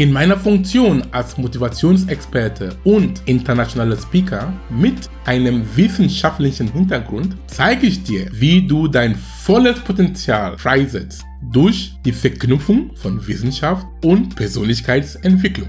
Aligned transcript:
In 0.00 0.12
meiner 0.12 0.38
Funktion 0.38 1.02
als 1.10 1.36
Motivationsexperte 1.36 2.74
und 2.84 3.20
internationaler 3.26 3.98
Speaker 3.98 4.50
mit 4.70 5.10
einem 5.26 5.62
wissenschaftlichen 5.76 6.72
Hintergrund 6.72 7.36
zeige 7.48 7.86
ich 7.86 8.02
dir, 8.02 8.26
wie 8.32 8.66
du 8.66 8.88
dein 8.88 9.14
volles 9.14 9.78
Potenzial 9.80 10.56
freisetzt 10.56 11.22
durch 11.52 11.92
die 12.02 12.12
Verknüpfung 12.12 12.96
von 12.96 13.26
Wissenschaft 13.26 13.86
und 14.02 14.34
Persönlichkeitsentwicklung. 14.36 15.68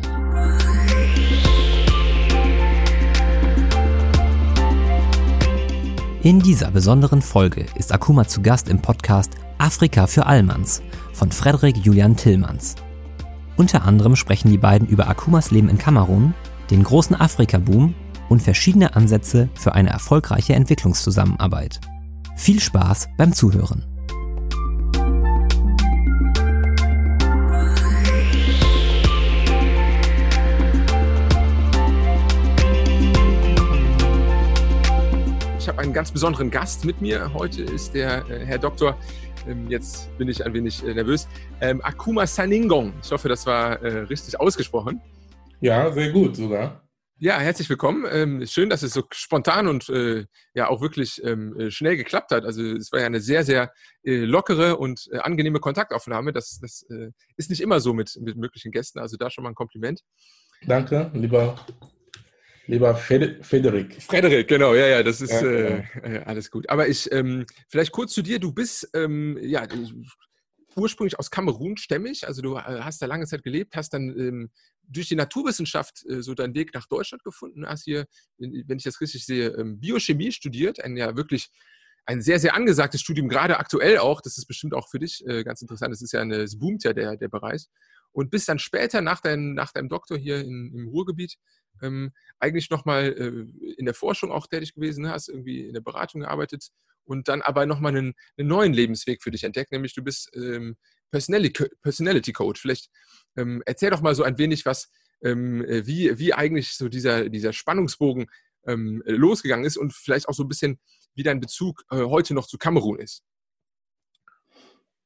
In 6.23 6.39
dieser 6.39 6.71
besonderen 6.71 7.21
Folge 7.21 7.65
ist 7.75 7.93
Akuma 7.93 8.25
zu 8.25 8.41
Gast 8.41 8.69
im 8.69 8.81
Podcast 8.81 9.33
Afrika 9.57 10.07
für 10.07 10.25
Allmanns 10.25 10.81
von 11.11 11.33
Frederik 11.33 11.75
Julian 11.75 12.15
Tillmanns. 12.15 12.77
Unter 13.61 13.85
anderem 13.85 14.15
sprechen 14.15 14.49
die 14.49 14.57
beiden 14.57 14.87
über 14.87 15.07
Akumas 15.07 15.51
Leben 15.51 15.69
in 15.69 15.77
Kamerun, 15.77 16.33
den 16.71 16.81
großen 16.81 17.15
Afrika-Boom 17.15 17.93
und 18.27 18.41
verschiedene 18.41 18.95
Ansätze 18.95 19.49
für 19.53 19.75
eine 19.75 19.91
erfolgreiche 19.91 20.55
Entwicklungszusammenarbeit. 20.55 21.79
Viel 22.35 22.59
Spaß 22.59 23.09
beim 23.17 23.33
Zuhören. 23.33 23.85
Ich 35.59 35.67
habe 35.67 35.77
einen 35.77 35.93
ganz 35.93 36.09
besonderen 36.09 36.49
Gast 36.49 36.83
mit 36.83 36.99
mir. 36.99 37.31
Heute 37.35 37.61
ist 37.61 37.93
der 37.93 38.27
äh, 38.27 38.43
Herr 38.43 38.57
ähm, 38.57 38.95
jetzt 39.69 40.15
bin 40.17 40.27
ich 40.27 40.45
ein 40.45 40.53
wenig 40.53 40.83
äh, 40.83 40.93
nervös, 40.93 41.27
ähm, 41.61 41.81
Akuma 41.83 42.27
Saningong. 42.27 42.93
Ich 43.03 43.11
hoffe, 43.11 43.29
das 43.29 43.45
war 43.45 43.81
äh, 43.81 43.99
richtig 44.03 44.39
ausgesprochen. 44.39 45.01
Ja, 45.59 45.91
sehr 45.91 46.11
gut 46.11 46.35
sogar. 46.35 46.87
Ja, 47.17 47.37
herzlich 47.39 47.69
willkommen. 47.69 48.05
Ähm, 48.11 48.45
schön, 48.47 48.69
dass 48.69 48.81
es 48.81 48.93
so 48.93 49.03
spontan 49.11 49.67
und 49.67 49.89
äh, 49.89 50.25
ja 50.55 50.69
auch 50.69 50.81
wirklich 50.81 51.23
ähm, 51.23 51.69
schnell 51.69 51.95
geklappt 51.95 52.31
hat. 52.31 52.45
Also 52.45 52.63
es 52.63 52.91
war 52.91 52.99
ja 52.99 53.05
eine 53.05 53.19
sehr, 53.19 53.43
sehr 53.43 53.71
lockere 54.03 54.77
und 54.77 55.07
angenehme 55.13 55.59
Kontaktaufnahme. 55.59 56.33
Das, 56.33 56.57
das 56.59 56.83
ist 57.37 57.51
nicht 57.51 57.61
immer 57.61 57.79
so 57.79 57.93
mit, 57.93 58.17
mit 58.19 58.37
möglichen 58.37 58.71
Gästen. 58.71 58.97
Also 58.97 59.17
da 59.17 59.29
schon 59.29 59.43
mal 59.43 59.51
ein 59.51 59.55
Kompliment. 59.55 60.01
Danke, 60.65 61.11
lieber 61.13 61.63
Lieber 62.67 62.95
Frederik. 62.95 64.01
Frederik, 64.01 64.47
genau, 64.47 64.73
ja, 64.73 64.87
ja, 64.87 65.03
das 65.03 65.21
ist 65.21 65.31
ja, 65.31 65.41
äh, 65.41 65.83
äh, 66.03 66.23
alles 66.25 66.51
gut. 66.51 66.69
Aber 66.69 66.87
ich, 66.87 67.11
ähm, 67.11 67.45
vielleicht 67.69 67.91
kurz 67.91 68.13
zu 68.13 68.21
dir, 68.21 68.39
du 68.39 68.53
bist 68.53 68.89
ähm, 68.93 69.37
ja 69.41 69.67
ursprünglich 70.75 71.19
aus 71.19 71.31
Kamerun 71.31 71.77
stämmig, 71.77 72.27
also 72.27 72.41
du 72.41 72.55
äh, 72.55 72.61
hast 72.81 73.01
da 73.01 73.05
lange 73.05 73.25
Zeit 73.25 73.43
gelebt, 73.43 73.75
hast 73.75 73.93
dann 73.93 74.09
ähm, 74.17 74.51
durch 74.83 75.07
die 75.07 75.15
Naturwissenschaft 75.15 76.05
äh, 76.07 76.21
so 76.21 76.33
deinen 76.33 76.53
Weg 76.53 76.73
nach 76.73 76.87
Deutschland 76.87 77.23
gefunden, 77.23 77.65
hast 77.65 77.83
hier, 77.83 78.05
wenn 78.37 78.77
ich 78.77 78.83
das 78.83 79.01
richtig 79.01 79.25
sehe, 79.25 79.49
ähm, 79.49 79.79
Biochemie 79.79 80.31
studiert, 80.31 80.83
ein 80.83 80.95
ja 80.97 81.15
wirklich 81.15 81.49
ein 82.05 82.21
sehr, 82.21 82.39
sehr 82.39 82.55
angesagtes 82.55 83.01
Studium, 83.01 83.29
gerade 83.29 83.57
aktuell 83.57 83.99
auch, 83.99 84.21
das 84.21 84.37
ist 84.37 84.45
bestimmt 84.45 84.73
auch 84.73 84.89
für 84.89 84.99
dich 84.99 85.25
äh, 85.27 85.43
ganz 85.43 85.61
interessant, 85.61 85.93
das 85.93 86.01
ist 86.01 86.13
ja 86.13 86.21
eine, 86.21 86.37
es 86.37 86.57
boomt 86.57 86.83
ja 86.83 86.93
der, 86.93 87.15
der 87.15 87.27
Bereich. 87.27 87.67
Und 88.13 88.29
bist 88.29 88.49
dann 88.49 88.59
später 88.59 89.01
nach, 89.01 89.21
dein, 89.21 89.53
nach 89.53 89.71
deinem 89.71 89.89
Doktor 89.89 90.17
hier 90.17 90.39
in, 90.39 90.71
im 90.73 90.87
Ruhrgebiet 90.89 91.37
ähm, 91.81 92.11
eigentlich 92.39 92.69
nochmal 92.69 93.13
äh, 93.13 93.73
in 93.77 93.85
der 93.85 93.93
Forschung 93.93 94.31
auch 94.31 94.47
tätig 94.47 94.73
gewesen, 94.73 95.09
hast 95.09 95.29
irgendwie 95.29 95.67
in 95.67 95.73
der 95.73 95.81
Beratung 95.81 96.21
gearbeitet 96.21 96.69
und 97.05 97.27
dann 97.27 97.41
aber 97.41 97.65
nochmal 97.65 97.95
einen, 97.95 98.13
einen 98.37 98.47
neuen 98.47 98.73
Lebensweg 98.73 99.23
für 99.23 99.31
dich 99.31 99.43
entdeckt, 99.43 99.71
nämlich 99.71 99.93
du 99.93 100.03
bist 100.03 100.29
ähm, 100.35 100.75
Personality, 101.11 101.67
Personality 101.81 102.31
Coach. 102.31 102.61
Vielleicht 102.61 102.89
ähm, 103.35 103.61
erzähl 103.65 103.89
doch 103.89 104.01
mal 104.01 104.15
so 104.15 104.23
ein 104.23 104.37
wenig 104.37 104.65
was, 104.65 104.89
ähm, 105.23 105.63
äh, 105.65 105.85
wie, 105.85 106.17
wie 106.17 106.33
eigentlich 106.33 106.75
so 106.75 106.89
dieser, 106.89 107.29
dieser 107.29 107.53
Spannungsbogen 107.53 108.27
ähm, 108.65 109.01
losgegangen 109.05 109.65
ist 109.65 109.77
und 109.77 109.93
vielleicht 109.93 110.27
auch 110.27 110.33
so 110.33 110.43
ein 110.43 110.47
bisschen, 110.49 110.79
wie 111.15 111.23
dein 111.23 111.39
Bezug 111.39 111.83
äh, 111.91 111.97
heute 111.97 112.33
noch 112.33 112.47
zu 112.47 112.57
Kamerun 112.57 112.99
ist. 112.99 113.23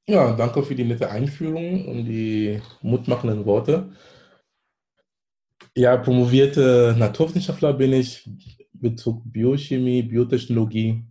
Ja, 0.08 0.36
danke 0.36 0.62
für 0.62 0.76
die 0.76 0.84
nette 0.84 1.10
Einführung 1.10 1.88
und 1.88 2.06
die 2.06 2.62
mutmachenden 2.82 3.46
Worte. 3.46 3.92
Ja, 5.76 5.98
promovierte 5.98 6.96
Naturwissenschaftler 6.98 7.74
bin 7.74 7.94
ich, 7.94 8.30
Bezug 8.74 9.22
Biochemie, 9.26 10.04
Biotechnologie. 10.04 11.04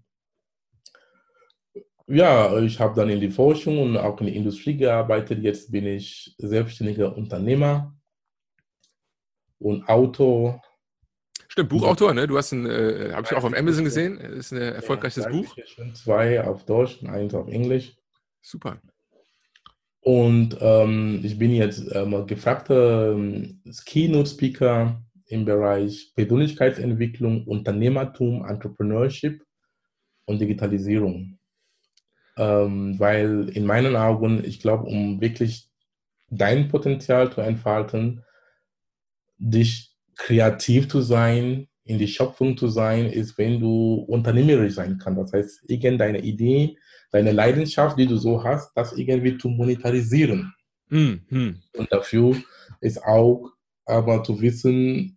Ja, 2.06 2.56
ich 2.58 2.78
habe 2.78 2.94
dann 2.94 3.08
in 3.08 3.20
die 3.20 3.30
Forschung 3.30 3.80
und 3.80 3.96
auch 3.96 4.20
in 4.20 4.26
der 4.26 4.36
Industrie 4.36 4.76
gearbeitet. 4.76 5.42
Jetzt 5.42 5.72
bin 5.72 5.86
ich 5.86 6.34
selbstständiger 6.38 7.16
Unternehmer 7.16 7.96
und 9.58 9.88
Autor. 9.88 10.62
Stimmt, 11.48 11.70
Buchautor, 11.70 12.14
ne? 12.14 12.26
Du 12.26 12.36
hast 12.36 12.52
ein, 12.52 12.66
äh, 12.66 13.10
habe 13.12 13.26
ich 13.26 13.34
auch 13.34 13.44
auf 13.44 13.54
Amazon 13.54 13.84
gesehen, 13.84 14.18
ist 14.18 14.52
ein 14.52 14.60
erfolgreiches 14.60 15.24
ja, 15.24 15.30
Buch. 15.30 15.56
Zwei 15.94 16.44
auf 16.44 16.64
Deutsch 16.64 17.02
und 17.02 17.08
eins 17.08 17.34
auf 17.34 17.48
Englisch. 17.48 17.96
Super. 18.44 18.78
Und 20.00 20.58
ähm, 20.60 21.20
ich 21.24 21.38
bin 21.38 21.52
jetzt 21.52 21.82
ähm, 21.92 22.26
gefragter 22.26 23.12
ähm, 23.12 23.62
Keynote-Speaker 23.86 25.02
im 25.28 25.46
Bereich 25.46 26.12
Persönlichkeitsentwicklung, 26.14 27.46
Unternehmertum, 27.46 28.44
Entrepreneurship 28.44 29.42
und 30.26 30.40
Digitalisierung. 30.40 31.38
Ähm, 32.36 33.00
weil 33.00 33.48
in 33.48 33.64
meinen 33.64 33.96
Augen, 33.96 34.44
ich 34.44 34.60
glaube, 34.60 34.84
um 34.84 35.22
wirklich 35.22 35.70
dein 36.28 36.68
Potenzial 36.68 37.32
zu 37.32 37.40
entfalten, 37.40 38.22
dich 39.38 39.96
kreativ 40.16 40.88
zu 40.90 41.00
sein, 41.00 41.68
in 41.84 41.98
die 41.98 42.08
Schöpfung 42.08 42.58
zu 42.58 42.68
sein, 42.68 43.06
ist, 43.06 43.38
wenn 43.38 43.58
du 43.58 44.04
unternehmerisch 44.06 44.74
sein 44.74 44.98
kannst. 44.98 45.20
Das 45.20 45.32
heißt, 45.32 45.70
irgendeine 45.70 46.20
Idee, 46.20 46.76
deine 47.14 47.30
Leidenschaft, 47.30 47.96
die 47.96 48.08
du 48.08 48.16
so 48.16 48.42
hast, 48.42 48.72
das 48.74 48.92
irgendwie 48.92 49.38
zu 49.38 49.48
monetarisieren. 49.48 50.52
Mhm. 50.90 51.60
Und 51.76 51.92
dafür 51.92 52.34
ist 52.80 53.00
auch 53.04 53.52
aber 53.86 54.24
zu 54.24 54.40
wissen, 54.40 55.16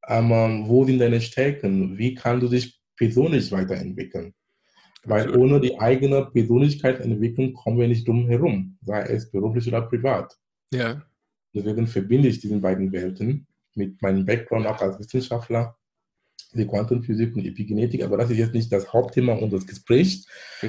aber 0.00 0.66
wo 0.66 0.86
sind 0.86 1.00
deine 1.00 1.20
Stärken? 1.20 1.98
Wie 1.98 2.14
kannst 2.14 2.44
du 2.44 2.48
dich 2.48 2.80
persönlich 2.96 3.52
weiterentwickeln? 3.52 4.32
Weil 5.04 5.24
Absolut. 5.24 5.42
ohne 5.42 5.60
die 5.60 5.78
eigene 5.78 6.24
Persönlichkeitsentwicklung 6.24 7.52
kommen 7.52 7.78
wir 7.78 7.88
nicht 7.88 8.08
drum 8.08 8.26
herum, 8.26 8.78
sei 8.80 9.02
es 9.02 9.30
beruflich 9.30 9.68
oder 9.68 9.82
privat. 9.82 10.34
Ja. 10.72 11.02
Deswegen 11.54 11.86
verbinde 11.86 12.28
ich 12.28 12.40
diese 12.40 12.58
beiden 12.58 12.90
Welten 12.90 13.46
mit 13.74 14.00
meinem 14.00 14.24
Background 14.24 14.66
auch 14.66 14.80
als 14.80 14.98
Wissenschaftler 14.98 15.76
die 16.54 16.66
Quantenphysik 16.66 17.34
und 17.36 17.44
Epigenetik, 17.44 18.04
aber 18.04 18.16
das 18.16 18.30
ist 18.30 18.38
jetzt 18.38 18.54
nicht 18.54 18.72
das 18.72 18.92
Hauptthema 18.92 19.34
unseres 19.34 19.66
Gesprächs. 19.66 20.26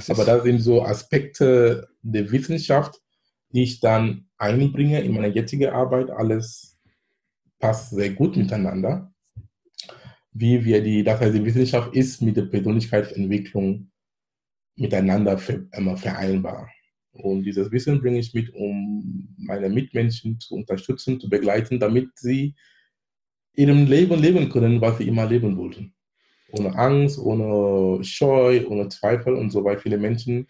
Aber 0.08 0.26
das 0.26 0.44
sind 0.44 0.60
so 0.60 0.84
Aspekte 0.84 1.88
der 2.02 2.32
Wissenschaft, 2.32 3.00
die 3.52 3.64
ich 3.64 3.80
dann 3.80 4.28
einbringe 4.38 5.02
in 5.02 5.14
meine 5.14 5.28
jetzige 5.28 5.74
Arbeit. 5.74 6.10
Alles 6.10 6.78
passt 7.60 7.92
sehr 7.92 8.12
gut 8.12 8.36
miteinander. 8.36 9.14
Wie 10.32 10.66
wir 10.66 10.82
die, 10.84 11.04
das 11.04 11.22
heißt, 11.22 11.36
die 11.36 11.46
Wissenschaft 11.46 11.96
ist 11.96 12.22
mit 12.22 12.36
der 12.36 12.44
Persönlichkeitsentwicklung 12.44 13.92
miteinander 14.76 15.38
vereinbar. 15.38 16.70
Und 17.14 17.44
dieses 17.44 17.72
Wissen 17.72 18.02
bringe 18.02 18.20
ich 18.20 18.34
mit, 18.34 18.54
um 18.54 19.34
meine 19.38 19.70
Mitmenschen 19.70 20.38
zu 20.40 20.56
unterstützen, 20.56 21.20
zu 21.22 21.30
begleiten, 21.30 21.80
damit 21.80 22.10
sie 22.16 22.56
ihrem 23.56 23.86
Leben 23.86 24.20
leben 24.20 24.50
können, 24.50 24.82
was 24.82 24.98
sie 24.98 25.08
immer 25.08 25.26
leben 25.26 25.58
wollten. 25.58 25.94
Ohne 26.52 26.76
Angst, 26.76 27.20
ohne 27.20 28.04
Scheu, 28.04 28.66
ohne 28.68 28.90
Zweifel 28.90 29.34
und 29.36 29.52
so 29.52 29.64
weiter. 29.64 29.82
Viele 29.82 29.98
Menschen 29.98 30.48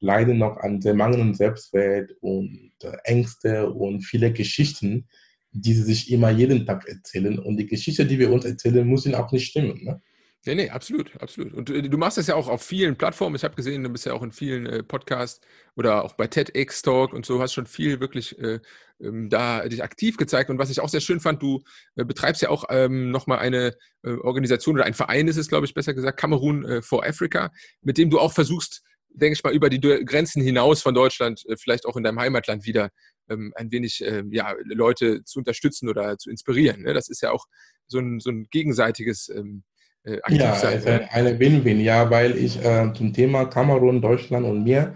leiden 0.00 0.38
noch 0.38 0.56
an 0.58 0.80
sehr 0.80 0.94
mangelndem 0.94 1.34
Selbstwert 1.34 2.12
und 2.20 2.72
äh, 2.82 2.96
Ängste 3.04 3.68
und 3.70 4.02
viele 4.02 4.32
Geschichten, 4.32 5.08
die 5.50 5.74
sie 5.74 5.82
sich 5.82 6.10
immer 6.12 6.30
jeden 6.30 6.66
Tag 6.66 6.86
erzählen. 6.86 7.38
Und 7.38 7.56
die 7.56 7.66
Geschichte, 7.66 8.06
die 8.06 8.18
wir 8.18 8.30
uns 8.30 8.44
erzählen, 8.44 8.86
muss 8.86 9.06
ihnen 9.06 9.16
auch 9.16 9.32
nicht 9.32 9.46
stimmen. 9.46 9.82
Ne? 9.82 10.00
Nee, 10.46 10.54
nee, 10.54 10.70
absolut, 10.70 11.10
absolut. 11.20 11.52
Und 11.52 11.68
äh, 11.70 11.82
du 11.82 11.98
machst 11.98 12.16
das 12.16 12.28
ja 12.28 12.34
auch 12.34 12.48
auf 12.48 12.62
vielen 12.62 12.96
Plattformen. 12.96 13.36
Ich 13.36 13.44
habe 13.44 13.56
gesehen, 13.56 13.82
du 13.82 13.90
bist 13.90 14.06
ja 14.06 14.12
auch 14.12 14.22
in 14.22 14.32
vielen 14.32 14.66
äh, 14.66 14.82
Podcasts 14.82 15.40
oder 15.76 16.04
auch 16.04 16.14
bei 16.14 16.26
TEDx 16.26 16.82
Talk 16.82 17.12
und 17.12 17.26
so, 17.26 17.42
hast 17.42 17.54
schon 17.54 17.66
viel 17.66 18.00
wirklich 18.00 18.38
äh, 18.38 18.60
ähm, 19.00 19.28
da 19.28 19.66
dich 19.68 19.82
aktiv 19.82 20.16
gezeigt. 20.16 20.50
Und 20.50 20.58
was 20.58 20.70
ich 20.70 20.80
auch 20.80 20.88
sehr 20.88 21.00
schön 21.00 21.20
fand, 21.20 21.42
du 21.42 21.62
äh, 21.96 22.04
betreibst 22.04 22.42
ja 22.42 22.50
auch 22.50 22.64
ähm, 22.70 23.10
nochmal 23.10 23.38
eine 23.38 23.74
äh, 24.02 24.10
Organisation 24.10 24.76
oder 24.76 24.84
ein 24.84 24.94
Verein 24.94 25.28
ist 25.28 25.36
es, 25.36 25.48
glaube 25.48 25.66
ich, 25.66 25.74
besser 25.74 25.94
gesagt, 25.94 26.18
Kamerun 26.18 26.64
äh, 26.64 26.82
for 26.82 27.06
Africa, 27.06 27.50
mit 27.82 27.98
dem 27.98 28.10
du 28.10 28.18
auch 28.18 28.32
versuchst, 28.32 28.82
denke 29.10 29.34
ich 29.34 29.42
mal, 29.42 29.54
über 29.54 29.70
die 29.70 29.80
Grenzen 29.80 30.42
hinaus 30.42 30.82
von 30.82 30.94
Deutschland, 30.94 31.42
vielleicht 31.58 31.86
auch 31.86 31.96
in 31.96 32.04
deinem 32.04 32.20
Heimatland 32.20 32.66
wieder 32.66 32.90
ähm, 33.28 33.52
ein 33.56 33.70
wenig 33.72 34.04
äh, 34.04 34.22
ja, 34.30 34.54
Leute 34.64 35.24
zu 35.24 35.38
unterstützen 35.40 35.88
oder 35.88 36.18
zu 36.18 36.30
inspirieren. 36.30 36.82
Ne? 36.82 36.94
Das 36.94 37.08
ist 37.08 37.22
ja 37.22 37.30
auch 37.30 37.46
so 37.86 37.98
ein, 37.98 38.20
so 38.20 38.30
ein 38.30 38.46
gegenseitiges 38.50 39.28
ähm, 39.28 39.64
äh, 40.04 40.18
ja, 40.28 40.54
sein. 40.56 40.78
Ist 40.78 40.86
eine 40.86 41.38
Win-Win, 41.38 41.80
ja, 41.80 42.10
weil 42.10 42.36
ich 42.36 42.62
äh, 42.64 42.92
zum 42.94 43.12
Thema 43.12 43.46
Kamerun, 43.46 44.00
Deutschland 44.00 44.46
und 44.46 44.64
mir, 44.64 44.94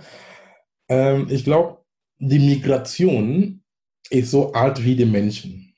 ähm, 0.88 1.26
ich 1.30 1.44
glaube, 1.44 1.84
die 2.18 2.38
Migration 2.38 3.61
ist 4.10 4.30
so 4.30 4.52
alt 4.52 4.82
wie 4.84 4.96
die 4.96 5.06
Menschen, 5.06 5.74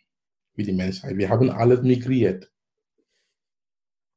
wie 0.55 0.65
die 0.65 0.73
Menschheit. 0.73 1.17
Wir 1.17 1.29
haben 1.29 1.51
alles 1.51 1.83
migriert. 1.83 2.51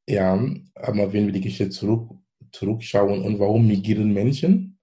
Ja, 0.09 0.33
aber 0.75 1.13
wenn 1.13 1.25
wir 1.25 1.33
die 1.33 1.41
Geschichte 1.41 1.69
zurück, 1.69 2.09
zurückschauen 2.51 3.23
und 3.23 3.39
warum 3.39 3.67
migrieren 3.67 4.13
Menschen? 4.13 4.79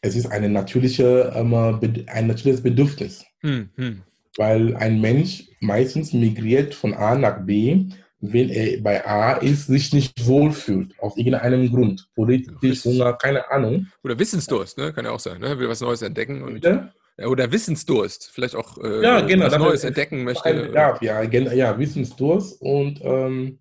Es 0.00 0.16
ist 0.16 0.26
eine 0.26 0.48
natürliche, 0.48 1.32
ähm, 1.34 1.54
ein 1.54 2.26
natürliches 2.26 2.62
Bedürfnis. 2.62 3.24
Hm, 3.40 3.70
hm. 3.76 4.02
Weil 4.36 4.76
ein 4.76 5.00
Mensch 5.00 5.48
meistens 5.60 6.12
migriert 6.12 6.74
von 6.74 6.94
A 6.94 7.16
nach 7.16 7.44
B, 7.44 7.86
wenn 8.20 8.48
er 8.50 8.80
bei 8.80 9.04
A 9.06 9.34
ist, 9.34 9.66
sich 9.66 9.92
nicht 9.92 10.26
wohlfühlt, 10.26 10.98
aus 11.00 11.16
irgendeinem 11.16 11.70
Grund. 11.70 12.08
Politisch, 12.14 12.84
Hunger, 12.84 13.12
keine 13.14 13.48
Ahnung. 13.50 13.86
Oder 14.02 14.18
Wissensdurst, 14.18 14.78
ne? 14.78 14.92
kann 14.92 15.04
ja 15.04 15.12
auch 15.12 15.20
sein. 15.20 15.40
Ne? 15.40 15.58
Will 15.58 15.68
was 15.68 15.80
Neues 15.80 16.02
entdecken. 16.02 16.42
Und, 16.42 16.64
ja? 16.64 16.92
Oder 17.26 17.50
Wissensdurst, 17.50 18.30
vielleicht 18.32 18.54
auch 18.54 18.78
äh, 18.78 19.02
ja, 19.02 19.20
genau, 19.22 19.46
was 19.46 19.58
Neues 19.58 19.84
entdecken 19.84 20.22
möchte. 20.22 20.54
Bedarf, 20.54 21.02
ja, 21.02 21.22
ja, 21.22 21.76
Wissensdurst. 21.76 22.62
Und, 22.62 23.00
ähm, 23.02 23.58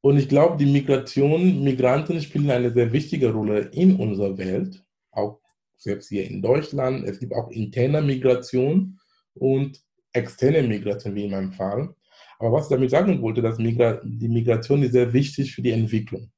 und 0.00 0.16
ich 0.16 0.28
glaube, 0.28 0.56
die 0.56 0.70
Migration, 0.70 1.64
Migranten 1.64 2.20
spielen 2.20 2.50
eine 2.50 2.72
sehr 2.72 2.92
wichtige 2.92 3.32
Rolle 3.32 3.70
in 3.72 3.96
unserer 3.96 4.38
Welt, 4.38 4.84
auch 5.10 5.40
selbst 5.76 6.10
hier 6.10 6.30
in 6.30 6.40
Deutschland. 6.40 7.08
Es 7.08 7.18
gibt 7.18 7.32
auch 7.34 7.50
interne 7.50 8.02
Migration 8.02 9.00
und 9.34 9.80
externe 10.12 10.62
Migration, 10.62 11.14
wie 11.16 11.24
in 11.24 11.32
meinem 11.32 11.52
Fall. 11.52 11.94
Aber 12.38 12.52
was 12.52 12.66
ich 12.66 12.70
damit 12.70 12.90
sagen 12.90 13.20
wollte, 13.20 13.42
dass 13.42 13.58
Migra 13.58 14.00
die 14.04 14.28
Migration 14.28 14.82
ist 14.82 14.92
sehr 14.92 15.12
wichtig 15.12 15.54
für 15.54 15.62
die 15.62 15.72
Entwicklung. 15.72 16.30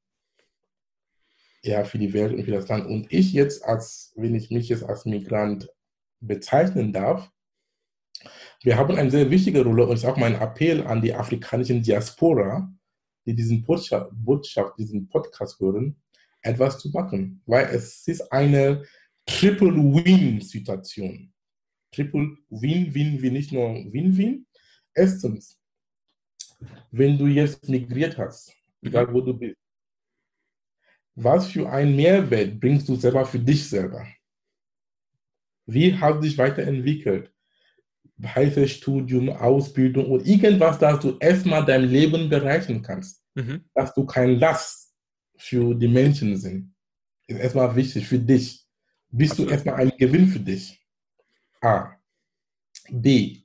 Ja, 1.63 1.85
für 1.85 1.99
die 1.99 2.13
Welt 2.13 2.35
und 2.35 2.45
für 2.45 2.53
das 2.53 2.69
Land. 2.69 2.87
Und 2.87 3.13
ich 3.13 3.33
jetzt 3.33 3.65
als, 3.65 4.13
wenn 4.17 4.35
ich 4.35 4.51
mich 4.51 4.69
jetzt 4.69 4.85
als 4.85 5.05
Migrant 5.05 5.69
bezeichnen 6.21 6.93
darf, 6.93 7.31
wir 8.63 8.77
haben 8.77 8.97
eine 8.97 9.11
sehr 9.11 9.31
wichtige 9.31 9.65
Rolle 9.65 9.87
und 9.87 9.97
ist 9.97 10.05
auch 10.05 10.17
mein 10.17 10.35
Appell 10.35 10.87
an 10.87 11.03
die 11.03 11.15
afrikanischen 11.15 11.83
Diaspora, 11.83 12.73
die 13.27 13.35
diesen 13.35 13.65
Botschaft, 13.65 14.13
diesen 14.79 15.09
Podcast 15.09 15.61
hören, 15.61 15.97
etwas 16.43 16.79
zu 16.79 16.91
machen. 16.91 17.43
Weil 17.47 17.67
es 17.67 18.07
ist 18.09 18.33
eine 18.33 18.85
Triple-Win-Situation. 19.27 21.33
Triple-Win-Win-Win, 21.93 23.33
nicht 23.33 23.53
nur 23.53 23.75
Win-Win. 23.93 24.47
Erstens, 24.95 25.61
wenn 26.91 27.19
du 27.19 27.27
jetzt 27.27 27.69
migriert 27.69 28.17
hast, 28.17 28.53
egal 28.83 29.13
wo 29.13 29.21
du 29.21 29.35
bist, 29.35 29.57
was 31.17 31.49
für 31.49 31.69
einen 31.69 31.97
Mehrwert 31.97 32.61
bringst 32.61 32.89
du 32.89 32.95
selber 32.95 33.25
für 33.25 33.39
dich 33.39 33.69
selber? 33.69 34.07
Wie 35.67 35.97
hast 35.99 36.17
du 36.17 36.21
dich 36.21 36.39
weiterentwickelt? 36.39 37.33
Heißes 38.23 38.71
Studium, 38.71 39.31
Ausbildung 39.31 40.11
und 40.11 40.27
irgendwas, 40.27 40.79
das 40.79 41.01
du 41.01 41.17
erstmal 41.19 41.65
dein 41.65 41.85
Leben 41.85 42.29
bereichen 42.29 42.83
kannst. 42.83 43.23
Mhm. 43.35 43.65
Dass 43.75 43.93
du 43.95 44.07
kein 44.07 44.39
Last 44.39 44.95
für 45.37 45.75
die 45.75 45.89
Menschen 45.89 46.37
sind. 46.37 46.75
Ist 47.27 47.41
erstmal 47.41 47.75
wichtig 47.75 48.07
für 48.07 48.19
dich. 48.19 48.65
Bist 49.09 49.33
Absolut. 49.33 49.51
du 49.51 49.55
erstmal 49.55 49.75
ein 49.77 49.93
Gewinn 49.99 50.29
für 50.29 50.41
dich? 50.41 50.81
A. 51.61 51.97
B. 52.91 53.43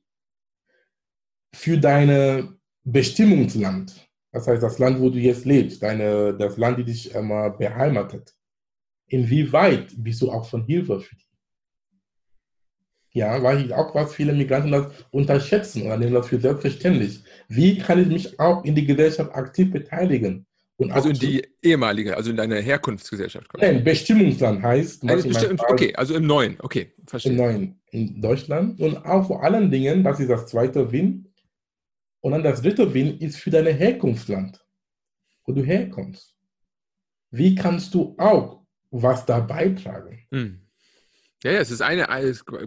Für 1.53 1.77
deine 1.77 2.57
Bestimmungsland. 2.83 4.10
Das 4.31 4.47
heißt, 4.47 4.63
das 4.63 4.79
Land, 4.79 4.99
wo 4.99 5.09
du 5.09 5.19
jetzt 5.19 5.45
lebst, 5.45 5.83
deine, 5.83 6.33
das 6.33 6.57
Land, 6.57 6.79
die 6.79 6.85
dich 6.85 7.13
immer 7.13 7.49
beheimatet. 7.49 8.33
Inwieweit 9.07 9.93
bist 9.97 10.21
du 10.21 10.31
auch 10.31 10.45
von 10.45 10.65
Hilfe 10.65 11.01
für 11.01 11.15
die? 11.15 11.25
Ja, 13.13 13.43
weil 13.43 13.65
ich 13.65 13.73
auch 13.73 13.93
was 13.93 14.15
viele 14.15 14.31
Migranten 14.31 14.71
das 14.71 14.87
unterschätzen 15.11 15.81
oder 15.81 15.97
nehmen 15.97 16.13
das 16.13 16.29
für 16.29 16.39
selbstverständlich. 16.39 17.21
Wie 17.49 17.77
kann 17.77 17.99
ich 17.99 18.07
mich 18.07 18.39
auch 18.39 18.63
in 18.63 18.73
die 18.73 18.85
Gesellschaft 18.85 19.35
aktiv 19.35 19.69
beteiligen? 19.69 20.45
also 20.89 21.09
in 21.09 21.15
die 21.15 21.45
ehemalige, 21.61 22.15
also 22.17 22.31
in 22.31 22.37
deine 22.37 22.59
Herkunftsgesellschaft. 22.59 23.47
Nein, 23.59 23.83
Bestimmungsland 23.83 24.63
heißt. 24.63 25.07
Also 25.07 25.27
bestimmt, 25.27 25.61
okay, 25.67 25.93
also 25.95 26.15
im 26.15 26.25
neuen, 26.25 26.57
okay, 26.59 26.93
verstehe. 27.05 27.33
Im 27.33 27.37
neuen, 27.37 27.81
in 27.91 28.21
Deutschland. 28.21 28.79
Und 28.79 28.97
auch 29.05 29.27
vor 29.27 29.43
allen 29.43 29.69
Dingen, 29.69 30.03
das 30.03 30.19
ist 30.19 30.29
das 30.29 30.47
zweite 30.47 30.91
Win, 30.91 31.30
und 32.21 32.31
dann 32.31 32.43
das 32.43 32.61
dritte 32.61 32.93
Win 32.93 33.17
ist 33.19 33.37
für 33.37 33.49
dein 33.49 33.65
Herkunftsland, 33.65 34.63
wo 35.45 35.53
du 35.53 35.63
herkommst. 35.63 36.35
Wie 37.31 37.55
kannst 37.55 37.93
du 37.93 38.15
auch 38.17 38.61
was 38.91 39.25
da 39.25 39.39
beitragen? 39.39 40.19
Hm. 40.31 40.61
Ja, 41.43 41.53
ja, 41.53 41.59
es 41.59 41.71
ist 41.71 41.81
eine, 41.81 42.07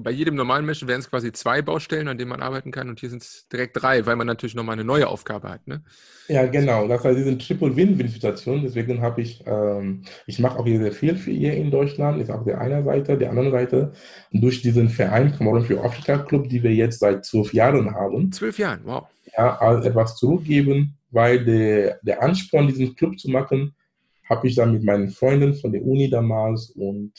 bei 0.01 0.11
jedem 0.11 0.35
normalen 0.35 0.67
Menschen 0.67 0.89
wären 0.89 0.99
es 0.99 1.09
quasi 1.09 1.31
zwei 1.31 1.63
Baustellen, 1.63 2.09
an 2.09 2.19
denen 2.19 2.31
man 2.31 2.43
arbeiten 2.43 2.73
kann 2.73 2.89
und 2.89 2.99
hier 2.99 3.09
sind 3.09 3.23
es 3.23 3.47
direkt 3.47 3.81
drei, 3.81 4.05
weil 4.05 4.17
man 4.17 4.27
natürlich 4.27 4.57
nochmal 4.57 4.73
eine 4.73 4.83
neue 4.83 5.07
Aufgabe 5.07 5.49
hat. 5.49 5.69
Ne? 5.69 5.85
Ja, 6.27 6.45
genau. 6.47 6.89
Das 6.89 7.05
heißt, 7.05 7.17
diese 7.17 7.39
Triple-Win-Win-Situation. 7.39 8.63
Deswegen 8.63 9.01
habe 9.01 9.21
ich, 9.21 9.45
ähm, 9.47 10.03
ich 10.27 10.41
mache 10.41 10.59
auch 10.59 10.67
hier 10.67 10.81
sehr 10.81 10.91
viel 10.91 11.15
für 11.15 11.31
ihr 11.31 11.55
in 11.55 11.71
Deutschland, 11.71 12.21
ist 12.21 12.33
auch 12.33 12.45
der 12.45 12.61
einer 12.61 12.83
Seite, 12.83 13.17
der 13.17 13.31
anderen 13.31 13.53
Seite. 13.53 13.93
durch 14.33 14.63
diesen 14.63 14.89
Verein 14.89 15.31
Kamerun 15.31 15.65
für 15.65 15.81
Afrika 15.85 16.19
Club, 16.19 16.49
die 16.49 16.65
wir 16.65 16.75
jetzt 16.75 16.99
seit 16.99 17.25
zwölf 17.25 17.55
Jahren 17.55 17.95
haben. 17.95 18.33
Zwölf 18.33 18.59
Jahren, 18.59 18.81
wow 18.83 19.07
ja, 19.37 19.83
etwas 19.83 20.17
zurückgeben, 20.17 20.97
weil 21.11 21.45
der, 21.45 22.01
der 22.03 22.23
Ansporn, 22.23 22.69
diesen 22.69 22.95
Club 22.95 23.19
zu 23.19 23.31
machen, 23.31 23.75
habe 24.29 24.49
ich 24.49 24.55
dann 24.55 24.73
mit 24.73 24.85
meinen 24.85 25.11
Freunden 25.11 25.55
von 25.55 25.73
der 25.73 25.85
Uni 25.85 26.09
damals 26.09 26.71
und 26.71 27.13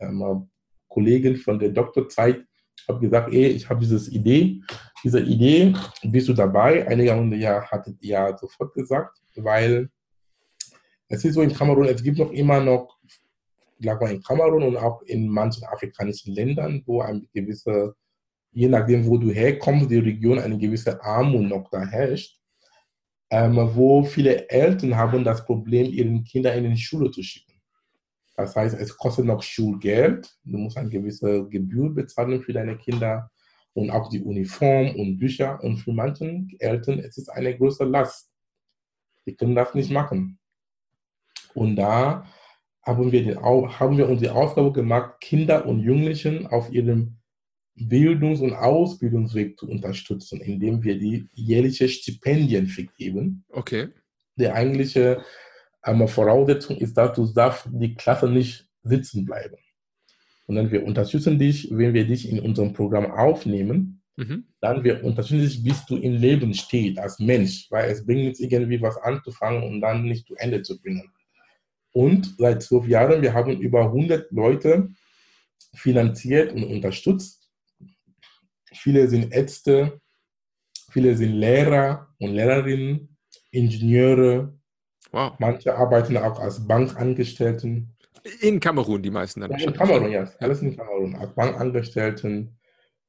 ähm, 0.00 0.48
Kollegen 0.88 1.36
von 1.36 1.58
der 1.58 1.70
Doktorzeit 1.70 2.44
habe 2.88 3.00
gesagt, 3.00 3.32
ey, 3.32 3.46
ich 3.48 3.68
habe 3.68 3.80
diese 3.80 4.10
Idee, 4.10 4.60
diese 5.02 5.20
Idee, 5.20 5.74
bist 6.04 6.28
du 6.28 6.32
dabei? 6.32 6.86
Einige 6.86 7.12
haben 7.12 7.32
ja, 7.32 7.62
hattet 7.70 7.96
ja 8.00 8.36
sofort 8.36 8.74
gesagt, 8.74 9.18
weil 9.36 9.90
es 11.08 11.24
ist 11.24 11.34
so 11.34 11.42
in 11.42 11.52
Kamerun, 11.52 11.86
es 11.86 12.02
gibt 12.02 12.18
noch 12.18 12.30
immer 12.32 12.60
noch, 12.60 12.98
glaube 13.80 14.06
ich, 14.06 14.12
in 14.12 14.22
Kamerun 14.22 14.62
und 14.62 14.76
auch 14.76 15.02
in 15.02 15.28
manchen 15.28 15.64
afrikanischen 15.64 16.34
Ländern, 16.34 16.82
wo 16.86 17.00
ein 17.00 17.28
gewisser 17.32 17.94
je 18.52 18.68
nachdem, 18.68 19.06
wo 19.06 19.18
du 19.18 19.30
herkommst, 19.30 19.90
die 19.90 19.98
Region 19.98 20.38
eine 20.38 20.58
gewisse 20.58 21.02
Armut 21.02 21.48
noch 21.48 21.68
da 21.70 21.86
herrscht, 21.86 22.40
ähm, 23.30 23.56
wo 23.74 24.04
viele 24.04 24.48
Eltern 24.48 24.96
haben 24.96 25.24
das 25.24 25.44
Problem, 25.44 25.92
ihren 25.92 26.24
Kinder 26.24 26.54
in 26.54 26.70
die 26.70 26.76
Schule 26.76 27.10
zu 27.10 27.22
schicken. 27.22 27.60
Das 28.36 28.54
heißt, 28.54 28.78
es 28.78 28.96
kostet 28.96 29.24
noch 29.24 29.42
Schulgeld, 29.42 30.30
du 30.44 30.58
musst 30.58 30.76
eine 30.76 30.90
gewisse 30.90 31.48
Gebühr 31.48 31.94
bezahlen 31.94 32.42
für 32.42 32.52
deine 32.52 32.76
Kinder 32.76 33.30
und 33.76 33.90
auch 33.90 34.08
die 34.08 34.22
Uniform 34.22 34.94
und 34.96 35.18
Bücher. 35.18 35.62
Und 35.62 35.76
für 35.78 35.92
manche 35.92 36.46
Eltern 36.58 36.98
ist 36.98 37.18
es 37.18 37.28
eine 37.28 37.56
große 37.56 37.84
Last. 37.84 38.30
Die 39.26 39.34
können 39.36 39.54
das 39.54 39.74
nicht 39.74 39.90
machen. 39.90 40.38
Und 41.54 41.76
da 41.76 42.26
haben 42.82 43.10
wir, 43.10 43.24
den, 43.24 43.40
haben 43.40 43.98
wir 43.98 44.08
uns 44.08 44.20
die 44.20 44.30
Aufgabe 44.30 44.72
gemacht, 44.72 45.20
Kinder 45.20 45.66
und 45.66 45.80
Jugendlichen 45.80 46.46
auf 46.46 46.70
ihrem 46.70 47.18
Bildungs- 47.76 48.40
und 48.40 48.54
Ausbildungsweg 48.54 49.58
zu 49.58 49.68
unterstützen, 49.68 50.40
indem 50.40 50.82
wir 50.82 50.98
die 50.98 51.28
jährliche 51.34 51.88
Stipendien 51.88 52.66
vergeben. 52.66 53.44
Okay. 53.50 53.88
Die 54.36 54.48
eigentliche 54.48 55.22
ähm, 55.84 56.08
Voraussetzung 56.08 56.76
ist, 56.78 56.94
dass 56.94 57.14
du 57.14 57.26
darfst 57.26 57.68
die 57.70 57.94
Klasse 57.94 58.28
nicht 58.28 58.66
sitzen 58.82 59.24
bleiben. 59.24 59.56
Und 60.46 60.56
dann 60.56 60.70
wir 60.70 60.84
unterstützen 60.84 61.38
dich, 61.38 61.68
wenn 61.70 61.92
wir 61.92 62.06
dich 62.06 62.28
in 62.30 62.40
unserem 62.40 62.72
Programm 62.72 63.10
aufnehmen, 63.10 64.02
mhm. 64.16 64.44
dann 64.60 64.84
wir 64.84 65.04
unterstützen 65.04 65.42
dich, 65.42 65.62
bis 65.62 65.84
du 65.86 65.96
im 65.96 66.14
Leben 66.14 66.54
stehst 66.54 66.98
als 66.98 67.18
Mensch, 67.18 67.66
weil 67.70 67.90
es 67.90 68.06
bringt 68.06 68.24
nichts 68.24 68.40
irgendwie 68.40 68.80
was 68.80 68.96
anzufangen 68.98 69.64
und 69.64 69.80
dann 69.80 70.04
nicht 70.04 70.26
zu 70.26 70.34
Ende 70.36 70.62
zu 70.62 70.80
bringen. 70.80 71.10
Und 71.92 72.34
seit 72.38 72.62
zwölf 72.62 72.86
Jahren, 72.86 73.22
wir 73.22 73.34
haben 73.34 73.60
über 73.60 73.86
100 73.86 74.30
Leute 74.30 74.90
finanziert 75.74 76.52
und 76.52 76.64
unterstützt 76.64 77.45
Viele 78.76 79.08
sind 79.08 79.32
Ärzte, 79.32 80.00
viele 80.90 81.16
sind 81.16 81.32
Lehrer 81.32 82.08
und 82.18 82.30
Lehrerinnen, 82.30 83.16
Ingenieure. 83.50 84.54
Wow. 85.12 85.34
Manche 85.38 85.74
arbeiten 85.74 86.16
auch 86.16 86.38
als 86.38 86.66
Bankangestellten. 86.66 87.96
In 88.40 88.60
Kamerun, 88.60 89.02
die 89.02 89.10
meisten 89.10 89.40
dann. 89.40 89.52
Ja, 89.52 89.58
in 89.58 89.72
Kamerun, 89.72 90.10
ja. 90.10 90.28
Alles 90.40 90.62
in 90.62 90.76
Kamerun. 90.76 91.14
Als 91.16 91.34
Bankangestellten. 91.34 92.58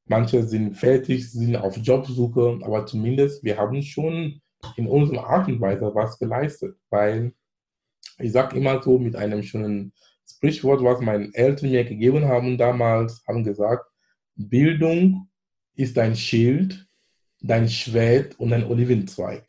Manche 0.05 0.43
sind 0.43 0.75
fertig, 0.75 1.29
sind 1.31 1.55
auf 1.55 1.75
Jobsuche, 1.77 2.59
aber 2.63 2.85
zumindest 2.85 3.43
wir 3.43 3.57
haben 3.57 3.81
schon 3.81 4.41
in 4.77 4.87
unserer 4.87 5.27
Art 5.27 5.47
und 5.47 5.59
Weise 5.59 5.91
was 5.93 6.17
geleistet, 6.17 6.77
weil 6.89 7.33
ich 8.19 8.31
sage 8.31 8.57
immer 8.57 8.81
so, 8.81 8.97
mit 8.97 9.15
einem 9.15 9.43
schönen 9.43 9.93
Sprichwort, 10.29 10.83
was 10.83 11.01
meine 11.01 11.29
Eltern 11.33 11.69
mir 11.69 11.83
gegeben 11.83 12.25
haben 12.25 12.57
damals, 12.57 13.23
haben 13.27 13.43
gesagt, 13.43 13.85
Bildung 14.35 15.26
ist 15.77 15.95
dein 15.95 16.15
Schild, 16.15 16.85
dein 17.39 17.69
Schwert 17.69 18.37
und 18.39 18.51
ein 18.51 18.65
Olivenzweig. 18.65 19.45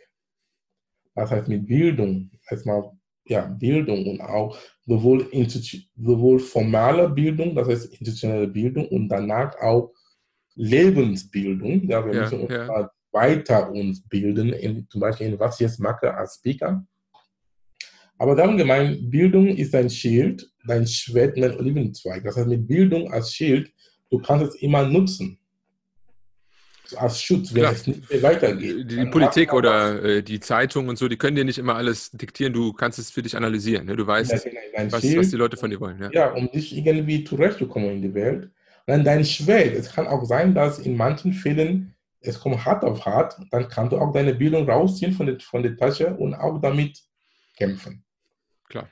Das 1.14 1.30
heißt, 1.30 1.48
mit 1.48 1.66
Bildung, 1.66 2.30
erstmal 2.48 2.92
ja, 3.26 3.46
Bildung 3.46 4.06
und 4.06 4.20
auch 4.20 4.56
sowohl, 4.86 5.28
sowohl 5.96 6.38
formale 6.38 7.08
Bildung, 7.08 7.54
das 7.54 7.68
heißt 7.68 7.86
institutionelle 7.86 8.46
Bildung 8.46 8.88
und 8.88 9.08
danach 9.08 9.58
auch 9.60 9.92
Lebensbildung. 10.54 11.88
Ja, 11.88 12.04
wir 12.06 12.14
ja, 12.14 12.20
müssen 12.22 12.40
uns 12.40 12.52
ja. 12.52 12.90
weiter 13.10 13.70
uns 13.70 14.06
bilden, 14.08 14.52
in, 14.52 14.86
zum 14.88 15.00
Beispiel 15.00 15.28
in 15.28 15.40
was 15.40 15.56
ich 15.56 15.66
jetzt 15.66 15.80
mache 15.80 16.14
als 16.14 16.36
Speaker. 16.36 16.86
Aber 18.18 18.34
darum 18.34 18.56
gemeint, 18.56 19.10
Bildung 19.10 19.48
ist 19.48 19.74
ein 19.74 19.90
Schild, 19.90 20.50
dein 20.66 20.86
Schwert 20.86 21.36
und 21.36 21.44
ein 21.44 21.56
Olivenzweig. 21.56 22.24
Das 22.24 22.36
heißt, 22.36 22.48
mit 22.48 22.66
Bildung 22.66 23.12
als 23.12 23.32
Schild, 23.32 23.72
du 24.10 24.18
kannst 24.18 24.54
es 24.54 24.62
immer 24.62 24.86
nutzen 24.86 25.38
als 26.96 27.20
Schutz, 27.22 27.54
wenn 27.54 27.62
Klar. 27.62 27.72
es 27.72 27.86
nicht 27.86 28.22
weitergeht. 28.22 28.90
Die, 28.90 28.96
die 28.96 29.06
Politik 29.06 29.52
oder 29.52 30.02
äh, 30.02 30.22
die 30.22 30.40
Zeitung 30.40 30.88
und 30.88 30.96
so, 30.96 31.08
die 31.08 31.16
können 31.16 31.36
dir 31.36 31.44
nicht 31.44 31.58
immer 31.58 31.76
alles 31.76 32.10
diktieren, 32.10 32.52
du 32.52 32.72
kannst 32.72 32.98
es 32.98 33.10
für 33.10 33.22
dich 33.22 33.36
analysieren. 33.36 33.86
Ne? 33.86 33.96
Du 33.96 34.06
weißt, 34.06 34.32
ja, 34.32 34.38
genau. 34.38 34.92
was, 34.92 35.00
Schild, 35.02 35.18
was, 35.18 35.30
die 35.30 35.36
Leute 35.36 35.56
von 35.56 35.70
dir 35.70 35.80
wollen. 35.80 36.00
Ja. 36.00 36.10
ja, 36.12 36.32
um 36.32 36.50
dich 36.50 36.76
irgendwie 36.76 37.24
zurechtzukommen 37.24 37.90
in 37.90 38.02
die 38.02 38.14
Welt. 38.14 38.44
Und 38.44 38.52
dann 38.86 39.04
dein 39.04 39.24
Schwert. 39.24 39.74
Es 39.74 39.92
kann 39.92 40.06
auch 40.06 40.24
sein, 40.24 40.54
dass 40.54 40.78
in 40.78 40.96
manchen 40.96 41.32
Fällen 41.32 41.94
es 42.20 42.40
kommt 42.40 42.64
hart 42.64 42.84
auf 42.84 43.04
hart, 43.04 43.36
dann 43.50 43.68
kannst 43.68 43.92
du 43.92 43.98
auch 43.98 44.12
deine 44.12 44.34
Bildung 44.34 44.68
rausziehen 44.68 45.12
von 45.12 45.26
der, 45.26 45.38
von 45.40 45.62
der 45.62 45.76
Tasche 45.76 46.14
und 46.14 46.34
auch 46.34 46.60
damit 46.60 47.00
kämpfen. 47.56 48.04
Klar. 48.68 48.88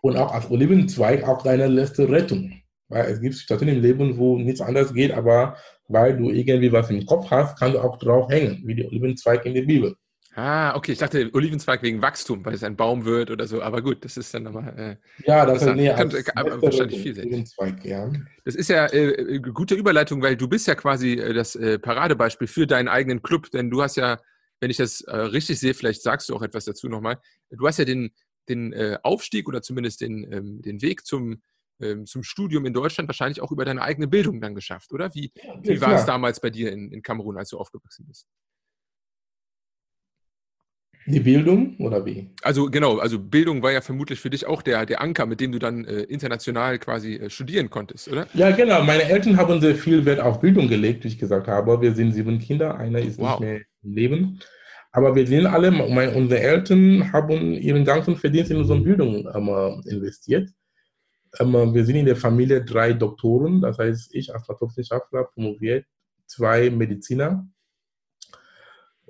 Und 0.00 0.16
auch 0.16 0.32
als 0.32 0.50
Olivenzweig 0.50 1.24
auch 1.24 1.42
deine 1.42 1.66
letzte 1.66 2.08
Rettung. 2.08 2.62
Weil 2.88 3.06
es 3.06 3.20
gibt 3.20 3.34
Situationen 3.34 3.76
im 3.76 3.82
Leben, 3.82 4.16
wo 4.16 4.38
nichts 4.38 4.60
anderes 4.60 4.94
geht, 4.94 5.12
aber 5.12 5.56
weil 5.88 6.16
du 6.16 6.30
irgendwie 6.30 6.72
was 6.72 6.90
im 6.90 7.04
Kopf 7.06 7.30
hast, 7.30 7.58
kannst 7.58 7.76
du 7.76 7.80
auch 7.80 7.98
drauf 7.98 8.30
hängen, 8.30 8.62
wie 8.64 8.74
der 8.74 8.86
Olivenzweig 8.86 9.44
in 9.46 9.54
der 9.54 9.62
Bibel. 9.62 9.96
Ah, 10.38 10.76
okay. 10.76 10.92
Ich 10.92 10.98
dachte 10.98 11.30
Olivenzweig 11.32 11.82
wegen 11.82 12.00
Wachstum, 12.00 12.44
weil 12.44 12.54
es 12.54 12.62
ein 12.62 12.76
Baum 12.76 13.04
wird 13.04 13.32
oder 13.32 13.48
so. 13.48 13.60
Aber 13.60 13.82
gut, 13.82 14.04
das 14.04 14.16
ist 14.16 14.32
dann 14.32 14.44
nochmal. 14.44 14.78
Äh, 14.78 15.26
ja, 15.26 15.44
das 15.44 15.62
ist 15.62 15.74
nee, 15.74 15.88
Kann, 15.88 16.12
aber 16.36 16.62
wahrscheinlich 16.62 17.02
vielseitig. 17.02 17.48
Ja. 17.82 18.08
Das 18.44 18.54
ist 18.54 18.68
ja 18.68 18.86
äh, 18.86 19.08
äh, 19.08 19.38
gute 19.40 19.74
Überleitung, 19.74 20.22
weil 20.22 20.36
du 20.36 20.46
bist 20.46 20.68
ja 20.68 20.76
quasi 20.76 21.14
äh, 21.14 21.34
das 21.34 21.56
äh, 21.56 21.80
Paradebeispiel 21.80 22.46
für 22.46 22.68
deinen 22.68 22.86
eigenen 22.86 23.20
Club, 23.20 23.50
denn 23.50 23.68
du 23.68 23.82
hast 23.82 23.96
ja, 23.96 24.20
wenn 24.60 24.70
ich 24.70 24.76
das 24.76 25.00
äh, 25.00 25.16
richtig 25.16 25.58
sehe, 25.58 25.74
vielleicht 25.74 26.02
sagst 26.02 26.28
du 26.28 26.36
auch 26.36 26.42
etwas 26.42 26.66
dazu 26.66 26.88
nochmal. 26.88 27.18
Du 27.50 27.66
hast 27.66 27.78
ja 27.78 27.84
den, 27.84 28.12
den 28.48 28.74
Aufstieg 29.02 29.48
oder 29.48 29.60
zumindest 29.60 30.00
den, 30.00 30.32
ähm, 30.32 30.62
den 30.62 30.80
Weg 30.82 31.04
zum 31.04 31.42
ähm, 31.80 32.06
zum 32.06 32.22
Studium 32.22 32.66
in 32.66 32.72
Deutschland 32.72 33.08
wahrscheinlich 33.08 33.40
auch 33.40 33.52
über 33.52 33.64
deine 33.64 33.82
eigene 33.82 34.08
Bildung 34.08 34.40
dann 34.40 34.54
geschafft, 34.54 34.92
oder? 34.92 35.14
Wie, 35.14 35.32
ja, 35.34 35.54
wie 35.62 35.80
war 35.80 35.94
es 35.94 36.04
damals 36.04 36.40
bei 36.40 36.50
dir 36.50 36.72
in, 36.72 36.92
in 36.92 37.02
Kamerun, 37.02 37.36
als 37.36 37.50
du 37.50 37.58
aufgewachsen 37.58 38.06
bist? 38.06 38.26
Die 41.08 41.20
Bildung 41.20 41.74
oder 41.78 42.04
wie? 42.04 42.28
Also 42.42 42.66
genau, 42.66 42.98
also 42.98 43.18
Bildung 43.18 43.62
war 43.62 43.72
ja 43.72 43.80
vermutlich 43.80 44.20
für 44.20 44.28
dich 44.28 44.46
auch 44.46 44.60
der, 44.60 44.84
der 44.84 45.00
Anker, 45.00 45.24
mit 45.24 45.40
dem 45.40 45.52
du 45.52 45.58
dann 45.58 45.86
äh, 45.86 46.02
international 46.02 46.78
quasi 46.78 47.14
äh, 47.14 47.30
studieren 47.30 47.70
konntest, 47.70 48.08
oder? 48.08 48.26
Ja, 48.34 48.50
genau. 48.50 48.82
Meine 48.82 49.04
Eltern 49.04 49.38
haben 49.38 49.58
sehr 49.60 49.74
viel 49.74 50.04
Wert 50.04 50.20
auf 50.20 50.40
Bildung 50.40 50.68
gelegt, 50.68 51.04
wie 51.04 51.08
ich 51.08 51.18
gesagt 51.18 51.48
habe. 51.48 51.80
Wir 51.80 51.94
sind 51.94 52.12
sieben 52.12 52.38
Kinder, 52.38 52.76
einer 52.76 52.98
ist 52.98 53.18
wow. 53.18 53.40
nicht 53.40 53.40
mehr 53.40 53.60
im 53.84 53.92
Leben. 53.94 54.40
Aber 54.92 55.14
wir 55.14 55.26
sehen 55.26 55.46
alle, 55.46 55.70
meine, 55.70 56.12
unsere 56.14 56.40
Eltern 56.40 57.10
haben 57.12 57.54
ihren 57.54 57.84
ganzen 57.84 58.16
Verdienst 58.16 58.50
in 58.50 58.58
unsere 58.58 58.80
Bildung 58.80 59.28
ähm, 59.34 59.82
investiert. 59.86 60.50
Ähm, 61.38 61.74
wir 61.74 61.84
sind 61.84 61.96
in 61.96 62.06
der 62.06 62.16
Familie 62.16 62.64
drei 62.64 62.92
Doktoren, 62.92 63.60
das 63.60 63.78
heißt, 63.78 64.14
ich 64.14 64.32
als 64.32 64.48
Naturwissenschaftler 64.48 65.24
promoviert, 65.24 65.86
zwei 66.26 66.70
Mediziner. 66.70 67.46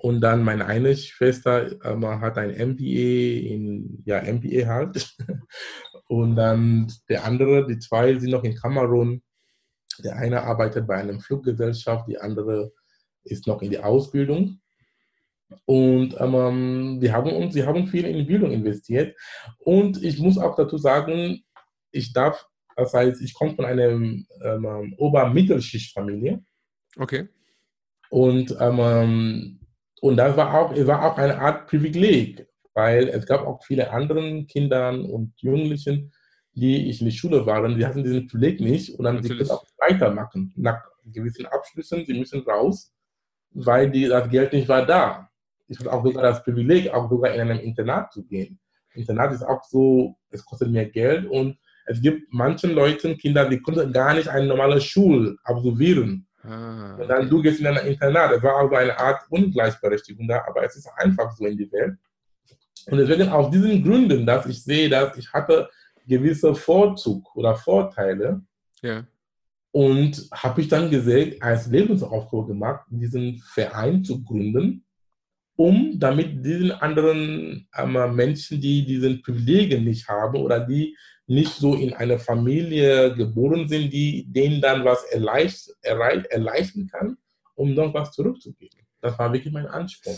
Und 0.00 0.20
dann 0.20 0.44
meine 0.44 0.66
eine 0.66 0.96
Schwester 0.96 1.84
ähm, 1.84 2.06
hat 2.06 2.38
ein 2.38 2.50
MBA 2.50 3.52
in, 3.52 4.02
ja, 4.04 4.22
MBA 4.22 4.66
halt. 4.66 5.16
Und 6.06 6.36
dann 6.36 6.92
der 7.08 7.24
andere, 7.24 7.66
die 7.66 7.78
zwei 7.78 8.16
sind 8.18 8.30
noch 8.30 8.44
in 8.44 8.54
Kamerun. 8.54 9.22
Der 10.04 10.16
eine 10.16 10.44
arbeitet 10.44 10.86
bei 10.86 10.94
einer 10.96 11.18
Fluggesellschaft, 11.18 12.06
die 12.08 12.18
andere 12.18 12.72
ist 13.24 13.46
noch 13.48 13.60
in 13.60 13.72
der 13.72 13.84
Ausbildung. 13.86 14.60
Und 15.64 16.14
ähm, 16.18 16.98
wir 17.00 17.12
haben 17.12 17.32
uns, 17.32 17.54
sie 17.54 17.64
haben 17.64 17.86
viel 17.88 18.04
in 18.04 18.26
Bildung 18.26 18.52
investiert. 18.52 19.16
Und 19.58 20.02
ich 20.02 20.18
muss 20.18 20.38
auch 20.38 20.54
dazu 20.54 20.78
sagen, 20.78 21.42
ich 21.90 22.12
darf, 22.12 22.46
das 22.76 22.94
heißt, 22.94 23.20
ich 23.22 23.34
komme 23.34 23.54
von 23.54 23.64
einer 23.64 23.88
ähm, 23.88 24.94
Obermittelschichtfamilie. 24.98 26.42
Okay. 26.96 27.28
Und, 28.10 28.56
ähm, 28.60 29.60
und 30.00 30.16
das 30.16 30.36
war 30.36 30.54
auch, 30.54 30.72
es 30.72 30.86
war 30.86 31.04
auch 31.04 31.18
eine 31.18 31.38
Art 31.38 31.66
Privileg, 31.66 32.46
weil 32.74 33.08
es 33.08 33.26
gab 33.26 33.46
auch 33.46 33.62
viele 33.64 33.90
andere 33.90 34.44
Kinder 34.44 34.90
und 34.90 35.32
Jugendlichen, 35.38 36.12
die 36.52 36.90
in 36.90 37.04
der 37.04 37.12
Schule 37.12 37.46
waren, 37.46 37.76
die 37.76 37.86
hatten 37.86 38.04
diesen 38.04 38.26
Privileg 38.26 38.60
nicht 38.60 38.98
und 38.98 39.04
dann 39.04 39.22
sie 39.22 39.28
können 39.28 39.50
auch 39.50 39.64
weitermachen. 39.78 40.52
Nach 40.56 40.82
gewissen 41.04 41.46
Abschlüssen, 41.46 42.04
sie 42.04 42.18
müssen 42.18 42.40
raus, 42.42 42.92
weil 43.50 43.90
die, 43.90 44.06
das 44.06 44.28
Geld 44.30 44.52
nicht 44.52 44.68
war 44.68 44.84
da. 44.84 45.28
Ich 45.68 45.78
hatte 45.78 45.92
auch 45.92 46.04
sogar 46.04 46.22
das 46.22 46.42
Privileg, 46.42 46.90
auch 46.90 47.08
sogar 47.10 47.32
in 47.34 47.40
einem 47.40 47.60
Internat 47.60 48.12
zu 48.12 48.24
gehen. 48.24 48.58
Internat 48.94 49.32
ist 49.32 49.42
auch 49.42 49.62
so, 49.64 50.16
es 50.30 50.44
kostet 50.44 50.70
mehr 50.70 50.86
Geld 50.86 51.26
und 51.26 51.58
es 51.88 52.02
gibt 52.02 52.32
manchen 52.32 52.72
Leuten, 52.72 53.16
Kinder, 53.16 53.48
die 53.48 53.62
können 53.62 53.92
gar 53.92 54.14
nicht 54.14 54.28
eine 54.28 54.46
normale 54.46 54.80
Schule 54.80 55.36
absolvieren. 55.42 56.26
Ah, 56.42 56.92
okay. 56.92 57.02
Und 57.02 57.08
dann 57.08 57.30
du 57.30 57.40
gehst 57.40 57.60
in 57.60 57.66
ein 57.66 57.86
Internat. 57.86 58.32
Es 58.32 58.42
war 58.42 58.56
also 58.56 58.74
eine 58.74 58.98
Art 58.98 59.22
Ungleichberechtigung 59.30 60.28
da, 60.28 60.44
aber 60.46 60.64
es 60.64 60.76
ist 60.76 60.88
einfach 60.96 61.32
so 61.32 61.46
in 61.46 61.56
die 61.56 61.70
Welt. 61.72 61.96
Und 62.90 62.98
deswegen 62.98 63.30
aus 63.30 63.50
diesen 63.50 63.82
Gründen, 63.82 64.26
dass 64.26 64.46
ich 64.46 64.62
sehe, 64.62 64.88
dass 64.88 65.16
ich 65.16 65.32
hatte 65.32 65.68
gewisse 66.06 66.54
Vorzug 66.54 67.34
oder 67.34 67.56
Vorteile. 67.56 68.42
Ja. 68.82 69.04
Und 69.70 70.28
habe 70.32 70.60
ich 70.60 70.68
dann 70.68 70.90
gesehen, 70.90 71.40
als 71.40 71.68
Lebensaufbau 71.68 72.44
gemacht, 72.44 72.84
diesen 72.90 73.38
Verein 73.38 74.04
zu 74.04 74.22
gründen, 74.22 74.84
um 75.58 75.98
damit 75.98 76.44
diesen 76.46 76.70
anderen 76.70 77.66
äh, 77.74 78.06
Menschen, 78.06 78.60
die 78.60 78.86
diesen 78.86 79.20
Privilegien 79.22 79.84
nicht 79.84 80.08
haben 80.08 80.40
oder 80.40 80.60
die 80.60 80.96
nicht 81.26 81.52
so 81.52 81.74
in 81.74 81.92
einer 81.92 82.20
Familie 82.20 83.12
geboren 83.14 83.66
sind, 83.66 83.92
die 83.92 84.24
denen 84.28 84.60
dann 84.60 84.84
was 84.84 85.02
erleicht, 85.10 85.68
erreich, 85.82 86.24
erleichtern 86.30 86.86
kann, 86.86 87.16
um 87.56 87.74
noch 87.74 87.92
was 87.92 88.12
zurückzugeben. 88.12 88.78
Das 89.00 89.18
war 89.18 89.32
wirklich 89.32 89.52
mein 89.52 89.66
Anspruch. 89.66 90.16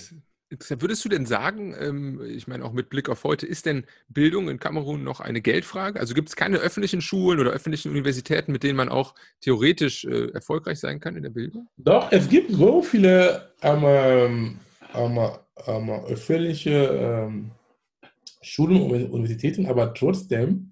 Würdest 0.51 1.05
du 1.05 1.09
denn 1.09 1.25
sagen, 1.25 1.75
ähm, 1.79 2.21
ich 2.23 2.47
meine 2.47 2.65
auch 2.65 2.73
mit 2.73 2.91
Blick 2.91 3.09
auf 3.09 3.25
heute, 3.25 3.47
ist 3.47 3.65
denn 3.65 3.87
Bildung 4.09 4.51
in 4.51 4.59
Kamerun 4.59 5.03
noch 5.03 5.21
eine 5.21 5.41
Geldfrage? 5.41 5.99
Also 5.99 6.13
gibt 6.13 6.29
es 6.29 6.37
keine 6.37 6.59
öffentlichen 6.59 7.01
Schulen 7.01 7.41
oder 7.41 7.53
öffentlichen 7.53 7.91
Universitäten, 7.91 8.53
mit 8.53 8.63
denen 8.63 8.77
man 8.77 8.91
auch 8.91 9.15
theoretisch 9.41 10.05
äh, 10.05 10.33
erfolgreich 10.33 10.81
sein 10.81 11.01
kann 11.01 11.17
in 11.17 11.23
der 11.23 11.31
Bildung? 11.31 11.69
Doch, 11.79 12.13
es 12.13 12.29
gibt 12.29 12.51
so 12.51 12.83
viele 12.83 13.53
ähm, 13.63 14.59
ähm, 14.95 15.19
ähm, 15.67 15.91
öffentliche 15.91 16.71
ähm, 16.71 17.53
Schulen 18.43 18.81
und 18.81 19.11
Universitäten, 19.11 19.67
aber 19.67 19.93
trotzdem 19.95 20.71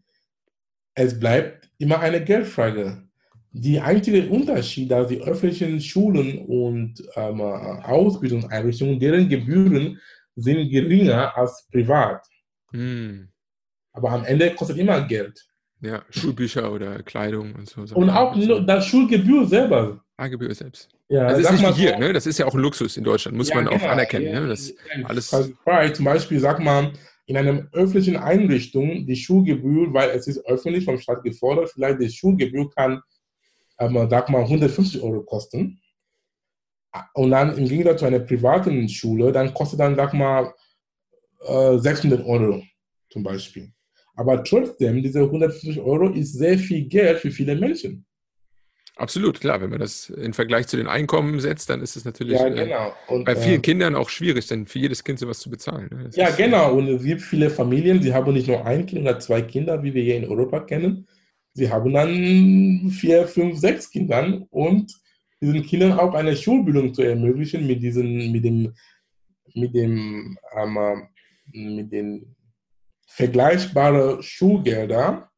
es 0.98 1.18
bleibt 1.18 1.70
immer 1.78 2.00
eine 2.00 2.22
Geldfrage. 2.22 3.04
Die 3.52 3.78
einzige 3.78 4.28
Unterschied, 4.28 4.90
dass 4.90 5.08
die 5.08 5.22
öffentlichen 5.22 5.80
Schulen 5.80 6.38
und 6.46 7.02
ähm, 7.14 7.40
Ausbildungseinrichtungen, 7.40 8.98
deren 8.98 9.28
Gebühren 9.28 10.00
sind 10.34 10.68
geringer 10.70 11.36
als 11.36 11.66
privat. 11.70 12.26
Hm. 12.72 13.28
Aber 13.92 14.10
am 14.10 14.24
Ende 14.24 14.54
kostet 14.54 14.78
immer 14.78 15.00
Geld. 15.02 15.48
Ja, 15.80 16.02
Schulbücher 16.10 16.72
oder 16.72 17.02
Kleidung 17.04 17.54
und 17.54 17.68
so. 17.68 17.82
Und 17.94 18.10
auch 18.10 18.36
das 18.66 18.86
Schulgebühr 18.86 19.46
selber. 19.46 20.04
Ah, 20.20 20.26
Gebühr 20.26 20.52
selbst. 20.52 20.88
Ja, 21.08 21.28
das 21.28 21.38
ist 21.38 21.62
nicht 21.62 21.76
hier, 21.76 21.96
ne? 21.96 22.12
Das 22.12 22.26
ist 22.26 22.38
ja 22.38 22.46
auch 22.46 22.54
ein 22.54 22.58
Luxus 22.58 22.96
in 22.96 23.04
Deutschland, 23.04 23.36
muss 23.36 23.50
ja, 23.50 23.54
man 23.54 23.66
genau, 23.66 23.76
auch 23.76 23.88
anerkennen. 23.88 24.26
Ja, 24.26 24.40
ne? 24.40 24.48
das 24.48 24.74
alles 25.04 25.32
also, 25.32 25.54
zum 25.94 26.04
Beispiel, 26.04 26.40
sag 26.40 26.58
mal, 26.58 26.92
in 27.26 27.36
einer 27.36 27.68
öffentlichen 27.72 28.16
Einrichtung 28.16 29.06
die 29.06 29.14
Schulgebühr, 29.14 29.94
weil 29.94 30.10
es 30.10 30.26
ist 30.26 30.44
öffentlich 30.46 30.84
vom 30.84 30.98
Staat 30.98 31.22
gefordert, 31.22 31.70
vielleicht 31.70 32.00
die 32.00 32.10
Schulgebühr 32.10 32.68
kann, 32.68 33.00
ähm, 33.78 34.08
sag 34.10 34.28
mal, 34.28 34.42
150 34.42 35.00
Euro 35.02 35.22
kosten. 35.22 35.80
Und 37.14 37.30
dann 37.30 37.56
im 37.56 37.68
Gegensatz 37.68 38.00
zu 38.00 38.06
einer 38.06 38.18
privaten 38.18 38.88
Schule, 38.88 39.30
dann 39.30 39.54
kostet 39.54 39.78
dann, 39.78 39.94
sag 39.94 40.14
mal, 40.14 40.52
äh, 41.46 41.78
600 41.78 42.26
Euro 42.26 42.64
zum 43.08 43.22
Beispiel. 43.22 43.70
Aber 44.16 44.42
trotzdem, 44.42 45.00
diese 45.00 45.20
150 45.20 45.78
Euro 45.78 46.08
ist 46.08 46.32
sehr 46.32 46.58
viel 46.58 46.88
Geld 46.88 47.20
für 47.20 47.30
viele 47.30 47.54
Menschen. 47.54 48.04
Absolut, 48.98 49.40
klar. 49.40 49.60
Wenn 49.60 49.70
man 49.70 49.78
das 49.78 50.10
in 50.10 50.34
Vergleich 50.34 50.66
zu 50.66 50.76
den 50.76 50.88
Einkommen 50.88 51.38
setzt, 51.38 51.70
dann 51.70 51.80
ist 51.80 51.96
es 51.96 52.04
natürlich 52.04 52.38
ja, 52.38 52.48
äh, 52.48 52.64
genau. 52.64 52.92
und, 53.06 53.24
bei 53.24 53.36
vielen 53.36 53.60
äh, 53.60 53.62
Kindern 53.62 53.94
auch 53.94 54.08
schwierig, 54.10 54.48
denn 54.48 54.66
für 54.66 54.80
jedes 54.80 55.04
Kind 55.04 55.20
sowas 55.20 55.38
zu 55.38 55.50
bezahlen. 55.50 55.88
Ne? 55.92 56.10
Ja, 56.14 56.28
ist, 56.28 56.36
genau. 56.36 56.74
Und 56.74 56.88
es 56.88 57.04
gibt 57.04 57.22
viele 57.22 57.48
Familien, 57.48 58.00
die 58.00 58.12
haben 58.12 58.32
nicht 58.32 58.48
nur 58.48 58.66
ein 58.66 58.86
Kind 58.86 59.02
oder 59.02 59.20
zwei 59.20 59.42
Kinder, 59.42 59.80
wie 59.84 59.94
wir 59.94 60.02
hier 60.02 60.16
in 60.16 60.26
Europa 60.26 60.60
kennen. 60.60 61.06
sie 61.54 61.70
haben 61.70 61.92
dann 61.92 62.90
vier, 62.90 63.28
fünf, 63.28 63.58
sechs 63.58 63.88
Kindern 63.88 64.46
und 64.50 64.92
diesen 65.40 65.62
Kindern 65.62 65.92
auch 65.92 66.14
eine 66.14 66.36
Schulbildung 66.36 66.92
zu 66.92 67.02
ermöglichen 67.02 67.68
mit 67.68 67.80
diesen, 67.80 68.32
mit 68.32 68.44
dem, 68.44 68.74
mit 69.54 69.74
dem, 69.74 70.36
ähm, 70.56 71.08
mit 71.52 71.92
den 71.92 72.34
vergleichbaren 73.06 74.22
Schulgelder, 74.22 75.30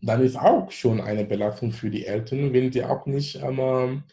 dann 0.00 0.22
ist 0.22 0.36
auch 0.36 0.70
schon 0.70 1.00
eine 1.00 1.24
Belastung 1.24 1.72
für 1.72 1.90
die 1.90 2.06
Eltern, 2.06 2.52
wenn 2.52 2.72
sie 2.72 2.84
auch 2.84 3.06
nicht 3.06 3.36
ähm, 3.42 4.04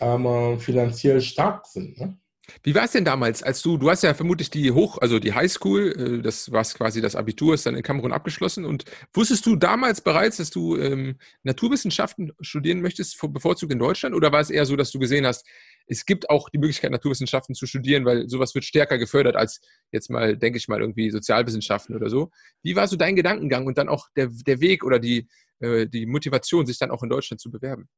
ähm, 0.00 0.60
finanziell 0.60 1.20
stark 1.20 1.66
sind. 1.66 1.98
Ne? 1.98 2.18
Wie 2.62 2.74
war 2.74 2.84
es 2.84 2.92
denn 2.92 3.04
damals, 3.04 3.42
als 3.42 3.62
du, 3.62 3.76
du 3.76 3.90
hast 3.90 4.02
ja 4.02 4.14
vermutlich 4.14 4.50
die 4.50 4.70
Hoch, 4.70 4.98
also 4.98 5.18
die 5.18 5.34
Highschool, 5.34 6.18
äh, 6.18 6.22
das 6.22 6.52
war 6.52 6.62
quasi 6.64 7.00
das 7.00 7.16
Abitur, 7.16 7.54
ist 7.54 7.66
dann 7.66 7.76
in 7.76 7.82
Kamerun 7.82 8.12
abgeschlossen 8.12 8.64
und 8.64 8.84
wusstest 9.12 9.46
du 9.46 9.56
damals 9.56 10.00
bereits, 10.00 10.36
dass 10.36 10.50
du 10.50 10.76
ähm, 10.76 11.16
Naturwissenschaften 11.42 12.32
studieren 12.40 12.80
möchtest, 12.80 13.18
bevorzugt 13.32 13.72
in 13.72 13.78
Deutschland 13.78 14.14
oder 14.14 14.32
war 14.32 14.40
es 14.40 14.50
eher 14.50 14.66
so, 14.66 14.76
dass 14.76 14.90
du 14.90 14.98
gesehen 14.98 15.26
hast, 15.26 15.46
es 15.86 16.06
gibt 16.06 16.30
auch 16.30 16.48
die 16.48 16.58
Möglichkeit, 16.58 16.90
Naturwissenschaften 16.90 17.54
zu 17.54 17.66
studieren, 17.66 18.04
weil 18.04 18.28
sowas 18.28 18.54
wird 18.54 18.64
stärker 18.64 18.98
gefördert 18.98 19.36
als 19.36 19.60
jetzt 19.90 20.10
mal, 20.10 20.36
denke 20.36 20.58
ich 20.58 20.68
mal, 20.68 20.80
irgendwie 20.80 21.10
Sozialwissenschaften 21.10 21.96
oder 21.96 22.08
so. 22.08 22.30
Wie 22.62 22.76
war 22.76 22.86
so 22.88 22.96
dein 22.96 23.16
Gedankengang 23.16 23.66
und 23.66 23.78
dann 23.78 23.88
auch 23.88 24.08
der, 24.16 24.28
der 24.46 24.60
Weg 24.60 24.84
oder 24.84 24.98
die, 24.98 25.28
äh, 25.60 25.86
die 25.86 26.06
Motivation, 26.06 26.66
sich 26.66 26.78
dann 26.78 26.90
auch 26.90 27.02
in 27.02 27.08
Deutschland 27.08 27.40
zu 27.40 27.50
bewerben? 27.50 27.88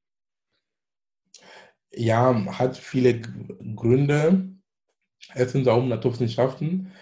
Ja, 1.97 2.59
hat 2.59 2.77
viele 2.77 3.21
Gründe. 3.75 4.49
Erstens 5.35 5.69
auch 5.69 5.85
Naturwissenschaften. 5.85 6.93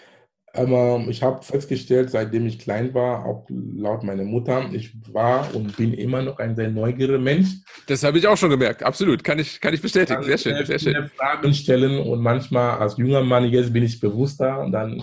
Aber 0.54 1.02
ich 1.08 1.22
habe 1.22 1.42
festgestellt, 1.42 2.10
seitdem 2.10 2.46
ich 2.46 2.58
klein 2.58 2.92
war, 2.92 3.24
auch 3.24 3.46
laut 3.48 4.02
meiner 4.02 4.24
Mutter, 4.24 4.68
ich 4.72 4.92
war 5.10 5.54
und 5.54 5.76
bin 5.78 5.94
immer 5.94 6.20
noch 6.20 6.38
ein 6.38 6.54
sehr 6.54 6.70
neugieriger 6.70 7.18
Mensch. 7.18 7.48
Das 7.86 8.02
habe 8.02 8.18
ich 8.18 8.26
auch 8.26 8.36
schon 8.36 8.50
gemerkt, 8.50 8.82
absolut. 8.82 9.24
Kann 9.24 9.38
ich, 9.38 9.62
kann 9.62 9.72
ich 9.72 9.80
bestätigen. 9.80 10.22
Sehr 10.22 10.36
schön, 10.36 10.66
sehr 10.66 10.78
schön. 10.78 11.08
Fragen 11.16 11.54
stellen 11.54 11.98
und 12.00 12.20
manchmal 12.20 12.78
als 12.78 12.98
junger 12.98 13.22
Mann, 13.22 13.48
jetzt 13.48 13.72
bin 13.72 13.82
ich 13.82 13.98
bewusster 13.98 14.60
und 14.60 14.72
dann, 14.72 15.02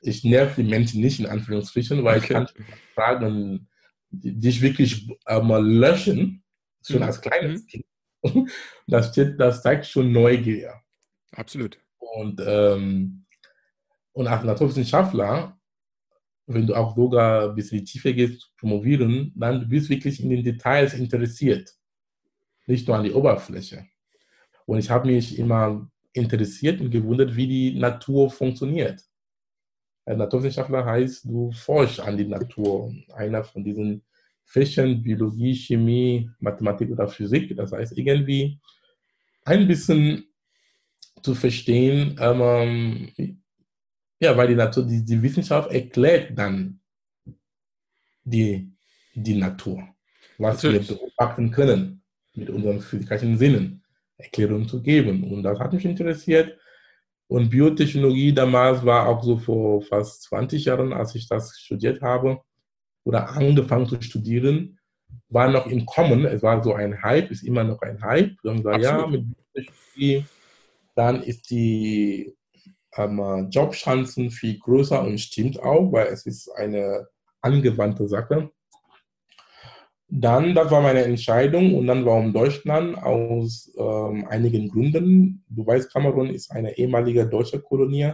ich 0.00 0.22
nerv 0.22 0.54
die 0.54 0.62
Menschen 0.62 1.00
nicht 1.00 1.18
in 1.18 1.26
Anführungsstrichen, 1.26 2.04
weil 2.04 2.18
okay. 2.18 2.26
ich 2.26 2.30
kann 2.30 2.46
Fragen, 2.94 3.68
die, 4.10 4.38
die 4.38 4.48
ich 4.48 4.62
wirklich 4.62 5.08
äh, 5.26 5.40
mal 5.40 5.64
löschen, 5.66 6.44
schon 6.86 6.98
mhm. 6.98 7.02
als 7.02 7.20
kleines 7.20 7.62
mhm. 7.62 7.66
Kind. 7.66 7.84
Das, 8.86 9.12
das 9.12 9.62
zeigt 9.62 9.86
schon 9.86 10.12
Neugier. 10.12 10.80
Absolut. 11.32 11.78
Und, 11.98 12.40
ähm, 12.44 13.26
und 14.12 14.26
als 14.26 14.44
Naturwissenschaftler, 14.44 15.58
wenn 16.46 16.66
du 16.66 16.74
auch 16.74 16.96
sogar 16.96 17.50
ein 17.50 17.54
bisschen 17.54 17.84
tiefer 17.84 18.12
gehst, 18.14 18.50
promovieren, 18.56 19.32
dann 19.36 19.68
bist 19.68 19.86
du 19.86 19.90
wirklich 19.90 20.22
in 20.22 20.30
den 20.30 20.42
Details 20.42 20.94
interessiert. 20.94 21.70
Nicht 22.66 22.88
nur 22.88 22.96
an 22.96 23.04
die 23.04 23.12
Oberfläche. 23.12 23.86
Und 24.64 24.78
ich 24.78 24.90
habe 24.90 25.08
mich 25.08 25.38
immer 25.38 25.90
interessiert 26.12 26.80
und 26.80 26.90
gewundert, 26.90 27.36
wie 27.36 27.46
die 27.46 27.78
Natur 27.78 28.30
funktioniert. 28.30 29.04
Ein 30.06 30.18
Naturwissenschaftler 30.18 30.84
heißt, 30.84 31.26
du 31.26 31.52
forschst 31.52 32.00
an 32.00 32.16
die 32.16 32.26
Natur. 32.26 32.94
Einer 33.14 33.44
von 33.44 33.62
diesen 33.62 34.02
Fächern 34.48 35.02
Biologie, 35.02 35.54
Chemie, 35.54 36.30
Mathematik 36.40 36.90
oder 36.90 37.06
Physik. 37.06 37.54
Das 37.54 37.70
heißt, 37.70 37.96
irgendwie 37.98 38.58
ein 39.44 39.68
bisschen 39.68 40.24
zu 41.22 41.34
verstehen, 41.34 42.16
ähm, 42.18 43.10
ja, 44.20 44.36
weil 44.36 44.48
die 44.48 44.54
Natur, 44.54 44.86
die, 44.86 45.04
die 45.04 45.22
Wissenschaft 45.22 45.70
erklärt 45.70 46.36
dann 46.36 46.80
die, 48.24 48.72
die 49.14 49.36
Natur, 49.36 49.86
was 50.38 50.62
Natürlich. 50.62 50.88
wir 50.88 50.96
beobachten 50.96 51.50
können 51.50 52.02
mit 52.34 52.48
unseren 52.48 52.80
physikalischen 52.80 53.36
Sinnen, 53.36 53.84
Erklärung 54.16 54.66
zu 54.66 54.80
geben. 54.82 55.24
Und 55.24 55.42
das 55.42 55.58
hat 55.58 55.74
mich 55.74 55.84
interessiert. 55.84 56.58
Und 57.26 57.50
Biotechnologie 57.50 58.32
damals 58.32 58.82
war 58.84 59.06
auch 59.06 59.22
so 59.22 59.36
vor 59.36 59.82
fast 59.82 60.22
20 60.22 60.64
Jahren, 60.64 60.94
als 60.94 61.14
ich 61.14 61.28
das 61.28 61.58
studiert 61.58 62.00
habe, 62.00 62.40
oder 63.08 63.30
angefangen 63.30 63.86
zu 63.86 64.00
studieren, 64.02 64.78
war 65.30 65.50
noch 65.50 65.66
im 65.66 65.86
Kommen. 65.86 66.26
Es 66.26 66.42
war 66.42 66.62
so 66.62 66.74
ein 66.74 67.02
Hype, 67.02 67.30
ist 67.30 67.42
immer 67.42 67.64
noch 67.64 67.80
ein 67.80 68.02
Hype. 68.02 68.36
Dann 68.42 68.58
gesagt, 68.58 68.82
ja, 68.82 69.06
mit 69.06 69.24
Technologie, 69.54 70.26
dann 70.94 71.22
ist 71.22 71.48
die 71.48 72.36
ähm, 72.96 73.48
Jobchancen 73.50 74.30
viel 74.30 74.58
größer 74.58 75.00
und 75.02 75.18
stimmt 75.18 75.58
auch, 75.58 75.90
weil 75.90 76.08
es 76.08 76.26
ist 76.26 76.50
eine 76.50 77.08
angewandte 77.40 78.06
Sache. 78.08 78.50
Dann, 80.10 80.54
das 80.54 80.70
war 80.70 80.82
meine 80.82 81.04
Entscheidung 81.04 81.74
und 81.76 81.86
dann 81.86 82.04
warum 82.04 82.34
Deutschland 82.34 82.98
aus 83.02 83.72
ähm, 83.78 84.26
einigen 84.28 84.68
Gründen. 84.68 85.44
Du 85.48 85.66
weißt, 85.66 85.90
Kamerun 85.90 86.28
ist 86.28 86.50
eine 86.50 86.76
ehemalige 86.76 87.26
deutsche 87.26 87.60
Kolonie 87.60 88.12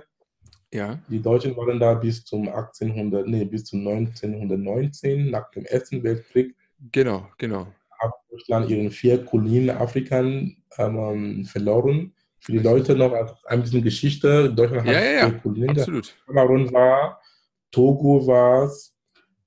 ja. 0.75 0.99
Die 1.09 1.21
Deutschen 1.21 1.57
waren 1.57 1.79
da 1.81 1.95
bis 1.95 2.25
zum 2.25 2.49
1800, 2.49 3.27
nee, 3.27 3.45
bis 3.45 3.65
zum 3.65 3.87
1919, 3.87 5.31
nach 5.31 5.51
dem 5.53 5.65
Ersten 5.65 6.03
Weltkrieg. 6.03 6.55
Genau, 6.93 7.29
genau. 7.39 7.67
Hat 7.99 8.13
Deutschland 8.31 8.69
ihren 8.69 8.91
vier 8.91 9.25
Kolonien 9.25 9.71
Afrikan 9.71 10.57
ähm, 10.77 11.45
verloren. 11.45 12.13
Für 12.41 12.53
die 12.53 12.59
Leute 12.59 12.95
noch 12.95 13.13
ein 13.47 13.63
bisschen 13.63 13.83
Geschichte. 13.83 14.53
Deutschland 14.53 14.87
hat 14.87 14.95
ja, 14.95 15.03
ja, 15.03 15.31
vier 15.31 15.39
Kolonien. 15.39 15.71
Absolut. 15.71 16.15
Kamerun 16.27 16.73
war, 16.73 17.21
Togo 17.71 18.27
war 18.27 18.65
es 18.65 18.95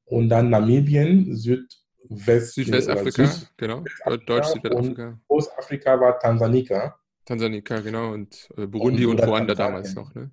und 0.05 0.29
dann 0.29 0.49
Namibien, 0.49 1.35
Südwest 1.35 2.55
Südwestafrika, 2.55 3.27
Süd 3.27 3.51
genau. 3.57 3.83
Deutsch-Südwestafrika. 4.25 5.19
Ostafrika 5.27 5.99
war 5.99 6.17
Tansanika. 6.19 6.97
Tansania, 7.25 7.59
genau, 7.59 8.13
und 8.13 8.49
äh, 8.55 8.65
Burundi 8.65 9.05
und, 9.05 9.19
und 9.19 9.27
Ruanda 9.27 9.53
damals 9.53 9.93
noch, 9.93 10.15
ne? 10.15 10.31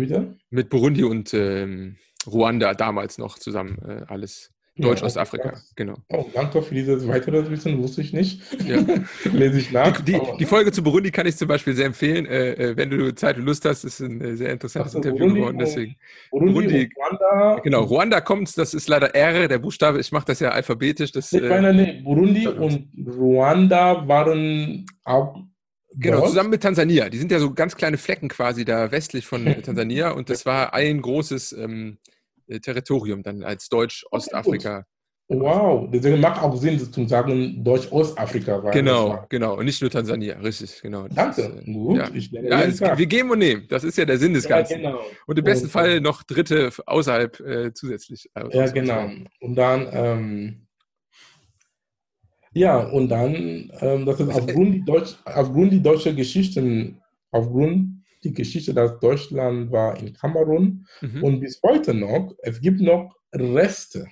Bitte? 0.00 0.36
Mit 0.50 0.70
Burundi 0.70 1.04
und 1.04 1.34
ähm, 1.34 1.96
Ruanda 2.26 2.74
damals 2.74 3.18
noch 3.18 3.38
zusammen 3.38 3.78
äh, 3.86 4.04
alles. 4.08 4.50
Deutsch-Ostafrika, 4.74 5.52
ja, 5.52 5.58
genau. 5.76 5.96
Oh, 6.08 6.24
danke 6.32 6.62
für 6.62 6.74
dieses 6.74 7.06
weitere 7.06 7.50
Wissen, 7.50 7.82
wusste 7.82 8.00
ich 8.00 8.14
nicht. 8.14 8.40
Ja. 8.66 8.78
Lese 9.32 9.58
ich 9.58 9.70
nach. 9.70 10.00
Die, 10.00 10.12
die, 10.12 10.20
die, 10.38 10.46
Folge 10.46 10.72
zu 10.72 10.82
Burundi 10.82 11.10
kann 11.10 11.26
ich 11.26 11.36
zum 11.36 11.46
Beispiel 11.46 11.74
sehr 11.74 11.84
empfehlen, 11.84 12.24
äh, 12.24 12.52
äh 12.52 12.76
wenn 12.78 12.88
du 12.88 13.14
Zeit 13.14 13.36
und 13.36 13.44
Lust 13.44 13.66
hast. 13.66 13.84
Ist 13.84 14.00
ein 14.00 14.22
äh, 14.22 14.34
sehr 14.34 14.50
interessantes 14.50 14.96
also, 14.96 15.06
Interview 15.06 15.26
Burundi 15.26 15.40
geworden. 15.40 15.58
Deswegen. 15.58 15.96
Burundi, 16.30 16.52
Burundi 16.54 16.90
Ruanda. 16.96 17.60
Genau, 17.62 17.82
Ruanda 17.82 18.20
kommt, 18.22 18.56
das 18.56 18.72
ist 18.72 18.88
leider 18.88 19.14
R, 19.14 19.46
der 19.46 19.58
Buchstabe, 19.58 20.00
ich 20.00 20.10
mache 20.10 20.24
das 20.24 20.40
ja 20.40 20.48
alphabetisch. 20.48 21.12
Das, 21.12 21.30
ich 21.34 21.42
meine, 21.42 21.74
nee, 21.74 22.00
Burundi 22.02 22.46
und 22.46 22.88
Ruanda 23.06 24.08
waren 24.08 24.86
auch 25.04 25.36
Genau, 25.94 26.18
Dort? 26.18 26.28
zusammen 26.30 26.50
mit 26.50 26.62
Tansania. 26.62 27.08
Die 27.08 27.18
sind 27.18 27.30
ja 27.30 27.38
so 27.38 27.52
ganz 27.52 27.76
kleine 27.76 27.98
Flecken 27.98 28.28
quasi 28.28 28.64
da 28.64 28.90
westlich 28.90 29.26
von 29.26 29.44
Tansania 29.62 30.10
und 30.10 30.30
das 30.30 30.46
war 30.46 30.74
ein 30.74 31.00
großes 31.00 31.52
ähm, 31.52 31.98
äh, 32.46 32.60
Territorium 32.60 33.22
dann 33.22 33.42
als 33.42 33.68
Deutsch-Ostafrika. 33.68 34.84
Wow, 35.28 35.88
deswegen 35.90 36.20
macht 36.20 36.42
auch 36.42 36.54
Sinn, 36.56 36.78
zu 36.78 37.06
sagen 37.06 37.64
Deutsch-Ostafrika. 37.64 38.58
Genau, 38.70 39.24
genau. 39.28 39.56
Und 39.56 39.64
nicht 39.64 39.80
nur 39.80 39.90
Tansania, 39.90 40.38
richtig, 40.38 40.82
genau. 40.82 41.06
Danke. 41.08 41.62
Äh, 41.64 41.72
Gut, 41.72 41.98
ja. 41.98 42.40
ja 42.42 42.62
es, 42.62 42.80
wir 42.80 43.06
geben 43.06 43.30
und 43.30 43.38
nehmen. 43.38 43.66
Das 43.68 43.84
ist 43.84 43.96
ja 43.96 44.04
der 44.04 44.18
Sinn 44.18 44.34
des 44.34 44.46
Ganzen. 44.46 44.82
Ja, 44.82 44.90
genau. 44.90 45.02
Und 45.26 45.38
im 45.38 45.44
besten 45.44 45.66
und, 45.66 45.70
Fall 45.70 46.00
noch 46.00 46.22
Dritte 46.22 46.70
außerhalb 46.84 47.40
äh, 47.40 47.72
zusätzlich. 47.72 48.28
Äh, 48.34 48.56
ja, 48.56 48.66
genau. 48.66 49.10
Und 49.40 49.54
dann 49.54 49.88
ähm, 49.92 50.66
ja, 52.54 52.78
und 52.78 53.08
dann, 53.08 53.70
ähm, 53.80 54.06
das 54.06 54.20
ist 54.20 54.28
aufgrund 54.28 54.74
die, 54.74 54.84
Deutsch, 54.84 55.16
aufgrund 55.24 55.72
die 55.72 55.82
deutsche 55.82 56.14
Geschichten, 56.14 57.00
aufgrund 57.30 58.02
die 58.24 58.32
Geschichte, 58.32 58.74
dass 58.74 58.98
Deutschland 59.00 59.72
war 59.72 59.98
in 59.98 60.12
Kamerun 60.12 60.86
mhm. 61.00 61.24
und 61.24 61.40
bis 61.40 61.60
heute 61.62 61.94
noch, 61.94 62.34
es 62.42 62.60
gibt 62.60 62.80
noch 62.80 63.16
Reste 63.32 64.06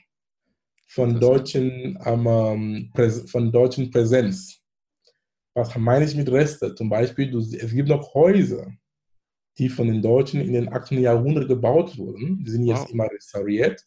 von 0.89 1.21
deutschen, 1.21 1.99
ähm, 2.05 2.91
von 3.27 3.53
deutschen 3.53 3.91
Präsenz. 3.91 4.61
Was 5.55 5.77
meine 5.77 6.05
ich 6.05 6.17
mit 6.17 6.31
Reste? 6.31 6.75
Zum 6.75 6.89
Beispiel, 6.89 7.31
du, 7.31 7.39
es 7.39 7.73
gibt 7.73 7.89
noch 7.89 8.15
Häuser, 8.15 8.73
die 9.59 9.69
von 9.69 9.87
den 9.87 10.01
Deutschen 10.01 10.41
in 10.41 10.55
den 10.55 10.73
18. 10.73 11.01
Jahrhundert 11.01 11.49
gebaut 11.49 11.97
wurden. 11.99 12.43
Die 12.45 12.51
sind 12.51 12.65
jetzt 12.65 12.83
wow. 12.83 12.91
immer 12.91 13.11
restauriert, 13.11 13.85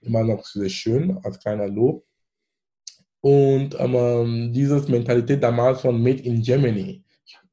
immer 0.00 0.22
noch 0.22 0.44
sehr 0.44 0.68
schön, 0.68 1.18
als 1.24 1.40
kleiner 1.40 1.68
Lob. 1.68 2.06
Und 3.22 3.76
ähm, 3.78 4.52
diese 4.52 4.80
Mentalität 4.90 5.42
damals 5.42 5.82
von 5.82 6.02
Made 6.02 6.22
in 6.22 6.40
Germany 6.40 7.04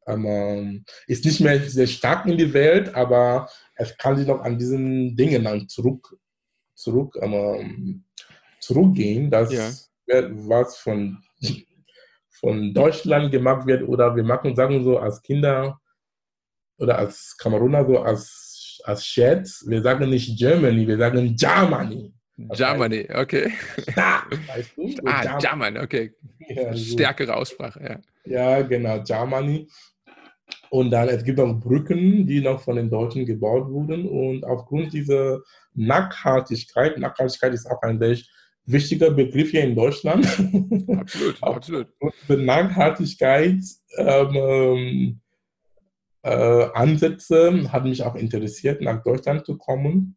ähm, 0.07 0.85
ist 1.07 1.25
nicht 1.25 1.41
mehr 1.41 1.59
sehr 1.59 1.87
stark 1.87 2.25
in 2.25 2.37
die 2.37 2.53
Welt, 2.53 2.93
aber 2.95 3.49
es 3.75 3.97
kann 3.97 4.15
sich 4.15 4.27
noch 4.27 4.41
an 4.41 4.57
diesen 4.57 5.15
Dingen 5.15 5.43
dann 5.43 5.67
zurück, 5.67 6.17
zurück, 6.73 7.17
ähm, 7.21 8.05
zurückgehen, 8.59 9.29
dass 9.29 9.51
ja. 9.51 9.69
was 10.47 10.77
von, 10.77 11.17
von 12.29 12.73
Deutschland 12.73 13.31
gemacht 13.31 13.67
wird 13.67 13.87
oder 13.87 14.15
wir 14.15 14.23
machen, 14.23 14.55
sagen 14.55 14.83
so, 14.83 14.97
als 14.97 15.21
Kinder 15.21 15.79
oder 16.79 16.97
als 16.97 17.35
Kameruner 17.37 17.85
so 17.85 17.99
als, 17.99 18.79
als 18.83 19.05
Scherz, 19.05 19.63
wir 19.67 19.81
sagen 19.81 20.09
nicht 20.09 20.37
Germany, 20.37 20.87
wir 20.87 20.97
sagen 20.97 21.35
Germany. 21.35 22.13
Germany, 22.37 23.07
okay. 23.13 23.51
Weißt 23.95 24.77
du? 24.77 24.95
ah, 25.05 25.37
German, 25.39 25.77
okay. 25.77 26.13
Ja, 26.47 26.73
so. 26.73 26.93
Stärkere 26.93 27.35
Aussprache, 27.35 27.83
ja. 27.83 27.99
Ja, 28.25 28.61
genau, 28.61 29.01
Germany. 29.03 29.67
Und 30.69 30.91
dann, 30.91 31.09
es 31.09 31.23
gibt 31.23 31.39
auch 31.39 31.53
Brücken, 31.53 32.27
die 32.27 32.41
noch 32.41 32.61
von 32.61 32.75
den 32.75 32.89
Deutschen 32.89 33.25
gebaut 33.25 33.69
wurden. 33.69 34.07
Und 34.07 34.43
aufgrund 34.45 34.93
dieser 34.93 35.41
Nachhaltigkeit, 35.73 36.97
Nachhaltigkeit 36.97 37.53
ist 37.53 37.69
auch 37.69 37.81
ein 37.81 37.99
sehr 37.99 38.17
wichtiger 38.65 39.11
Begriff 39.11 39.51
hier 39.51 39.63
in 39.63 39.75
Deutschland. 39.75 40.25
Absolut, 40.89 41.41
absolut. 41.41 41.87
Und 41.99 42.45
Nachhaltigkeit 42.45 43.61
ähm, 43.97 45.21
äh, 46.21 46.69
Ansätze 46.73 47.71
hat 47.71 47.85
mich 47.85 48.03
auch 48.03 48.15
interessiert, 48.15 48.81
nach 48.81 49.01
Deutschland 49.03 49.45
zu 49.45 49.57
kommen. 49.57 50.16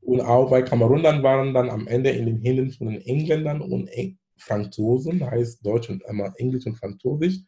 Und 0.00 0.20
auch 0.20 0.50
bei 0.50 0.62
Kamerun 0.62 1.02
dann 1.02 1.22
waren 1.22 1.54
dann 1.54 1.70
am 1.70 1.86
Ende 1.86 2.10
in 2.10 2.26
den 2.26 2.40
Händen 2.40 2.70
von 2.72 2.88
den 2.88 3.00
Engländern 3.02 3.60
und 3.60 3.90
Franzosen, 4.38 5.24
heißt 5.28 5.64
Deutsch 5.64 5.88
und 5.90 6.06
einmal 6.06 6.32
Englisch 6.36 6.66
und 6.66 6.76
Französisch. 6.76 7.40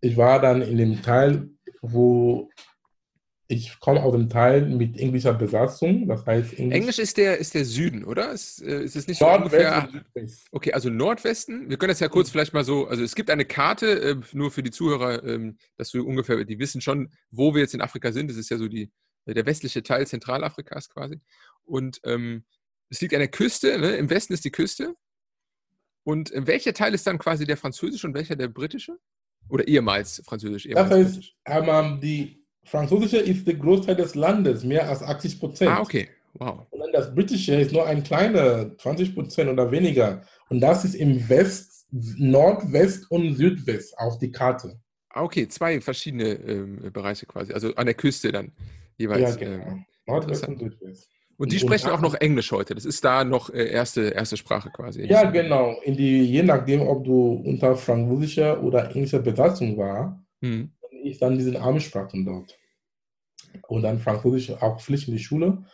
Ich 0.00 0.16
war 0.16 0.40
dann 0.40 0.62
in 0.62 0.78
dem 0.78 1.02
Teil, 1.02 1.50
wo 1.82 2.48
ich 3.50 3.80
komme 3.80 4.00
aus 4.02 4.12
dem 4.12 4.28
Teil 4.28 4.64
mit 4.66 4.96
englischer 4.96 5.34
Besatzung, 5.34 6.06
das 6.06 6.24
heißt 6.24 6.56
Englisch, 6.56 6.76
Englisch 6.76 6.98
ist 7.00 7.16
der 7.16 7.38
ist 7.38 7.52
der 7.52 7.64
Süden, 7.64 8.04
oder? 8.04 8.30
Ist, 8.30 8.62
äh, 8.62 8.84
ist 8.84 8.94
es 8.94 9.08
nicht 9.08 9.18
so 9.18 9.28
ungefähr? 9.28 9.88
Okay, 10.52 10.72
also 10.72 10.88
Nordwesten. 10.88 11.68
Wir 11.68 11.76
können 11.76 11.88
das 11.88 11.98
ja 11.98 12.08
kurz 12.08 12.28
mhm. 12.28 12.32
vielleicht 12.32 12.54
mal 12.54 12.62
so. 12.62 12.86
Also 12.86 13.02
es 13.02 13.16
gibt 13.16 13.28
eine 13.28 13.44
Karte 13.44 13.86
äh, 14.00 14.16
nur 14.32 14.52
für 14.52 14.62
die 14.62 14.70
Zuhörer, 14.70 15.24
ähm, 15.24 15.56
dass 15.76 15.92
wir 15.92 16.06
ungefähr, 16.06 16.44
die 16.44 16.60
wissen 16.60 16.80
schon, 16.80 17.10
wo 17.32 17.52
wir 17.52 17.62
jetzt 17.62 17.74
in 17.74 17.80
Afrika 17.80 18.12
sind. 18.12 18.30
Das 18.30 18.36
ist 18.36 18.50
ja 18.50 18.56
so 18.56 18.68
die 18.68 18.92
der 19.26 19.46
westliche 19.46 19.82
Teil 19.82 20.06
Zentralafrikas 20.06 20.88
quasi. 20.88 21.20
Und 21.64 22.00
ähm, 22.04 22.44
es 22.88 23.00
liegt 23.00 23.14
an 23.14 23.20
der 23.20 23.28
Küste. 23.28 23.78
Ne? 23.78 23.96
Im 23.96 24.10
Westen 24.10 24.32
ist 24.32 24.44
die 24.44 24.50
Küste. 24.50 24.94
Und 26.04 26.32
äh, 26.32 26.46
welcher 26.46 26.74
Teil 26.74 26.94
ist 26.94 27.06
dann 27.06 27.18
quasi 27.18 27.46
der 27.46 27.56
französische 27.56 28.06
und 28.06 28.14
welcher 28.14 28.36
der 28.36 28.48
britische? 28.48 28.98
Oder 29.48 29.66
ehemals 29.66 30.22
französisch? 30.24 30.66
Ehemals 30.66 30.88
das 30.88 30.98
heißt, 30.98 31.34
ähm, 31.46 32.00
die 32.00 32.44
Französische 32.64 33.18
ist 33.18 33.46
der 33.46 33.54
Großteil 33.54 33.96
des 33.96 34.14
Landes, 34.14 34.64
mehr 34.64 34.88
als 34.88 35.02
80 35.02 35.40
Prozent. 35.40 35.70
Ah, 35.70 35.80
okay. 35.80 36.08
Wow. 36.34 36.66
Und 36.70 36.80
dann 36.80 36.92
das 36.92 37.12
Britische 37.14 37.54
ist 37.56 37.72
nur 37.72 37.86
ein 37.86 38.02
kleiner, 38.02 38.76
20 38.78 39.14
Prozent 39.14 39.50
oder 39.50 39.70
weniger. 39.70 40.22
Und 40.48 40.60
das 40.60 40.84
ist 40.84 40.94
im 40.94 41.28
West, 41.28 41.86
Nordwest 41.90 43.10
und 43.10 43.34
Südwest 43.34 43.98
auf 43.98 44.18
die 44.18 44.30
Karte. 44.30 44.80
Ah, 45.08 45.22
okay, 45.22 45.48
zwei 45.48 45.80
verschiedene 45.80 46.34
ähm, 46.34 46.92
Bereiche 46.92 47.26
quasi. 47.26 47.52
Also 47.52 47.74
an 47.74 47.86
der 47.86 47.96
Küste 47.96 48.30
dann 48.30 48.52
jeweils. 49.00 49.22
Ja, 49.22 49.36
genau. 49.36 49.64
Ähm, 49.66 49.84
Nordwest 50.06 50.46
und 51.40 51.52
die 51.52 51.56
und 51.56 51.60
sprechen 51.62 51.88
auch 51.88 52.02
noch 52.02 52.14
Englisch 52.14 52.52
heute. 52.52 52.74
Das 52.74 52.84
ist 52.84 53.02
da 53.02 53.24
noch 53.24 53.48
äh, 53.48 53.70
erste, 53.70 54.10
erste 54.10 54.36
Sprache 54.36 54.68
quasi. 54.70 55.06
Ja, 55.06 55.30
genau. 55.30 55.80
In 55.84 55.96
die, 55.96 56.22
je 56.24 56.42
nachdem, 56.42 56.82
ob 56.82 57.02
du 57.04 57.42
unter 57.46 57.76
französischer 57.76 58.62
oder 58.62 58.94
englischer 58.94 59.20
Besatzung 59.20 59.78
war, 59.78 60.22
hm. 60.42 60.70
ich 61.02 61.18
dann 61.18 61.38
diesen 61.38 61.56
Armensprachen 61.56 62.26
dort 62.26 62.58
und 63.68 63.82
dann 63.82 64.00
Französisch 64.00 64.50
auch 64.60 64.80
Pflicht 64.80 65.08
in 65.08 65.14
die 65.14 65.22
Schule. 65.22 65.64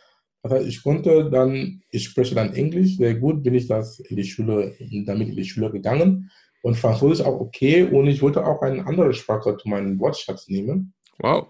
Das 0.41 0.53
heißt, 0.53 0.67
ich 0.67 0.81
konnte 0.81 1.29
dann, 1.29 1.81
ich 1.89 2.05
spreche 2.05 2.33
dann 2.33 2.53
Englisch, 2.53 2.95
sehr 2.95 3.15
gut 3.15 3.43
bin 3.43 3.53
ich 3.53 3.67
das 3.67 3.99
in 3.99 4.15
die 4.15 4.23
Schule, 4.23 4.73
damit 5.05 5.27
in 5.27 5.35
die 5.35 5.43
Schule 5.43 5.69
gegangen. 5.69 6.31
Und 6.61 6.75
Französisch 6.75 7.25
auch 7.25 7.41
okay. 7.41 7.83
Und 7.83 8.07
ich 8.07 8.21
wollte 8.21 8.45
auch 8.45 8.61
eine 8.61 8.85
andere 8.85 9.13
Sprache 9.13 9.57
zu 9.57 9.67
meinem 9.67 9.99
Wortschatz 9.99 10.47
nehmen. 10.47 10.93
Wow. 11.19 11.47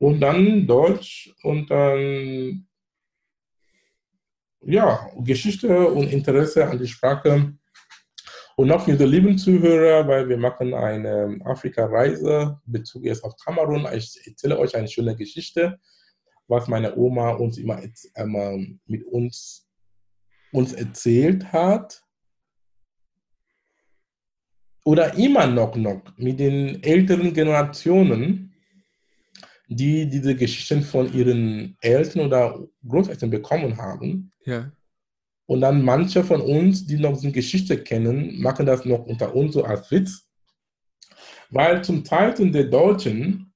Und 0.00 0.20
dann 0.20 0.66
Deutsch 0.66 1.30
und 1.42 1.70
dann, 1.70 2.66
ja, 4.62 5.10
Geschichte 5.18 5.88
und 5.88 6.10
Interesse 6.10 6.66
an 6.66 6.78
die 6.78 6.86
Sprache. 6.86 7.52
Und 8.56 8.68
noch 8.68 8.82
für 8.82 8.96
die 8.96 9.04
lieben 9.04 9.36
Zuhörer, 9.36 10.08
weil 10.08 10.26
wir 10.26 10.38
machen 10.38 10.72
eine 10.72 11.38
Afrika-Reise, 11.44 12.58
Bezug 12.64 13.04
jetzt 13.04 13.22
auf 13.22 13.36
Kamerun. 13.44 13.86
Ich 13.94 14.18
erzähle 14.24 14.58
euch 14.58 14.74
eine 14.74 14.88
schöne 14.88 15.14
Geschichte, 15.14 15.78
was 16.48 16.66
meine 16.66 16.96
Oma 16.96 17.32
uns 17.32 17.58
immer, 17.58 17.82
immer 18.16 18.56
mit 18.86 19.04
uns, 19.04 19.68
uns 20.50 20.72
erzählt 20.72 21.52
hat. 21.52 22.02
Oder 24.82 25.12
immer 25.12 25.46
noch, 25.46 25.76
noch 25.76 26.00
mit 26.16 26.40
den 26.40 26.82
älteren 26.82 27.34
Generationen, 27.34 28.49
die 29.72 30.08
diese 30.08 30.34
Geschichten 30.34 30.82
von 30.82 31.12
ihren 31.14 31.76
Eltern 31.80 32.26
oder 32.26 32.66
Großeltern 32.86 33.30
bekommen 33.30 33.76
haben. 33.76 34.32
Ja. 34.44 34.72
Und 35.46 35.60
dann 35.60 35.82
manche 35.82 36.24
von 36.24 36.40
uns, 36.40 36.86
die 36.86 36.96
noch 36.96 37.20
die 37.20 37.30
Geschichte 37.30 37.80
kennen, 37.82 38.40
machen 38.40 38.66
das 38.66 38.84
noch 38.84 39.06
unter 39.06 39.34
uns 39.34 39.54
so 39.54 39.64
als 39.64 39.88
Witz. 39.90 40.26
Weil 41.50 41.82
zum 41.84 42.02
Teil 42.02 42.36
sind 42.36 42.52
die 42.52 42.68
Deutschen, 42.68 43.52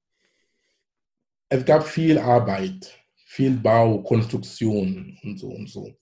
es 1.49 1.65
gab 1.65 1.87
viel 1.87 2.19
Arbeit, 2.19 2.97
viel 3.27 3.57
Bau, 3.57 4.03
Konstruktion 4.03 5.19
und 5.23 5.39
so 5.39 5.49
und 5.49 5.69
so. 5.69 5.93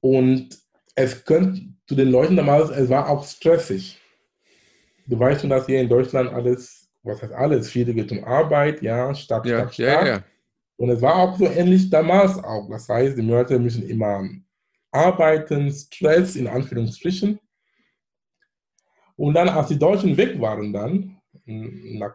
Und 0.00 0.56
es 0.94 1.24
könnte 1.24 1.62
zu 1.88 1.94
den 1.96 2.10
Leuten 2.10 2.36
damals, 2.36 2.70
es 2.70 2.88
war 2.88 3.08
auch 3.08 3.24
stressig. 3.26 4.00
Du 5.06 5.18
weißt 5.18 5.40
schon, 5.40 5.50
dass 5.50 5.66
hier 5.66 5.80
in 5.80 5.88
Deutschland 5.88 6.32
alles, 6.32 6.75
was 7.06 7.22
heißt 7.22 7.32
alles, 7.32 7.70
viele 7.70 7.94
geht 7.94 8.12
um 8.12 8.24
Arbeit, 8.24 8.82
ja, 8.82 9.14
Stadt, 9.14 9.46
ja, 9.46 9.60
Stadt, 9.60 9.74
Stadt. 9.74 10.06
Ja. 10.06 10.22
Und 10.76 10.90
es 10.90 11.00
war 11.00 11.14
auch 11.16 11.38
so 11.38 11.46
ähnlich 11.46 11.88
damals 11.88 12.42
auch. 12.42 12.68
Das 12.68 12.88
heißt, 12.88 13.16
die 13.16 13.22
Leute 13.22 13.58
müssen 13.58 13.88
immer 13.88 14.28
Arbeiten, 14.90 15.70
Stress 15.70 16.36
in 16.36 16.46
Anführungsstrichen. 16.46 17.38
Und 19.16 19.34
dann, 19.34 19.48
als 19.48 19.68
die 19.68 19.78
Deutschen 19.78 20.16
weg 20.16 20.38
waren, 20.40 20.72
dann, 20.72 21.16
nach, 21.46 22.14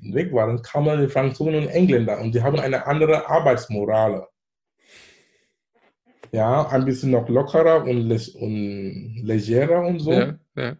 weg 0.00 0.32
waren, 0.32 0.60
kamen 0.60 1.00
die 1.00 1.08
Franzosen 1.08 1.54
und 1.54 1.68
Engländer 1.68 2.20
und 2.20 2.34
die 2.34 2.42
haben 2.42 2.58
eine 2.60 2.86
andere 2.86 3.28
Arbeitsmoral. 3.28 4.26
Ja, 6.32 6.68
ein 6.68 6.84
bisschen 6.84 7.12
noch 7.12 7.28
lockerer 7.28 7.84
und, 7.84 8.10
und 8.34 9.16
legerer 9.22 9.86
und 9.86 10.00
so. 10.00 10.12
Ja, 10.12 10.38
ja. 10.56 10.76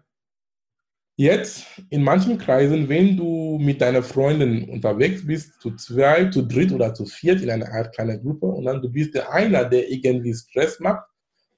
Jetzt, 1.19 1.67
in 1.89 2.05
manchen 2.05 2.37
Kreisen, 2.37 2.89
wenn 2.91 3.17
du 3.17 3.59
mit 3.59 3.81
deiner 3.81 4.03
Freundin 4.03 4.69
unterwegs 4.69 5.27
bist, 5.27 5.61
zu 5.61 5.75
zwei, 5.77 6.27
zu 6.27 6.43
dritt 6.43 6.73
oder 6.73 6.93
zu 6.93 7.07
viert 7.07 7.41
in 7.41 7.51
einer 7.51 7.73
Art 7.73 7.95
kleine 7.95 8.21
Gruppe 8.21 8.47
und 8.47 8.65
dann 8.65 8.83
du 8.83 8.91
bist 8.91 9.15
der 9.15 9.33
einer, 9.33 9.65
der 9.65 9.91
irgendwie 9.91 10.35
Stress 10.35 10.79
macht, 10.79 11.05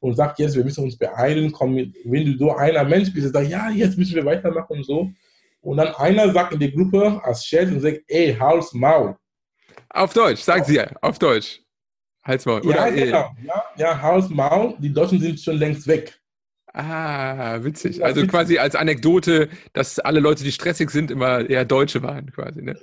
und 0.01 0.15
sagt, 0.15 0.39
jetzt, 0.39 0.57
wir 0.57 0.65
müssen 0.65 0.85
uns 0.85 0.97
beeilen, 0.97 1.51
komm, 1.53 1.77
wenn 1.77 2.25
du 2.25 2.39
so 2.39 2.55
einer 2.55 2.85
Mensch 2.85 3.13
bist, 3.13 3.33
sagst, 3.33 3.51
ja, 3.51 3.71
jetzt 3.71 3.99
müssen 3.99 4.15
wir 4.15 4.25
weitermachen 4.25 4.79
und 4.79 4.85
so. 4.85 5.11
Und 5.61 5.77
dann 5.77 5.89
einer 5.97 6.33
sagt 6.33 6.53
in 6.53 6.61
die 6.61 6.73
Gruppe 6.73 7.21
als 7.25 7.45
Chef 7.45 7.71
und 7.71 7.81
sagt, 7.81 8.01
ey, 8.07 8.35
Hals, 8.35 8.73
Maul. 8.73 9.17
Auf 9.91 10.13
Deutsch, 10.13 10.41
sagen 10.41 10.65
Sie 10.65 10.77
ja, 10.77 10.89
auf 11.03 11.19
Deutsch. 11.19 11.61
Hals, 12.23 12.47
Maul. 12.47 12.61
Oder 12.61 12.89
ja, 12.89 13.05
genau. 13.05 13.31
Ja, 13.43 13.65
ja, 13.77 14.01
Hals, 14.03 14.29
Maul, 14.29 14.77
die 14.79 14.93
Deutschen 14.93 15.21
sind 15.21 15.41
schon 15.41 15.57
längst 15.57 15.87
weg. 15.87 16.21
Ah, 16.75 17.59
witzig. 17.65 18.05
Also 18.05 18.27
quasi 18.27 18.59
als 18.59 18.75
Anekdote, 18.75 19.49
dass 19.73 19.99
alle 19.99 20.21
Leute, 20.21 20.45
die 20.45 20.53
stressig 20.53 20.91
sind, 20.91 21.11
immer 21.11 21.49
eher 21.49 21.65
Deutsche 21.65 22.03
waren, 22.03 22.31
quasi. 22.31 22.63
Ne? 22.63 22.79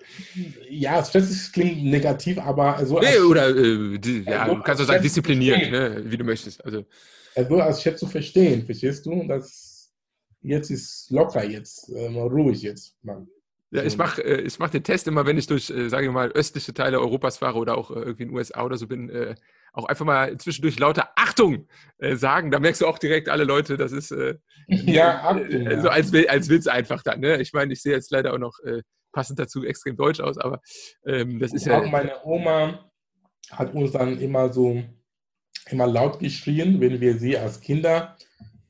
Ja, 0.69 1.03
stressig 1.03 1.53
klingt 1.53 1.83
negativ, 1.83 2.39
aber 2.39 2.83
so. 2.85 2.99
Nee, 2.99 3.19
oder 3.19 3.49
äh, 3.49 3.97
die, 3.97 4.23
ja, 4.23 4.43
also, 4.43 4.55
du 4.55 4.63
kannst 4.63 4.81
auch 4.81 4.87
sagen, 4.87 5.03
diszipliniert, 5.03 5.71
ne? 5.71 6.03
wie 6.05 6.17
du 6.17 6.23
möchtest. 6.23 6.63
Also. 6.65 6.85
Also 7.35 7.55
als 7.57 7.81
Chef 7.81 7.97
zu 7.97 8.07
verstehen, 8.07 8.65
verstehst 8.65 9.05
du? 9.05 9.27
Das 9.27 9.91
jetzt 10.41 10.71
ist 10.71 11.11
locker 11.11 11.43
jetzt, 11.43 11.89
äh, 11.89 12.07
ruhig 12.07 12.61
jetzt, 12.61 12.95
Mann. 13.03 13.27
Ja, 13.71 13.83
ich 13.83 13.97
mache 13.97 14.23
äh, 14.23 14.41
ich 14.41 14.57
mach 14.59 14.69
den 14.69 14.83
Test 14.83 15.07
immer, 15.07 15.25
wenn 15.25 15.37
ich 15.37 15.47
durch, 15.47 15.69
äh, 15.69 15.89
sage 15.89 16.05
ich 16.05 16.11
mal, 16.11 16.31
östliche 16.31 16.73
Teile 16.73 16.99
Europas 16.99 17.37
fahre 17.37 17.57
oder 17.57 17.77
auch 17.77 17.91
äh, 17.91 17.95
irgendwie 17.95 18.23
in 18.23 18.29
den 18.29 18.37
USA 18.37 18.63
oder 18.63 18.77
so 18.77 18.87
bin, 18.87 19.09
äh, 19.09 19.35
auch 19.75 19.85
einfach 19.85 20.05
mal 20.05 20.37
zwischendurch 20.37 20.79
lauter 20.79 21.09
Achtung 21.15 21.67
äh, 21.97 22.15
sagen. 22.15 22.51
Da 22.51 22.59
merkst 22.59 22.81
du 22.81 22.87
auch 22.87 22.97
direkt 22.97 23.29
alle 23.29 23.43
Leute, 23.43 23.77
das 23.77 23.91
ist 23.91 24.11
äh, 24.11 24.35
ja, 24.67 25.21
Achtung, 25.23 25.67
äh, 25.67 25.81
so 25.81 25.89
als, 25.89 26.13
als 26.27 26.49
Witz 26.49 26.67
einfach 26.67 27.03
dann. 27.03 27.19
Ne? 27.19 27.41
Ich 27.41 27.53
meine, 27.53 27.73
ich 27.73 27.81
sehe 27.81 27.93
jetzt 27.93 28.11
leider 28.11 28.33
auch 28.33 28.39
noch 28.39 28.57
äh, 28.63 28.81
passend 29.11 29.39
dazu 29.39 29.63
extrem 29.63 29.95
deutsch 29.95 30.19
aus, 30.19 30.37
aber 30.37 30.61
ähm, 31.05 31.39
das 31.39 31.53
ist 31.53 31.65
ja. 31.65 31.79
Auch 31.79 31.89
meine 31.89 32.13
Oma 32.23 32.91
hat 33.51 33.73
uns 33.73 33.91
dann 33.91 34.19
immer 34.19 34.51
so 34.51 34.83
immer 35.69 35.87
laut 35.87 36.19
geschrien, 36.19 36.79
wenn 36.79 37.01
wir 37.01 37.17
sie 37.17 37.37
als 37.37 37.59
Kinder 37.59 38.15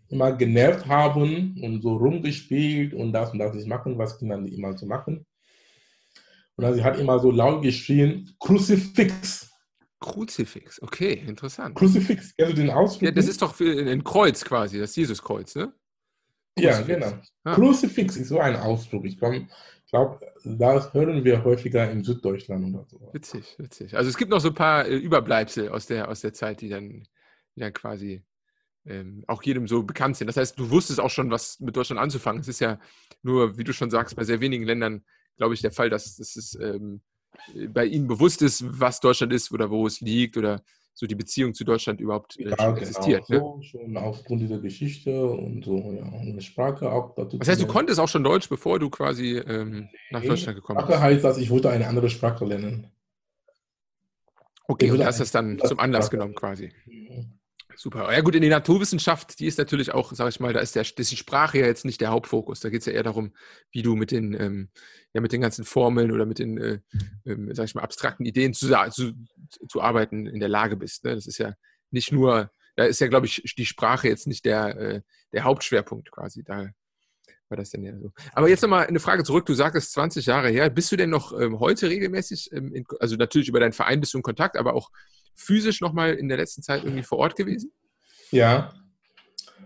immer 0.09 0.31
genervt 0.31 0.87
haben 0.87 1.59
und 1.61 1.81
so 1.81 1.97
rumgespielt 1.97 2.93
und 2.93 3.11
das 3.11 3.31
und 3.31 3.39
das 3.39 3.53
nicht 3.53 3.67
machen, 3.67 3.97
was 3.97 4.17
Kinder 4.17 4.37
immer 4.37 4.77
so 4.77 4.85
machen. 4.85 5.25
Und 6.55 6.63
dann 6.63 6.73
sie 6.73 6.83
hat 6.83 6.97
immer 6.97 7.19
so 7.19 7.31
laut 7.31 7.63
geschrien, 7.63 8.33
Kruzifix. 8.39 9.44
Kruzifix, 10.05 10.81
okay, 10.81 11.13
interessant. 11.27 11.75
Kruzifix, 11.75 12.35
du 12.37 12.53
den 12.53 12.69
Ausdruck? 12.69 13.01
Ja, 13.01 13.11
das 13.11 13.27
ist 13.27 13.41
doch 13.41 13.59
ein 13.59 14.03
Kreuz 14.03 14.45
quasi, 14.45 14.79
das 14.79 14.95
Jesuskreuz, 14.95 15.55
ne? 15.55 15.73
Kruzifix. 16.55 16.79
Ja, 16.79 16.81
genau. 16.81 17.13
Ah. 17.43 17.55
Kruzifix 17.55 18.15
ist 18.15 18.29
so 18.29 18.39
ein 18.39 18.55
Ausdruck. 18.55 19.05
Ich, 19.05 19.17
glaube, 19.17 19.39
das 20.43 20.93
hören 20.93 21.23
wir 21.23 21.43
häufiger 21.43 21.89
in 21.89 22.03
Süddeutschland 22.03 22.73
oder 22.73 22.85
so. 22.87 23.09
Witzig, 23.13 23.55
witzig. 23.57 23.97
Also 23.97 24.09
es 24.09 24.17
gibt 24.17 24.29
noch 24.29 24.39
so 24.39 24.49
ein 24.49 24.53
paar 24.53 24.85
äh, 24.85 24.95
Überbleibsel 24.95 25.69
aus 25.69 25.87
der, 25.87 26.07
aus 26.07 26.21
der 26.21 26.33
Zeit, 26.33 26.61
die 26.61 26.69
dann, 26.69 27.07
die 27.55 27.59
dann 27.59 27.73
quasi 27.73 28.23
ähm, 28.85 29.23
auch 29.27 29.41
jedem 29.43 29.67
so 29.67 29.83
bekannt 29.83 30.17
sind. 30.17 30.27
Das 30.27 30.37
heißt, 30.37 30.59
du 30.59 30.69
wusstest 30.69 30.99
auch 30.99 31.09
schon, 31.09 31.31
was 31.31 31.59
mit 31.59 31.75
Deutschland 31.75 31.99
anzufangen. 31.99 32.41
Es 32.41 32.47
ist 32.47 32.59
ja 32.59 32.79
nur, 33.23 33.57
wie 33.57 33.63
du 33.63 33.73
schon 33.73 33.89
sagst, 33.89 34.15
bei 34.15 34.23
sehr 34.23 34.39
wenigen 34.39 34.65
Ländern, 34.65 35.03
glaube 35.37 35.55
ich, 35.55 35.61
der 35.61 35.71
Fall, 35.71 35.89
dass, 35.89 36.15
dass 36.15 36.35
es 36.35 36.55
ähm, 36.61 37.01
bei 37.69 37.85
ihnen 37.85 38.07
bewusst 38.07 38.41
ist, 38.41 38.63
was 38.79 38.99
Deutschland 38.99 39.33
ist 39.33 39.51
oder 39.51 39.69
wo 39.69 39.87
es 39.87 40.01
liegt 40.01 40.37
oder 40.37 40.61
so 40.95 41.05
die 41.05 41.15
Beziehung 41.15 41.53
zu 41.53 41.65
Deutschland 41.65 41.99
überhaupt 41.99 42.39
äh, 42.39 42.49
ja, 42.49 42.75
existiert. 42.75 43.25
Genau. 43.27 43.57
Ne? 43.57 43.63
So, 43.63 43.79
schon 43.79 43.97
aufgrund 43.97 44.41
dieser 44.41 44.59
Geschichte 44.59 45.25
und 45.25 45.63
so, 45.65 45.77
ja, 45.77 46.03
und 46.03 46.29
eine 46.29 46.41
Sprache 46.41 46.89
auch 46.89 47.13
dazu. 47.15 47.37
Das 47.37 47.49
heißt, 47.49 47.61
du 47.61 47.67
konntest 47.67 47.99
auch 47.99 48.07
schon 48.07 48.23
Deutsch, 48.23 48.47
bevor 48.47 48.79
du 48.79 48.89
quasi 48.89 49.37
ähm, 49.37 49.89
nach 50.11 50.23
Deutschland 50.23 50.55
gekommen 50.55 50.77
bist? 50.77 50.87
Sprache 50.87 51.01
heißt, 51.01 51.23
dass 51.23 51.37
ich 51.37 51.49
wollte 51.49 51.69
eine 51.69 51.87
andere 51.87 52.09
Sprache 52.09 52.45
lernen. 52.45 52.87
Okay, 54.67 54.89
und 54.89 55.05
hast 55.05 55.19
das 55.19 55.31
dann 55.31 55.59
zum 55.59 55.79
Anlass 55.79 56.09
genommen 56.09 56.33
quasi. 56.33 56.71
Super. 57.77 58.11
Ja 58.13 58.21
gut, 58.21 58.35
in 58.35 58.41
der 58.41 58.49
Naturwissenschaft, 58.49 59.39
die 59.39 59.47
ist 59.47 59.57
natürlich 59.57 59.93
auch, 59.93 60.13
sage 60.13 60.29
ich 60.29 60.39
mal, 60.39 60.53
da 60.53 60.59
ist, 60.59 60.75
der, 60.75 60.83
ist 60.83 61.11
die 61.11 61.17
Sprache 61.17 61.59
ja 61.59 61.65
jetzt 61.65 61.85
nicht 61.85 62.01
der 62.01 62.09
Hauptfokus. 62.09 62.59
Da 62.59 62.69
geht 62.69 62.81
es 62.81 62.85
ja 62.85 62.93
eher 62.93 63.03
darum, 63.03 63.33
wie 63.71 63.81
du 63.81 63.95
mit 63.95 64.11
den, 64.11 64.33
ähm, 64.39 64.69
ja, 65.13 65.21
mit 65.21 65.31
den 65.31 65.41
ganzen 65.41 65.65
Formeln 65.65 66.11
oder 66.11 66.25
mit 66.25 66.39
den, 66.39 66.57
äh, 66.57 66.79
ähm, 67.25 67.53
sag 67.53 67.65
ich 67.65 67.75
mal, 67.75 67.83
abstrakten 67.83 68.25
Ideen 68.25 68.53
zu, 68.53 68.67
zu, 68.91 69.13
zu 69.67 69.81
arbeiten 69.81 70.25
in 70.25 70.39
der 70.39 70.49
Lage 70.49 70.77
bist. 70.77 71.03
Ne? 71.03 71.15
Das 71.15 71.27
ist 71.27 71.37
ja 71.37 71.53
nicht 71.91 72.11
nur, 72.11 72.49
da 72.75 72.85
ist 72.85 72.99
ja, 72.99 73.07
glaube 73.07 73.25
ich, 73.25 73.41
die 73.57 73.65
Sprache 73.65 74.07
jetzt 74.07 74.27
nicht 74.27 74.45
der, 74.45 74.77
äh, 74.77 75.01
der 75.33 75.43
Hauptschwerpunkt 75.43 76.11
quasi. 76.11 76.43
Da 76.43 76.69
war 77.49 77.57
das 77.57 77.69
denn 77.69 77.83
ja 77.83 77.97
so. 77.97 78.11
Aber 78.33 78.49
jetzt 78.49 78.61
nochmal 78.61 78.87
eine 78.87 78.99
Frage 78.99 79.23
zurück. 79.23 79.45
Du 79.45 79.53
sagtest 79.53 79.91
20 79.93 80.25
Jahre 80.25 80.49
her. 80.49 80.69
Bist 80.69 80.91
du 80.91 80.95
denn 80.95 81.09
noch 81.09 81.37
ähm, 81.39 81.59
heute 81.59 81.89
regelmäßig, 81.89 82.51
ähm, 82.53 82.73
in, 82.73 82.85
also 82.99 83.15
natürlich 83.15 83.49
über 83.49 83.59
deinen 83.59 83.73
Verein 83.73 83.99
bist 83.99 84.13
du 84.13 84.17
in 84.17 84.23
Kontakt, 84.23 84.57
aber 84.57 84.73
auch 84.73 84.89
physisch 85.35 85.81
nochmal 85.81 86.13
in 86.13 86.27
der 86.27 86.37
letzten 86.37 86.63
Zeit 86.63 86.83
irgendwie 86.83 87.03
vor 87.03 87.19
Ort 87.19 87.35
gewesen? 87.35 87.71
Ja, 88.31 88.73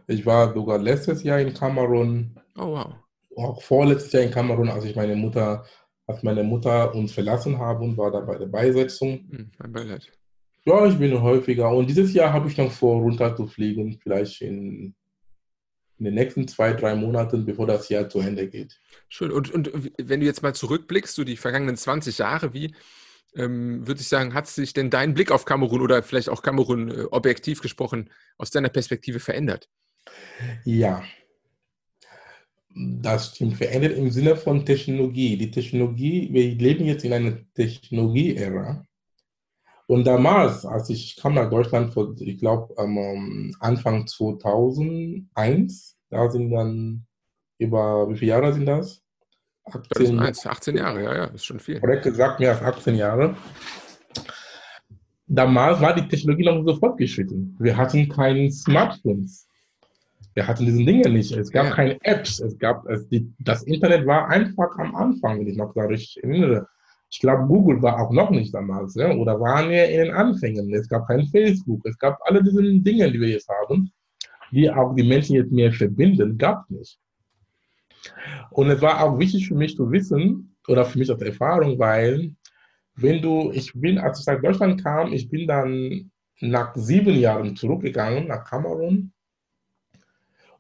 ich 0.10 0.26
war 0.26 0.54
sogar 0.54 0.80
letztes 0.80 1.24
Jahr 1.24 1.40
in 1.40 1.54
Kamerun. 1.54 2.36
Oh 2.58 2.72
wow. 2.72 2.96
Auch 3.36 3.62
vorletztes 3.62 4.12
Jahr 4.12 4.24
in 4.24 4.32
Kamerun, 4.32 4.70
als 4.70 4.84
ich 4.86 4.96
meine 4.96 5.16
Mutter, 5.16 5.64
als 6.08 6.24
meine 6.24 6.44
Mutter 6.44 6.94
uns 6.96 7.14
verlassen 7.14 7.60
habe 7.60 7.84
und 7.84 7.96
war 7.96 8.12
da 8.12 8.20
bei 8.20 8.38
der 8.38 8.48
Beisetzung. 8.48 9.30
Hm, 9.30 9.52
mein 9.60 9.72
Beileid. 9.72 10.12
Ja, 10.66 10.86
ich 10.88 10.98
bin 10.98 11.22
häufiger. 11.22 11.70
Und 11.70 11.88
dieses 11.88 12.14
Jahr 12.14 12.34
habe 12.34 12.50
ich 12.50 12.58
noch 12.58 12.72
vor, 12.72 13.02
runter 13.02 13.36
zu 13.36 13.46
fliegen, 13.46 14.00
vielleicht 14.02 14.42
in, 14.42 14.96
in 16.00 16.06
den 16.06 16.16
nächsten 16.16 16.48
zwei, 16.48 16.74
drei 16.74 16.96
Monaten, 16.96 17.46
bevor 17.46 17.68
das 17.68 17.88
Jahr 17.90 18.10
zu 18.10 18.20
Ende 18.20 18.48
geht. 18.48 18.82
Schön. 19.10 19.32
Und, 19.32 19.52
und 19.52 19.72
wenn 20.00 20.20
du 20.20 20.26
jetzt 20.26 20.42
mal 20.42 20.56
zurückblickst, 20.56 21.16
so 21.16 21.24
die 21.24 21.38
vergangenen 21.38 21.78
20 21.78 22.18
Jahre, 22.18 22.54
wie, 22.54 22.74
ähm, 23.36 23.88
würde 23.88 24.02
ich 24.02 24.08
sagen, 24.08 24.34
hat 24.34 24.48
sich 24.48 24.74
denn 24.74 24.90
dein 24.90 25.14
Blick 25.14 25.32
auf 25.32 25.46
Kamerun 25.46 25.82
oder 25.82 26.02
vielleicht 26.04 26.30
auch 26.30 26.42
Kamerun 26.42 26.90
äh, 26.90 27.04
objektiv 27.12 27.62
gesprochen 27.62 28.10
aus 28.38 28.52
deiner 28.52 28.70
Perspektive 28.70 29.20
verändert? 29.20 29.70
Ja, 30.64 31.04
das 32.76 33.36
stimmt. 33.36 33.58
Verändert 33.58 33.98
im 33.98 34.12
Sinne 34.12 34.36
von 34.36 34.66
Technologie. 34.66 35.38
Die 35.38 35.52
Technologie, 35.52 36.30
wir 36.32 36.56
leben 36.56 36.86
jetzt 36.86 37.04
in 37.04 37.14
einer 37.14 37.38
Technologie-Ära. 37.54 38.86
Und 39.88 40.06
damals, 40.06 40.66
als 40.66 40.90
ich 40.90 41.16
kam 41.16 41.34
nach 41.34 41.50
Deutschland, 41.50 41.94
vor, 41.94 42.16
ich 42.20 42.38
glaube 42.38 42.76
am 42.78 43.52
Anfang 43.60 44.06
2001, 44.06 45.98
da 46.10 46.30
sind 46.30 46.52
dann 46.52 47.08
über, 47.58 48.08
wie 48.10 48.16
viele 48.18 48.30
Jahre 48.32 48.54
sind 48.54 48.68
das? 48.68 49.04
18, 49.74 50.20
18 50.20 50.78
Jahre, 50.78 51.04
ja, 51.04 51.16
ja, 51.16 51.24
ist 51.26 51.46
schon 51.46 51.60
viel. 51.60 51.80
Korrekt 51.80 52.04
gesagt, 52.04 52.40
mehr 52.40 52.52
als 52.52 52.62
18 52.62 52.96
Jahre. 52.96 53.36
Damals 55.28 55.80
war 55.80 55.94
die 55.94 56.08
Technologie 56.08 56.46
noch 56.46 56.64
so 56.66 56.76
fortgeschritten. 56.76 57.56
Wir 57.60 57.78
hatten 57.78 58.10
keine 58.10 58.52
Smartphones. 58.52 59.48
Wir 60.34 60.48
hatten 60.48 60.66
diese 60.66 60.84
Dinge 60.84 61.10
nicht. 61.10 61.32
Es 61.32 61.52
gab 61.52 61.66
ja. 61.66 61.72
keine 61.72 61.98
Apps. 62.04 62.40
Es 62.40 62.58
gab, 62.58 62.88
es, 62.88 63.08
die, 63.10 63.32
das 63.40 63.64
Internet 63.64 64.08
war 64.08 64.28
einfach 64.30 64.76
am 64.78 64.96
Anfang, 64.96 65.40
wenn 65.40 65.48
ich 65.48 65.58
noch 65.58 65.74
da 65.74 65.84
richtig 65.84 66.24
erinnere. 66.24 66.68
Ich 67.12 67.20
glaube, 67.20 67.48
Google 67.48 67.82
war 67.82 68.00
auch 68.00 68.12
noch 68.12 68.30
nicht 68.30 68.54
damals, 68.54 68.96
ja? 68.96 69.12
oder 69.12 69.40
waren 69.40 69.70
wir 69.70 69.90
in 69.90 70.06
den 70.06 70.14
Anfängen. 70.14 70.74
Es 70.74 70.88
gab 70.88 71.08
kein 71.08 71.26
Facebook. 71.28 71.86
Es 71.86 71.98
gab 71.98 72.20
alle 72.24 72.44
diese 72.44 72.62
Dinge, 72.62 73.12
die 73.12 73.20
wir 73.20 73.30
jetzt 73.30 73.50
haben, 73.50 73.92
die 74.52 74.70
auch 74.70 74.96
die 74.96 75.04
Menschen 75.04 75.36
jetzt 75.36 75.52
mehr 75.52 75.72
verbinden, 75.72 76.38
gab 76.38 76.64
es 76.66 76.70
nicht. 76.70 77.00
Und 78.52 78.70
es 78.70 78.82
war 78.82 79.04
auch 79.04 79.20
wichtig 79.20 79.48
für 79.48 79.56
mich 79.56 79.76
zu 79.76 79.92
wissen, 79.92 80.50
oder 80.70 80.86
für 80.86 81.00
mich 81.00 81.10
als 81.10 81.22
Erfahrung, 81.22 81.78
weil 81.80 82.32
wenn 82.96 83.22
du, 83.22 83.52
ich 83.52 83.72
bin, 83.74 83.98
als 83.98 84.20
ich 84.20 84.28
nach 84.28 84.42
Deutschland 84.42 84.84
kam, 84.84 85.12
ich 85.12 85.30
bin 85.30 85.48
dann 85.48 86.12
nach 86.42 86.76
sieben 86.76 87.16
Jahren 87.16 87.56
zurückgegangen 87.56 88.28
nach 88.28 88.46
Kamerun. 88.46 89.12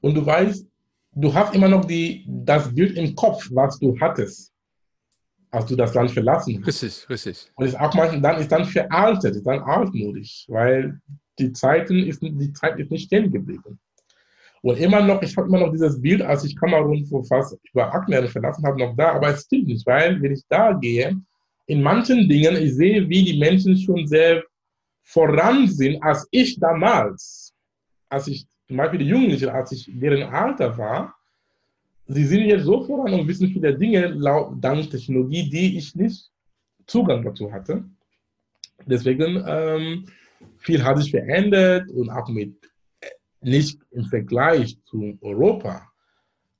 Und 0.01 0.15
du 0.15 0.25
weißt, 0.25 0.65
du 1.13 1.33
hast 1.33 1.53
immer 1.53 1.67
noch 1.67 1.85
die, 1.85 2.25
das 2.27 2.73
Bild 2.73 2.97
im 2.97 3.15
Kopf, 3.15 3.47
was 3.51 3.77
du 3.79 3.97
hattest, 3.99 4.51
als 5.51 5.65
du 5.65 5.75
das 5.75 5.93
Land 5.93 6.11
verlassen 6.11 6.57
hast. 6.59 6.67
Richtig, 6.67 7.09
richtig. 7.09 7.51
Und 7.55 7.65
ist 7.65 7.79
auch 7.79 7.93
manchmal, 7.93 8.21
dann 8.21 8.41
ist 8.41 8.51
dann 8.51 8.65
veraltet, 8.65 9.35
ist 9.35 9.45
dann 9.45 9.59
altmodisch, 9.59 10.45
weil 10.47 10.99
die 11.37 11.51
Zeiten 11.51 11.99
ist, 11.99 12.21
die 12.21 12.53
Zeit 12.53 12.79
ist 12.79 12.91
nicht 12.91 13.05
stehen 13.05 13.31
geblieben. 13.31 13.79
Und 14.61 14.77
immer 14.79 15.01
noch, 15.01 15.21
ich 15.21 15.35
habe 15.37 15.47
immer 15.47 15.59
noch 15.59 15.71
dieses 15.71 16.01
Bild, 16.01 16.21
als 16.21 16.43
ich 16.43 16.55
Kamerun 16.55 17.05
vor 17.05 17.23
fast 17.23 17.57
über 17.71 17.91
Jahren 18.07 18.27
verlassen 18.27 18.65
habe, 18.65 18.79
noch 18.79 18.95
da, 18.95 19.13
aber 19.13 19.29
es 19.29 19.43
stimmt 19.43 19.67
nicht, 19.67 19.85
weil 19.85 20.21
wenn 20.21 20.33
ich 20.33 20.43
da 20.49 20.73
gehe, 20.73 21.19
in 21.67 21.81
manchen 21.81 22.27
Dingen, 22.27 22.55
ich 22.57 22.75
sehe, 22.75 23.07
wie 23.07 23.23
die 23.23 23.39
Menschen 23.39 23.77
schon 23.77 24.05
sehr 24.07 24.43
voran 25.03 25.67
sind, 25.67 26.01
als 26.03 26.27
ich 26.31 26.59
damals, 26.59 27.53
als 28.09 28.27
ich 28.27 28.47
zum 28.67 28.77
Beispiel 28.77 28.99
die 28.99 29.07
Jugendlichen, 29.07 29.49
als 29.49 29.71
ich 29.71 29.89
deren 29.93 30.23
Alter 30.23 30.77
war, 30.77 31.15
sie 32.07 32.25
sind 32.25 32.41
jetzt 32.41 32.65
so 32.65 32.83
voran 32.83 33.13
und 33.13 33.27
wissen 33.27 33.49
viele 33.49 33.77
Dinge 33.77 34.19
dank 34.59 34.89
Technologie, 34.89 35.49
die 35.49 35.77
ich 35.77 35.95
nicht 35.95 36.29
Zugang 36.85 37.23
dazu 37.23 37.51
hatte. 37.51 37.83
Deswegen, 38.85 39.43
ähm, 39.47 40.05
viel 40.57 40.83
hat 40.83 40.97
sich 40.97 41.11
verändert 41.11 41.89
und 41.91 42.09
auch 42.09 42.27
mit 42.29 42.68
nicht 43.41 43.79
im 43.91 44.05
Vergleich 44.05 44.77
zu 44.85 45.17
Europa, 45.21 45.89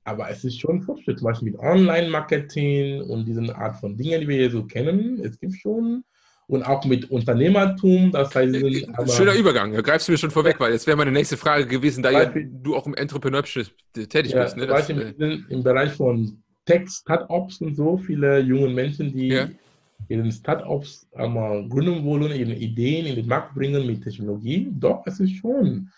aber 0.04 0.30
es 0.30 0.44
ist 0.44 0.58
schon 0.58 0.82
Fortschritt, 0.82 1.18
zum 1.18 1.26
Beispiel 1.26 1.52
mit 1.52 1.60
Online-Marketing 1.60 3.02
und 3.02 3.26
diesen 3.26 3.50
Art 3.50 3.76
von 3.76 3.96
Dingen, 3.96 4.22
die 4.22 4.28
wir 4.28 4.36
hier 4.36 4.50
so 4.50 4.64
kennen. 4.64 5.20
Es 5.22 5.38
gibt 5.38 5.54
schon 5.54 6.04
und 6.50 6.64
auch 6.64 6.84
mit 6.84 7.10
Unternehmertum. 7.10 8.10
Das 8.10 8.34
heißt, 8.34 8.54
äh, 8.54 8.86
Schöner 9.08 9.34
Übergang, 9.34 9.72
da 9.72 9.82
greifst 9.82 10.08
du 10.08 10.12
mir 10.12 10.18
schon 10.18 10.32
vorweg, 10.32 10.58
weil 10.58 10.72
jetzt 10.72 10.86
wäre 10.86 10.96
meine 10.96 11.12
nächste 11.12 11.36
Frage 11.36 11.66
gewesen, 11.66 12.02
da 12.02 12.10
Beispiel, 12.10 12.42
ja 12.42 12.48
du 12.50 12.74
auch 12.74 12.86
im 12.86 12.94
Entrepreneurship 12.94 13.68
tätig 13.94 14.32
ja, 14.32 14.42
bist. 14.42 14.56
Ne? 14.56 14.66
Das, 14.66 14.90
äh, 14.90 15.14
im, 15.16 15.46
im, 15.48 15.62
Bereich 15.62 15.92
von 15.92 16.42
Tech-Startups 16.66 17.60
und 17.60 17.76
so, 17.76 17.96
viele 17.96 18.40
junge 18.40 18.68
Menschen, 18.68 19.12
die 19.12 19.28
ja. 19.28 19.48
ihren 20.08 20.32
Startups 20.32 21.06
ähm, 21.14 21.68
gründen 21.68 22.04
wollen, 22.04 22.32
ihre 22.32 22.54
Ideen 22.54 23.06
in 23.06 23.14
den 23.14 23.28
Markt 23.28 23.54
bringen 23.54 23.86
mit 23.86 24.02
Technologie. 24.02 24.68
Doch, 24.72 25.06
es 25.06 25.20
ist 25.20 25.36
schon 25.36 25.88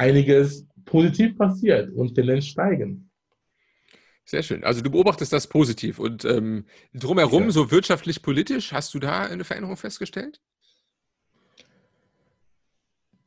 einiges 0.00 0.66
positiv 0.86 1.36
passiert 1.36 1.92
und 1.92 2.14
Tendenz 2.14 2.46
steigen. 2.46 3.10
Sehr 4.24 4.42
schön. 4.42 4.64
Also 4.64 4.80
du 4.80 4.90
beobachtest 4.90 5.32
das 5.32 5.46
positiv. 5.46 5.98
Und 5.98 6.24
ähm, 6.24 6.64
drumherum, 6.94 7.44
ja. 7.44 7.50
so 7.50 7.70
wirtschaftlich, 7.70 8.22
politisch, 8.22 8.72
hast 8.72 8.94
du 8.94 8.98
da 8.98 9.22
eine 9.22 9.44
Veränderung 9.44 9.76
festgestellt? 9.76 10.40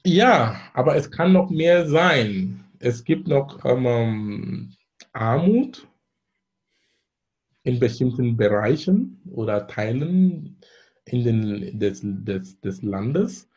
Ja, 0.06 0.60
aber 0.74 0.96
es 0.96 1.12
kann 1.12 1.32
noch 1.32 1.50
mehr 1.50 1.88
sein. 1.88 2.66
Es 2.80 3.04
gibt 3.04 3.28
noch 3.28 3.64
ähm, 3.66 4.74
Armut 5.14 5.88
in 7.64 7.80
bestimmten 7.80 8.36
Bereichen 8.36 9.22
oder 9.30 9.68
Teilen 9.68 10.58
in 11.06 11.24
den, 11.24 11.80
des, 11.80 12.02
des, 12.04 12.60
des 12.60 12.82
Landes. 12.82 13.50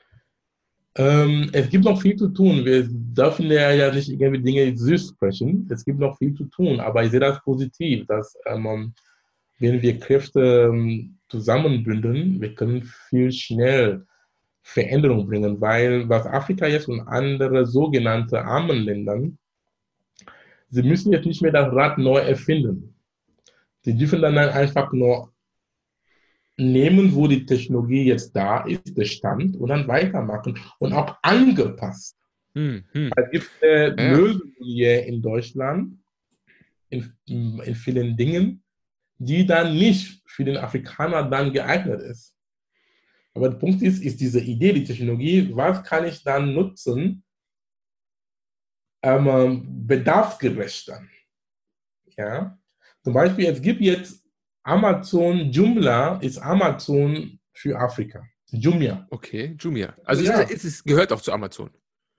Ähm, 0.99 1.51
es 1.53 1.69
gibt 1.69 1.85
noch 1.85 2.01
viel 2.01 2.17
zu 2.17 2.29
tun. 2.29 2.65
Wir 2.65 2.87
dürfen 2.89 3.51
ja, 3.51 3.93
nicht 3.93 4.09
irgendwie 4.09 4.43
Dinge 4.43 4.77
süß 4.77 5.11
sprechen. 5.11 5.69
Es 5.71 5.85
gibt 5.85 5.99
noch 5.99 6.17
viel 6.17 6.35
zu 6.35 6.45
tun, 6.47 6.81
aber 6.81 7.05
ich 7.05 7.11
sehe 7.11 7.21
das 7.21 7.43
positiv, 7.43 8.07
dass 8.07 8.35
ähm, 8.47 8.95
wenn 9.59 9.83
wir 9.83 9.99
Kräfte 9.99 10.71
ähm, 10.73 11.19
zusammenbündeln, 11.29 12.41
wir 12.41 12.55
können 12.55 12.83
viel 13.09 13.31
schnell 13.31 14.07
Veränderungen 14.63 15.27
bringen, 15.27 15.61
weil 15.61 16.09
was 16.09 16.27
Afrika 16.27 16.67
jetzt 16.67 16.89
und 16.89 17.01
andere 17.01 17.67
sogenannte 17.67 18.43
armen 18.43 18.79
Länder, 18.79 19.21
sie 20.71 20.83
müssen 20.83 21.13
jetzt 21.13 21.27
nicht 21.27 21.43
mehr 21.43 21.53
das 21.53 21.73
Rad 21.73 21.99
neu 21.99 22.19
erfinden. 22.19 22.95
Sie 23.83 23.97
dürfen 23.97 24.23
dann 24.23 24.37
einfach 24.39 24.93
nur 24.93 25.31
nehmen, 26.57 27.15
wo 27.15 27.27
die 27.27 27.45
Technologie 27.45 28.05
jetzt 28.05 28.35
da 28.35 28.65
ist, 28.65 28.97
der 28.97 29.05
Stand, 29.05 29.57
und 29.57 29.69
dann 29.69 29.87
weitermachen 29.87 30.59
und 30.79 30.93
auch 30.93 31.17
angepasst. 31.23 32.17
Hm, 32.55 32.85
hm. 32.93 33.11
Es 33.17 33.31
gibt 33.31 33.51
äh, 33.63 33.89
ja. 33.89 34.17
Lösungen 34.17 34.55
hier 34.59 35.05
in 35.05 35.21
Deutschland 35.21 35.99
in, 36.89 37.13
in 37.27 37.75
vielen 37.75 38.17
Dingen, 38.17 38.63
die 39.19 39.47
dann 39.47 39.77
nicht 39.77 40.23
für 40.27 40.45
den 40.45 40.57
Afrikaner 40.57 41.29
dann 41.29 41.53
geeignet 41.53 42.01
ist. 42.01 42.35
Aber 43.35 43.51
der 43.51 43.59
Punkt 43.59 43.83
ist, 43.83 44.03
ist 44.03 44.19
diese 44.21 44.41
Idee, 44.41 44.73
die 44.73 44.85
Technologie, 44.85 45.51
was 45.55 45.83
kann 45.83 46.07
ich 46.07 46.23
dann 46.23 46.55
nutzen, 46.55 47.23
ähm, 49.03 49.87
bedarfsgerecht 49.87 50.89
dann. 50.89 51.11
Ja? 52.17 52.59
Zum 53.03 53.13
Beispiel, 53.13 53.47
es 53.47 53.61
gibt 53.61 53.83
jetzt 53.83 54.26
Amazon, 54.67 55.53
Joomla 55.53 56.19
ist 56.21 56.39
Amazon 56.39 57.39
für 57.53 57.79
Afrika. 57.79 58.27
Jumia. 58.51 59.07
Okay, 59.11 59.55
Jumia. 59.59 59.95
Also 60.05 60.25
ja. 60.25 60.41
es, 60.43 60.65
es, 60.65 60.83
gehört 60.83 61.13
auch 61.13 61.21
zu 61.21 61.33
Amazon. 61.33 61.71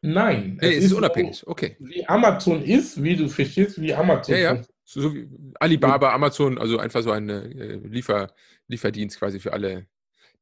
Nein. 0.02 0.58
Nee, 0.62 0.70
es, 0.70 0.78
ist, 0.78 0.86
ist 0.86 0.94
unabhängig. 0.94 1.38
So, 1.38 1.48
okay. 1.48 1.76
Wie 1.80 2.08
Amazon 2.08 2.64
ist, 2.64 3.04
wie 3.04 3.18
du 3.18 3.28
verstehst, 3.28 3.82
wie 3.82 3.94
Amazon 3.94 4.36
ja, 4.36 4.56
ja. 4.56 4.64
So, 4.86 5.02
so 5.02 5.14
wie 5.14 5.28
Alibaba, 5.60 6.14
Amazon, 6.14 6.58
also 6.58 6.80
einfach 6.80 7.02
so 7.02 7.12
ein 7.12 7.30
äh, 7.30 7.76
Liefer, 7.84 8.32
Lieferdienst 8.68 9.20
quasi 9.20 9.40
für 9.42 9.52
alle 9.52 9.86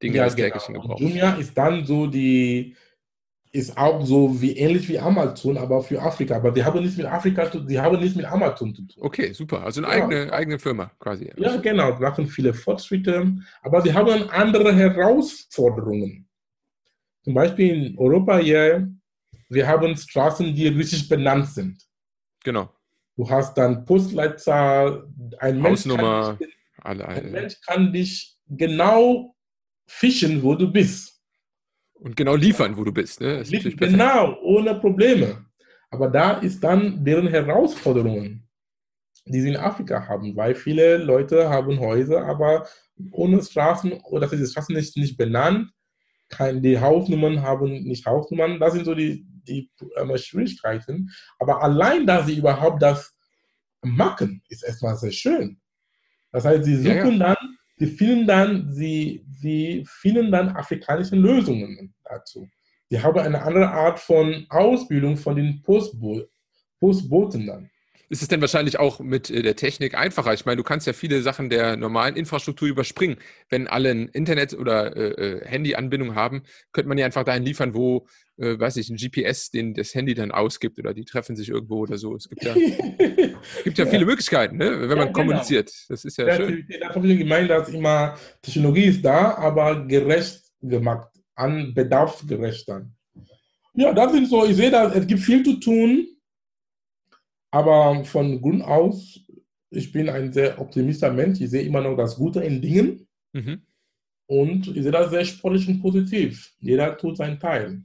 Dinge 0.01 0.17
ja, 0.17 0.25
des 0.25 0.35
genau. 0.35 0.49
täglichen 0.49 0.75
Gebrauchs. 0.75 1.01
Jumia 1.01 1.33
ist 1.35 1.57
dann 1.57 1.85
so 1.85 2.05
die, 2.05 2.75
ist 3.55 3.77
auch 3.77 4.05
so 4.05 4.41
wie 4.41 4.57
ähnlich 4.57 4.89
wie 4.89 4.99
Amazon, 4.99 5.57
aber 5.57 5.81
für 5.81 6.01
Afrika. 6.01 6.35
Aber 6.35 6.51
die 6.51 6.63
haben 6.63 6.81
nichts 6.81 6.97
mit 6.97 7.05
Afrika, 7.05 7.45
die 7.45 7.79
haben 7.79 7.99
nichts 7.99 8.15
mit 8.15 8.25
Amazon 8.25 8.75
zu 8.75 8.81
tun. 8.83 9.03
Okay, 9.03 9.31
super. 9.31 9.63
Also 9.63 9.81
eine 9.81 9.97
ja. 9.97 10.03
eigene, 10.03 10.33
eigene 10.33 10.59
Firma 10.59 10.91
quasi. 10.99 11.31
Ja, 11.37 11.55
genau. 11.57 11.93
Die 11.93 12.01
machen 12.01 12.27
viele 12.27 12.53
Fortschritte, 12.53 13.35
aber 13.61 13.81
sie 13.81 13.93
haben 13.93 14.29
andere 14.29 14.75
Herausforderungen. 14.75 16.27
Zum 17.23 17.33
Beispiel 17.33 17.87
in 17.87 17.97
Europa 17.97 18.37
hier, 18.39 18.91
wir 19.49 19.67
haben 19.67 19.95
Straßen, 19.95 20.53
die 20.53 20.67
richtig 20.67 21.07
benannt 21.07 21.47
sind. 21.47 21.81
Genau. 22.43 22.69
Du 23.15 23.29
hast 23.29 23.57
dann 23.57 23.85
Postleitzahl, 23.85 25.07
ein 25.39 25.61
Mensch, 25.61 25.79
Hausnummer, 25.79 26.37
dich, 26.39 26.53
alle, 26.81 27.07
alle. 27.07 27.21
ein 27.21 27.31
Mensch 27.31 27.61
kann 27.61 27.93
dich 27.93 28.37
genau 28.49 29.33
fischen, 29.87 30.43
wo 30.43 30.55
du 30.55 30.71
bist. 30.71 31.14
Und 31.99 32.15
genau 32.15 32.35
liefern, 32.35 32.77
wo 32.77 32.83
du 32.83 32.91
bist. 32.91 33.21
Ne? 33.21 33.43
Genau, 33.93 34.37
ohne 34.41 34.75
Probleme. 34.75 35.45
Aber 35.89 36.09
da 36.09 36.33
ist 36.39 36.63
dann 36.63 37.03
deren 37.03 37.27
Herausforderungen, 37.27 38.47
die 39.25 39.41
sie 39.41 39.49
in 39.49 39.57
Afrika 39.57 40.07
haben, 40.07 40.35
weil 40.35 40.55
viele 40.55 40.97
Leute 40.97 41.49
haben 41.49 41.79
Häuser, 41.79 42.25
aber 42.25 42.67
ohne 43.11 43.41
Straßen 43.41 43.93
oder 43.93 44.27
die 44.27 44.45
Straßen 44.45 44.75
nicht, 44.75 44.95
nicht 44.97 45.17
benannt, 45.17 45.71
kein, 46.29 46.61
die 46.61 46.79
Hausnummern 46.79 47.41
haben 47.41 47.83
nicht 47.83 48.05
Hausnummern. 48.05 48.59
Das 48.59 48.73
sind 48.73 48.85
so 48.85 48.93
die, 48.93 49.25
die 49.47 49.71
äh, 49.95 50.17
Schwierigkeiten. 50.17 51.09
Aber 51.39 51.63
allein, 51.63 52.05
dass 52.05 52.25
sie 52.25 52.37
überhaupt 52.37 52.81
das 52.81 53.15
machen, 53.81 54.41
ist 54.49 54.63
erstmal 54.63 54.95
sehr 54.95 55.11
schön. 55.11 55.59
Das 56.31 56.45
heißt, 56.45 56.65
sie 56.65 56.77
suchen 56.77 56.95
ja, 56.95 57.05
ja. 57.09 57.17
dann 57.17 57.55
sie 57.77 57.87
finden 57.87 58.27
dann, 58.27 58.71
sie, 58.71 59.24
sie 59.35 59.85
finden 59.87 60.31
dann 60.31 60.49
afrikanische 60.49 61.15
Lösungen 61.15 61.93
dazu. 62.03 62.47
Sie 62.89 63.01
haben 63.01 63.19
eine 63.19 63.41
andere 63.41 63.69
Art 63.69 63.99
von 63.99 64.45
Ausbildung 64.49 65.17
von 65.17 65.35
den 65.35 65.61
Postbo 65.63 66.21
Postboten 66.79 67.47
dann. 67.47 67.69
Ist 68.09 68.21
es 68.21 68.27
denn 68.27 68.41
wahrscheinlich 68.41 68.77
auch 68.77 68.99
mit 68.99 69.31
äh, 69.31 69.41
der 69.41 69.55
Technik 69.55 69.95
einfacher? 69.95 70.33
Ich 70.33 70.45
meine, 70.45 70.57
du 70.57 70.63
kannst 70.63 70.85
ja 70.85 70.93
viele 70.93 71.21
Sachen 71.21 71.49
der 71.49 71.75
normalen 71.75 72.15
Infrastruktur 72.15 72.67
überspringen. 72.67 73.17
Wenn 73.49 73.67
alle 73.67 73.89
ein 73.89 74.07
Internet- 74.09 74.53
oder 74.53 74.95
äh, 74.95 75.09
äh, 75.09 75.45
Handy-Anbindung 75.45 76.13
haben, 76.15 76.43
könnte 76.71 76.87
man 76.87 76.97
ja 76.97 77.05
einfach 77.05 77.23
dahin 77.23 77.43
liefern, 77.43 77.73
wo, 77.73 78.07
äh, 78.37 78.59
weiß 78.59 78.77
ich, 78.77 78.89
ein 78.89 78.97
GPS 78.97 79.49
den 79.49 79.73
das 79.73 79.93
Handy 79.95 80.13
dann 80.13 80.31
ausgibt 80.31 80.79
oder 80.79 80.93
die 80.93 81.05
treffen 81.05 81.35
sich 81.35 81.49
irgendwo 81.49 81.79
oder 81.79 81.97
so. 81.97 82.15
Es 82.15 82.29
gibt 82.29 82.43
ja, 82.43 82.53
gibt 83.63 83.77
ja, 83.77 83.85
ja. 83.85 83.91
viele 83.91 84.05
Möglichkeiten, 84.05 84.57
ne? 84.57 84.71
wenn 84.71 84.89
man 84.89 84.97
ja, 84.97 85.03
genau. 85.05 85.13
kommuniziert. 85.13 85.71
Das 85.89 86.05
ist 86.05 86.17
ja, 86.17 86.27
ja 86.27 86.35
schön. 86.35 86.67
Das 86.79 86.95
habe 86.95 87.07
ich 87.07 87.19
gemeint, 87.19 87.49
dass 87.49 87.69
immer 87.69 88.17
Technologie 88.41 88.85
ist 88.85 89.03
da, 89.03 89.35
aber 89.35 89.85
gerecht 89.85 90.41
gemacht, 90.61 91.09
an 91.35 91.73
bedarfsgerecht 91.73 92.67
dann. 92.67 92.95
Ja, 93.73 93.93
das 93.93 94.13
sind 94.13 94.27
so, 94.27 94.45
ich 94.45 94.55
sehe, 94.55 94.71
dass 94.71 94.95
es 94.95 95.05
gibt 95.05 95.21
viel 95.21 95.43
zu 95.43 95.59
tun 95.59 96.07
aber 97.55 98.03
von 98.03 98.41
Grund 98.41 98.63
aus, 98.63 99.17
ich 99.69 99.93
bin 99.93 100.09
ein 100.09 100.33
sehr 100.33 100.59
optimistischer 100.59 101.13
Mensch. 101.13 101.39
Ich 101.39 101.51
sehe 101.51 101.61
immer 101.61 101.79
noch 101.79 101.95
das 101.95 102.17
Gute 102.17 102.41
in 102.41 102.61
Dingen. 102.61 103.07
Mhm. 103.31 103.61
Und 104.27 104.67
ich 104.75 104.83
sehe 104.83 104.91
das 104.91 105.09
sehr 105.09 105.23
sportlich 105.23 105.65
und 105.69 105.81
positiv. 105.81 106.53
Jeder 106.59 106.97
tut 106.97 107.15
seinen 107.15 107.39
Teil. 107.39 107.81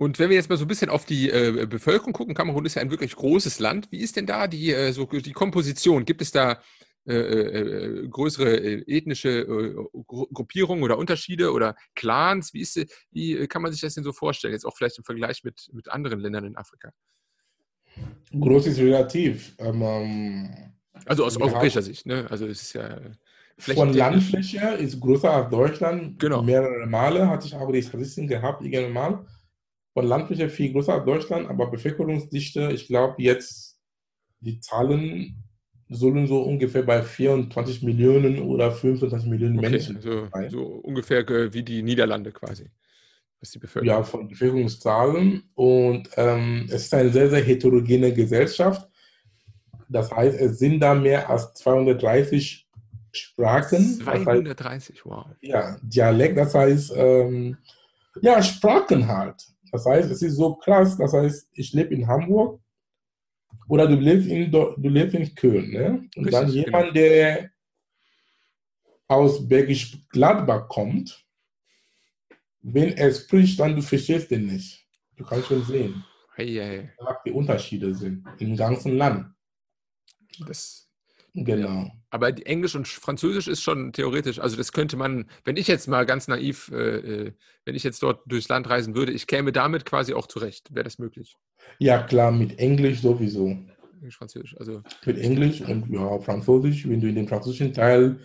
Und 0.00 0.18
wenn 0.18 0.30
wir 0.30 0.36
jetzt 0.36 0.48
mal 0.48 0.56
so 0.56 0.64
ein 0.64 0.68
bisschen 0.68 0.88
auf 0.88 1.04
die 1.04 1.28
äh, 1.28 1.66
Bevölkerung 1.66 2.14
gucken, 2.14 2.34
Kamerun 2.34 2.64
ist 2.64 2.76
ja 2.76 2.80
ein 2.80 2.90
wirklich 2.90 3.14
großes 3.14 3.58
Land. 3.58 3.92
Wie 3.92 3.98
ist 3.98 4.16
denn 4.16 4.24
da 4.24 4.46
die, 4.46 4.72
äh, 4.72 4.92
so, 4.92 5.04
die 5.04 5.32
Komposition? 5.32 6.06
Gibt 6.06 6.22
es 6.22 6.30
da 6.30 6.62
äh, 7.06 7.16
äh 7.16 8.08
größere 8.08 8.48
äh, 8.48 8.84
ethnische 8.86 9.40
äh, 9.40 9.74
Gruppierungen 10.06 10.82
oder 10.84 10.96
Unterschiede 10.96 11.52
oder 11.52 11.76
Clans? 11.94 12.54
Wie, 12.54 12.62
ist, 12.62 12.82
wie 13.10 13.46
kann 13.46 13.60
man 13.60 13.72
sich 13.72 13.82
das 13.82 13.92
denn 13.92 14.02
so 14.02 14.14
vorstellen? 14.14 14.54
Jetzt 14.54 14.64
auch 14.64 14.74
vielleicht 14.74 14.96
im 14.96 15.04
Vergleich 15.04 15.44
mit, 15.44 15.68
mit 15.74 15.90
anderen 15.90 16.20
Ländern 16.20 16.46
in 16.46 16.56
Afrika. 16.56 16.92
Groß 18.32 18.68
ist 18.68 18.78
relativ. 18.78 19.54
Ähm, 19.58 20.48
also 21.04 21.26
aus 21.26 21.36
europäischer 21.36 21.82
Sicht, 21.82 22.06
ne? 22.06 22.26
Also 22.30 22.46
es 22.46 22.62
ist 22.62 22.72
ja. 22.72 23.00
Von 23.58 23.92
Landfläche 23.92 24.66
ist 24.78 24.98
größer 24.98 25.30
als 25.30 25.50
Deutschland. 25.50 26.18
Genau. 26.18 26.42
Mehrere 26.42 26.86
Male 26.86 27.28
hatte 27.28 27.48
ich 27.48 27.54
auch 27.54 27.70
die 27.70 27.82
Statistiken 27.82 28.28
gehabt, 28.28 28.64
irgendwann 28.64 28.92
mal. 28.94 29.26
Von 29.92 30.06
Landfläche 30.06 30.48
viel 30.48 30.72
größer 30.72 30.94
als 30.94 31.04
Deutschland, 31.04 31.48
aber 31.48 31.70
Bevölkerungsdichte, 31.70 32.70
ich 32.72 32.86
glaube 32.86 33.16
jetzt, 33.18 33.78
die 34.40 34.60
Zahlen 34.60 35.42
sollen 35.88 36.28
so 36.28 36.42
ungefähr 36.42 36.82
bei 36.82 37.02
24 37.02 37.82
Millionen 37.82 38.38
oder 38.38 38.70
25 38.70 39.28
Millionen 39.28 39.58
okay, 39.58 39.70
Menschen 39.70 39.96
also, 39.96 40.28
sein. 40.32 40.50
So 40.50 40.62
ungefähr 40.62 41.24
wie 41.52 41.64
die 41.64 41.82
Niederlande 41.82 42.30
quasi 42.30 42.70
was 43.40 43.50
die 43.50 43.58
Bevölkerung. 43.58 43.98
Ja, 43.98 44.02
von 44.02 44.28
Bevölkerungszahlen. 44.28 45.42
Und 45.54 46.08
ähm, 46.16 46.66
es 46.68 46.84
ist 46.84 46.94
eine 46.94 47.10
sehr, 47.10 47.30
sehr 47.30 47.42
heterogene 47.42 48.12
Gesellschaft. 48.12 48.88
Das 49.88 50.10
heißt, 50.10 50.38
es 50.38 50.58
sind 50.58 50.80
da 50.80 50.94
mehr 50.94 51.28
als 51.28 51.52
230 51.54 52.68
Sprachen. 53.12 54.00
230, 54.00 54.96
heißt, 54.96 55.06
wow. 55.06 55.26
Ja, 55.40 55.76
Dialekt, 55.82 56.38
das 56.38 56.54
heißt, 56.54 56.92
ähm, 56.94 57.56
ja, 58.20 58.40
Sprachen 58.42 59.08
halt. 59.08 59.42
Das 59.72 59.86
heißt, 59.86 60.10
es 60.10 60.22
ist 60.22 60.36
so 60.36 60.54
krass, 60.54 60.96
das 60.96 61.12
heißt, 61.12 61.48
ich 61.52 61.72
lebe 61.72 61.94
in 61.94 62.06
Hamburg 62.06 62.60
oder 63.68 63.86
du 63.86 63.94
lebst 63.94 64.28
in, 64.28 64.50
du 64.50 64.74
lebst 64.76 65.14
in 65.14 65.34
Köln. 65.34 65.70
Ne? 65.70 66.08
Und 66.16 66.24
Richtig, 66.24 66.32
dann 66.32 66.48
jemand, 66.48 66.82
genau. 66.82 66.92
der 66.92 67.50
aus 69.06 69.46
Bergisch 69.46 69.98
Gladbach 70.10 70.68
kommt, 70.68 71.24
wenn 72.62 72.92
er 72.92 73.12
spricht, 73.12 73.58
dann 73.58 73.74
du 73.74 73.82
verstehst 73.82 74.30
den 74.30 74.46
nicht. 74.46 74.86
Du 75.16 75.24
kannst 75.24 75.48
schon 75.48 75.64
sehen, 75.64 76.04
hey, 76.34 76.54
hey. 76.54 76.90
was 76.98 77.16
die 77.24 77.32
Unterschiede 77.32 77.94
sind 77.94 78.26
im 78.38 78.56
ganzen 78.56 78.96
Land. 78.96 79.34
Das, 80.46 80.89
genau. 81.34 81.90
Aber 82.10 82.28
Englisch 82.46 82.74
und 82.74 82.88
Französisch 82.88 83.48
ist 83.48 83.62
schon 83.62 83.92
theoretisch, 83.92 84.40
also 84.40 84.56
das 84.56 84.72
könnte 84.72 84.96
man, 84.96 85.30
wenn 85.44 85.56
ich 85.56 85.68
jetzt 85.68 85.86
mal 85.86 86.04
ganz 86.06 86.28
naiv, 86.28 86.70
äh, 86.72 86.76
äh, 86.76 87.32
wenn 87.64 87.74
ich 87.74 87.84
jetzt 87.84 88.02
dort 88.02 88.22
durchs 88.26 88.48
Land 88.48 88.68
reisen 88.68 88.94
würde, 88.94 89.12
ich 89.12 89.26
käme 89.26 89.52
damit 89.52 89.84
quasi 89.84 90.14
auch 90.14 90.26
zurecht. 90.26 90.74
Wäre 90.74 90.84
das 90.84 90.98
möglich? 90.98 91.36
Ja, 91.78 92.02
klar, 92.02 92.32
mit 92.32 92.58
Englisch 92.58 93.00
sowieso. 93.00 93.56
Englisch, 94.00 94.16
Französisch, 94.16 94.56
also. 94.58 94.82
Mit 95.04 95.18
Englisch 95.18 95.60
und 95.60 95.88
ja, 95.90 96.18
Französisch, 96.20 96.88
wenn 96.88 97.00
du 97.00 97.08
in 97.08 97.14
den 97.14 97.28
französischen 97.28 97.72
Teil 97.72 98.18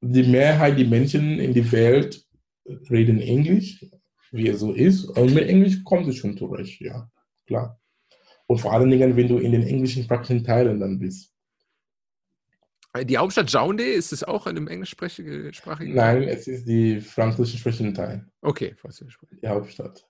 die 0.00 0.22
Mehrheit, 0.22 0.78
die 0.78 0.84
Menschen 0.84 1.38
in 1.38 1.54
der 1.54 1.70
Welt 1.72 2.24
reden 2.90 3.20
Englisch, 3.20 3.84
wie 4.30 4.48
es 4.48 4.60
so 4.60 4.72
ist. 4.72 5.04
Und 5.04 5.34
mit 5.34 5.48
Englisch 5.48 5.82
kommt 5.84 6.08
es 6.08 6.16
schon 6.16 6.36
zurecht, 6.36 6.80
ja, 6.80 7.10
klar. 7.46 7.80
Und 8.46 8.58
vor 8.58 8.72
allen 8.72 8.90
Dingen, 8.90 9.16
wenn 9.16 9.28
du 9.28 9.38
in 9.38 9.52
den 9.52 9.62
englischen 9.62 10.02
sprachlichen 10.02 10.44
Teilen 10.44 10.80
dann 10.80 10.98
bist. 10.98 11.29
Die 13.06 13.16
Hauptstadt 13.16 13.48
Jaoundé, 13.48 13.84
ist 13.84 14.12
es 14.12 14.24
auch 14.24 14.46
in 14.46 14.56
einem 14.56 14.66
englischsprachigen 14.66 15.52
Teil? 15.52 15.86
Nein, 15.86 16.22
es 16.24 16.48
ist 16.48 16.66
die 16.66 17.00
französisch 17.00 17.60
sprechende 17.60 17.92
Teil. 17.92 18.26
Okay, 18.42 18.74
französisch 18.76 19.16
Die 19.42 19.46
Hauptstadt. 19.46 20.04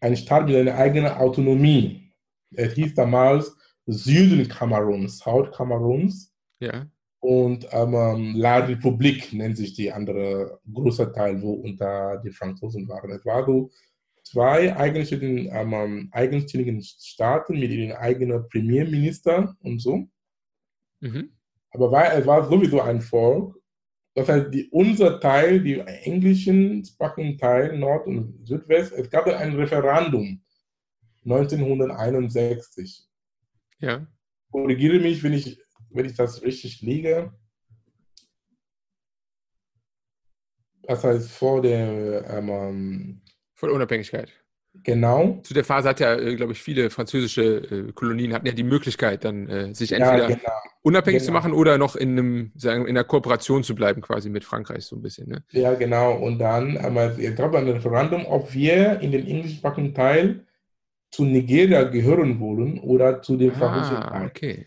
ein 0.00 0.16
Staat 0.16 0.46
mit 0.46 0.56
einer 0.56 0.74
eigenen 0.74 1.12
Autonomie. 1.12 2.10
Es 2.52 2.74
hieß 2.74 2.94
damals 2.94 3.54
Süden 3.86 4.48
Kameruns, 4.48 5.18
South 5.18 5.52
Kameruns. 5.52 6.32
Ja. 6.60 6.86
Und 7.20 7.66
ähm, 7.70 8.34
La 8.36 8.58
Republik 8.58 9.32
nennt 9.32 9.56
sich 9.56 9.74
die 9.74 9.90
andere 9.90 10.60
große 10.72 11.12
Teil, 11.12 11.40
wo 11.40 11.54
unter 11.54 12.20
die 12.24 12.30
Franzosen 12.30 12.88
waren. 12.88 13.10
Es 13.10 13.24
war 13.24 13.44
so 13.46 13.70
zwei 14.22 14.74
eigenständigen, 14.76 15.48
ähm, 15.52 16.08
eigenständigen 16.12 16.82
Staaten 16.82 17.58
mit 17.58 17.70
ihren 17.70 17.92
eigenen 17.92 18.46
Premierminister 18.48 19.56
und 19.60 19.80
so. 19.80 20.06
Mhm. 21.00 21.33
Aber 21.74 21.90
weil, 21.90 22.20
es 22.20 22.26
war 22.26 22.48
sowieso 22.48 22.80
ein 22.80 23.00
Volk. 23.00 23.56
Das 24.14 24.28
heißt, 24.28 24.54
die, 24.54 24.68
unser 24.70 25.18
Teil, 25.18 25.60
die 25.60 25.80
englischen 25.80 26.84
sprachigen 26.84 27.36
Teil, 27.36 27.76
Nord- 27.76 28.06
und 28.06 28.46
Südwest, 28.46 28.92
es 28.92 29.10
gab 29.10 29.26
ein 29.26 29.56
Referendum 29.56 30.40
1961. 31.24 33.08
Ja. 33.80 34.06
Korrigiere 34.52 35.00
mich, 35.00 35.20
wenn 35.24 35.32
ich, 35.32 35.60
wenn 35.90 36.06
ich 36.06 36.14
das 36.14 36.42
richtig 36.42 36.80
liege. 36.80 37.32
Das 40.82 41.02
heißt, 41.02 41.30
vor 41.32 41.60
der 41.60 42.24
ähm, 42.28 43.20
vor 43.54 43.68
der 43.68 43.76
Unabhängigkeit. 43.76 44.43
Genau. 44.82 45.40
Zu 45.44 45.54
der 45.54 45.64
Phase 45.64 45.88
hat 45.88 46.00
ja, 46.00 46.14
äh, 46.14 46.34
glaube 46.34 46.52
ich, 46.52 46.60
viele 46.60 46.90
französische 46.90 47.42
äh, 47.42 47.92
Kolonien 47.92 48.34
hatten 48.34 48.46
ja 48.46 48.52
die 48.52 48.64
Möglichkeit, 48.64 49.24
dann 49.24 49.48
äh, 49.48 49.74
sich 49.74 49.92
entweder 49.92 50.28
ja, 50.28 50.34
genau. 50.34 50.52
unabhängig 50.82 51.20
genau. 51.20 51.26
zu 51.26 51.32
machen 51.32 51.52
oder 51.52 51.78
noch 51.78 51.96
in 51.96 52.10
einem, 52.10 52.52
sagen, 52.56 52.82
in 52.82 52.90
einer 52.90 53.04
Kooperation 53.04 53.62
zu 53.62 53.74
bleiben, 53.74 54.02
quasi 54.02 54.28
mit 54.28 54.44
Frankreich 54.44 54.84
so 54.84 54.96
ein 54.96 55.02
bisschen. 55.02 55.28
Ne? 55.28 55.44
Ja, 55.52 55.74
genau. 55.74 56.16
Und 56.16 56.38
dann, 56.38 56.76
aber 56.76 57.18
es 57.18 57.36
gab 57.36 57.54
ein 57.54 57.68
Referendum, 57.68 58.26
ob 58.26 58.52
wir 58.52 59.00
in 59.00 59.12
den 59.12 59.26
englischsprachigen 59.26 59.94
Teil 59.94 60.44
zu 61.10 61.24
Nigeria 61.24 61.84
gehören 61.84 62.40
wollen 62.40 62.80
oder 62.80 63.22
zu 63.22 63.36
dem 63.36 63.52
französischen 63.52 64.02
ah, 64.02 64.10
Teil. 64.10 64.26
Okay. 64.26 64.66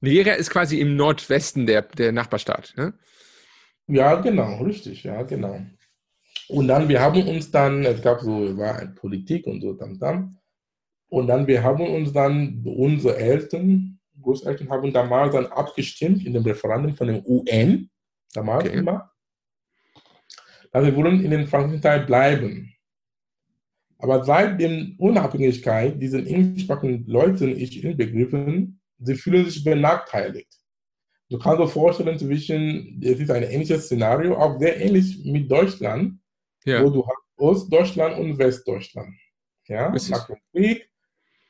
Nigeria 0.00 0.32
ist 0.32 0.50
quasi 0.50 0.80
im 0.80 0.96
Nordwesten 0.96 1.66
der, 1.66 1.82
der 1.82 2.12
Nachbarstaat, 2.12 2.72
ne? 2.76 2.94
Ja, 3.86 4.14
genau, 4.16 4.62
richtig, 4.62 5.04
ja, 5.04 5.22
genau. 5.22 5.60
Und 6.52 6.68
dann, 6.68 6.86
wir 6.86 7.00
haben 7.00 7.26
uns 7.26 7.50
dann, 7.50 7.82
es 7.84 8.02
gab 8.02 8.20
so, 8.20 8.56
war 8.58 8.86
Politik 8.94 9.46
und 9.46 9.62
so, 9.62 9.72
dann, 9.72 9.98
dann. 9.98 10.38
Und 11.08 11.26
dann, 11.26 11.46
wir 11.46 11.62
haben 11.62 11.86
uns 11.86 12.12
dann, 12.12 12.62
unsere 12.64 13.16
Eltern, 13.16 13.98
Großeltern 14.20 14.68
haben 14.68 14.92
damals 14.92 15.32
dann 15.32 15.46
abgestimmt 15.46 16.24
in 16.26 16.34
dem 16.34 16.42
Referendum 16.42 16.94
von 16.94 17.06
dem 17.06 17.24
UN, 17.24 17.90
damals 18.34 18.68
okay. 18.68 18.78
immer, 18.78 19.10
dass 20.70 20.84
wir 20.84 20.94
wollen 20.94 21.24
in 21.24 21.30
den 21.30 21.80
Teil 21.80 22.04
bleiben. 22.04 22.74
Aber 23.98 24.22
seit 24.22 24.60
der 24.60 24.88
Unabhängigkeit, 24.98 26.00
diesen 26.00 26.26
englischsprachigen 26.26 27.06
Leuten, 27.06 27.56
ich 27.56 27.82
inbegriffen, 27.82 28.78
sie 28.98 29.14
fühlen 29.14 29.48
sich 29.48 29.64
benachteiligt. 29.64 30.52
Du 31.30 31.38
kannst 31.38 31.60
dir 31.60 31.68
vorstellen, 31.68 32.18
zwischen, 32.18 33.00
es 33.02 33.18
ist 33.18 33.30
ein 33.30 33.42
ähnliches 33.42 33.86
Szenario, 33.86 34.36
auch 34.36 34.58
sehr 34.58 34.78
ähnlich 34.78 35.24
mit 35.24 35.50
Deutschland, 35.50 36.18
ja. 36.64 36.82
wo 36.82 36.90
du 36.90 37.06
hast 37.06 37.22
Ostdeutschland 37.36 38.18
und 38.18 38.38
Westdeutschland. 38.38 39.14
Ja, 39.66 39.90
nach 39.90 40.26
dem 40.26 40.36
Krieg, 40.52 40.88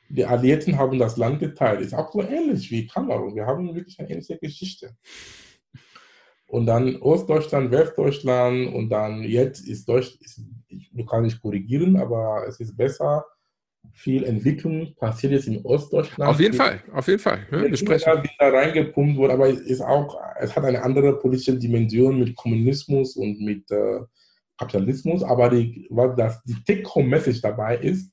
die 0.09 0.25
Alliierten 0.25 0.77
haben 0.77 0.99
das 0.99 1.17
Land 1.17 1.39
geteilt. 1.39 1.81
Ist 1.81 1.93
auch 1.93 2.11
so 2.11 2.21
ähnlich 2.21 2.69
wie 2.71 2.87
Kamerun. 2.87 3.35
Wir 3.35 3.45
haben 3.45 3.73
wirklich 3.75 3.99
eine 3.99 4.09
ähnliche 4.09 4.37
Geschichte. 4.37 4.95
Und 6.47 6.67
dann 6.67 6.97
Ostdeutschland, 6.97 7.71
Westdeutschland 7.71 8.73
und 8.73 8.89
dann 8.89 9.23
jetzt 9.23 9.67
ist 9.67 9.89
Deutsch, 9.89 10.15
ist, 10.21 10.39
du 10.69 11.05
kannst 11.05 11.23
nicht 11.23 11.41
korrigieren, 11.41 11.97
aber 11.97 12.45
es 12.47 12.59
ist 12.59 12.77
besser. 12.77 13.25
Viel 13.91 14.23
Entwicklung 14.23 14.93
passiert 14.95 15.33
jetzt 15.33 15.47
in 15.47 15.65
Ostdeutschland. 15.65 16.29
Auf 16.29 16.39
jeden 16.39 16.53
Fall, 16.53 16.81
auf 16.93 17.07
jeden 17.07 17.19
Fall. 17.19 17.39
Ja, 17.51 17.63
wir 17.63 17.75
sprechen. 17.75 18.23
Da 18.37 18.49
reingepumpt 18.49 19.17
wurde, 19.17 19.33
aber 19.33 19.49
es 19.49 19.61
ist 19.61 19.81
auch, 19.81 20.15
es 20.39 20.55
hat 20.55 20.63
eine 20.63 20.83
andere 20.83 21.17
politische 21.17 21.57
Dimension 21.57 22.19
mit 22.19 22.35
Kommunismus 22.35 23.15
und 23.15 23.41
mit 23.41 23.69
äh, 23.71 23.99
Kapitalismus, 24.63 25.23
aber 25.23 25.49
die, 25.49 25.87
was 25.89 26.15
das, 26.15 26.43
die 26.43 26.55
Take-Home-Message 26.65 27.41
dabei 27.41 27.77
ist, 27.77 28.11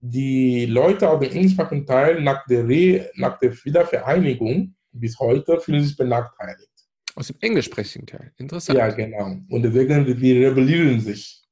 die 0.00 0.66
Leute 0.66 1.08
aus 1.08 1.20
dem 1.20 1.32
englischsprachigen 1.32 1.86
Teil 1.86 2.22
nach 2.22 2.44
der, 2.46 2.66
Re, 2.68 3.10
nach 3.14 3.38
der 3.38 3.52
Wiedervereinigung 3.64 4.74
bis 4.92 5.18
heute 5.18 5.58
fühlen 5.60 5.82
sich 5.82 5.96
benachteiligt. 5.96 6.70
Aus 7.14 7.28
dem 7.28 7.36
englischsprachigen 7.40 8.06
Teil, 8.06 8.32
interessant. 8.36 8.78
Ja, 8.78 8.88
genau. 8.90 9.36
Und 9.48 9.62
deswegen, 9.62 10.04
die 10.04 10.44
rebellieren 10.44 11.00
sich 11.00 11.42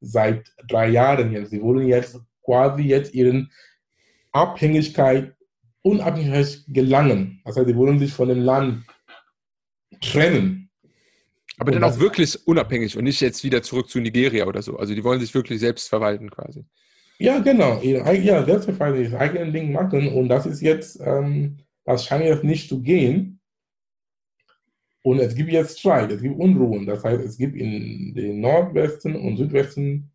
seit 0.00 0.50
drei 0.66 0.88
Jahren 0.88 1.30
jetzt. 1.32 1.50
Sie 1.50 1.60
wollen 1.60 1.86
jetzt 1.86 2.18
quasi 2.42 2.82
jetzt 2.82 3.14
ihren 3.14 3.50
Abhängigkeit, 4.32 5.34
Unabhängigkeit 5.82 6.64
gelangen. 6.68 7.40
Das 7.44 7.56
heißt, 7.56 7.68
sie 7.68 7.76
wollen 7.76 7.98
sich 7.98 8.12
von 8.12 8.28
dem 8.28 8.40
Land 8.40 8.84
trennen. 10.00 10.69
Aber 11.60 11.72
dann 11.72 11.84
auch 11.84 11.98
wirklich 11.98 12.46
unabhängig 12.46 12.96
und 12.96 13.04
nicht 13.04 13.20
jetzt 13.20 13.44
wieder 13.44 13.62
zurück 13.62 13.90
zu 13.90 14.00
Nigeria 14.00 14.46
oder 14.46 14.62
so. 14.62 14.78
Also 14.78 14.94
die 14.94 15.04
wollen 15.04 15.20
sich 15.20 15.34
wirklich 15.34 15.60
selbst 15.60 15.90
verwalten 15.90 16.30
quasi. 16.30 16.64
Ja, 17.18 17.38
genau. 17.38 17.78
Ja, 17.82 18.44
selbstverständlich 18.46 19.10
das 19.10 19.20
eigene 19.20 19.52
Ding 19.52 19.70
machen. 19.70 20.08
Und 20.08 20.30
das 20.30 20.46
ist 20.46 20.62
jetzt, 20.62 20.98
ähm, 21.04 21.58
das 21.84 22.06
scheint 22.06 22.24
jetzt 22.24 22.44
nicht 22.44 22.70
zu 22.70 22.80
gehen. 22.80 23.40
Und 25.02 25.18
es 25.18 25.34
gibt 25.34 25.50
jetzt 25.50 25.78
Streit, 25.78 26.10
es 26.10 26.22
gibt 26.22 26.38
Unruhen. 26.38 26.86
Das 26.86 27.04
heißt, 27.04 27.22
es 27.22 27.36
gibt 27.36 27.56
in 27.56 28.14
den 28.14 28.40
Nordwesten 28.40 29.14
und 29.14 29.36
Südwesten 29.36 30.10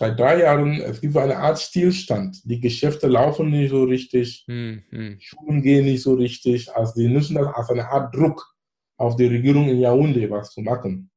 seit 0.00 0.18
drei 0.18 0.40
Jahren, 0.40 0.80
es 0.80 1.00
gibt 1.00 1.12
so 1.12 1.20
eine 1.20 1.36
Art 1.36 1.60
Stillstand. 1.60 2.40
Die 2.44 2.60
Geschäfte 2.60 3.06
laufen 3.06 3.50
nicht 3.50 3.70
so 3.70 3.84
richtig, 3.84 4.44
hm, 4.48 4.82
hm. 4.90 5.16
Schulen 5.20 5.62
gehen 5.62 5.84
nicht 5.84 6.02
so 6.02 6.14
richtig. 6.14 6.74
Also 6.74 7.00
die 7.00 7.06
nutzen 7.06 7.36
das 7.36 7.46
als 7.54 7.70
eine 7.70 7.88
Art 7.88 8.12
Druck 8.12 8.57
auf 8.98 9.16
die 9.16 9.26
Regierung 9.26 9.68
in 9.68 9.78
Yaoundé 9.78 10.28
was 10.28 10.52
zu 10.52 10.60
machen. 10.60 11.10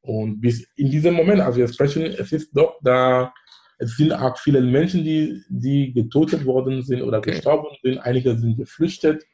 Und 0.00 0.40
bis 0.40 0.66
in 0.76 0.90
diesem 0.90 1.14
Moment, 1.14 1.40
als 1.40 1.56
wir 1.56 1.68
sprechen, 1.68 2.02
es 2.02 2.32
ist 2.32 2.50
doch 2.56 2.78
da, 2.82 3.32
es 3.78 3.96
sind 3.96 4.12
auch 4.12 4.36
viele 4.38 4.60
Menschen, 4.60 5.04
die, 5.04 5.42
die 5.48 5.92
getötet 5.92 6.44
worden 6.44 6.82
sind 6.82 7.02
oder 7.02 7.18
okay. 7.18 7.32
gestorben 7.32 7.68
sind. 7.82 7.98
Einige 7.98 8.36
sind 8.36 8.56
geflüchtet. 8.56 9.24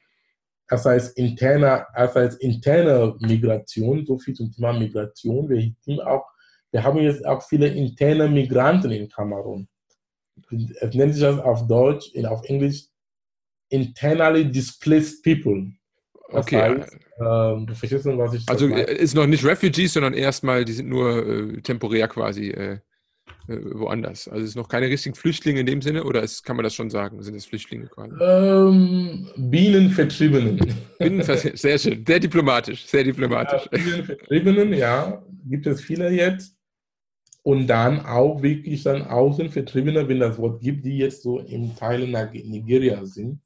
Das 0.68 0.84
heißt, 0.84 1.16
interne, 1.16 1.86
das 1.94 2.14
heißt 2.14 2.40
interne 2.42 3.16
Migration, 3.20 4.04
so 4.04 4.18
viel 4.18 4.34
zum 4.34 4.52
Thema 4.52 4.72
Migration. 4.72 5.48
Wir, 5.48 5.72
auch, 6.06 6.26
wir 6.70 6.82
haben 6.82 6.98
jetzt 6.98 7.24
auch 7.24 7.42
viele 7.42 7.68
interne 7.68 8.28
Migranten 8.28 8.90
in 8.90 9.08
Kamerun. 9.08 9.68
Es 10.80 10.94
nennt 10.94 11.14
sich 11.14 11.22
das 11.22 11.40
auf 11.40 11.66
Deutsch, 11.66 12.14
auf 12.24 12.44
Englisch, 12.44 12.84
internally 13.70 14.50
displaced 14.50 15.22
people. 15.22 15.72
Okay. 16.30 16.80
Heißt, 16.80 16.96
ähm, 17.20 17.66
du 17.66 17.74
verstehst 17.74 18.04
schon, 18.04 18.18
was 18.18 18.34
ich. 18.34 18.48
Also 18.48 18.68
äh, 18.68 18.94
ist 18.94 19.14
noch 19.14 19.26
nicht 19.26 19.44
Refugees, 19.44 19.94
sondern 19.94 20.14
erstmal, 20.14 20.64
die 20.64 20.72
sind 20.72 20.88
nur 20.88 21.26
äh, 21.26 21.60
temporär 21.62 22.06
quasi 22.08 22.50
äh, 22.50 22.78
äh, 23.48 23.58
woanders. 23.72 24.28
Also 24.28 24.44
ist 24.44 24.56
noch 24.56 24.68
keine 24.68 24.86
richtigen 24.86 25.14
Flüchtlinge 25.14 25.60
in 25.60 25.66
dem 25.66 25.80
Sinne, 25.80 26.04
oder 26.04 26.22
ist, 26.22 26.44
kann 26.44 26.56
man 26.56 26.64
das 26.64 26.74
schon 26.74 26.90
sagen? 26.90 27.22
Sind 27.22 27.34
es 27.34 27.46
Flüchtlinge 27.46 27.86
quasi? 27.86 28.14
Ähm, 28.20 29.26
Bienenvertriebenen. 29.36 30.60
Bienenvertriebenen, 30.98 31.56
sehr 31.56 31.78
schön. 31.78 32.04
Sehr 32.06 32.20
diplomatisch, 32.20 32.84
sehr 32.84 33.04
diplomatisch. 33.04 33.68
Ja, 33.72 33.78
Bienenvertriebenen, 33.78 34.72
ja, 34.74 35.22
gibt 35.46 35.66
es 35.66 35.80
viele 35.80 36.10
jetzt. 36.10 36.56
Und 37.42 37.68
dann 37.68 38.04
auch 38.04 38.42
wirklich 38.42 38.82
dann 38.82 39.02
Außenvertriebene, 39.02 40.06
wenn 40.08 40.20
das 40.20 40.36
Wort 40.36 40.60
gibt, 40.60 40.84
die 40.84 40.98
jetzt 40.98 41.22
so 41.22 41.38
im 41.38 41.74
Teil 41.74 42.06
Nigeria 42.06 43.06
sind 43.06 43.40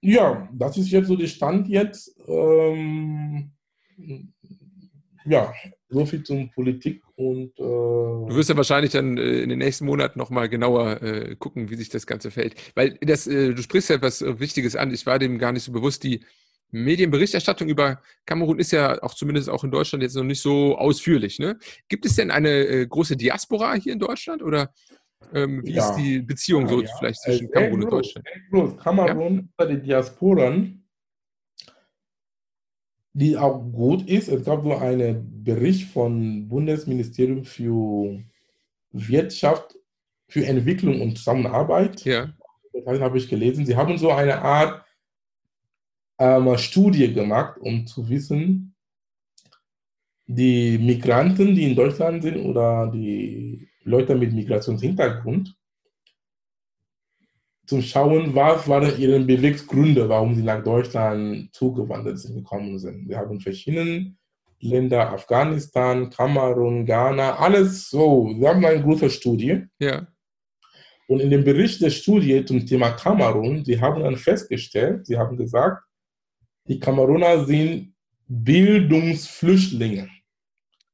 ja, 0.00 0.48
das 0.52 0.78
ist 0.78 0.90
jetzt 0.90 1.08
so 1.08 1.16
der 1.16 1.26
Stand 1.26 1.68
jetzt. 1.68 2.14
Ähm, 2.26 3.52
ja, 5.26 5.52
so 5.90 6.06
viel 6.06 6.22
zum 6.22 6.50
Politik 6.52 7.02
und. 7.16 7.50
Äh 7.58 7.62
du 7.62 8.28
wirst 8.30 8.48
ja 8.48 8.56
wahrscheinlich 8.56 8.92
dann 8.92 9.18
äh, 9.18 9.40
in 9.40 9.50
den 9.50 9.58
nächsten 9.58 9.84
Monaten 9.84 10.18
nochmal 10.18 10.48
genauer 10.48 11.02
äh, 11.02 11.36
gucken, 11.36 11.70
wie 11.70 11.76
sich 11.76 11.90
das 11.90 12.06
Ganze 12.06 12.30
fällt. 12.30 12.54
Weil 12.74 12.96
das, 13.02 13.26
äh, 13.26 13.54
du 13.54 13.62
sprichst 13.62 13.90
ja 13.90 13.96
etwas 13.96 14.22
Wichtiges 14.22 14.76
an. 14.76 14.92
Ich 14.92 15.04
war 15.06 15.18
dem 15.18 15.38
gar 15.38 15.52
nicht 15.52 15.64
so 15.64 15.72
bewusst. 15.72 16.02
Die 16.04 16.24
Medienberichterstattung 16.72 17.68
über 17.68 18.00
Kamerun 18.26 18.58
ist 18.58 18.70
ja 18.70 19.02
auch 19.02 19.14
zumindest 19.14 19.50
auch 19.50 19.64
in 19.64 19.70
Deutschland 19.70 20.02
jetzt 20.02 20.14
noch 20.14 20.24
nicht 20.24 20.40
so 20.40 20.78
ausführlich. 20.78 21.38
Ne? 21.38 21.58
Gibt 21.88 22.06
es 22.06 22.14
denn 22.14 22.30
eine 22.30 22.50
äh, 22.50 22.86
große 22.86 23.16
Diaspora 23.16 23.74
hier 23.74 23.92
in 23.92 23.98
Deutschland 23.98 24.42
oder 24.42 24.72
ähm, 25.32 25.64
wie 25.64 25.72
ja. 25.72 25.88
ist 25.88 25.96
die 25.96 26.20
Beziehung 26.20 26.68
so 26.68 26.82
ja, 26.82 26.88
vielleicht 26.98 27.20
zwischen 27.22 27.46
also 27.46 27.52
Kamerun 27.52 27.84
und 27.84 27.92
Deutschland? 27.92 28.26
Groß. 28.50 28.76
Kamerun 28.78 29.48
ja? 29.58 29.66
die 29.66 29.80
Diasporen, 29.80 30.88
die 33.12 33.36
auch 33.36 33.60
gut 33.60 34.08
ist. 34.08 34.28
Es 34.28 34.44
gab 34.44 34.62
so 34.62 34.76
einen 34.76 35.42
Bericht 35.44 35.90
vom 35.90 36.48
Bundesministerium 36.48 37.44
für 37.44 38.22
Wirtschaft, 38.92 39.76
für 40.28 40.44
Entwicklung 40.46 41.00
und 41.00 41.16
Zusammenarbeit. 41.16 42.04
Ja. 42.04 42.32
Das 42.72 43.00
habe 43.00 43.18
ich 43.18 43.28
gelesen. 43.28 43.66
Sie 43.66 43.76
haben 43.76 43.98
so 43.98 44.10
eine 44.10 44.40
Art 44.42 44.84
ähm, 46.18 46.56
Studie 46.58 47.12
gemacht, 47.12 47.58
um 47.60 47.86
zu 47.86 48.08
wissen, 48.08 48.74
die 50.26 50.78
Migranten, 50.78 51.54
die 51.54 51.64
in 51.64 51.74
Deutschland 51.74 52.22
sind 52.22 52.36
oder 52.36 52.86
die 52.86 53.69
Leute 53.84 54.14
mit 54.14 54.32
Migrationshintergrund, 54.32 55.54
zu 57.70 57.80
schauen, 57.82 58.34
was 58.34 58.66
waren 58.66 58.98
ihre 58.98 59.20
Beweggründe, 59.20 60.08
warum 60.08 60.34
sie 60.34 60.42
nach 60.42 60.62
Deutschland 60.62 61.54
zugewandert 61.54 62.18
sind, 62.18 62.34
gekommen 62.34 62.76
sind. 62.80 63.08
Wir 63.08 63.16
haben 63.16 63.40
verschiedene 63.40 64.12
Länder, 64.58 65.12
Afghanistan, 65.12 66.10
Kamerun, 66.10 66.84
Ghana, 66.84 67.36
alles 67.38 67.88
so. 67.88 68.34
Wir 68.36 68.48
haben 68.48 68.64
eine 68.64 68.82
große 68.82 69.08
Studie. 69.08 69.66
Ja. 69.78 70.06
Und 71.06 71.20
in 71.20 71.30
dem 71.30 71.44
Bericht 71.44 71.80
der 71.80 71.90
Studie 71.90 72.44
zum 72.44 72.66
Thema 72.66 72.90
Kamerun, 72.90 73.64
sie 73.64 73.80
haben 73.80 74.02
dann 74.02 74.16
festgestellt, 74.16 75.06
sie 75.06 75.16
haben 75.16 75.36
gesagt, 75.36 75.84
die 76.66 76.78
Kameruner 76.80 77.44
sind 77.44 77.94
Bildungsflüchtlinge. 78.26 80.08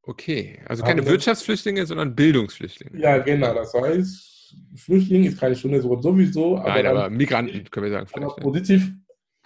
Okay, 0.09 0.61
also 0.67 0.85
keine 0.85 1.03
Aber 1.03 1.11
Wirtschaftsflüchtlinge, 1.11 1.85
sondern 1.85 2.15
Bildungsflüchtlinge. 2.15 3.01
Ja, 3.01 3.19
genau. 3.19 3.53
Das 3.55 3.75
heißt, 3.75 4.55
Flüchtling 4.77 5.25
ist 5.25 5.39
keine 5.39 5.57
schöne 5.57 5.83
Wort 5.83 6.05
sowieso. 6.05 6.59
Aber 6.59 6.69
Nein, 6.69 6.87
aber 6.87 7.11
Migranten, 7.11 7.65
können 7.71 7.87
wir 7.87 7.93
sagen. 7.93 8.07
Vielleicht, 8.07 8.37
positiv 8.37 8.93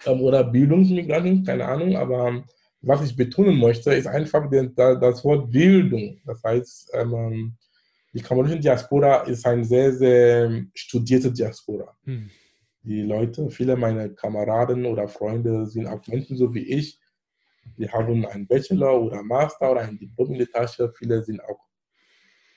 ähm, 0.05 0.21
oder 0.21 0.43
Bildungsmigranten, 0.43 1.43
keine 1.43 1.65
Ahnung. 1.65 1.95
Aber 1.95 2.27
ähm, 2.27 2.43
was 2.81 3.03
ich 3.03 3.15
betonen 3.15 3.57
möchte, 3.57 3.91
ist 3.93 4.05
einfach 4.05 4.49
den, 4.51 4.75
das 4.75 5.23
Wort 5.23 5.51
Bildung. 5.51 6.21
Das 6.25 6.43
heißt, 6.43 6.91
ähm, 6.93 7.57
die 8.13 8.21
kamerunische 8.21 8.59
Diaspora 8.59 9.21
ist 9.21 9.45
ein 9.47 9.63
sehr, 9.63 9.93
sehr 9.93 10.63
studierte 10.75 11.31
Diaspora. 11.31 11.95
Hm. 12.03 12.29
Die 12.83 13.01
Leute, 13.01 13.49
viele 13.49 13.75
meiner 13.75 14.09
Kameraden 14.09 14.85
oder 14.85 15.07
Freunde 15.07 15.65
sind 15.65 15.87
auch 15.87 16.05
Menschen 16.07 16.37
so 16.37 16.53
wie 16.53 16.67
ich. 16.67 16.99
Die 17.77 17.89
haben 17.89 18.25
einen 18.25 18.47
Bachelor 18.47 19.01
oder 19.01 19.23
Master 19.23 19.71
oder 19.71 19.81
ein 19.81 19.97
Diplom 19.97 20.33
in 20.33 20.39
der 20.39 20.49
Tasche. 20.49 20.91
Viele 20.97 21.23
sind 21.23 21.43
auch 21.43 21.59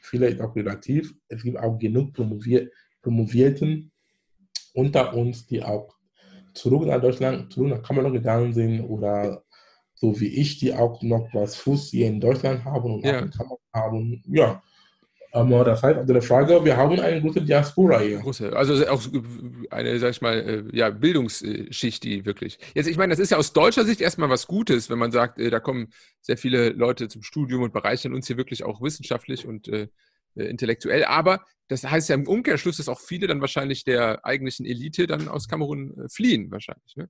vielleicht 0.00 0.40
auch 0.40 0.54
relativ. 0.54 1.14
Es 1.28 1.42
gibt 1.42 1.58
auch 1.58 1.78
genug 1.78 2.12
Promovier 2.12 2.70
Promovierten 3.02 3.92
unter 4.72 5.14
uns, 5.14 5.46
die 5.46 5.62
auch 5.62 5.94
zurück 6.54 6.86
nach 6.86 7.00
Deutschland, 7.00 7.52
zurück 7.52 7.68
nach 7.68 7.82
Kamerun 7.82 8.12
gegangen 8.14 8.52
sind 8.52 8.82
oder 8.82 9.44
so 9.94 10.18
wie 10.20 10.28
ich, 10.28 10.58
die 10.58 10.74
auch 10.74 11.02
noch 11.02 11.28
was 11.32 11.56
Fuß 11.56 11.90
hier 11.90 12.06
in 12.06 12.20
Deutschland 12.20 12.64
haben 12.64 12.94
und 12.94 13.04
ja. 13.04 13.18
auch 13.18 13.22
in 13.22 13.30
Kamerun 13.30 13.58
haben. 13.72 14.22
Ja, 14.26 14.62
das 15.34 15.82
heißt, 15.82 15.98
also 15.98 16.12
eine 16.12 16.22
Frage, 16.22 16.64
wir 16.64 16.76
haben 16.76 17.00
eine 17.00 17.20
große 17.20 17.42
Diaspora 17.42 17.98
hier. 17.98 18.20
Große, 18.20 18.54
also 18.54 18.86
auch 18.86 19.02
eine, 19.70 19.98
sag 19.98 20.10
ich 20.10 20.22
mal, 20.22 20.34
äh, 20.38 20.76
ja, 20.76 20.90
Bildungsschicht, 20.90 22.04
die 22.04 22.24
wirklich. 22.24 22.58
Jetzt, 22.74 22.86
ich 22.86 22.96
meine, 22.96 23.10
das 23.10 23.18
ist 23.18 23.30
ja 23.30 23.36
aus 23.36 23.52
deutscher 23.52 23.84
Sicht 23.84 24.00
erstmal 24.00 24.30
was 24.30 24.46
Gutes, 24.46 24.90
wenn 24.90 24.98
man 24.98 25.10
sagt, 25.10 25.40
äh, 25.40 25.50
da 25.50 25.58
kommen 25.58 25.92
sehr 26.20 26.36
viele 26.36 26.70
Leute 26.70 27.08
zum 27.08 27.24
Studium 27.24 27.62
und 27.62 27.72
bereichern 27.72 28.14
uns 28.14 28.28
hier 28.28 28.36
wirklich 28.36 28.62
auch 28.62 28.80
wissenschaftlich 28.80 29.44
und 29.44 29.66
äh, 29.66 29.88
äh, 30.36 30.44
intellektuell. 30.44 31.04
Aber 31.04 31.44
das 31.66 31.82
heißt 31.82 32.08
ja 32.10 32.14
im 32.14 32.28
Umkehrschluss, 32.28 32.76
dass 32.76 32.88
auch 32.88 33.00
viele 33.00 33.26
dann 33.26 33.40
wahrscheinlich 33.40 33.82
der 33.82 34.24
eigentlichen 34.24 34.66
Elite 34.66 35.08
dann 35.08 35.26
aus 35.26 35.48
Kamerun 35.48 36.08
fliehen, 36.08 36.48
wahrscheinlich. 36.52 36.94
Ne? 36.94 37.08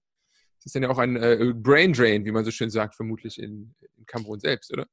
Das 0.58 0.66
ist 0.66 0.74
dann 0.74 0.82
ja 0.82 0.88
auch 0.88 0.98
ein 0.98 1.16
äh, 1.16 1.52
Brain 1.54 1.92
Drain, 1.92 2.24
wie 2.24 2.32
man 2.32 2.46
so 2.46 2.50
schön 2.50 2.70
sagt, 2.70 2.94
vermutlich 2.94 3.38
in, 3.38 3.74
in 3.98 4.06
Kamerun 4.06 4.40
selbst, 4.40 4.72
oder? 4.72 4.86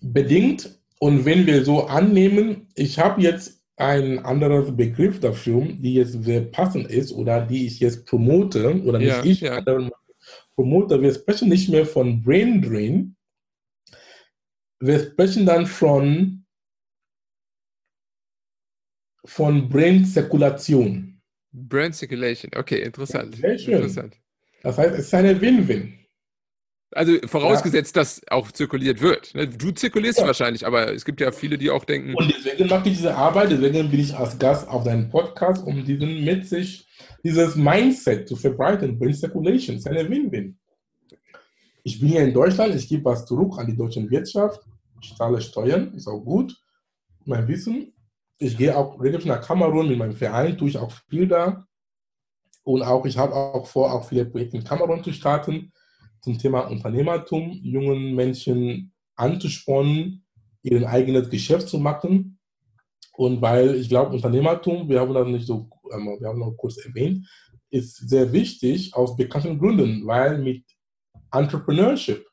Bedingt, 0.00 0.81
und 1.02 1.24
wenn 1.24 1.46
wir 1.46 1.64
so 1.64 1.88
annehmen, 1.88 2.68
ich 2.76 3.00
habe 3.00 3.20
jetzt 3.22 3.60
einen 3.74 4.20
anderen 4.20 4.76
Begriff 4.76 5.18
dafür, 5.18 5.66
die 5.66 5.94
jetzt 5.94 6.22
sehr 6.22 6.42
passend 6.42 6.86
ist 6.86 7.10
oder 7.10 7.44
die 7.44 7.66
ich 7.66 7.80
jetzt 7.80 8.06
promote 8.06 8.80
oder 8.84 9.00
nicht 9.00 9.08
ja, 9.08 9.24
ich, 9.24 9.40
ja. 9.40 9.90
promote, 10.54 11.02
wir 11.02 11.12
sprechen 11.12 11.48
nicht 11.48 11.68
mehr 11.70 11.86
von 11.86 12.22
Brain 12.22 12.62
Drain, 12.62 13.16
wir 14.78 15.00
sprechen 15.00 15.44
dann 15.44 15.66
von, 15.66 16.44
von 19.24 19.68
Brain 19.68 20.04
Zirkulation. 20.04 21.20
Brain 21.50 21.92
Circulation, 21.92 22.52
okay, 22.54 22.80
interessant. 22.80 23.34
Sehr 23.34 23.58
schön. 23.58 23.74
Interessant. 23.74 24.20
Das 24.62 24.78
heißt, 24.78 24.92
es 24.92 25.06
ist 25.06 25.14
eine 25.14 25.40
Win-Win. 25.40 26.01
Also 26.94 27.12
vorausgesetzt, 27.26 27.96
ja. 27.96 28.02
dass 28.02 28.20
auch 28.28 28.52
zirkuliert 28.52 29.00
wird. 29.00 29.34
Ne? 29.34 29.48
Du 29.48 29.70
zirkulierst 29.70 30.18
ja. 30.18 30.26
wahrscheinlich, 30.26 30.66
aber 30.66 30.92
es 30.92 31.04
gibt 31.04 31.20
ja 31.20 31.32
viele, 31.32 31.56
die 31.56 31.70
auch 31.70 31.84
denken. 31.84 32.14
Und 32.14 32.30
deswegen 32.30 32.68
mache 32.68 32.88
ich 32.88 32.96
diese 32.96 33.14
Arbeit, 33.14 33.50
deswegen 33.50 33.90
bin 33.90 34.00
ich 34.00 34.14
als 34.14 34.38
Gast 34.38 34.68
auf 34.68 34.84
deinem 34.84 35.08
Podcast, 35.08 35.66
um 35.66 35.84
diesen 35.84 36.24
mit 36.24 36.46
sich, 36.46 36.86
dieses 37.24 37.56
Mindset 37.56 38.28
zu 38.28 38.36
verbreiten. 38.36 38.98
Bring 38.98 39.14
Circulation, 39.14 39.76
ist 39.76 39.86
eine 39.86 40.08
Win-Win. 40.08 40.58
Ich 41.82 41.98
bin 41.98 42.10
hier 42.10 42.22
in 42.22 42.34
Deutschland, 42.34 42.74
ich 42.74 42.88
gebe 42.88 43.04
was 43.06 43.24
zurück 43.24 43.58
an 43.58 43.66
die 43.66 43.76
deutsche 43.76 44.08
Wirtschaft, 44.08 44.60
ich 45.02 45.16
zahle 45.16 45.40
Steuern, 45.40 45.94
ist 45.94 46.06
auch 46.06 46.20
gut, 46.20 46.54
mein 47.24 47.48
Wissen. 47.48 47.92
Ich 48.38 48.56
gehe 48.56 48.76
auch 48.76 49.00
regelmäßig 49.00 49.28
nach 49.28 49.40
Kamerun 49.40 49.88
mit 49.88 49.98
meinem 49.98 50.14
Verein, 50.14 50.58
tue 50.58 50.68
ich 50.68 50.78
auch 50.78 50.92
viel 51.08 51.26
da. 51.26 51.66
Und 52.64 52.82
auch, 52.82 53.06
ich 53.06 53.16
habe 53.16 53.34
auch 53.34 53.66
vor, 53.66 53.92
auch 53.92 54.08
viele 54.08 54.26
Projekte 54.26 54.56
in 54.56 54.64
Kamerun 54.64 55.02
zu 55.02 55.12
starten 55.12 55.72
zum 56.22 56.38
Thema 56.38 56.60
Unternehmertum, 56.60 57.50
jungen 57.62 58.14
Menschen 58.14 58.92
anzuspornen, 59.16 60.24
ihr 60.62 60.88
eigenes 60.88 61.28
Geschäft 61.28 61.68
zu 61.68 61.78
machen. 61.78 62.38
Und 63.12 63.42
weil 63.42 63.74
ich 63.74 63.88
glaube, 63.88 64.14
Unternehmertum, 64.14 64.88
wir 64.88 65.00
haben 65.00 65.12
das 65.12 65.26
nicht 65.26 65.46
so, 65.46 65.68
ähm, 65.92 66.16
wir 66.20 66.28
haben 66.28 66.38
noch 66.38 66.56
kurz 66.56 66.78
erwähnt, 66.78 67.28
ist 67.70 68.08
sehr 68.08 68.32
wichtig 68.32 68.94
aus 68.94 69.16
bekannten 69.16 69.58
Gründen, 69.58 70.06
weil 70.06 70.38
mit 70.38 70.64
Entrepreneurship, 71.30 72.24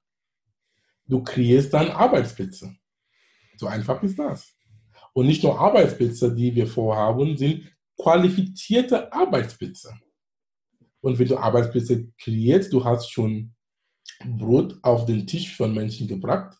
du 1.07 1.23
kreierst 1.23 1.73
dann 1.73 1.89
Arbeitsplätze. 1.89 2.75
So 3.57 3.67
einfach 3.67 4.01
ist 4.03 4.19
das. 4.19 4.53
Und 5.13 5.25
nicht 5.25 5.43
nur 5.43 5.59
Arbeitsplätze, 5.59 6.33
die 6.33 6.53
wir 6.53 6.67
vorhaben, 6.67 7.35
sind 7.35 7.71
qualifizierte 7.97 9.11
Arbeitsplätze. 9.11 9.93
Und 11.01 11.17
wenn 11.17 11.27
du 11.27 11.37
Arbeitsplätze 11.37 12.11
kreierst, 12.21 12.71
du 12.71 12.83
hast 12.83 13.11
schon 13.11 13.53
Brot 14.25 14.77
auf 14.81 15.05
den 15.05 15.25
Tisch 15.25 15.55
von 15.55 15.73
Menschen 15.73 16.07
gebracht. 16.07 16.57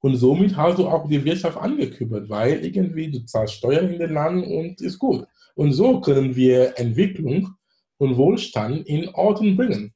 Und 0.00 0.16
somit 0.16 0.56
hast 0.56 0.78
du 0.78 0.88
auch 0.88 1.08
die 1.08 1.24
Wirtschaft 1.24 1.58
angekümmert, 1.58 2.28
weil 2.28 2.64
irgendwie 2.64 3.10
du 3.10 3.24
zahlst 3.26 3.54
Steuern 3.54 3.92
in 3.92 3.98
den 3.98 4.14
Land 4.14 4.46
und 4.46 4.80
ist 4.80 4.98
gut. 4.98 5.26
Und 5.54 5.72
so 5.72 6.00
können 6.00 6.34
wir 6.34 6.78
Entwicklung 6.78 7.54
und 7.98 8.16
Wohlstand 8.16 8.86
in 8.86 9.08
Orten 9.10 9.56
bringen. 9.56 9.92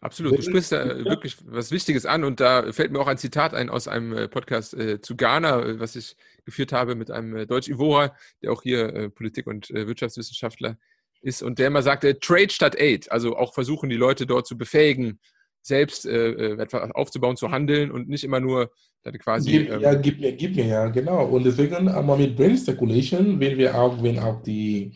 Absolut, 0.00 0.38
du 0.38 0.42
sprichst 0.42 0.72
da 0.72 1.04
wirklich 1.04 1.36
was 1.44 1.70
Wichtiges 1.70 2.06
an 2.06 2.24
und 2.24 2.40
da 2.40 2.72
fällt 2.72 2.90
mir 2.90 3.00
auch 3.00 3.06
ein 3.06 3.18
Zitat 3.18 3.52
ein 3.52 3.68
aus 3.68 3.86
einem 3.86 4.14
äh, 4.14 4.28
Podcast 4.28 4.72
äh, 4.72 5.00
zu 5.00 5.14
Ghana, 5.14 5.62
äh, 5.62 5.78
was 5.78 5.94
ich 5.94 6.16
geführt 6.46 6.72
habe 6.72 6.94
mit 6.94 7.10
einem 7.10 7.36
äh, 7.36 7.46
Deutsch-Ivora, 7.46 8.16
der 8.42 8.50
auch 8.50 8.62
hier 8.62 8.94
äh, 8.94 9.10
Politik- 9.10 9.46
und 9.46 9.70
äh, 9.70 9.86
Wirtschaftswissenschaftler 9.86 10.78
ist 11.20 11.42
und 11.42 11.58
der 11.58 11.66
immer 11.66 11.82
sagte, 11.82 12.18
Trade 12.18 12.48
statt 12.48 12.76
Aid, 12.80 13.12
also 13.12 13.36
auch 13.36 13.52
versuchen 13.52 13.90
die 13.90 13.96
Leute 13.96 14.26
dort 14.26 14.46
zu 14.46 14.56
befähigen, 14.56 15.20
selbst 15.62 16.06
äh, 16.06 16.30
äh, 16.30 16.60
etwas 16.60 16.90
aufzubauen, 16.92 17.36
zu 17.36 17.50
handeln 17.50 17.90
und 17.90 18.08
nicht 18.08 18.24
immer 18.24 18.40
nur 18.40 18.70
dann 19.02 19.18
quasi. 19.18 19.50
Gib, 19.50 19.70
ähm, 19.70 19.80
ja, 19.80 19.94
gib 19.94 20.20
mir, 20.20 20.32
gib 20.32 20.56
mir, 20.56 20.66
ja, 20.66 20.88
genau. 20.88 21.26
Und 21.26 21.44
deswegen 21.44 21.88
aber 21.88 22.16
mit 22.16 22.36
Brain 22.36 22.56
Speculation, 22.56 23.38
wenn 23.40 23.58
wir 23.58 23.74
auch, 23.74 24.02
wenn 24.02 24.18
auch 24.18 24.42
die, 24.42 24.92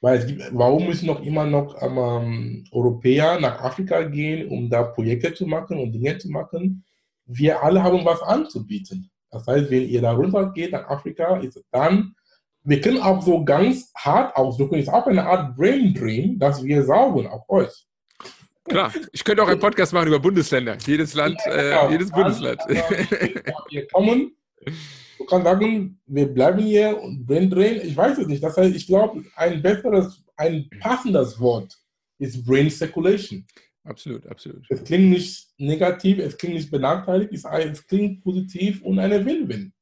weil 0.00 0.18
es 0.18 0.26
gibt, 0.26 0.42
warum 0.52 0.86
müssen 0.86 1.06
noch 1.06 1.22
immer 1.22 1.46
noch 1.46 1.80
ähm, 1.80 2.64
Europäer 2.70 3.40
nach 3.40 3.60
Afrika 3.62 4.02
gehen, 4.02 4.48
um 4.48 4.68
da 4.68 4.82
Projekte 4.82 5.32
zu 5.32 5.46
machen 5.46 5.78
und 5.78 5.92
Dinge 5.92 6.18
zu 6.18 6.30
machen? 6.30 6.84
Wir 7.24 7.62
alle 7.62 7.82
haben 7.82 8.04
was 8.04 8.22
anzubieten. 8.22 9.10
Das 9.30 9.46
heißt, 9.46 9.70
wenn 9.70 9.88
ihr 9.88 10.00
da 10.00 10.12
runter 10.12 10.52
geht 10.52 10.72
nach 10.72 10.88
Afrika, 10.88 11.38
ist 11.38 11.62
dann, 11.70 12.14
wir 12.62 12.80
können 12.80 13.00
auch 13.00 13.22
so 13.22 13.44
ganz 13.44 13.92
hart 13.96 14.36
ausdrücken, 14.36 14.76
ist 14.76 14.88
auch 14.88 15.06
eine 15.06 15.24
Art 15.24 15.56
Brain 15.56 15.94
Dream, 15.94 16.38
dass 16.38 16.62
wir 16.62 16.84
saugen 16.84 17.26
auf 17.26 17.48
euch. 17.48 17.85
Klar, 18.68 18.92
ich 19.12 19.24
könnte 19.24 19.42
auch 19.42 19.48
einen 19.48 19.60
Podcast 19.60 19.92
machen 19.92 20.08
über 20.08 20.18
Bundesländer. 20.18 20.76
Jedes 20.86 21.14
Land, 21.14 21.38
ja, 21.46 21.52
genau. 21.52 21.88
äh, 21.88 21.92
jedes 21.92 22.10
Bundesland. 22.10 22.60
wir 23.70 23.86
kommen, 23.88 24.36
du 25.18 25.24
kannst 25.24 25.44
sagen, 25.44 26.00
wir 26.06 26.26
bleiben 26.26 26.58
hier 26.58 27.00
und 27.00 27.26
drehen, 27.26 27.50
drehen. 27.50 27.80
Ich 27.86 27.96
weiß 27.96 28.18
es 28.18 28.26
nicht. 28.26 28.42
Das 28.42 28.56
heißt, 28.56 28.74
ich 28.74 28.86
glaube, 28.86 29.24
ein 29.36 29.62
besseres, 29.62 30.24
ein 30.36 30.68
passendes 30.80 31.38
Wort 31.38 31.76
ist 32.18 32.44
Brain 32.44 32.70
Circulation. 32.70 33.46
Absolut, 33.84 34.26
absolut. 34.26 34.66
Es 34.68 34.82
klingt 34.82 35.10
nicht 35.10 35.48
negativ, 35.58 36.18
es 36.18 36.36
klingt 36.36 36.54
nicht 36.54 36.70
benachteiligt, 36.70 37.32
es, 37.32 37.86
klingt 37.86 38.22
positiv 38.22 38.82
und 38.82 38.98
eine 38.98 39.24
Win-Win. 39.24 39.72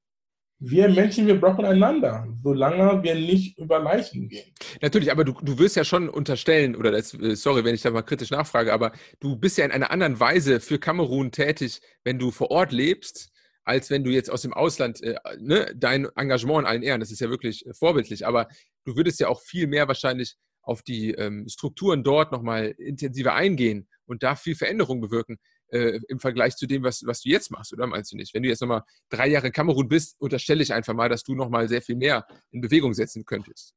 Wir 0.58 0.88
Menschen, 0.88 1.26
wir 1.26 1.40
brauchen 1.40 1.64
einander, 1.64 2.26
solange 2.42 3.02
wir 3.02 3.14
nicht 3.14 3.58
über 3.58 3.80
Leichen 3.80 4.28
gehen. 4.28 4.52
Natürlich, 4.80 5.10
aber 5.10 5.24
du, 5.24 5.32
du 5.42 5.58
wirst 5.58 5.76
ja 5.76 5.84
schon 5.84 6.08
unterstellen, 6.08 6.76
oder 6.76 6.90
das, 6.90 7.14
äh, 7.14 7.34
sorry, 7.36 7.64
wenn 7.64 7.74
ich 7.74 7.82
da 7.82 7.90
mal 7.90 8.02
kritisch 8.02 8.30
nachfrage, 8.30 8.72
aber 8.72 8.92
du 9.20 9.36
bist 9.36 9.58
ja 9.58 9.64
in 9.64 9.72
einer 9.72 9.90
anderen 9.90 10.20
Weise 10.20 10.60
für 10.60 10.78
Kamerun 10.78 11.32
tätig, 11.32 11.80
wenn 12.04 12.18
du 12.18 12.30
vor 12.30 12.50
Ort 12.50 12.72
lebst, 12.72 13.30
als 13.64 13.90
wenn 13.90 14.04
du 14.04 14.10
jetzt 14.10 14.30
aus 14.30 14.42
dem 14.42 14.52
Ausland, 14.52 15.02
äh, 15.02 15.16
ne, 15.38 15.72
dein 15.76 16.06
Engagement 16.16 16.60
in 16.60 16.66
allen 16.66 16.82
Ehren, 16.82 17.00
das 17.00 17.10
ist 17.10 17.20
ja 17.20 17.30
wirklich 17.30 17.66
äh, 17.66 17.74
vorbildlich, 17.74 18.26
aber 18.26 18.48
du 18.84 18.96
würdest 18.96 19.20
ja 19.20 19.28
auch 19.28 19.42
viel 19.42 19.66
mehr 19.66 19.88
wahrscheinlich 19.88 20.36
auf 20.62 20.82
die 20.82 21.10
ähm, 21.12 21.46
Strukturen 21.48 22.02
dort 22.02 22.32
nochmal 22.32 22.74
intensiver 22.78 23.34
eingehen 23.34 23.88
und 24.06 24.22
da 24.22 24.34
viel 24.34 24.54
Veränderung 24.54 25.00
bewirken 25.00 25.38
äh, 25.68 26.00
im 26.08 26.18
Vergleich 26.20 26.56
zu 26.56 26.66
dem, 26.66 26.82
was, 26.82 27.04
was 27.06 27.20
du 27.22 27.28
jetzt 27.28 27.50
machst, 27.50 27.72
oder 27.72 27.86
meinst 27.86 28.12
du 28.12 28.16
nicht? 28.16 28.34
Wenn 28.34 28.42
du 28.42 28.48
jetzt 28.48 28.60
nochmal 28.60 28.82
drei 29.08 29.28
Jahre 29.28 29.48
in 29.48 29.52
Kamerun 29.52 29.88
bist, 29.88 30.16
unterstelle 30.20 30.62
ich 30.62 30.72
einfach 30.72 30.94
mal, 30.94 31.08
dass 31.08 31.22
du 31.22 31.34
nochmal 31.34 31.68
sehr 31.68 31.82
viel 31.82 31.96
mehr 31.96 32.26
in 32.50 32.60
Bewegung 32.60 32.94
setzen 32.94 33.24
könntest. 33.24 33.74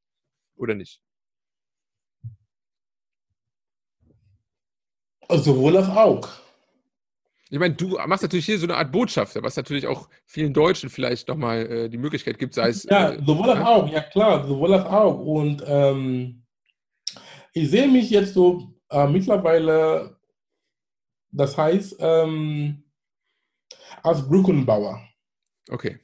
Oder 0.56 0.76
nicht? 0.76 1.02
Also 5.28 5.54
sowohl 5.54 5.78
als 5.78 5.90
auch. 5.90 6.30
Ich 7.50 7.60
meine, 7.60 7.76
du 7.76 7.98
machst 8.08 8.24
natürlich 8.24 8.46
hier 8.46 8.60
so 8.60 8.66
eine 8.66 8.76
Art 8.76 8.92
Botschafter, 8.92 9.42
was 9.42 9.56
natürlich 9.56 9.88
auch 9.88 10.10
vielen 10.26 10.54
Deutschen 10.54 10.90
vielleicht 10.90 11.30
nochmal 11.30 11.66
äh, 11.66 11.90
die 11.90 11.98
Möglichkeit 11.98 12.40
gibt, 12.40 12.54
sei 12.54 12.70
es. 12.70 12.84
Ja, 12.84 13.12
äh, 13.12 13.24
sowohl 13.26 13.52
als 13.52 13.66
auch, 13.66 13.90
ja 13.90 14.02
klar, 14.02 14.46
sowohl 14.46 14.74
als 14.74 14.86
auch. 14.86 15.20
Und 15.20 15.64
ähm, 15.66 16.44
ich 17.54 17.70
sehe 17.70 17.88
mich 17.88 18.10
jetzt 18.10 18.34
so 18.34 18.74
äh, 18.90 19.08
mittlerweile 19.08 20.17
das 21.32 21.58
heißt, 21.58 21.98
ähm, 22.00 22.84
als 24.04 24.28
Brückenbauer. 24.28 25.02
Okay. 25.70 26.00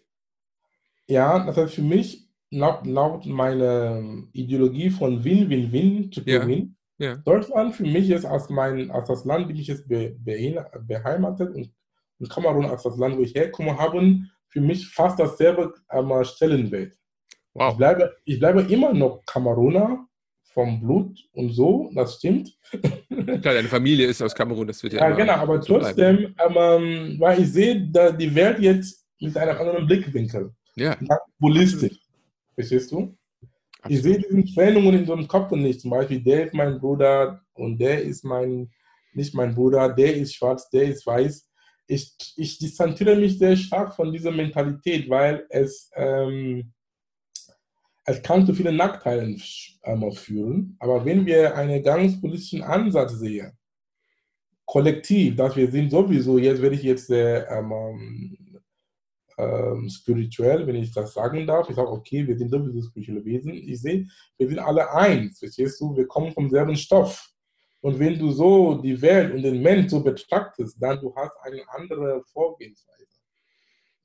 Ja, 1.07 1.45
das 1.45 1.57
heißt 1.57 1.75
für 1.75 1.81
mich, 1.81 2.29
laut, 2.49 2.85
laut 2.85 3.25
meiner 3.25 4.01
Ideologie 4.31 4.89
von 4.89 5.23
Win, 5.23 5.49
Win, 5.49 5.71
Win 5.71 6.11
zu 6.11 6.21
ja. 6.25 6.45
Win, 6.45 6.77
ja. 6.97 7.15
Deutschland 7.17 7.75
für 7.75 7.83
mich 7.83 8.09
ist 8.09 8.25
als, 8.25 8.49
mein, 8.49 8.91
als 8.91 9.07
das 9.07 9.25
Land, 9.25 9.47
bin 9.47 9.57
ich 9.57 9.67
jetzt 9.67 9.87
be, 9.87 10.15
be, 10.19 10.65
beheimatet 10.81 11.53
und, 11.53 11.73
und 12.19 12.29
Kamerun 12.29 12.65
als 12.65 12.83
das 12.83 12.97
Land, 12.97 13.17
wo 13.17 13.21
ich 13.21 13.35
herkomme, 13.35 13.77
haben 13.77 14.31
für 14.47 14.61
mich 14.61 14.87
fast 14.87 15.19
dasselbe 15.19 15.73
ähm, 15.91 16.23
Stellenwert. 16.23 16.93
Wow. 17.53 17.71
Ich, 17.71 17.77
bleibe, 17.77 18.15
ich 18.25 18.39
bleibe 18.39 18.61
immer 18.61 18.93
noch 18.93 19.23
Kameruner, 19.25 20.07
vom 20.53 20.79
Blut 20.79 21.19
und 21.33 21.51
so, 21.51 21.89
das 21.95 22.15
stimmt. 22.15 22.55
Klar, 23.09 23.55
deine 23.55 23.67
Familie 23.67 24.07
ist 24.07 24.21
aus 24.21 24.35
Kamerun, 24.35 24.67
das 24.67 24.81
wird 24.83 24.93
ja. 24.93 25.09
Ja, 25.09 25.15
genau, 25.15 25.33
aber 25.33 25.61
so 25.61 25.79
trotzdem, 25.79 26.35
ähm, 26.37 27.15
weil 27.19 27.41
ich 27.41 27.51
sehe 27.51 27.87
da 27.91 28.11
die 28.11 28.33
Welt 28.33 28.59
jetzt 28.59 29.05
mit 29.19 29.35
einem 29.35 29.57
anderen 29.57 29.87
Blickwinkel. 29.87 30.51
Ja. 30.75 30.97
Populistisch. 31.39 31.99
Verstehst 32.55 32.91
du? 32.91 33.15
Absolut. 33.81 33.97
Ich 33.97 34.03
sehe 34.03 34.19
diese 34.19 34.53
Trennungen 34.53 34.99
in 34.99 35.05
so 35.05 35.13
einem 35.13 35.27
Kopf 35.27 35.51
nicht. 35.51 35.81
Zum 35.81 35.91
Beispiel, 35.91 36.21
der 36.21 36.45
ist 36.45 36.53
mein 36.53 36.79
Bruder 36.79 37.41
und 37.53 37.79
der 37.79 38.01
ist 38.01 38.23
mein, 38.23 38.71
nicht 39.13 39.33
mein 39.33 39.55
Bruder, 39.55 39.89
der 39.89 40.15
ist 40.15 40.35
schwarz, 40.35 40.69
der 40.69 40.83
ist 40.83 41.05
weiß. 41.05 41.49
Ich, 41.87 42.15
ich 42.37 42.59
distanziere 42.59 43.15
mich 43.15 43.37
sehr 43.37 43.57
stark 43.57 43.95
von 43.95 44.11
dieser 44.11 44.31
Mentalität, 44.31 45.09
weil 45.09 45.45
es 45.49 45.89
ähm, 45.95 46.71
es 48.05 48.21
kann 48.21 48.45
zu 48.45 48.53
vielen 48.53 48.75
Nachteilen 48.75 49.41
ähm, 49.83 50.11
führen. 50.11 50.75
Aber 50.79 51.05
wenn 51.05 51.25
wir 51.25 51.55
einen 51.55 51.81
ganz 51.83 52.19
politischen 52.19 52.61
Ansatz 52.61 53.13
sehen, 53.13 53.57
kollektiv, 54.65 55.35
dass 55.35 55.55
wir 55.55 55.69
sind 55.71 55.91
sowieso, 55.91 56.37
jetzt 56.37 56.61
werde 56.61 56.75
ich 56.75 56.83
jetzt 56.83 57.07
sehr 57.07 57.49
ähm, 57.49 58.37
ähm, 59.37 59.89
spirituell, 59.89 60.65
wenn 60.67 60.75
ich 60.75 60.91
das 60.91 61.13
sagen 61.13 61.47
darf. 61.47 61.69
Ich 61.69 61.75
sage, 61.75 61.89
okay, 61.89 62.27
wir 62.27 62.37
sind 62.37 62.49
sowieso 62.49 62.81
spirituelle 62.81 63.25
Wesen. 63.25 63.53
Ich 63.53 63.81
sehe, 63.81 64.07
wir 64.37 64.47
sind 64.47 64.59
alle 64.59 64.91
eins, 64.91 65.39
verstehst 65.39 65.79
du? 65.79 65.95
Wir 65.95 66.07
kommen 66.07 66.31
vom 66.31 66.49
selben 66.49 66.75
Stoff. 66.75 67.29
Und 67.81 67.99
wenn 67.99 68.17
du 68.17 68.31
so 68.31 68.75
die 68.75 69.01
Welt 69.01 69.33
und 69.33 69.41
den 69.41 69.61
Mensch 69.61 69.89
so 69.91 70.01
betrachtest, 70.01 70.81
dann 70.81 70.99
du 70.99 71.13
hast 71.15 71.33
eine 71.41 71.61
andere 71.69 72.23
Vorgehensweise. 72.31 73.12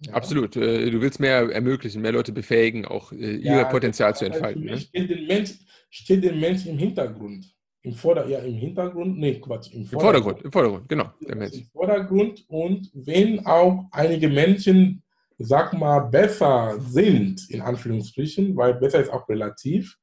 Ja. 0.01 0.13
Absolut. 0.13 0.57
Äh, 0.57 0.91
du 0.91 1.01
willst 1.01 1.19
mehr 1.19 1.51
ermöglichen, 1.51 2.03
mehr 2.03 2.13
Leute 2.13 2.33
befähigen, 2.33 2.85
auch 2.85 3.13
äh, 3.13 3.37
ihr 3.37 3.57
ja, 3.57 3.65
Potenzial 3.65 4.15
zu 4.15 4.27
entfalten. 4.27 4.65
Ne? 4.65 4.79
Steht, 4.79 5.11
den 5.11 5.27
Mensch, 5.27 5.55
steht 5.91 6.23
der 6.23 6.35
Mensch 6.35 6.67
im 6.67 6.79
Hintergrund. 6.79 7.53
Im 7.83 7.95
Vorder 7.95 8.29
ja, 8.29 8.39
im 8.41 8.55
Hintergrund, 8.55 9.19
nee, 9.19 9.41
Quatsch, 9.41 9.73
im 9.73 9.87
Vordergrund. 9.87 10.43
Im 10.43 10.53
Vordergrund, 10.53 10.89
im 10.89 10.89
Vordergrund 10.89 10.89
genau. 10.89 11.13
Der 11.27 11.37
Mensch. 11.37 11.55
Im 11.55 11.67
Vordergrund 11.67 12.45
und 12.49 12.91
wenn 12.93 13.45
auch 13.47 13.87
einige 13.93 14.29
Menschen, 14.29 15.03
sag 15.39 15.73
mal, 15.75 16.01
besser 16.01 16.79
sind, 16.81 17.49
in 17.51 17.61
Anführungsstrichen, 17.61 18.57
weil 18.57 18.75
besser 18.75 19.01
ist 19.01 19.13
auch 19.13 19.29
relativ, 19.29 19.97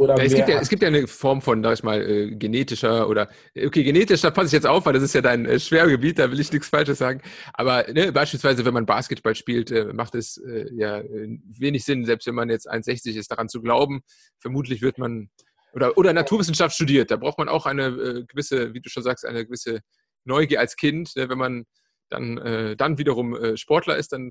oder 0.00 0.16
ja, 0.16 0.24
es, 0.24 0.34
gibt 0.34 0.48
ja, 0.48 0.60
es 0.60 0.68
gibt 0.70 0.80
ja 0.82 0.88
eine 0.88 1.06
Form 1.06 1.42
von, 1.42 1.62
sag 1.62 1.74
ich 1.74 1.82
mal, 1.82 2.00
äh, 2.00 2.34
genetischer 2.34 3.06
oder, 3.06 3.28
okay, 3.54 3.82
genetisch, 3.82 4.22
da 4.22 4.30
passe 4.30 4.46
ich 4.46 4.52
jetzt 4.52 4.66
auf, 4.66 4.86
weil 4.86 4.94
das 4.94 5.02
ist 5.02 5.14
ja 5.14 5.20
dein 5.20 5.44
äh, 5.44 5.60
Schwergebiet, 5.60 6.18
da 6.18 6.30
will 6.30 6.40
ich 6.40 6.50
nichts 6.50 6.68
Falsches 6.68 6.96
sagen. 6.96 7.20
Aber 7.52 7.84
ne, 7.92 8.10
beispielsweise, 8.10 8.64
wenn 8.64 8.72
man 8.72 8.86
Basketball 8.86 9.34
spielt, 9.34 9.70
äh, 9.70 9.92
macht 9.92 10.14
es 10.14 10.38
äh, 10.38 10.72
ja 10.72 11.02
wenig 11.04 11.84
Sinn, 11.84 12.06
selbst 12.06 12.26
wenn 12.26 12.34
man 12.34 12.48
jetzt 12.48 12.66
1,60 12.66 13.18
ist, 13.18 13.30
daran 13.30 13.50
zu 13.50 13.60
glauben. 13.60 14.00
Vermutlich 14.38 14.80
wird 14.80 14.96
man, 14.96 15.28
oder, 15.74 15.98
oder 15.98 16.14
Naturwissenschaft 16.14 16.74
studiert, 16.74 17.10
da 17.10 17.16
braucht 17.16 17.36
man 17.36 17.50
auch 17.50 17.66
eine 17.66 17.88
äh, 17.88 18.24
gewisse, 18.24 18.72
wie 18.72 18.80
du 18.80 18.88
schon 18.88 19.02
sagst, 19.02 19.26
eine 19.26 19.44
gewisse 19.44 19.80
Neugier 20.24 20.60
als 20.60 20.76
Kind. 20.76 21.14
Ne? 21.14 21.28
Wenn 21.28 21.38
man 21.38 21.64
dann, 22.08 22.38
äh, 22.38 22.74
dann 22.74 22.96
wiederum 22.96 23.36
Sportler 23.54 23.98
ist, 23.98 24.14
dann 24.14 24.30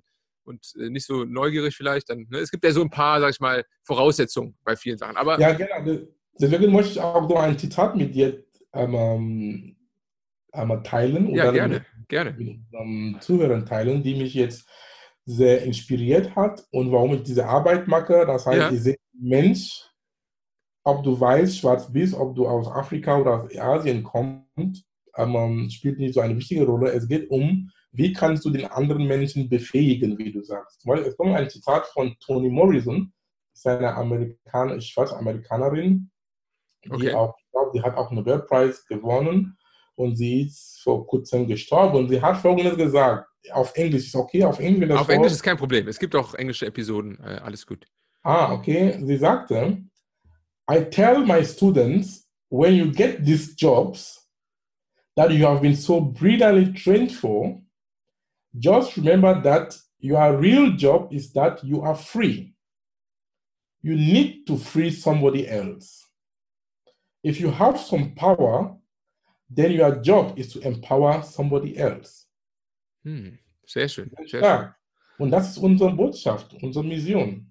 und 0.49 0.73
äh, 0.77 0.89
nicht 0.89 1.05
so 1.05 1.23
neugierig 1.23 1.75
vielleicht, 1.75 2.09
dann, 2.09 2.27
ne? 2.29 2.39
es 2.39 2.51
gibt 2.51 2.63
ja 2.65 2.71
so 2.71 2.81
ein 2.81 2.89
paar, 2.89 3.21
sag 3.21 3.29
ich 3.29 3.39
mal, 3.39 3.63
Voraussetzungen 3.83 4.57
bei 4.63 4.75
vielen 4.75 4.97
Sachen. 4.97 5.15
Aber 5.15 5.39
ja, 5.39 5.53
genau. 5.53 6.01
Deswegen 6.41 6.71
möchte 6.71 6.93
ich 6.93 6.99
auch 6.99 7.27
noch 7.27 7.41
ein 7.41 7.57
Zitat 7.57 7.95
mit 7.95 8.15
dir 8.15 8.43
ähm, 8.73 9.75
einmal 10.51 10.83
teilen. 10.83 11.33
Ja, 11.35 11.51
gerne, 11.51 11.75
mit, 11.75 12.07
gerne. 12.07 12.31
Mit 12.31 12.59
ähm, 12.73 13.17
Zuhörern 13.19 13.65
teilen, 13.65 14.03
die 14.03 14.15
mich 14.15 14.33
jetzt 14.33 14.67
sehr 15.25 15.61
inspiriert 15.63 16.35
hat 16.35 16.65
und 16.71 16.91
warum 16.91 17.13
ich 17.13 17.23
diese 17.23 17.45
Arbeit 17.45 17.87
mache. 17.87 18.25
Das 18.25 18.45
heißt, 18.45 18.57
ja. 18.57 18.71
ich 18.71 18.81
sehe 18.81 18.97
Mensch, 19.13 19.85
ob 20.83 21.03
du 21.03 21.19
weiß, 21.19 21.57
schwarz 21.57 21.91
bist, 21.91 22.15
ob 22.15 22.35
du 22.35 22.47
aus 22.47 22.67
Afrika 22.67 23.17
oder 23.17 23.43
aus 23.43 23.55
Asien 23.57 24.03
kommst, 24.03 24.85
ähm, 25.15 25.69
spielt 25.69 25.99
nicht 25.99 26.13
so 26.13 26.21
eine 26.21 26.35
wichtige 26.35 26.65
Rolle. 26.65 26.91
Es 26.91 27.07
geht 27.07 27.29
um 27.29 27.69
wie 27.99 28.13
kannst 28.13 28.45
du 28.45 28.49
den 28.49 28.65
anderen 28.65 29.05
Menschen 29.05 29.49
befähigen, 29.49 30.17
wie 30.17 30.31
du 30.31 30.41
sagst. 30.41 30.87
Es 30.87 31.17
kommt 31.17 31.35
ein 31.35 31.49
Zitat 31.49 31.85
von 31.87 32.15
Toni 32.21 32.49
Morrison, 32.49 33.11
ist 33.53 33.67
eine 33.67 33.93
Amerikaner, 33.93 34.79
schwarze 34.79 35.17
Amerikanerin, 35.17 36.09
die 36.85 36.91
okay. 36.91 37.13
auch, 37.13 37.35
die 37.73 37.81
hat 37.81 37.97
auch 37.97 38.09
einen 38.09 38.19
Nobelpreis 38.19 38.85
gewonnen 38.85 39.57
und 39.95 40.15
sie 40.15 40.43
ist 40.43 40.79
vor 40.81 41.05
kurzem 41.05 41.45
gestorben 41.45 41.97
und 41.97 42.09
sie 42.09 42.21
hat 42.21 42.37
folgendes 42.37 42.77
gesagt, 42.77 43.27
auf 43.51 43.75
Englisch, 43.75 44.07
ist 44.07 44.15
okay, 44.15 44.45
auf 44.45 44.59
Englisch? 44.59 44.91
Auf 44.91 45.09
Englisch 45.09 45.33
ist 45.33 45.43
kein 45.43 45.57
Problem, 45.57 45.89
es 45.89 45.99
gibt 45.99 46.15
auch 46.15 46.33
englische 46.35 46.67
Episoden, 46.67 47.19
äh, 47.19 47.41
alles 47.43 47.67
gut. 47.67 47.85
Ah, 48.23 48.53
okay, 48.53 48.97
sie 49.03 49.17
sagte, 49.17 49.83
I 50.71 50.85
tell 50.89 51.25
my 51.25 51.43
students, 51.43 52.29
when 52.49 52.75
you 52.75 52.91
get 52.91 53.25
these 53.25 53.55
jobs 53.57 54.25
that 55.17 55.31
you 55.31 55.45
have 55.45 55.61
been 55.61 55.75
so 55.75 55.99
brilliantly 55.99 56.73
trained 56.73 57.11
for, 57.11 57.61
Just 58.57 58.97
remember 58.97 59.41
that 59.41 59.77
your 59.99 60.37
real 60.37 60.71
job 60.71 61.13
is 61.13 61.31
that 61.33 61.63
you 61.63 61.81
are 61.81 61.95
free. 61.95 62.53
You 63.81 63.95
need 63.95 64.45
to 64.47 64.57
free 64.57 64.91
somebody 64.91 65.47
else. 65.47 66.05
If 67.23 67.39
you 67.39 67.51
have 67.51 67.79
some 67.79 68.15
power, 68.15 68.75
then 69.49 69.71
your 69.71 69.95
job 70.01 70.37
is 70.37 70.53
to 70.53 70.59
empower 70.61 71.21
somebody 71.23 71.77
else. 71.77 72.27
Hm, 73.03 73.37
sehr 73.65 73.87
schön. 73.87 74.09
Sehr 74.27 74.41
schön. 74.41 74.73
Und 75.17 75.31
das 75.31 75.51
ist 75.51 75.57
unsere 75.57 75.91
Botschaft, 75.91 76.53
unsere 76.61 76.85
Mission. 76.85 77.48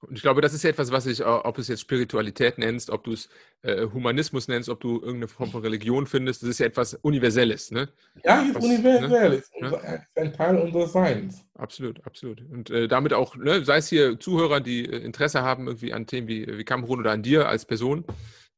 Und 0.00 0.16
ich 0.16 0.22
glaube, 0.22 0.40
das 0.40 0.54
ist 0.54 0.64
etwas, 0.64 0.90
was 0.90 1.04
ich, 1.06 1.24
ob 1.24 1.54
du 1.54 1.60
es 1.60 1.68
jetzt 1.68 1.80
Spiritualität 1.80 2.56
nennst, 2.56 2.88
ob 2.88 3.04
du 3.04 3.12
es 3.12 3.28
äh, 3.62 3.86
Humanismus 3.86 4.48
nennst, 4.48 4.70
ob 4.70 4.80
du 4.80 4.94
irgendeine 4.94 5.28
Form 5.28 5.50
von 5.50 5.60
Religion 5.60 6.06
findest, 6.06 6.42
das 6.42 6.48
ist 6.48 6.60
ja 6.60 6.66
etwas 6.66 6.94
Universelles. 6.94 7.70
Ne? 7.70 7.88
Ja, 8.24 8.42
es 8.42 8.56
ist 8.56 8.64
universell, 8.64 9.28
ne? 9.28 9.34
ist 9.36 9.52
unser, 9.60 10.06
ein 10.14 10.32
Teil 10.32 10.56
unseres 10.56 10.92
Seins. 10.92 11.44
Absolut, 11.54 12.04
absolut. 12.06 12.40
Und 12.50 12.70
äh, 12.70 12.88
damit 12.88 13.12
auch, 13.12 13.36
ne, 13.36 13.62
sei 13.62 13.76
es 13.76 13.88
hier 13.88 14.18
Zuhörer, 14.18 14.60
die 14.60 14.86
äh, 14.86 15.04
Interesse 15.04 15.42
haben 15.42 15.66
irgendwie 15.66 15.92
an 15.92 16.06
Themen 16.06 16.28
wie, 16.28 16.46
wie 16.46 16.64
Kamerun 16.64 17.00
oder 17.00 17.12
an 17.12 17.22
dir 17.22 17.48
als 17.48 17.66
Person, 17.66 18.04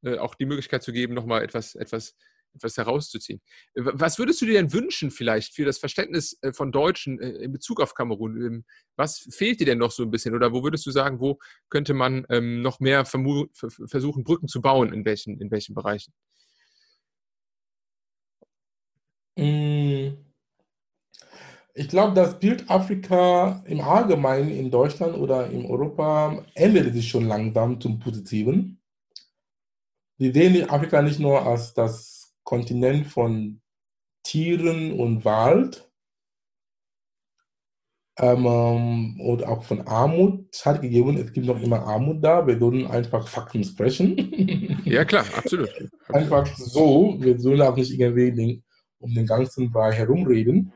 äh, 0.05 0.19
auch 0.19 0.37
die 0.37 0.47
Möglichkeit 0.47 0.85
zu 0.85 0.93
geben, 0.93 1.13
nochmal 1.13 1.43
etwas, 1.43 1.75
etwas 1.75 2.15
etwas 2.55 2.77
herauszuziehen. 2.77 3.41
Was 3.75 4.19
würdest 4.19 4.41
du 4.41 4.47
dir 4.47 4.55
denn 4.55 4.73
wünschen 4.73 5.11
vielleicht 5.11 5.55
für 5.55 5.65
das 5.65 5.79
Verständnis 5.79 6.39
äh, 6.43 6.53
von 6.53 6.73
Deutschen 6.73 7.21
äh, 7.21 7.31
in 7.31 7.53
Bezug 7.53 7.81
auf 7.81 7.95
Kamerun? 7.95 8.37
Ähm, 8.37 8.65
was 8.97 9.29
fehlt 9.31 9.61
dir 9.61 9.67
denn 9.67 9.79
noch 9.79 9.91
so 9.91 10.03
ein 10.03 10.11
bisschen? 10.11 10.35
Oder 10.35 10.53
wo 10.53 10.63
würdest 10.63 10.87
du 10.87 10.91
sagen, 10.91 11.21
wo 11.21 11.39
könnte 11.69 11.95
man 11.95 12.27
ähm, 12.31 12.63
noch 12.63 12.81
mehr 12.81 13.05
versuchen, 13.05 14.25
Brücken 14.25 14.49
zu 14.49 14.61
bauen? 14.61 14.93
In 14.93 15.05
welchen, 15.05 15.41
in 15.41 15.51
welchen 15.51 15.75
Bereichen? 15.75 16.13
Mm. 19.37 20.33
Ich 21.75 21.89
glaube, 21.89 22.15
das 22.15 22.39
Bild 22.39 22.69
Afrika 22.69 23.63
im 23.65 23.81
Allgemeinen 23.81 24.51
in 24.51 24.71
Deutschland 24.71 25.17
oder 25.17 25.49
in 25.49 25.65
Europa 25.65 26.45
ändert 26.55 26.93
sich 26.93 27.09
schon 27.09 27.27
langsam 27.27 27.81
zum 27.81 27.99
Positiven. 27.99 28.79
Wir 30.19 30.35
sehen 30.35 30.69
Afrika 30.69 31.01
nicht 31.01 31.19
nur 31.19 31.47
als 31.47 31.73
das 31.73 32.22
Kontinent 32.53 33.07
von 33.07 33.63
Tieren 34.25 35.01
und 35.01 35.25
Wald 35.25 35.91
ähm, 38.19 39.19
und 39.19 39.43
auch 39.47 39.63
von 39.63 39.81
Armut. 39.87 40.45
Es 40.53 40.67
hat 40.67 40.83
gegeben, 40.83 41.17
es 41.17 41.33
gibt 41.33 41.47
noch 41.47 41.59
immer 41.63 41.81
Armut 41.81 42.23
da. 42.23 42.47
Wir 42.47 42.59
sollen 42.59 42.87
einfach 42.87 43.27
Fakten 43.27 43.65
sprechen. 43.65 44.83
Ja, 44.85 45.03
klar, 45.07 45.25
absolut. 45.35 45.71
einfach 46.09 46.47
so. 46.59 47.17
Wir 47.21 47.41
sollen 47.41 47.63
auch 47.63 47.75
nicht 47.75 47.99
irgendwie 47.99 48.63
um 48.99 49.15
den 49.15 49.25
ganzen 49.27 49.73
Brei 49.73 49.93
herumreden. 49.93 50.75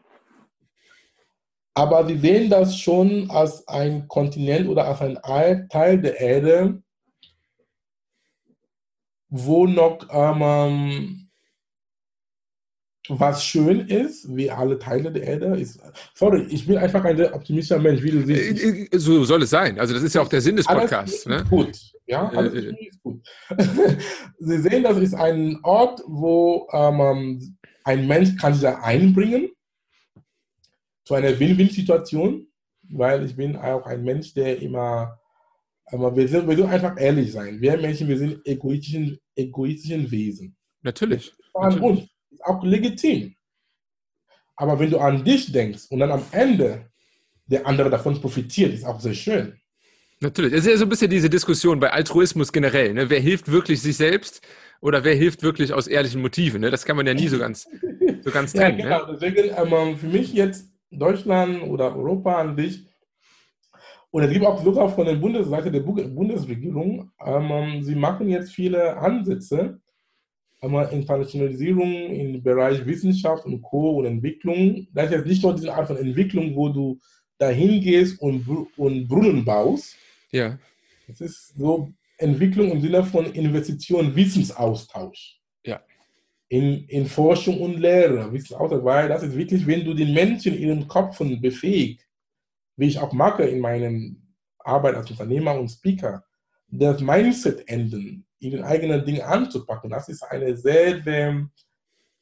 Aber 1.74 2.08
wir 2.08 2.18
sehen 2.18 2.48
das 2.48 2.78
schon 2.78 3.30
als 3.30 3.68
ein 3.68 4.08
Kontinent 4.08 4.66
oder 4.66 4.86
als 4.86 5.02
ein 5.02 5.68
Teil 5.68 6.00
der 6.00 6.18
Erde, 6.18 6.82
wo 9.28 9.66
noch 9.66 9.98
ähm, 10.10 11.25
was 13.08 13.44
schön 13.44 13.80
ist, 13.88 14.34
wie 14.34 14.50
alle 14.50 14.78
Teile 14.78 15.10
der 15.12 15.22
Erde. 15.22 15.56
Ist, 15.58 15.80
sorry, 16.14 16.46
ich 16.48 16.66
bin 16.66 16.78
einfach 16.78 17.04
ein 17.04 17.20
optimistischer 17.32 17.80
Mensch, 17.80 18.02
wie 18.02 18.10
du 18.10 18.22
siehst. 18.24 18.62
Äh, 18.62 18.88
äh, 18.90 18.98
so 18.98 19.24
soll 19.24 19.42
es 19.42 19.50
sein. 19.50 19.78
Also 19.78 19.94
das 19.94 20.02
ist 20.02 20.14
ja 20.14 20.22
auch 20.22 20.28
der 20.28 20.40
Sinn 20.40 20.56
des 20.56 20.66
Podcasts. 20.66 21.26
Alles 21.26 21.42
ne? 21.42 21.48
gut. 21.48 21.78
Ja, 22.06 22.28
alles 22.28 22.54
äh, 22.54 22.86
ist 22.88 23.02
gut. 23.02 23.26
Sie 24.38 24.58
sehen, 24.58 24.82
das 24.82 24.98
ist 24.98 25.14
ein 25.14 25.58
Ort, 25.62 26.02
wo 26.06 26.68
ähm, 26.72 27.56
ein 27.84 28.06
Mensch 28.06 28.36
kann 28.36 28.52
sich 28.52 28.62
da 28.62 28.80
einbringen 28.80 29.50
zu 31.04 31.14
einer 31.14 31.38
Win-Win-Situation, 31.38 32.46
weil 32.90 33.24
ich 33.24 33.36
bin 33.36 33.56
auch 33.56 33.86
ein 33.86 34.02
Mensch, 34.02 34.34
der 34.34 34.60
immer, 34.60 35.18
aber 35.86 36.14
wir 36.16 36.26
sind, 36.26 36.48
wir 36.48 36.56
sind 36.56 36.68
einfach 36.68 37.00
ehrlich 37.00 37.32
sein. 37.32 37.60
Wir 37.60 37.76
Menschen, 37.76 38.08
wir 38.08 38.18
sind 38.18 38.40
egoistischen, 38.44 39.18
egoistischen 39.36 40.10
Wesen. 40.10 40.56
Natürlich. 40.82 41.32
Das 41.54 41.74
ist 41.74 41.80
auch 42.46 42.62
legitim. 42.64 43.34
Aber 44.56 44.78
wenn 44.78 44.90
du 44.90 44.98
an 44.98 45.24
dich 45.24 45.52
denkst 45.52 45.84
und 45.90 45.98
dann 45.98 46.10
am 46.10 46.24
Ende 46.32 46.90
der 47.46 47.66
andere 47.66 47.90
davon 47.90 48.20
profitiert, 48.20 48.72
ist 48.72 48.84
auch 48.84 49.00
sehr 49.00 49.14
schön. 49.14 49.60
Natürlich. 50.20 50.54
Es 50.54 50.60
ist 50.60 50.70
ja 50.70 50.76
so 50.78 50.84
ein 50.84 50.88
bisschen 50.88 51.10
diese 51.10 51.28
Diskussion 51.28 51.78
bei 51.78 51.92
Altruismus 51.92 52.50
generell. 52.50 52.94
Ne? 52.94 53.10
Wer 53.10 53.20
hilft 53.20 53.50
wirklich 53.50 53.82
sich 53.82 53.96
selbst 53.98 54.40
oder 54.80 55.04
wer 55.04 55.14
hilft 55.14 55.42
wirklich 55.42 55.74
aus 55.74 55.86
ehrlichen 55.86 56.22
Motiven? 56.22 56.62
Ne? 56.62 56.70
Das 56.70 56.86
kann 56.86 56.96
man 56.96 57.06
ja 57.06 57.12
nie 57.12 57.28
so 57.28 57.38
ganz, 57.38 57.68
so 58.22 58.30
ganz 58.30 58.52
trennen. 58.54 58.78
ja, 58.78 58.98
genau. 58.98 59.12
Ne? 59.12 59.18
Deswegen 59.20 59.54
ähm, 59.56 59.96
für 59.96 60.06
mich 60.06 60.32
jetzt 60.32 60.70
Deutschland 60.90 61.62
oder 61.62 61.94
Europa 61.94 62.40
an 62.40 62.56
sich. 62.56 62.86
Und 64.10 64.22
es 64.22 64.30
gibt 64.30 64.46
auch 64.46 64.62
sogar 64.64 64.88
von 64.88 65.04
der 65.04 65.16
Bundesseite 65.16 65.70
der 65.70 65.80
Bundesregierung, 65.80 67.10
ähm, 67.22 67.82
sie 67.82 67.94
machen 67.94 68.30
jetzt 68.30 68.52
viele 68.52 68.96
Ansätze, 68.96 69.78
einmal 70.66 70.92
Internationalisierung 70.92 71.92
im 71.92 72.42
Bereich 72.42 72.84
Wissenschaft 72.84 73.44
und 73.46 73.62
Co. 73.62 73.98
und 73.98 74.06
Entwicklung. 74.06 74.86
Das 74.92 75.06
ist 75.06 75.12
jetzt 75.12 75.26
nicht 75.26 75.42
nur 75.42 75.54
diese 75.54 75.74
Art 75.74 75.86
von 75.86 75.96
Entwicklung, 75.96 76.54
wo 76.54 76.68
du 76.68 76.98
dahin 77.38 77.80
gehst 77.80 78.20
und, 78.20 78.46
und 78.76 79.08
Brunnen 79.08 79.44
baust. 79.44 79.96
Ja. 80.30 80.58
Es 81.08 81.20
ist 81.20 81.56
so 81.56 81.90
Entwicklung 82.18 82.70
im 82.70 82.80
Sinne 82.80 83.04
von 83.04 83.32
Investition, 83.32 84.14
Wissensaustausch 84.14 85.36
in, 86.48 86.86
in 86.88 87.06
Forschung 87.06 87.60
und 87.60 87.78
Lehre, 87.78 88.32
weil 88.32 89.08
das 89.08 89.22
ist 89.22 89.36
wirklich, 89.36 89.66
wenn 89.66 89.84
du 89.84 89.94
den 89.94 90.14
Menschen 90.14 90.54
in 90.54 90.68
ihren 90.68 90.88
Köpfen 90.88 91.40
befähigt, 91.40 92.06
wie 92.76 92.86
ich 92.86 92.98
auch 92.98 93.12
mache 93.12 93.44
in 93.44 93.60
meiner 93.60 93.90
Arbeit 94.58 94.94
als 94.94 95.10
Unternehmer 95.10 95.58
und 95.58 95.68
Speaker, 95.68 96.24
das 96.68 97.00
Mindset 97.00 97.68
enden, 97.68 98.25
ihren 98.38 98.64
eigenen 98.64 99.04
Dinge 99.04 99.24
anzupacken, 99.24 99.90
das 99.90 100.08
ist 100.08 100.22
eine 100.22 100.56
sehr, 100.56 101.02
sehr 101.02 101.48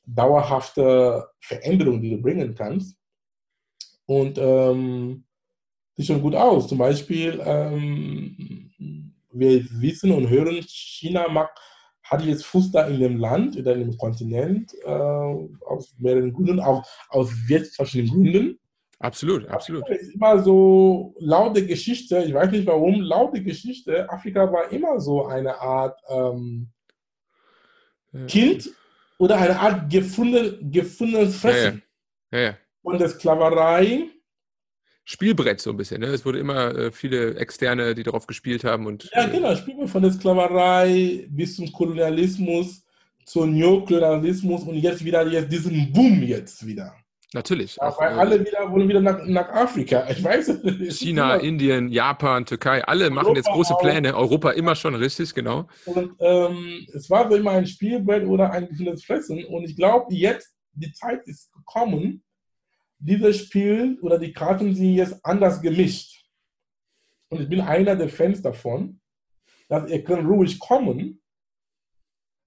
dauerhafte 0.07 1.27
Veränderung, 1.41 2.01
die 2.01 2.11
du 2.11 2.21
bringen 2.21 2.55
kannst. 2.55 2.97
Und 4.07 4.39
ähm, 4.39 5.25
sieht 5.95 6.07
schon 6.07 6.21
gut 6.21 6.35
aus. 6.35 6.69
Zum 6.69 6.79
Beispiel, 6.79 7.41
ähm, 7.45 8.71
wir 9.33 9.65
wissen 9.81 10.13
und 10.13 10.29
hören, 10.29 10.63
China 10.63 11.29
macht 11.29 11.59
hat 12.05 12.23
jetzt 12.23 12.45
Fuß 12.45 12.71
da 12.71 12.87
in 12.87 13.01
dem 13.01 13.17
Land 13.17 13.57
oder 13.57 13.73
in 13.75 13.81
dem 13.81 13.97
Kontinent 13.97 14.75
äh, 14.85 14.89
aus 14.89 15.95
mehreren 15.99 16.33
Gründen, 16.33 16.61
auch 16.61 16.87
aus 17.09 17.31
wirtschaftlichen 17.49 18.11
Gründen. 18.11 18.59
Absolut, 18.99 19.47
absolut. 19.49 19.85
Es 19.89 20.03
ist 20.03 20.15
immer 20.15 20.43
so 20.43 21.15
laute 21.19 21.67
Geschichte, 21.67 22.23
ich 22.27 22.33
weiß 22.33 22.51
nicht 22.51 22.67
warum, 22.67 23.01
laute 23.01 23.43
Geschichte. 23.43 24.09
Afrika 24.11 24.51
war 24.51 24.71
immer 24.73 25.01
so 25.01 25.27
eine 25.27 25.61
Art 25.61 26.01
ähm, 26.09 26.71
Kind 28.29 28.71
oder 29.19 29.37
eine 29.37 29.59
Art 29.59 29.91
gefunden, 29.91 30.71
gefundenes 30.71 31.37
Fressen. 31.37 31.83
Ja, 32.31 32.39
ja. 32.39 32.47
Ja, 32.47 32.57
Von 32.83 32.99
der 32.99 33.09
Sklaverei 33.09 34.09
Spielbrett 35.05 35.61
so 35.61 35.71
ein 35.71 35.77
bisschen. 35.77 36.01
Ne? 36.01 36.07
Es 36.07 36.25
wurde 36.25 36.39
immer 36.39 36.75
äh, 36.75 36.91
viele 36.91 37.37
Externe, 37.37 37.95
die 37.95 38.03
darauf 38.03 38.27
gespielt 38.27 38.65
haben. 38.65 38.87
Und, 38.87 39.11
ja, 39.15 39.27
genau. 39.27 39.55
Spielbrett 39.55 39.91
von 39.91 40.03
der 40.03 40.13
Sklaverei 40.13 41.27
bis 41.29 41.57
zum 41.57 41.71
Kolonialismus, 41.71 42.83
zum 43.27 43.53
Neokolonialismus 43.53 44.63
und 44.63 44.77
jetzt 44.77 45.05
wieder 45.05 45.27
jetzt 45.27 45.53
diesen 45.53 45.93
Boom 45.93 46.23
jetzt 46.23 46.67
wieder. 46.67 46.95
Natürlich. 47.35 47.77
Ja, 47.81 47.93
weil 47.99 48.13
äh, 48.13 48.15
alle 48.15 48.41
wieder 48.41 48.71
wollen 48.71 48.89
wieder 48.89 49.01
nach, 49.01 49.27
nach 49.27 49.49
Afrika. 49.49 50.07
Ich 50.09 50.23
weiß 50.23 50.61
China, 50.91 51.35
Indien, 51.35 51.89
Japan, 51.89 52.47
Türkei, 52.47 52.85
alle 52.85 53.05
Europa 53.07 53.23
machen 53.23 53.37
jetzt 53.37 53.49
große 53.49 53.75
Pläne. 53.81 54.15
Auch. 54.15 54.21
Europa 54.21 54.51
immer 54.53 54.77
schon 54.77 54.95
richtig, 54.95 55.35
genau. 55.35 55.67
Und 55.85 56.15
ähm, 56.21 56.87
es 56.95 57.11
war 57.11 57.29
so 57.29 57.35
immer 57.35 57.51
ein 57.51 57.67
Spielbrett 57.67 58.25
oder 58.25 58.53
ein 58.53 58.69
gefundenes 58.69 59.05
Fressen. 59.05 59.45
Und 59.47 59.65
ich 59.65 59.75
glaube, 59.75 60.15
jetzt 60.15 60.55
die 60.75 60.93
Zeit 60.93 61.27
ist 61.27 61.53
gekommen, 61.53 62.23
dieses 63.01 63.39
Spiel 63.39 63.99
oder 64.01 64.17
die 64.17 64.33
Karten 64.33 64.73
sind 64.73 64.95
jetzt 64.95 65.19
anders 65.25 65.61
gemischt. 65.61 66.25
Und 67.31 67.41
ich 67.41 67.49
bin 67.49 67.61
einer 67.61 67.97
der 67.97 68.09
Fans 68.09 68.43
davon, 68.43 69.01
dass 69.69 69.91
ihr 69.91 70.05
könnt 70.05 70.29
ruhig 70.29 70.57
kommen 70.61 71.21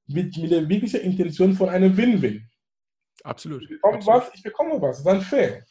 mit, 0.07 0.37
mit 0.37 0.49
der 0.49 0.69
wirklichen 0.69 1.01
Intention 1.01 1.53
von 1.55 1.67
einem 1.67 1.95
Win-Win. 1.97 2.46
Absolut. 3.23 3.63
Ich 3.63 3.69
bekomme, 3.69 3.95
Absolut. 3.97 4.21
Was, 4.21 4.31
ich 4.33 4.43
bekomme 4.43 4.81
was, 4.81 5.03
dann 5.03 5.21
fair. 5.21 5.65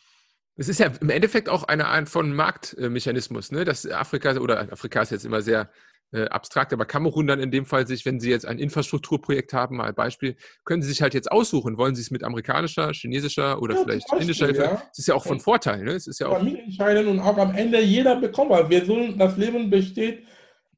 Es 0.57 0.69
ist 0.69 0.81
ja 0.81 0.91
im 1.01 1.11
Endeffekt 1.11 1.49
auch 1.49 1.65
eine 1.65 1.87
Art 1.87 2.09
von 2.09 2.35
Marktmechanismus, 2.35 3.53
ne? 3.53 3.65
dass 3.65 3.89
Afrika, 3.91 4.37
oder 4.37 4.73
Afrika 4.73 5.03
ist 5.03 5.11
jetzt 5.11 5.27
immer 5.27 5.43
sehr 5.43 5.71
äh, 6.13 6.27
abstrakt, 6.29 6.73
aber 6.73 6.85
Kamerun 6.87 7.27
dann 7.27 7.41
in 7.41 7.51
dem 7.51 7.67
Fall 7.67 7.87
sich, 7.87 8.07
wenn 8.07 8.21
Sie 8.21 8.31
jetzt 8.31 8.47
ein 8.47 8.59
Infrastrukturprojekt 8.59 9.53
haben, 9.53 9.77
mal 9.77 9.93
Beispiel, 9.93 10.37
können 10.65 10.81
Sie 10.81 10.89
sich 10.89 11.03
halt 11.03 11.15
jetzt 11.15 11.31
aussuchen, 11.31 11.77
wollen 11.77 11.95
Sie 11.95 12.03
es 12.03 12.11
mit 12.11 12.25
amerikanischer, 12.25 12.93
chinesischer 12.93 13.61
oder 13.61 13.75
ja, 13.75 13.83
vielleicht 13.83 14.09
Beispiel, 14.09 14.23
indischer 14.23 14.47
Hilfe? 14.47 14.63
Ja. 14.63 14.83
Es 14.93 14.99
ist 14.99 15.09
ja 15.09 15.15
auch 15.15 15.25
von 15.25 15.41
Vorteil. 15.41 15.83
Ne? 15.83 15.93
Es 15.93 16.07
ist 16.07 16.21
ja 16.21 16.29
auch 16.29 16.41
entscheiden 16.41 17.09
und 17.09 17.21
auch 17.21 17.37
am 17.37 17.55
Ende 17.55 17.81
jeder 17.83 18.17
bekommt, 18.17 18.51
weil 18.51 18.71
wir 18.71 18.85
sollen, 18.85 19.19
das 19.19 19.37
Leben 19.37 19.69
besteht, 19.69 20.25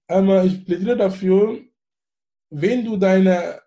ähm, 0.08 0.30
ich 0.46 0.64
plädiere 0.64 0.96
dafür, 0.96 1.58
wenn 2.50 2.84
du 2.84 2.96
deine, 2.96 3.60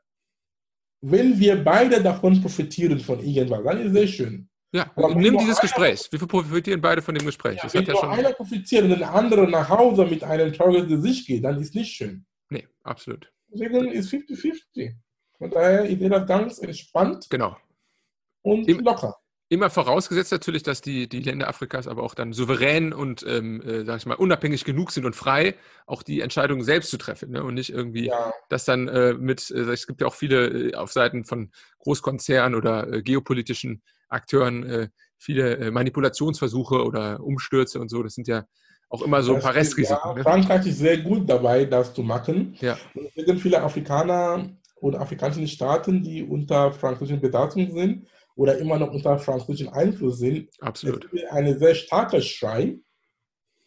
wenn 1.01 1.39
wir 1.39 1.63
beide 1.63 2.01
davon 2.01 2.41
profitieren 2.41 2.99
von 2.99 3.19
irgendwas, 3.19 3.63
dann 3.63 3.77
ist 3.79 3.87
es 3.87 3.93
sehr 3.93 4.07
schön. 4.07 4.47
Ja, 4.73 4.89
nimm 4.95 5.37
dieses 5.37 5.59
Gespräch. 5.59 6.07
Wir 6.11 6.19
profitieren 6.19 6.79
beide 6.79 7.01
von 7.01 7.13
dem 7.13 7.25
Gespräch. 7.25 7.57
Ja, 7.57 7.63
das 7.63 7.73
wenn 7.73 7.81
hat 7.81 7.87
ja 7.89 7.95
schon... 7.99 8.09
einer 8.09 8.31
profitiert 8.31 8.83
und 8.83 8.99
der 8.99 9.13
andere 9.13 9.49
nach 9.49 9.67
Hause 9.67 10.05
mit 10.05 10.23
einem 10.23 10.53
traurigen 10.53 10.87
Gesicht 10.87 11.27
geht, 11.27 11.43
dann 11.43 11.59
ist 11.59 11.75
nicht 11.75 11.91
schön. 11.93 12.25
Nee, 12.49 12.65
absolut. 12.83 13.29
Deswegen 13.49 13.91
ist 13.91 14.09
50-50. 14.13 14.93
Von 15.37 15.49
daher 15.49 15.85
ist 15.85 15.99
jeder 15.99 16.25
ganz 16.25 16.59
entspannt. 16.59 17.27
Genau. 17.29 17.57
Und 18.43 18.67
Im, 18.69 18.79
locker. 18.79 19.17
Immer 19.51 19.69
vorausgesetzt 19.69 20.31
natürlich, 20.31 20.63
dass 20.63 20.79
die, 20.79 21.09
die 21.09 21.19
Länder 21.19 21.49
Afrikas 21.49 21.89
aber 21.89 22.03
auch 22.03 22.15
dann 22.15 22.31
souverän 22.31 22.93
und, 22.93 23.25
ähm, 23.27 23.61
äh, 23.61 23.83
sag 23.83 23.97
ich 23.97 24.05
mal, 24.05 24.15
unabhängig 24.15 24.63
genug 24.63 24.91
sind 24.91 25.05
und 25.05 25.13
frei, 25.13 25.55
auch 25.85 26.03
die 26.03 26.21
Entscheidungen 26.21 26.63
selbst 26.63 26.89
zu 26.89 26.95
treffen. 26.95 27.31
Ne? 27.31 27.43
Und 27.43 27.55
nicht 27.55 27.69
irgendwie 27.69 28.07
ja. 28.07 28.31
das 28.47 28.63
dann 28.63 28.87
äh, 28.87 29.13
mit, 29.13 29.51
äh, 29.51 29.69
es 29.73 29.87
gibt 29.87 29.99
ja 29.99 30.07
auch 30.07 30.13
viele 30.13 30.69
äh, 30.69 30.75
auf 30.75 30.93
Seiten 30.93 31.25
von 31.25 31.51
Großkonzernen 31.79 32.57
oder 32.57 32.93
äh, 32.93 33.01
geopolitischen 33.01 33.81
Akteuren 34.07 34.63
äh, 34.63 34.87
viele 35.17 35.69
Manipulationsversuche 35.69 36.85
oder 36.85 37.19
Umstürze 37.19 37.81
und 37.81 37.89
so. 37.89 38.01
Das 38.03 38.13
sind 38.13 38.29
ja 38.29 38.45
auch 38.87 39.01
immer 39.01 39.21
so 39.21 39.35
ein 39.35 39.41
paar 39.41 39.53
Restrisiken. 39.53 39.99
Ja, 40.01 40.13
ne? 40.13 40.23
Frankreich 40.23 40.65
ist 40.65 40.79
sehr 40.79 40.99
gut 40.99 41.29
dabei, 41.29 41.65
das 41.65 41.93
zu 41.93 42.03
machen. 42.03 42.55
Ja. 42.61 42.77
Es 43.17 43.25
sind 43.25 43.41
viele 43.41 43.61
Afrikaner 43.61 44.49
oder 44.77 45.01
afrikanische 45.01 45.49
Staaten, 45.49 46.01
die 46.01 46.23
unter 46.23 46.71
französischen 46.71 47.19
Besatzung 47.19 47.69
sind 47.75 48.07
oder 48.35 48.57
immer 48.57 48.77
noch 48.77 48.91
unter 48.91 49.17
französischen 49.17 49.69
Einfluss 49.69 50.19
sind. 50.19 50.49
Absolut. 50.61 51.05
Es 51.05 51.13
ist 51.13 51.31
eine 51.31 51.57
sehr 51.57 51.75
starke 51.75 52.21
Schrei. 52.21 52.77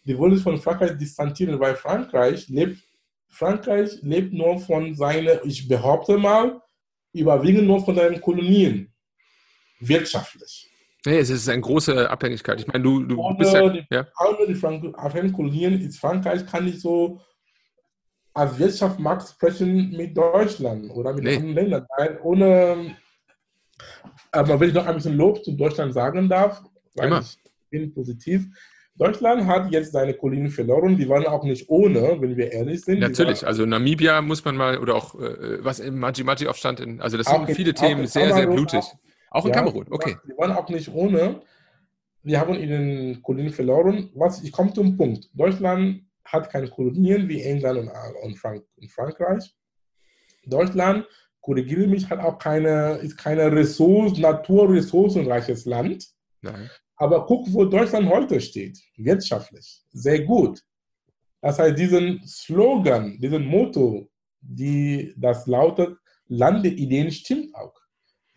Die 0.04 0.18
wollen 0.18 0.34
sich 0.34 0.42
von 0.42 0.58
Frankreich 0.58 0.96
distanzieren, 0.98 1.58
weil 1.60 1.74
Frankreich 1.76 2.48
lebt, 2.48 2.82
Frankreich 3.28 3.98
lebt 4.02 4.32
nur 4.32 4.58
von 4.58 4.94
seinen, 4.94 5.38
ich 5.44 5.66
behaupte 5.66 6.18
mal, 6.18 6.60
überwiegend 7.12 7.66
nur 7.66 7.84
von 7.84 7.94
seinen 7.94 8.20
Kolonien 8.20 8.92
wirtschaftlich. 9.80 10.70
Nee, 11.06 11.18
es 11.18 11.30
ist 11.30 11.48
eine 11.48 11.60
große 11.60 12.08
Abhängigkeit. 12.08 12.60
Ich 12.60 12.66
meine, 12.66 12.82
du, 12.82 13.04
du 13.04 13.20
ohne 13.20 13.36
bist 13.36 13.52
ja. 13.52 13.68
die, 13.68 13.86
ja. 13.90 14.06
ohne 14.18 14.46
die 14.46 14.54
Frank 14.54 14.84
ist 15.82 15.98
Frankreich 15.98 16.46
kann 16.46 16.64
nicht 16.64 16.80
so 16.80 17.20
als 18.32 18.58
Wirtschaftsmarkt 18.58 19.28
sprechen 19.28 19.90
mit 19.90 20.16
Deutschland 20.16 20.90
oder 20.90 21.12
mit 21.12 21.24
Nee. 21.24 21.36
anderen 21.36 21.54
Ländern. 21.54 21.86
Weil 21.96 22.18
ohne, 22.22 22.96
aber 24.34 24.58
wenn 24.60 24.68
ich 24.68 24.74
noch 24.74 24.86
ein 24.86 24.94
bisschen 24.96 25.16
Lob 25.16 25.44
zu 25.44 25.52
Deutschland 25.52 25.94
sagen 25.94 26.28
darf, 26.28 26.62
weil 26.96 27.06
Immer. 27.08 27.20
ich 27.20 27.38
bin 27.70 27.92
positiv. 27.92 28.46
Deutschland 28.96 29.44
hat 29.46 29.72
jetzt 29.72 29.90
seine 29.92 30.14
Kolonien 30.14 30.48
verloren. 30.50 30.96
Die 30.96 31.08
waren 31.08 31.26
auch 31.26 31.42
nicht 31.42 31.68
ohne, 31.68 32.16
wenn 32.20 32.36
wir 32.36 32.52
ehrlich 32.52 32.82
sind. 32.84 32.96
Die 32.96 33.00
Natürlich, 33.00 33.44
also 33.44 33.66
Namibia 33.66 34.22
muss 34.22 34.44
man 34.44 34.56
mal, 34.56 34.78
oder 34.78 34.94
auch 34.94 35.16
äh, 35.20 35.64
was 35.64 35.80
im 35.80 35.98
Maji-Maji-Aufstand, 35.98 36.78
in- 36.80 37.00
also 37.00 37.16
das 37.16 37.26
sind 37.26 37.48
in- 37.48 37.54
viele 37.56 37.74
Themen 37.74 38.06
sehr, 38.06 38.32
sehr 38.32 38.46
blutig. 38.46 38.78
auch- 38.80 38.94
Auch 39.30 39.44
in 39.46 39.50
Ja, 39.50 39.56
Kamerun, 39.56 39.86
okay. 39.90 40.16
Die 40.28 40.36
waren 40.38 40.52
auch 40.52 40.68
nicht 40.68 40.88
ohne. 40.94 41.40
Wir 42.22 42.38
haben 42.40 42.54
in 42.54 42.68
den 42.70 43.20
Kolonien 43.22 43.52
verloren. 43.52 44.10
Was, 44.14 44.42
ich 44.44 44.52
komme 44.52 44.72
zum 44.72 44.96
Punkt. 44.96 45.28
Deutschland 45.34 46.04
hat 46.24 46.48
keine 46.50 46.68
Kolonien 46.68 47.28
wie 47.28 47.42
England 47.42 47.80
und, 47.80 47.90
und, 48.22 48.36
Frank, 48.38 48.62
und 48.76 48.88
Frankreich. 48.92 49.52
Deutschland, 50.46 51.04
korrigiere 51.44 51.86
mich, 51.86 52.08
hat 52.08 52.20
auch 52.20 52.38
keine, 52.38 52.98
ist 53.02 53.18
keine 53.18 53.52
Ressource, 53.52 54.18
naturressourcenreiches 54.18 55.66
Land. 55.66 56.06
Nein. 56.40 56.70
Aber 56.96 57.26
guck, 57.26 57.52
wo 57.52 57.66
Deutschland 57.66 58.08
heute 58.08 58.40
steht. 58.40 58.78
Wirtschaftlich. 58.96 59.82
Sehr 59.92 60.20
gut. 60.24 60.62
Das 61.42 61.58
heißt, 61.58 61.78
diesen 61.78 62.26
Slogan, 62.26 63.20
diesen 63.20 63.44
Motto, 63.44 64.08
die, 64.40 65.12
das 65.18 65.46
lautet, 65.46 65.98
Land 66.28 66.64
der 66.64 66.72
Ideen 66.72 67.10
stimmt 67.10 67.54
auch. 67.54 67.74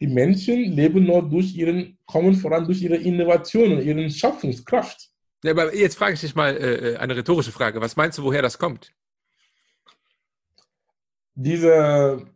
Die 0.02 0.08
Menschen 0.08 0.74
leben 0.74 1.06
nur 1.06 1.28
durch 1.28 1.56
ihren, 1.56 1.98
kommen 2.06 2.36
voran 2.36 2.66
durch 2.66 2.82
ihre 2.82 2.98
Innovation 2.98 3.72
und 3.72 3.84
ihre 3.84 4.10
Schöpfungskraft. 4.10 5.10
Ja, 5.44 5.52
aber 5.52 5.74
jetzt 5.74 5.98
frage 5.98 6.16
ich 6.16 6.20
dich 6.20 6.36
mal 6.36 6.58
äh, 6.58 6.98
eine 6.98 7.16
rhetorische 7.16 7.54
Frage. 7.54 7.80
Was 7.80 7.96
meinst 7.96 8.18
du, 8.18 8.24
woher 8.24 8.42
das 8.42 8.58
kommt? 8.58 8.92
Diese, 11.36 12.28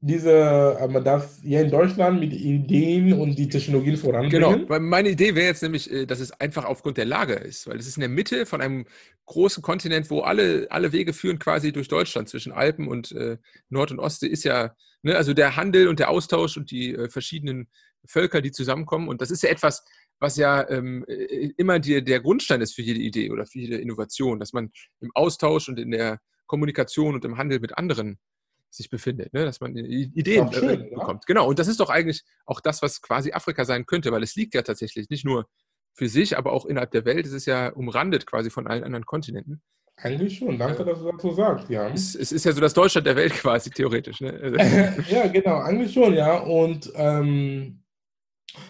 diese, 0.00 0.78
aber 0.80 1.00
das 1.00 1.40
hier 1.42 1.62
in 1.62 1.70
Deutschland 1.70 2.20
mit 2.20 2.32
Ideen 2.32 3.12
und 3.12 3.36
die 3.36 3.48
Technologien 3.48 3.96
voranbringen. 3.96 4.30
Genau, 4.30 4.68
weil 4.68 4.78
meine 4.78 5.08
Idee 5.08 5.34
wäre 5.34 5.46
jetzt 5.46 5.62
nämlich, 5.62 5.90
äh, 5.90 6.06
dass 6.06 6.20
es 6.20 6.30
einfach 6.30 6.64
aufgrund 6.64 6.98
der 6.98 7.04
Lage 7.04 7.34
ist, 7.34 7.66
weil 7.66 7.78
es 7.78 7.88
ist 7.88 7.96
in 7.96 8.02
der 8.02 8.08
Mitte 8.08 8.46
von 8.46 8.60
einem 8.60 8.86
großen 9.26 9.60
Kontinent, 9.60 10.08
wo 10.10 10.20
alle, 10.20 10.68
alle 10.70 10.92
Wege 10.92 11.12
führen 11.12 11.40
quasi 11.40 11.72
durch 11.72 11.88
Deutschland 11.88 12.28
zwischen 12.28 12.52
Alpen 12.52 12.86
und 12.86 13.10
äh, 13.12 13.38
Nord- 13.70 13.90
und 13.90 13.98
Ostsee 13.98 14.28
ist 14.28 14.44
ja, 14.44 14.76
ne, 15.02 15.16
also 15.16 15.34
der 15.34 15.56
Handel 15.56 15.88
und 15.88 15.98
der 15.98 16.10
Austausch 16.10 16.56
und 16.56 16.70
die 16.70 16.94
äh, 16.94 17.08
verschiedenen 17.08 17.68
Völker, 18.06 18.40
die 18.40 18.52
zusammenkommen 18.52 19.08
und 19.08 19.20
das 19.20 19.32
ist 19.32 19.42
ja 19.42 19.50
etwas, 19.50 19.84
was 20.20 20.36
ja 20.36 20.68
ähm, 20.70 21.04
äh, 21.08 21.50
immer 21.56 21.80
die, 21.80 22.04
der 22.04 22.20
Grundstein 22.20 22.60
ist 22.60 22.74
für 22.74 22.82
jede 22.82 23.00
Idee 23.00 23.30
oder 23.30 23.46
für 23.46 23.58
jede 23.58 23.78
Innovation, 23.78 24.38
dass 24.38 24.52
man 24.52 24.70
im 25.00 25.10
Austausch 25.14 25.68
und 25.68 25.80
in 25.80 25.90
der 25.90 26.20
Kommunikation 26.46 27.14
und 27.14 27.24
im 27.24 27.36
Handel 27.36 27.58
mit 27.58 27.76
anderen 27.76 28.18
sich 28.70 28.90
befindet, 28.90 29.32
ne? 29.32 29.44
dass 29.44 29.60
man 29.60 29.76
Ideen 29.76 30.52
schön, 30.52 30.68
äh, 30.68 30.72
oder? 30.74 31.00
bekommt. 31.00 31.26
Genau, 31.26 31.48
und 31.48 31.58
das 31.58 31.68
ist 31.68 31.80
doch 31.80 31.90
eigentlich 31.90 32.22
auch 32.46 32.60
das, 32.60 32.82
was 32.82 33.00
quasi 33.00 33.32
Afrika 33.32 33.64
sein 33.64 33.86
könnte, 33.86 34.12
weil 34.12 34.22
es 34.22 34.36
liegt 34.36 34.54
ja 34.54 34.62
tatsächlich 34.62 35.08
nicht 35.10 35.24
nur 35.24 35.48
für 35.94 36.08
sich, 36.08 36.38
aber 36.38 36.52
auch 36.52 36.66
innerhalb 36.66 36.92
der 36.92 37.04
Welt. 37.04 37.26
Es 37.26 37.32
ist 37.32 37.46
ja 37.46 37.70
umrandet 37.70 38.26
quasi 38.26 38.50
von 38.50 38.66
allen 38.66 38.84
anderen 38.84 39.04
Kontinenten. 39.04 39.62
Eigentlich 39.96 40.38
schon. 40.38 40.58
Danke, 40.58 40.84
dass 40.84 41.00
du 41.00 41.10
das 41.10 41.20
so 41.20 41.32
sagst, 41.32 41.68
ja. 41.70 41.88
Es, 41.88 42.14
es 42.14 42.30
ist 42.30 42.44
ja 42.44 42.52
so 42.52 42.60
das 42.60 42.72
Deutschland 42.72 43.06
der 43.06 43.16
Welt 43.16 43.32
quasi, 43.34 43.70
theoretisch. 43.70 44.20
Ne? 44.20 44.38
Also, 44.40 44.56
ja, 45.10 45.26
genau, 45.26 45.58
eigentlich 45.58 45.92
schon, 45.92 46.14
ja. 46.14 46.38
Und 46.38 46.90
ähm, 46.94 47.82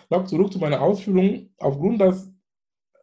noch 0.09 0.25
zurück 0.25 0.53
zu 0.53 0.59
meiner 0.59 0.81
Ausführung. 0.81 1.51
Aufgrund 1.59 2.01
des, 2.01 2.33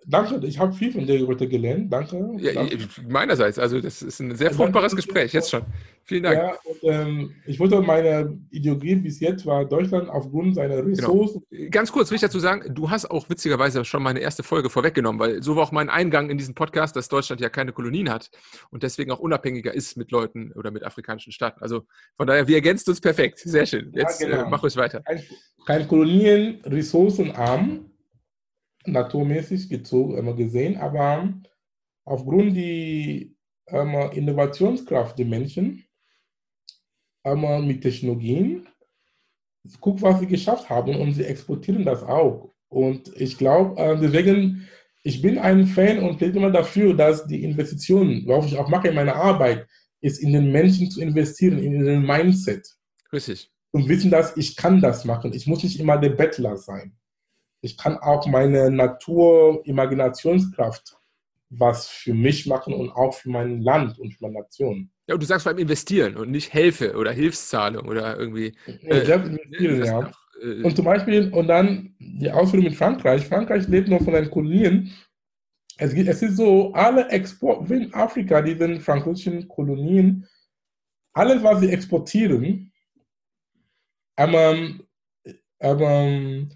danke, 0.07 0.45
ich 0.45 0.59
habe 0.59 0.73
viel 0.73 0.91
von 0.91 1.05
dir 1.05 1.25
heute 1.27 1.47
gelernt. 1.47 1.91
Danke. 1.91 2.35
ja, 2.39 2.53
danke. 2.53 2.77
meinerseits, 3.07 3.59
also 3.59 3.79
das 3.79 4.01
ist 4.01 4.19
ein 4.19 4.35
sehr 4.35 4.49
Ja, 4.49 4.53
fruchtbares. 4.53 4.95
Gespräch, 4.95 5.33
jetzt 5.33 5.49
schon. 5.49 5.63
Vielen 6.07 6.23
Dank. 6.23 6.37
Ja, 6.37 6.53
und, 6.63 6.77
ähm, 6.83 7.31
ich 7.47 7.59
wollte 7.59 7.81
meine 7.81 8.37
Ideologie 8.51 8.95
bis 8.95 9.19
jetzt 9.19 9.43
war 9.45 9.65
Deutschland 9.65 10.07
aufgrund 10.07 10.53
seiner 10.53 10.85
Ressourcen. 10.85 11.41
Ganz 11.71 11.91
kurz 11.91 12.11
will 12.11 12.15
ich 12.15 12.21
dazu 12.21 12.39
sagen, 12.39 12.75
du 12.75 12.91
hast 12.91 13.09
auch 13.09 13.27
witzigerweise 13.27 13.83
schon 13.85 14.03
meine 14.03 14.19
erste 14.19 14.43
Folge 14.43 14.69
vorweggenommen, 14.69 15.19
weil 15.19 15.41
so 15.41 15.55
war 15.55 15.63
auch 15.63 15.71
mein 15.71 15.89
Eingang 15.89 16.29
in 16.29 16.37
diesen 16.37 16.53
Podcast, 16.53 16.95
dass 16.95 17.09
Deutschland 17.09 17.41
ja 17.41 17.49
keine 17.49 17.71
Kolonien 17.71 18.11
hat 18.11 18.29
und 18.69 18.83
deswegen 18.83 19.09
auch 19.11 19.19
unabhängiger 19.19 19.73
ist 19.73 19.97
mit 19.97 20.11
Leuten 20.11 20.51
oder 20.51 20.69
mit 20.69 20.83
afrikanischen 20.83 21.31
Staaten. 21.31 21.61
Also 21.63 21.83
von 22.17 22.27
daher, 22.27 22.47
wir 22.47 22.55
ergänzen 22.55 22.91
uns 22.91 23.01
perfekt. 23.01 23.39
Sehr 23.39 23.65
schön. 23.65 23.91
Jetzt 23.93 24.21
Ja, 24.21 24.27
genau. 24.27 24.43
äh, 24.43 24.49
mach 24.49 24.61
ruhig 24.61 24.75
weiter. 24.77 25.01
Kein, 25.01 25.23
kein 25.65 25.87
Kolonien, 25.87 26.59
ressourcenarm, 26.65 27.85
naturmäßig 28.87 29.69
gezogen, 29.69 30.17
immer 30.17 30.33
gesehen, 30.33 30.77
aber 30.77 31.33
aufgrund 32.05 32.55
die 32.55 33.35
ähm, 33.67 33.95
Innovationskraft 34.13 35.17
der 35.17 35.25
Menschen 35.25 35.85
ähm, 37.23 37.67
mit 37.67 37.81
Technologien, 37.81 38.67
guck, 39.79 40.01
was 40.01 40.19
sie 40.19 40.27
geschafft 40.27 40.69
haben 40.69 40.95
und 40.95 41.13
sie 41.13 41.25
exportieren 41.25 41.85
das 41.85 42.03
auch. 42.03 42.53
Und 42.69 43.11
ich 43.15 43.37
glaube, 43.37 43.79
äh, 43.81 43.99
deswegen, 43.99 44.67
ich 45.03 45.21
bin 45.21 45.37
ein 45.37 45.65
Fan 45.65 45.99
und 45.99 46.17
plädiere 46.17 46.45
immer 46.45 46.51
dafür, 46.51 46.93
dass 46.93 47.25
die 47.25 47.43
Investitionen, 47.43 48.27
was 48.27 48.45
ich 48.45 48.57
auch 48.57 48.69
mache 48.69 48.89
in 48.89 48.95
meiner 48.95 49.15
Arbeit, 49.15 49.67
ist 50.01 50.21
in 50.21 50.33
den 50.33 50.51
Menschen 50.51 50.91
zu 50.91 51.01
investieren, 51.01 51.57
in 51.57 51.83
den 51.83 52.05
Mindset 52.05 52.67
Richtig. 53.11 53.51
und 53.71 53.87
wissen, 53.89 54.11
dass 54.11 54.37
ich 54.37 54.55
kann 54.55 54.81
das 54.81 55.05
machen. 55.05 55.33
Ich 55.33 55.47
muss 55.47 55.63
nicht 55.63 55.79
immer 55.79 55.97
der 55.97 56.09
Bettler 56.09 56.57
sein. 56.57 56.95
Ich 57.65 57.77
kann 57.77 57.97
auch 57.97 58.25
meine 58.27 58.69
Natur-Imaginationskraft 58.69 60.97
was 61.49 61.87
für 61.87 62.13
mich 62.13 62.45
machen 62.45 62.73
und 62.73 62.91
auch 62.91 63.13
für 63.13 63.29
mein 63.29 63.61
Land 63.61 63.97
und 63.99 64.13
für 64.13 64.23
meine 64.23 64.39
Nation. 64.39 64.89
Ja, 65.07 65.13
und 65.13 65.21
du 65.21 65.27
sagst 65.27 65.43
vor 65.43 65.51
allem 65.51 65.59
investieren 65.59 66.17
und 66.17 66.31
nicht 66.31 66.51
Hilfe 66.51 66.95
oder 66.95 67.11
Hilfszahlung 67.11 67.87
oder 67.87 68.17
irgendwie. 68.17 68.57
Ja, 68.81 69.05
selbst 69.05 69.29
investieren, 69.29 69.85
ja. 69.85 69.99
auch, 69.99 70.11
äh, 70.41 70.63
Und 70.63 70.75
zum 70.75 70.85
Beispiel, 70.85 71.31
und 71.31 71.47
dann 71.47 71.95
die 71.99 72.31
Ausführung 72.31 72.65
mit 72.65 72.75
Frankreich. 72.75 73.23
Frankreich 73.25 73.67
lebt 73.67 73.87
noch 73.87 74.03
von 74.03 74.13
den 74.13 74.29
Kolonien. 74.29 74.91
Es, 75.77 75.93
gibt, 75.93 76.09
es 76.09 76.21
ist 76.21 76.37
so, 76.37 76.71
alle 76.73 77.09
Export, 77.09 77.69
wenn 77.69 77.93
Afrika, 77.93 78.41
diese 78.41 78.79
französischen 78.79 79.45
Kolonien, 79.47 80.27
alles, 81.13 81.43
was 81.43 81.59
sie 81.59 81.69
exportieren, 81.69 82.71
ähm, 84.17 84.81
ähm, 85.59 86.49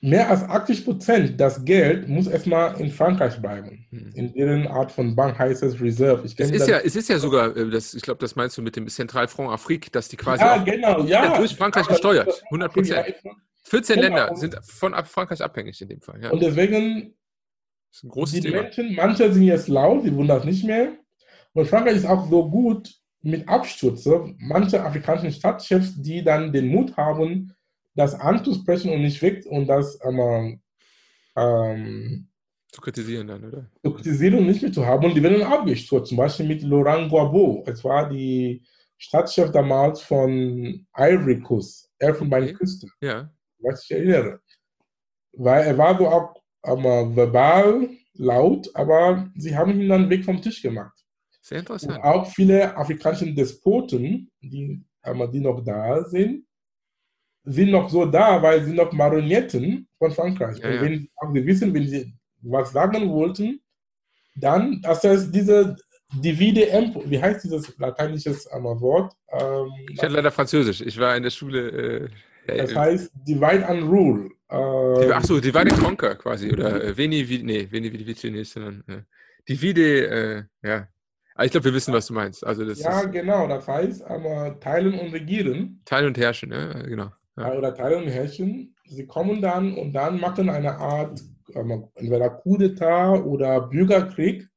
mehr 0.00 0.30
als 0.30 0.42
80 0.42 0.84
Prozent 0.84 1.40
das 1.40 1.64
Geld 1.64 2.08
muss 2.08 2.26
erstmal 2.26 2.80
in 2.80 2.90
Frankreich 2.90 3.40
bleiben. 3.40 3.86
hm. 3.90 4.10
In 4.14 4.32
deren 4.32 4.66
Art 4.66 4.90
von 4.92 5.14
Bank 5.14 5.38
heißt 5.38 5.62
es 5.62 5.80
Reserve. 5.80 6.24
Ich 6.26 6.38
es, 6.38 6.50
ist 6.50 6.68
ja, 6.68 6.78
es 6.78 6.96
ist 6.96 7.08
ja 7.08 7.18
sogar, 7.18 7.54
äh, 7.56 7.68
das, 7.70 7.94
ich 7.94 8.02
glaube, 8.02 8.18
das 8.20 8.34
meinst 8.34 8.56
du 8.56 8.62
mit 8.62 8.76
dem 8.76 8.88
Zentralfront 8.88 9.50
Afrique, 9.50 9.90
dass 9.92 10.08
die 10.08 10.16
quasi 10.16 10.42
ja, 10.42 10.56
genau, 10.58 11.02
ja. 11.04 11.36
durch 11.36 11.54
Frankreich 11.54 11.84
Aber- 11.84 11.92
gesteuert. 11.94 12.42
100 12.46 12.72
Prozent. 12.72 13.14
14 13.64 13.96
Genau. 13.96 14.06
Länder 14.16 14.36
sind 14.36 14.58
von 14.64 14.94
Frankreich 15.04 15.42
abhängig 15.42 15.80
in 15.82 15.88
dem 15.88 16.00
Fall. 16.00 16.20
Ja. 16.22 16.30
Und 16.30 16.42
deswegen 16.42 17.14
Das 17.90 17.98
ist 17.98 18.04
ein 18.04 18.08
großes 18.08 18.34
die 18.36 18.40
Thema. 18.40 18.62
Menschen, 18.62 18.94
manche 18.94 19.32
sind 19.32 19.42
jetzt 19.42 19.68
laut, 19.68 20.04
die 20.04 20.16
wollen 20.16 20.28
das 20.28 20.44
nicht 20.44 20.64
mehr. 20.64 20.92
Und 21.52 21.66
Frankreich 21.68 21.96
ist 21.96 22.06
auch 22.06 22.28
so 22.30 22.48
gut 22.48 22.90
mit 23.22 23.46
Absturz. 23.48 24.04
So. 24.04 24.30
Manche 24.38 24.82
afrikanischen 24.82 25.30
Stadtchefs, 25.32 26.00
die 26.00 26.24
dann 26.24 26.52
den 26.52 26.68
Mut 26.68 26.96
haben, 26.96 27.52
das 28.00 28.14
anzusprechen 28.14 28.92
und 28.92 29.02
nicht 29.02 29.20
weg 29.22 29.44
und 29.46 29.66
das 29.66 29.98
ähm, 30.04 30.60
ähm, 31.36 32.28
Zu 32.72 32.80
kritisieren 32.80 33.28
dann, 33.28 33.44
oder? 33.44 33.66
zu 33.84 33.92
kritisieren 33.92 34.34
und 34.38 34.46
nicht 34.46 34.62
mehr 34.62 34.72
zu 34.72 34.84
haben. 34.84 35.04
Und 35.04 35.14
die 35.14 35.22
werden 35.22 35.42
abgestürzt. 35.42 36.08
Zum 36.08 36.16
Beispiel 36.16 36.46
mit 36.46 36.62
Laurent 36.62 37.08
Gbagbo. 37.08 37.64
Es 37.66 37.82
war 37.84 38.08
die 38.08 38.62
Stadtchef 38.98 39.50
damals 39.50 40.02
von 40.02 40.86
Ivory 40.96 41.40
Coast, 41.40 41.90
Elfenbeinküste. 41.98 42.86
Ja. 43.00 43.30
was 43.58 43.84
ich 43.84 43.90
erinnere. 43.92 44.40
Weil 45.32 45.64
er 45.66 45.78
war 45.78 45.96
so 45.98 46.08
auch 46.08 46.34
ähm, 46.64 47.16
verbal 47.16 47.88
laut, 48.14 48.68
aber 48.74 49.30
sie 49.36 49.56
haben 49.56 49.80
ihn 49.80 49.88
dann 49.88 50.10
weg 50.10 50.24
vom 50.24 50.40
Tisch 50.42 50.60
gemacht. 50.62 50.92
Sehr 51.42 51.58
Und 51.58 51.70
interessant. 51.70 52.04
auch 52.04 52.26
viele 52.26 52.76
afrikanische 52.76 53.32
Despoten, 53.32 54.30
die, 54.42 54.84
ähm, 55.04 55.30
die 55.32 55.40
noch 55.40 55.64
da 55.64 56.04
sind, 56.04 56.44
sind 57.44 57.70
noch 57.70 57.88
so 57.88 58.04
da, 58.06 58.42
weil 58.42 58.62
sie 58.64 58.72
noch 58.72 58.92
Marionetten 58.92 59.88
von 59.98 60.10
Frankreich. 60.10 60.58
Ja, 60.58 60.68
Und 60.68 60.74
ja. 60.74 60.82
wenn 60.82 61.08
auch 61.16 61.32
sie 61.32 61.46
wissen, 61.46 61.74
wenn 61.74 61.88
sie 61.88 62.12
was 62.42 62.72
sagen 62.72 63.08
wollten, 63.10 63.60
dann, 64.36 64.80
das 64.82 65.04
heißt, 65.04 65.34
diese 65.34 65.76
Divide 66.12 66.62
Impo, 66.62 67.02
wie 67.06 67.20
heißt 67.20 67.44
dieses 67.44 67.76
lateinische 67.78 68.36
ähm, 68.52 68.64
Wort? 68.64 69.12
Ähm, 69.32 69.68
Ich 69.88 70.02
hatte 70.02 70.12
leider 70.12 70.30
Französisch. 70.30 70.80
Ich 70.80 70.98
war 70.98 71.16
in 71.16 71.22
der 71.22 71.30
Schule. 71.30 72.08
Äh, 72.46 72.56
das 72.56 72.74
heißt 72.74 73.12
Divide 73.26 73.66
and 73.66 73.84
Rule. 73.84 74.30
Ähm, 74.50 75.12
Ach 75.12 75.24
so, 75.24 75.38
Divide 75.38 75.70
and 75.72 75.78
Conquer 75.78 76.16
quasi. 76.16 76.50
Oder 76.52 76.82
äh, 76.82 76.96
Veni, 76.96 77.28
Vidi, 77.28 77.44
nee, 77.44 77.68
Veni, 77.70 77.92
Vidi, 77.92 78.06
Vici 78.06 78.30
nicht, 78.30 78.52
sondern 78.52 78.82
äh, 78.88 79.02
Divide, 79.48 80.08
äh, 80.08 80.68
ja. 80.68 80.88
Aber 81.34 81.44
ich 81.44 81.52
glaube, 81.52 81.66
wir 81.66 81.74
wissen, 81.74 81.94
was 81.94 82.06
du 82.06 82.14
meinst. 82.14 82.44
Also 82.44 82.64
das 82.64 82.80
Ja, 82.80 83.00
ist 83.00 83.12
genau. 83.12 83.46
Das 83.46 83.68
heißt, 83.68 84.02
aber 84.02 84.58
teilen 84.58 84.98
und 84.98 85.12
regieren. 85.12 85.80
Teilen 85.84 86.08
und 86.08 86.18
Herrschen, 86.18 86.48
ne? 86.48 86.84
Genau. 86.86 87.12
Ja. 87.40 87.54
oder 87.54 87.74
Teile 87.74 87.98
und 87.98 88.08
Herrchen. 88.08 88.74
Sie 88.86 89.06
kommen 89.06 89.40
dann 89.40 89.74
und 89.74 89.92
dann 89.92 90.20
machen 90.20 90.48
eine 90.48 90.76
Art 90.78 91.20
ähm, 91.54 91.84
entweder 91.94 92.30
Coup 92.30 92.58
d'etat 92.58 93.22
oder 93.22 93.60
Bürgerkrieg. 93.62 94.48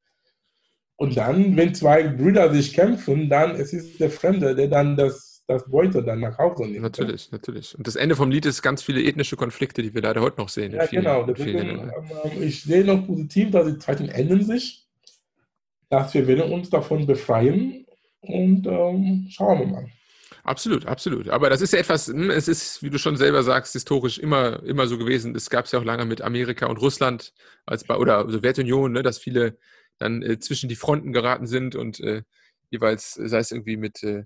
Und 0.96 1.18
dann, 1.18 1.58
wenn 1.58 1.74
zwei 1.74 2.08
Brüder 2.08 2.54
sich 2.54 2.74
kämpfen, 2.74 3.30
dann 3.30 3.52
es 3.56 3.74
ist 3.74 4.00
der 4.00 4.10
Fremde, 4.10 4.56
der 4.56 4.68
dann 4.68 4.96
das, 4.96 5.44
das 5.48 5.70
Beute 5.70 6.04
dann 6.04 6.22
nach 6.22 6.38
Hause 6.38 6.64
nimmt. 6.64 6.82
Natürlich, 6.82 7.32
natürlich. 7.32 7.78
Und 7.78 7.88
das 7.88 7.96
Ende 7.96 8.16
vom 8.16 8.30
Lied 8.30 8.46
ist 8.46 8.62
ganz 8.62 8.84
viele 8.84 9.04
ethnische 9.04 9.36
Konflikte, 9.36 9.82
die 9.82 9.94
wir 9.94 10.02
leider 10.02 10.22
heute 10.22 10.40
noch 10.40 10.50
sehen. 10.50 10.72
Ja, 10.72 10.86
vielen, 10.86 11.04
genau. 11.04 11.24
Deswegen, 11.26 11.60
ähm, 11.60 12.42
ich 12.42 12.64
sehe 12.64 12.86
noch 12.86 13.06
positiv, 13.06 13.52
dass 13.52 13.66
die 13.66 13.80
Zeiten 13.80 14.08
ändern 14.08 14.44
sich, 14.44 14.86
dass 15.90 16.14
wir 16.14 16.28
werden 16.28 16.52
uns 16.52 16.70
davon 16.70 17.06
befreien 17.06 17.86
und 18.22 18.66
ähm, 18.68 19.28
schauen 19.30 19.60
wir 19.60 19.68
mal. 19.68 19.90
Absolut, 20.46 20.86
absolut. 20.88 21.30
Aber 21.30 21.50
das 21.50 21.62
ist 21.62 21.72
ja 21.72 21.80
etwas, 21.80 22.08
hm, 22.08 22.30
es 22.30 22.50
ist, 22.50 22.84
wie 22.84 22.90
du 22.90 22.98
schon 23.00 23.16
selber 23.16 23.44
sagst, 23.44 23.72
historisch 23.74 24.18
immer, 24.20 24.62
immer 24.64 24.88
so 24.88 24.98
gewesen. 24.98 25.34
Es 25.36 25.50
gab 25.50 25.66
es 25.66 25.72
ja 25.72 25.80
auch 25.80 25.86
lange 25.86 26.04
mit 26.06 26.22
Amerika 26.22 26.66
und 26.68 26.78
Russland 26.82 27.34
als 27.66 27.86
bei, 27.86 27.96
oder 27.96 28.30
Sowjetunion, 28.30 28.92
ne, 28.92 29.04
dass 29.04 29.18
viele 29.20 29.58
dann 30.00 30.22
äh, 30.22 30.40
zwischen 30.40 30.68
die 30.68 30.76
Fronten 30.76 31.14
geraten 31.14 31.48
sind 31.48 31.76
und 31.76 32.02
äh, 32.02 32.24
jeweils, 32.72 33.14
sei 33.14 33.38
es 33.38 33.52
irgendwie 33.52 33.78
mit 33.78 34.04
äh, 34.04 34.26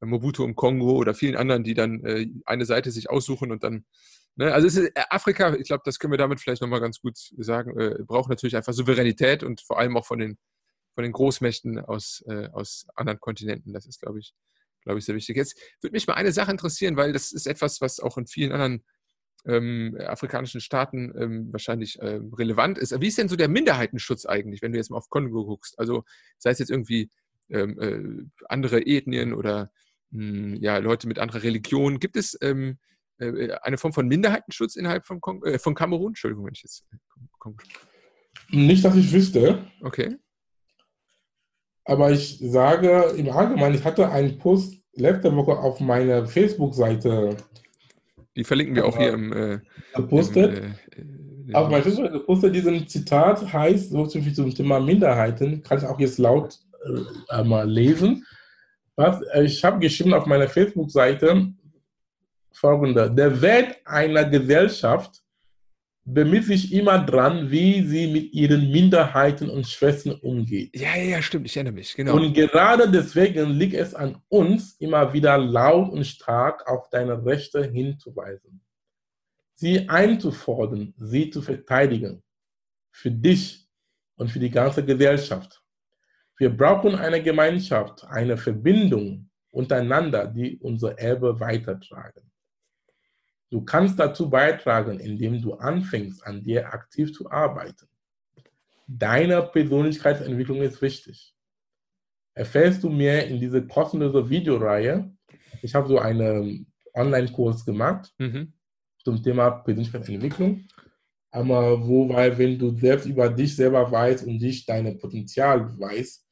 Mobutu 0.00 0.44
im 0.44 0.56
Kongo 0.56 0.92
oder 0.96 1.14
vielen 1.14 1.36
anderen, 1.36 1.64
die 1.64 1.74
dann 1.74 2.04
äh, 2.04 2.26
eine 2.44 2.66
Seite 2.66 2.90
sich 2.90 3.08
aussuchen 3.08 3.50
und 3.50 3.64
dann, 3.64 3.86
ne, 4.36 4.52
also 4.52 4.66
ist, 4.66 4.76
äh, 4.76 4.90
Afrika, 5.08 5.54
ich 5.54 5.68
glaube, 5.68 5.82
das 5.86 5.98
können 5.98 6.12
wir 6.12 6.18
damit 6.18 6.38
vielleicht 6.40 6.60
nochmal 6.60 6.80
ganz 6.82 7.00
gut 7.00 7.16
sagen, 7.38 7.78
äh, 7.80 8.02
braucht 8.04 8.28
natürlich 8.28 8.56
einfach 8.56 8.74
Souveränität 8.74 9.42
und 9.42 9.62
vor 9.62 9.78
allem 9.78 9.96
auch 9.96 10.06
von 10.06 10.18
den, 10.18 10.36
von 10.94 11.02
den 11.04 11.12
Großmächten 11.12 11.78
aus, 11.78 12.24
aus 12.52 12.86
anderen 12.94 13.20
Kontinenten. 13.20 13.74
Das 13.74 13.84
ist, 13.86 14.00
glaube 14.00 14.18
ich, 14.18 14.32
glaube 14.86 15.00
ich, 15.00 15.04
sehr 15.04 15.16
wichtig. 15.16 15.36
Jetzt 15.36 15.60
würde 15.80 15.92
mich 15.92 16.06
mal 16.06 16.14
eine 16.14 16.32
Sache 16.32 16.52
interessieren, 16.52 16.96
weil 16.96 17.12
das 17.12 17.32
ist 17.32 17.46
etwas, 17.46 17.80
was 17.80 17.98
auch 17.98 18.16
in 18.16 18.26
vielen 18.26 18.52
anderen 18.52 18.84
ähm, 19.44 19.96
afrikanischen 20.00 20.60
Staaten 20.60 21.12
ähm, 21.18 21.52
wahrscheinlich 21.52 21.98
ähm, 22.00 22.32
relevant 22.32 22.78
ist. 22.78 22.98
Wie 23.00 23.08
ist 23.08 23.18
denn 23.18 23.28
so 23.28 23.36
der 23.36 23.48
Minderheitenschutz 23.48 24.26
eigentlich, 24.26 24.62
wenn 24.62 24.72
du 24.72 24.78
jetzt 24.78 24.90
mal 24.90 24.96
auf 24.96 25.10
Kongo 25.10 25.44
guckst? 25.44 25.78
Also 25.78 26.04
sei 26.38 26.50
es 26.50 26.60
jetzt 26.60 26.70
irgendwie 26.70 27.10
ähm, 27.50 27.80
äh, 27.80 28.44
andere 28.48 28.86
Ethnien 28.86 29.34
oder 29.34 29.70
mh, 30.10 30.22
hm, 30.22 30.62
ja, 30.62 30.78
Leute 30.78 31.08
mit 31.08 31.18
anderer 31.18 31.42
Religion. 31.42 31.98
Gibt 31.98 32.16
es 32.16 32.38
ähm, 32.40 32.78
äh, 33.18 33.50
eine 33.62 33.78
Form 33.78 33.92
von 33.92 34.06
Minderheitenschutz 34.06 34.76
innerhalb 34.76 35.04
von, 35.04 35.20
Kon 35.20 35.42
äh, 35.42 35.58
von 35.58 35.74
Kamerun? 35.74 36.10
Entschuldigung, 36.10 36.46
wenn 36.46 36.54
ich 36.54 36.62
jetzt. 36.62 36.84
Äh, 36.92 36.96
Nicht, 38.50 38.84
dass 38.84 38.94
ich 38.94 39.12
wüsste. 39.12 39.66
Okay. 39.80 40.16
Aber 41.86 42.10
ich 42.10 42.38
sage 42.40 43.14
im 43.16 43.30
Allgemeinen, 43.30 43.76
ich 43.76 43.84
hatte 43.84 44.10
einen 44.10 44.38
Post 44.38 44.74
letzte 44.94 45.34
Woche 45.34 45.52
auf 45.52 45.78
meiner 45.80 46.26
Facebook-Seite. 46.26 47.36
Die 48.34 48.44
verlinken 48.44 48.74
wir 48.74 48.86
auch 48.86 48.98
hier 48.98 49.12
im. 49.12 49.32
Äh, 49.32 49.58
gepostet. 49.94 50.76
Im, 50.96 51.50
äh, 51.50 51.54
auf 51.54 51.70
meiner 51.70 51.84
Facebook 51.84 52.12
gepostet, 52.12 52.56
diesem 52.56 52.86
Zitat 52.88 53.52
heißt, 53.52 53.90
so 53.90 54.04
zum, 54.06 54.34
zum 54.34 54.52
Thema 54.52 54.80
Minderheiten, 54.80 55.62
kann 55.62 55.78
ich 55.78 55.84
auch 55.84 56.00
jetzt 56.00 56.18
laut 56.18 56.58
äh, 57.30 57.44
mal 57.44 57.70
lesen. 57.70 58.26
Was, 58.96 59.22
äh, 59.32 59.44
ich 59.44 59.64
habe 59.64 59.78
geschrieben 59.78 60.12
auf 60.12 60.26
meiner 60.26 60.48
Facebook-Seite 60.48 61.52
folgende: 62.50 63.12
Der 63.12 63.40
Wert 63.40 63.76
einer 63.84 64.24
Gesellschaft 64.24 65.22
bemüht 66.06 66.44
sich 66.44 66.72
immer 66.72 67.04
dran, 67.04 67.50
wie 67.50 67.82
sie 67.82 68.06
mit 68.06 68.32
ihren 68.32 68.70
Minderheiten 68.70 69.50
und 69.50 69.66
Schwestern 69.66 70.14
umgeht. 70.14 70.74
Ja, 70.74 70.96
ja, 70.96 71.02
ja, 71.02 71.22
stimmt, 71.22 71.46
ich 71.46 71.56
erinnere 71.56 71.74
mich, 71.74 71.94
genau. 71.94 72.14
Und 72.14 72.32
gerade 72.32 72.88
deswegen 72.88 73.50
liegt 73.50 73.74
es 73.74 73.92
an 73.94 74.22
uns, 74.28 74.76
immer 74.78 75.12
wieder 75.12 75.36
laut 75.36 75.90
und 75.90 76.06
stark 76.06 76.66
auf 76.68 76.88
deine 76.90 77.26
Rechte 77.26 77.64
hinzuweisen. 77.64 78.60
Sie 79.54 79.88
einzufordern, 79.88 80.94
sie 80.96 81.28
zu 81.30 81.42
verteidigen. 81.42 82.22
Für 82.92 83.10
dich 83.10 83.68
und 84.14 84.30
für 84.30 84.38
die 84.38 84.50
ganze 84.50 84.84
Gesellschaft. 84.84 85.60
Wir 86.38 86.56
brauchen 86.56 86.94
eine 86.94 87.20
Gemeinschaft, 87.22 88.04
eine 88.04 88.36
Verbindung 88.36 89.28
untereinander, 89.50 90.26
die 90.26 90.56
unser 90.58 90.96
Erbe 90.98 91.40
weitertragen. 91.40 92.30
Du 93.50 93.64
kannst 93.64 93.98
dazu 93.98 94.28
beitragen, 94.28 94.98
indem 94.98 95.40
du 95.40 95.54
anfängst, 95.54 96.26
an 96.26 96.42
dir 96.42 96.72
aktiv 96.72 97.12
zu 97.12 97.30
arbeiten. 97.30 97.86
Deine 98.88 99.42
Persönlichkeitsentwicklung 99.42 100.62
ist 100.62 100.82
wichtig. 100.82 101.34
Erfährst 102.34 102.82
du 102.82 102.90
mehr 102.90 103.26
in 103.26 103.40
dieser 103.40 103.62
kostenlosen 103.62 104.28
Videoreihe? 104.28 105.10
Ich 105.62 105.74
habe 105.74 105.88
so 105.88 105.98
einen 105.98 106.66
Online-Kurs 106.94 107.64
gemacht 107.64 108.12
mhm. 108.18 108.52
zum 109.02 109.22
Thema 109.22 109.50
Persönlichkeitsentwicklung. 109.50 110.66
Aber 111.30 111.86
wo, 111.86 112.08
weil 112.08 112.36
wenn 112.38 112.58
du 112.58 112.70
selbst 112.76 113.06
über 113.06 113.28
dich 113.28 113.54
selber 113.54 113.90
weißt 113.90 114.26
und 114.26 114.38
dich 114.38 114.66
deine 114.66 114.94
Potenzial 114.94 115.78
weißt, 115.78 116.26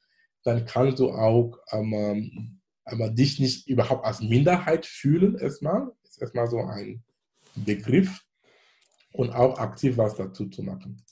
dann 0.45 0.65
kannst 0.65 0.99
du 0.99 1.11
auch 1.11 1.59
ähm, 1.73 2.61
aber 2.85 3.11
dich 3.11 3.41
nicht 3.41 3.67
überhaupt 3.69 4.05
als 4.05 4.21
Minderheit 4.21 4.85
fühlen 4.87 5.39
erstmal, 5.39 5.91
ist 6.15 6.23
erstmal 6.23 6.49
so 6.49 6.61
ein 6.61 7.03
Begriff 7.57 8.21
und 9.13 9.31
auch 9.31 9.59
aktiv 9.59 9.97
was 9.97 10.17
dazu 10.17 10.49
zu 10.49 10.63
machen. 10.63 11.03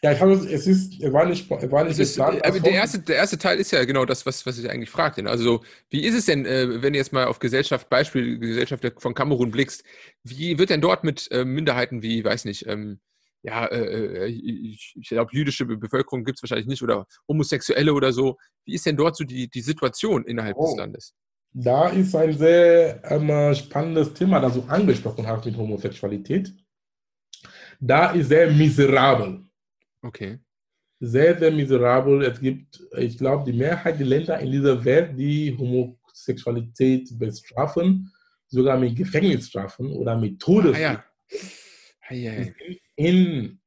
Ja, 0.00 0.12
ich 0.12 0.20
habe 0.20 0.32
es 0.32 0.66
ist, 0.66 1.00
er 1.00 1.12
war 1.12 1.26
nicht, 1.26 1.50
er 1.50 1.72
war 1.72 1.82
nicht 1.84 1.98
ist, 1.98 2.14
geplant, 2.16 2.44
aber 2.44 2.60
der 2.60 2.72
erste, 2.72 3.00
der 3.00 3.16
erste 3.16 3.36
Teil 3.36 3.58
ist 3.58 3.72
ja 3.72 3.84
genau 3.84 4.04
das, 4.04 4.24
was, 4.24 4.46
was 4.46 4.56
ich 4.58 4.70
eigentlich 4.70 4.90
fragte. 4.90 5.28
Also, 5.28 5.64
wie 5.90 6.04
ist 6.04 6.14
es 6.14 6.26
denn, 6.26 6.46
äh, 6.46 6.82
wenn 6.82 6.92
du 6.92 7.00
jetzt 7.00 7.12
mal 7.12 7.26
auf 7.26 7.40
Gesellschaft, 7.40 7.88
Beispiel 7.88 8.38
Gesellschaft 8.38 8.92
von 8.98 9.14
Kamerun 9.14 9.50
blickst, 9.50 9.82
wie 10.22 10.56
wird 10.56 10.70
denn 10.70 10.80
dort 10.80 11.02
mit 11.02 11.28
äh, 11.32 11.44
Minderheiten 11.44 12.00
wie, 12.00 12.24
weiß 12.24 12.44
nicht, 12.44 12.66
ähm, 12.68 13.00
ja, 13.42 13.66
äh, 13.66 14.26
ich, 14.28 14.94
ich 15.00 15.08
glaube, 15.08 15.32
jüdische 15.32 15.66
Bevölkerung 15.66 16.24
gibt 16.24 16.38
es 16.38 16.42
wahrscheinlich 16.44 16.68
nicht 16.68 16.82
oder 16.82 17.06
Homosexuelle 17.26 17.92
oder 17.92 18.12
so. 18.12 18.38
Wie 18.64 18.74
ist 18.74 18.86
denn 18.86 18.96
dort 18.96 19.16
so 19.16 19.24
die, 19.24 19.50
die 19.50 19.62
Situation 19.62 20.24
innerhalb 20.24 20.56
oh. 20.56 20.66
des 20.66 20.76
Landes? 20.76 21.14
Da 21.52 21.88
ist 21.88 22.14
ein 22.14 22.32
sehr 22.32 23.02
ähm, 23.10 23.54
spannendes 23.54 24.14
Thema, 24.14 24.40
das 24.40 24.54
du 24.54 24.62
angesprochen 24.62 25.26
hast 25.26 25.44
mit 25.44 25.56
Homosexualität. 25.56 26.52
Da 27.78 28.10
ist 28.12 28.28
sehr 28.28 28.50
miserabel. 28.50 29.44
Okay. 30.02 30.38
Sehr, 31.00 31.38
sehr 31.38 31.50
miserabel. 31.50 32.22
Es 32.22 32.40
gibt, 32.40 32.80
ich 32.96 33.18
glaube, 33.18 33.50
die 33.50 33.58
Mehrheit 33.58 33.98
der 33.98 34.06
Länder 34.06 34.38
in 34.38 34.52
dieser 34.52 34.82
Welt, 34.84 35.18
die 35.18 35.56
Homosexualität 35.58 37.18
bestrafen, 37.18 38.10
sogar 38.46 38.78
mit 38.78 38.96
Gefängnisstrafen 38.96 39.90
oder 39.92 40.16
mit 40.16 40.40
Todes. 40.40 40.76
Ah, 40.76 40.80
ja. 40.80 41.04
Ah, 42.08 42.14
ja, 42.14 42.32
ja. 42.32 42.46
In, 42.96 43.60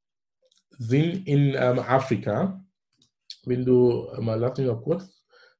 sind 0.69 1.27
in 1.27 1.55
ähm, 1.55 1.79
Afrika. 1.79 2.63
Wenn 3.43 3.63
du, 3.65 4.09
mal 4.19 4.39
lass 4.39 4.57
mich 4.57 4.67
mal 4.67 4.81
kurz 4.81 5.14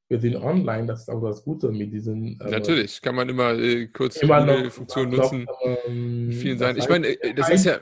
wir 0.08 0.20
sind 0.20 0.36
online, 0.36 0.86
das 0.86 1.02
ist 1.02 1.10
auch 1.10 1.22
das 1.22 1.44
Gute 1.44 1.72
mit 1.72 1.92
diesen. 1.92 2.40
Äh, 2.40 2.52
Natürlich, 2.52 3.02
kann 3.02 3.16
man 3.16 3.28
immer 3.28 3.54
äh, 3.54 3.88
kurz 3.88 4.22
noch, 4.22 4.72
Funktion 4.72 5.10
nutzen. 5.10 5.48
Ähm, 5.64 6.32
vielen 6.32 6.58
sein. 6.60 6.78
Ich 6.78 6.88
meine, 6.88 7.08
äh, 7.08 7.34
das 7.34 7.50
ist 7.50 7.66
ja. 7.66 7.80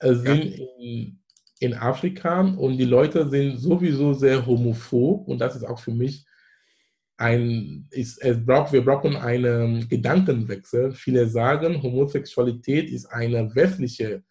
sind 0.00 0.58
in, 0.78 1.20
in 1.60 1.74
Afrika 1.74 2.40
und 2.40 2.76
die 2.76 2.84
Leute 2.84 3.28
sind 3.28 3.56
sowieso 3.56 4.12
sehr 4.12 4.44
homophob 4.44 5.26
und 5.26 5.38
das 5.38 5.56
ist 5.56 5.64
auch 5.64 5.78
für 5.78 5.92
mich 5.92 6.26
ein, 7.16 7.88
ist, 7.90 8.22
es 8.22 8.44
braucht, 8.44 8.72
wir 8.72 8.84
brauchen 8.84 9.16
einen 9.16 9.88
Gedankenwechsel. 9.88 10.92
Viele 10.92 11.28
sagen, 11.28 11.82
Homosexualität 11.82 12.90
ist 12.90 13.06
eine 13.06 13.54
westliche 13.54 14.22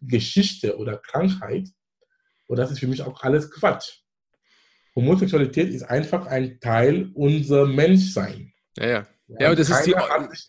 Geschichte 0.00 0.76
oder 0.76 0.96
Krankheit 0.96 1.68
und 2.48 2.58
das 2.58 2.70
ist 2.72 2.80
für 2.80 2.88
mich 2.88 3.02
auch 3.02 3.22
alles 3.22 3.50
Quatsch. 3.50 4.01
Homosexualität 4.94 5.70
ist 5.70 5.84
einfach 5.84 6.26
ein 6.26 6.58
Teil 6.60 7.10
unser 7.14 7.66
Menschsein. 7.66 8.52
Ja, 8.78 8.88
ja. 8.88 9.06
Ja, 9.40 9.50
und 9.50 9.58
das 9.58 9.68
keiner 9.68 9.80
ist 9.80 9.86
die. 9.86 9.96
Hat 9.96 10.30
sich, 10.30 10.48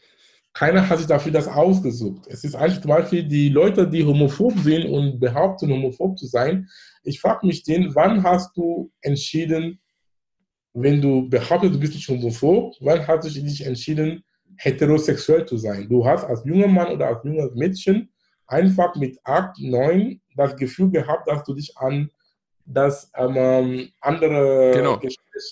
keiner 0.54 0.90
hat 0.90 0.98
sich 1.00 1.08
dafür 1.08 1.32
das 1.32 1.48
ausgesucht. 1.48 2.28
Es 2.28 2.44
ist 2.44 2.56
eigentlich 2.56 2.82
zum 2.82 2.90
Beispiel 2.90 3.24
die 3.24 3.50
Leute, 3.50 3.88
die 3.88 4.04
homophob 4.04 4.58
sind 4.60 4.86
und 4.86 5.20
behaupten, 5.20 5.72
homophob 5.72 6.18
zu 6.18 6.28
sein. 6.28 6.68
Ich 7.04 7.20
frage 7.20 7.48
mich 7.48 7.64
den, 7.64 7.96
wann 7.96 8.24
hast 8.24 8.56
du 8.56 8.92
entschieden, 9.02 9.80
wenn 10.74 11.02
du 11.02 11.30
behauptest, 11.30 11.76
du 11.76 11.80
bist 11.80 11.94
nicht 11.94 12.08
homophob, 12.08 12.76
wann 12.82 13.06
hast 13.08 13.26
du 13.26 13.42
dich 13.42 13.66
entschieden, 13.66 14.24
heterosexuell 14.58 15.46
zu 15.46 15.58
sein? 15.58 15.88
Du 15.90 16.06
hast 16.06 16.24
als 16.24 16.44
junger 16.46 16.68
Mann 16.68 16.92
oder 16.92 17.08
als 17.08 17.24
junges 17.24 17.54
Mädchen 17.56 18.12
einfach 18.48 18.96
mit 18.96 19.18
8, 19.24 19.60
9 19.60 20.22
das 20.36 20.56
Gefühl 20.56 20.92
gehabt, 20.92 21.28
dass 21.28 21.44
du 21.44 21.54
dich 21.54 21.76
an 21.78 22.10
das 22.66 23.12
ähm, 23.16 23.92
andere 24.00 24.72
genau. 24.74 25.00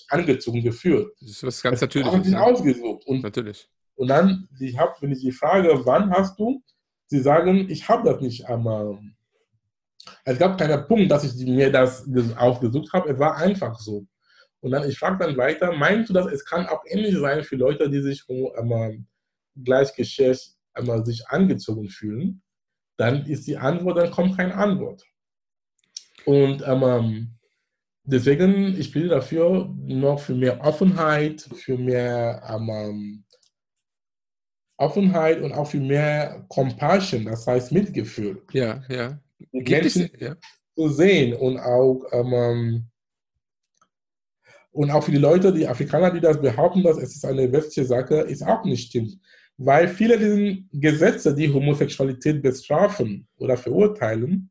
Angezogen 0.08 0.62
geführt. 0.62 1.14
Das 1.20 1.30
ist 1.30 1.44
was 1.44 1.62
ganz 1.62 1.80
das 1.80 1.88
Natürliches. 1.88 2.26
Sie 2.26 2.36
ausgesucht. 2.36 3.06
Und, 3.06 3.22
Natürlich. 3.22 3.68
Und 3.94 4.08
dann, 4.08 4.48
ich 4.58 4.78
hab, 4.78 5.00
wenn 5.02 5.12
ich 5.12 5.20
die 5.20 5.32
Frage, 5.32 5.84
wann 5.84 6.10
hast 6.10 6.38
du, 6.38 6.62
sie 7.06 7.20
sagen, 7.20 7.68
ich 7.68 7.88
habe 7.88 8.10
das 8.10 8.20
nicht 8.20 8.46
einmal. 8.46 8.92
Ähm, 8.92 9.14
es 10.24 10.38
gab 10.38 10.58
keinen 10.58 10.86
Punkt, 10.86 11.10
dass 11.10 11.24
ich 11.24 11.46
mir 11.46 11.70
das 11.70 12.04
aufgesucht 12.36 12.92
habe. 12.92 13.10
Es 13.10 13.18
war 13.18 13.36
einfach 13.36 13.78
so. 13.78 14.06
Und 14.60 14.70
dann, 14.70 14.88
ich 14.88 14.98
frage 14.98 15.18
dann 15.18 15.36
weiter, 15.36 15.72
meinst 15.72 16.08
du, 16.08 16.14
dass 16.14 16.26
es 16.26 16.44
kann 16.44 16.66
auch 16.66 16.82
ähnlich 16.86 17.16
sein 17.18 17.44
für 17.44 17.56
Leute, 17.56 17.90
die 17.90 18.00
sich 18.00 18.24
ähm, 18.28 19.06
Gleichgeschlecht 19.56 20.56
einmal 20.74 21.04
sich 21.04 21.28
angezogen 21.28 21.88
fühlen, 21.88 22.42
dann 22.96 23.26
ist 23.26 23.46
die 23.46 23.58
Antwort, 23.58 23.98
dann 23.98 24.10
kommt 24.10 24.36
keine 24.36 24.54
Antwort. 24.54 25.04
Und 26.24 26.62
ähm, 26.66 27.28
deswegen, 28.04 28.78
ich 28.78 28.92
bin 28.92 29.08
dafür 29.08 29.72
noch 29.84 30.20
für 30.20 30.34
mehr 30.34 30.60
Offenheit, 30.60 31.40
für 31.40 31.76
mehr 31.76 32.42
ähm, 32.48 33.24
Offenheit 34.76 35.40
und 35.40 35.52
auch 35.52 35.66
für 35.66 35.80
mehr 35.80 36.44
Compassion, 36.48 37.24
das 37.24 37.46
heißt 37.46 37.72
Mitgefühl. 37.72 38.42
Ja, 38.52 38.82
ja. 38.88 39.18
Die 39.52 39.62
Menschen 39.62 40.10
es, 40.12 40.20
ja. 40.20 40.36
zu 40.76 40.88
sehen 40.88 41.34
und 41.34 41.58
auch 41.58 42.04
ähm, 42.12 42.86
und 44.72 44.90
auch 44.90 45.04
für 45.04 45.10
die 45.10 45.18
Leute, 45.18 45.52
die 45.52 45.68
Afrikaner, 45.68 46.10
die 46.10 46.20
das 46.20 46.40
behaupten, 46.40 46.82
dass 46.82 46.96
es 46.96 47.14
ist 47.14 47.26
eine 47.26 47.52
westliche 47.52 47.86
Sache, 47.86 48.16
ist 48.22 48.42
auch 48.42 48.64
nicht 48.64 48.88
stimmt. 48.88 49.18
Weil 49.58 49.86
viele 49.86 50.18
dieser 50.18 50.62
Gesetze, 50.72 51.34
die 51.34 51.52
Homosexualität 51.52 52.42
bestrafen 52.42 53.28
oder 53.36 53.56
verurteilen, 53.56 54.50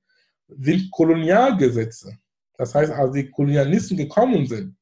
sind 0.60 0.92
Kolonialgesetze. 0.92 2.18
Das 2.58 2.76
heißt, 2.76 2.92
als 2.92 3.14
die 3.14 3.30
Kolonialisten 3.30 3.98
gekommen 3.98 4.46
sind, 4.46 4.76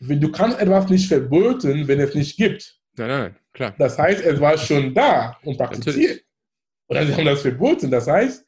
du 0.00 0.32
kannst 0.32 0.58
etwas 0.58 0.88
nicht 0.88 1.08
verboten, 1.08 1.86
wenn 1.86 2.00
es 2.00 2.14
nicht 2.14 2.36
gibt. 2.36 2.80
Nein, 2.96 3.08
nein, 3.08 3.36
klar. 3.52 3.74
Das 3.78 3.98
heißt, 3.98 4.24
es 4.24 4.40
war 4.40 4.56
schon 4.56 4.94
da 4.94 5.36
und 5.44 5.56
praktiziert. 5.56 6.24
Oder 6.88 7.06
sie 7.06 7.14
haben 7.14 7.26
das 7.26 7.42
verboten. 7.42 7.90
Das 7.90 8.06
heißt, 8.06 8.44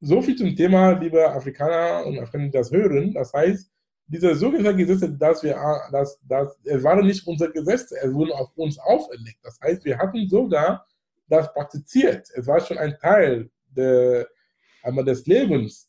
so 0.00 0.22
viel 0.22 0.36
zum 0.36 0.54
Thema, 0.56 0.92
liebe 0.92 1.28
Afrikaner 1.30 2.06
und 2.06 2.18
Afrikaner, 2.18 2.44
die 2.46 2.50
das 2.50 2.70
hören. 2.70 3.12
Das 3.12 3.32
heißt, 3.32 3.70
diese 4.06 4.34
sogenannten 4.34 4.78
Gesetze, 4.78 5.10
dass 5.12 5.42
wir, 5.42 5.58
dass, 5.90 6.18
dass, 6.26 6.58
es 6.64 6.82
waren 6.82 7.06
nicht 7.06 7.26
unsere 7.26 7.52
Gesetze, 7.52 7.96
es 8.02 8.12
wurden 8.12 8.32
auf 8.32 8.50
uns 8.56 8.78
auferlegt. 8.78 9.38
Das 9.42 9.58
heißt, 9.62 9.84
wir 9.84 9.98
hatten 9.98 10.28
sogar 10.28 10.86
das 11.28 11.52
praktiziert. 11.52 12.28
Es 12.34 12.46
war 12.46 12.60
schon 12.60 12.78
ein 12.78 12.96
Teil 12.98 13.50
der, 13.68 14.28
einmal 14.84 15.04
des 15.04 15.26
Lebens 15.26 15.88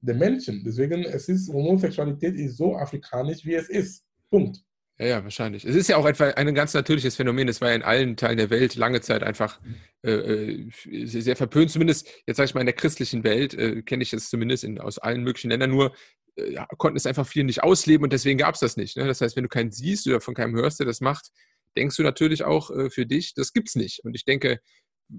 der 0.00 0.14
Menschen. 0.14 0.62
Deswegen, 0.64 1.04
es 1.04 1.28
ist, 1.28 1.52
Homosexualität 1.52 2.34
ist 2.34 2.56
so 2.56 2.76
afrikanisch, 2.76 3.44
wie 3.44 3.54
es 3.54 3.68
ist. 3.68 4.04
Punkt. 4.30 4.58
Ja, 4.98 5.06
ja, 5.06 5.24
wahrscheinlich. 5.24 5.64
Es 5.64 5.74
ist 5.74 5.88
ja 5.88 5.96
auch 5.96 6.06
etwa 6.06 6.26
ein 6.26 6.54
ganz 6.54 6.72
natürliches 6.72 7.16
Phänomen. 7.16 7.48
Das 7.48 7.60
war 7.60 7.70
ja 7.70 7.74
in 7.74 7.82
allen 7.82 8.16
Teilen 8.16 8.36
der 8.36 8.50
Welt 8.50 8.76
lange 8.76 9.00
Zeit 9.00 9.24
einfach 9.24 9.60
äh, 10.04 10.10
äh 10.10 10.70
sehr, 11.04 11.34
verpönt. 11.34 11.70
Zumindest, 11.70 12.08
jetzt 12.26 12.36
sage 12.36 12.46
ich 12.46 12.54
mal, 12.54 12.60
in 12.60 12.66
der 12.66 12.76
christlichen 12.76 13.24
Welt 13.24 13.54
äh, 13.54 13.82
kenne 13.82 14.04
ich 14.04 14.12
es 14.12 14.30
zumindest 14.30 14.62
in, 14.62 14.78
aus 14.78 14.98
allen 14.98 15.24
möglichen 15.24 15.50
Ländern. 15.50 15.70
Nur 15.70 15.94
äh, 16.36 16.56
konnten 16.78 16.96
es 16.96 17.06
einfach 17.06 17.26
viele 17.26 17.44
nicht 17.44 17.64
ausleben 17.64 18.04
und 18.04 18.12
deswegen 18.12 18.38
gab 18.38 18.54
es 18.54 18.60
das 18.60 18.76
nicht. 18.76 18.96
Ne? 18.96 19.04
Das 19.04 19.20
heißt, 19.20 19.34
wenn 19.34 19.42
du 19.42 19.48
keinen 19.48 19.72
siehst 19.72 20.06
oder 20.06 20.20
von 20.20 20.34
keinem 20.34 20.54
hörst, 20.54 20.78
der 20.78 20.86
das 20.86 21.00
macht, 21.00 21.30
denkst 21.76 21.96
du 21.96 22.04
natürlich 22.04 22.44
auch 22.44 22.70
äh, 22.70 22.88
für 22.88 23.04
dich, 23.04 23.34
das 23.34 23.52
gibt 23.52 23.70
es 23.70 23.74
nicht. 23.74 24.04
Und 24.04 24.14
ich 24.14 24.24
denke, 24.24 24.60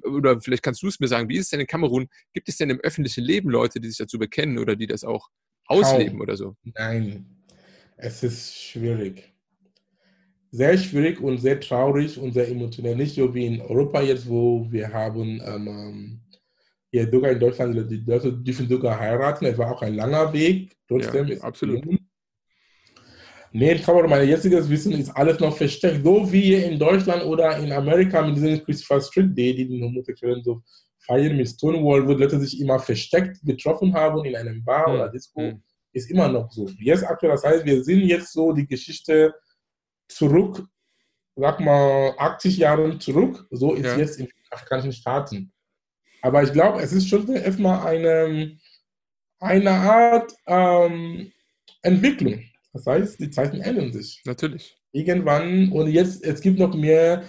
oder 0.04 0.40
vielleicht 0.42 0.64
kannst 0.64 0.82
du 0.84 0.88
es 0.88 1.00
mir 1.00 1.08
sagen, 1.08 1.30
wie 1.30 1.38
ist 1.38 1.46
es 1.46 1.50
denn 1.50 1.60
in 1.60 1.68
Kamerun? 1.68 2.08
Gibt 2.34 2.50
es 2.50 2.58
denn 2.58 2.70
im 2.70 2.80
öffentlichen 2.80 3.24
Leben 3.24 3.50
Leute, 3.50 3.80
die 3.80 3.88
sich 3.88 3.98
dazu 3.98 4.18
bekennen 4.20 4.58
oder 4.58 4.76
die 4.76 4.88
das 4.88 5.04
auch 5.04 5.30
ausleben 5.66 6.14
Kaum. 6.14 6.22
oder 6.22 6.38
so? 6.38 6.56
Nein, 6.64 7.26
es 7.98 8.24
ist 8.24 8.56
schwierig. 8.56 9.34
Sehr 10.52 10.78
schwierig 10.78 11.20
und 11.20 11.40
sehr 11.40 11.60
traurig 11.60 12.18
und 12.18 12.34
sehr 12.34 12.48
emotional. 12.48 12.96
Nicht 12.96 13.16
so 13.16 13.34
wie 13.34 13.46
in 13.46 13.62
Europa 13.62 14.02
jetzt, 14.02 14.28
wo 14.28 14.72
wir 14.72 14.92
haben 14.92 15.42
ähm, 15.46 15.68
ähm 15.68 16.22
hier 16.92 17.12
sogar 17.12 17.32
in 17.32 17.40
Deutschland, 17.40 17.92
die 17.92 18.04
Leute 18.08 18.32
dürfen 18.32 18.70
sogar 18.70 18.98
heiraten. 18.98 19.46
Es 19.46 19.58
war 19.58 19.70
auch 19.70 19.82
ein 19.82 19.96
langer 19.96 20.32
Weg. 20.32 20.78
Trotzdem 20.88 21.28
ja, 21.28 21.42
absolut. 21.42 21.84
Nee, 23.58 23.72
ich 23.72 23.84
glaube, 23.84 24.06
mein 24.06 24.28
jetziges 24.28 24.70
Wissen 24.70 24.92
ist 24.92 25.12
alles 25.12 25.40
noch 25.40 25.56
versteckt. 25.56 26.04
So 26.04 26.30
wie 26.30 26.56
in 26.56 26.78
Deutschland 26.78 27.24
oder 27.24 27.58
in 27.58 27.72
Amerika 27.72 28.22
mit 28.22 28.36
diesem 28.36 28.62
Christopher 28.66 29.00
Street 29.00 29.38
Day, 29.38 29.56
die 29.56 29.66
den 29.66 29.82
Homosexuellen 29.82 30.44
so 30.44 30.62
feiern 30.98 31.38
mit 31.38 31.48
Stonewall, 31.48 32.06
wo 32.06 32.12
Leute 32.12 32.38
sich 32.38 32.60
immer 32.60 32.80
versteckt 32.80 33.38
getroffen 33.44 33.94
haben 33.94 34.26
in 34.26 34.36
einem 34.36 34.62
Bar 34.62 34.90
mhm. 34.90 34.96
oder 34.96 35.08
Disco, 35.08 35.40
mhm. 35.40 35.64
ist 35.94 36.12
immer 36.12 36.28
noch 36.28 36.52
so. 36.52 36.70
Jetzt 36.80 37.06
aktuell, 37.06 37.32
das 37.32 37.46
heißt, 37.46 37.64
wir 37.64 37.82
sind 37.82 38.02
jetzt 38.02 38.34
so 38.34 38.52
die 38.52 38.68
Geschichte 38.68 39.34
zurück, 40.10 40.62
sag 41.38 41.62
mal 41.62 42.14
80 42.18 42.58
Jahre 42.58 43.00
zurück. 43.00 43.48
So 43.52 43.74
ist 43.74 43.86
ja. 43.86 43.96
jetzt 43.96 44.20
in 44.20 44.28
afrikanischen 44.52 44.92
Staaten. 44.92 45.54
Aber 46.22 46.44
ich 46.44 46.52
glaube, 46.52 46.82
es 46.82 46.92
ist 46.92 47.08
schon 47.08 47.26
erstmal 47.30 47.88
eine, 47.88 48.58
eine 49.40 49.72
Art 49.72 50.34
ähm, 50.46 51.32
Entwicklung. 51.84 52.44
Das 52.76 52.86
heißt, 52.88 53.22
die 53.22 53.30
Zeiten 53.30 53.62
ändern 53.62 53.94
sich. 53.94 54.22
Natürlich. 54.26 54.78
Irgendwann, 54.92 55.72
und 55.72 55.88
jetzt, 55.88 56.22
es 56.26 56.42
gibt 56.42 56.60
noch 56.60 56.76
mehr, 56.76 57.24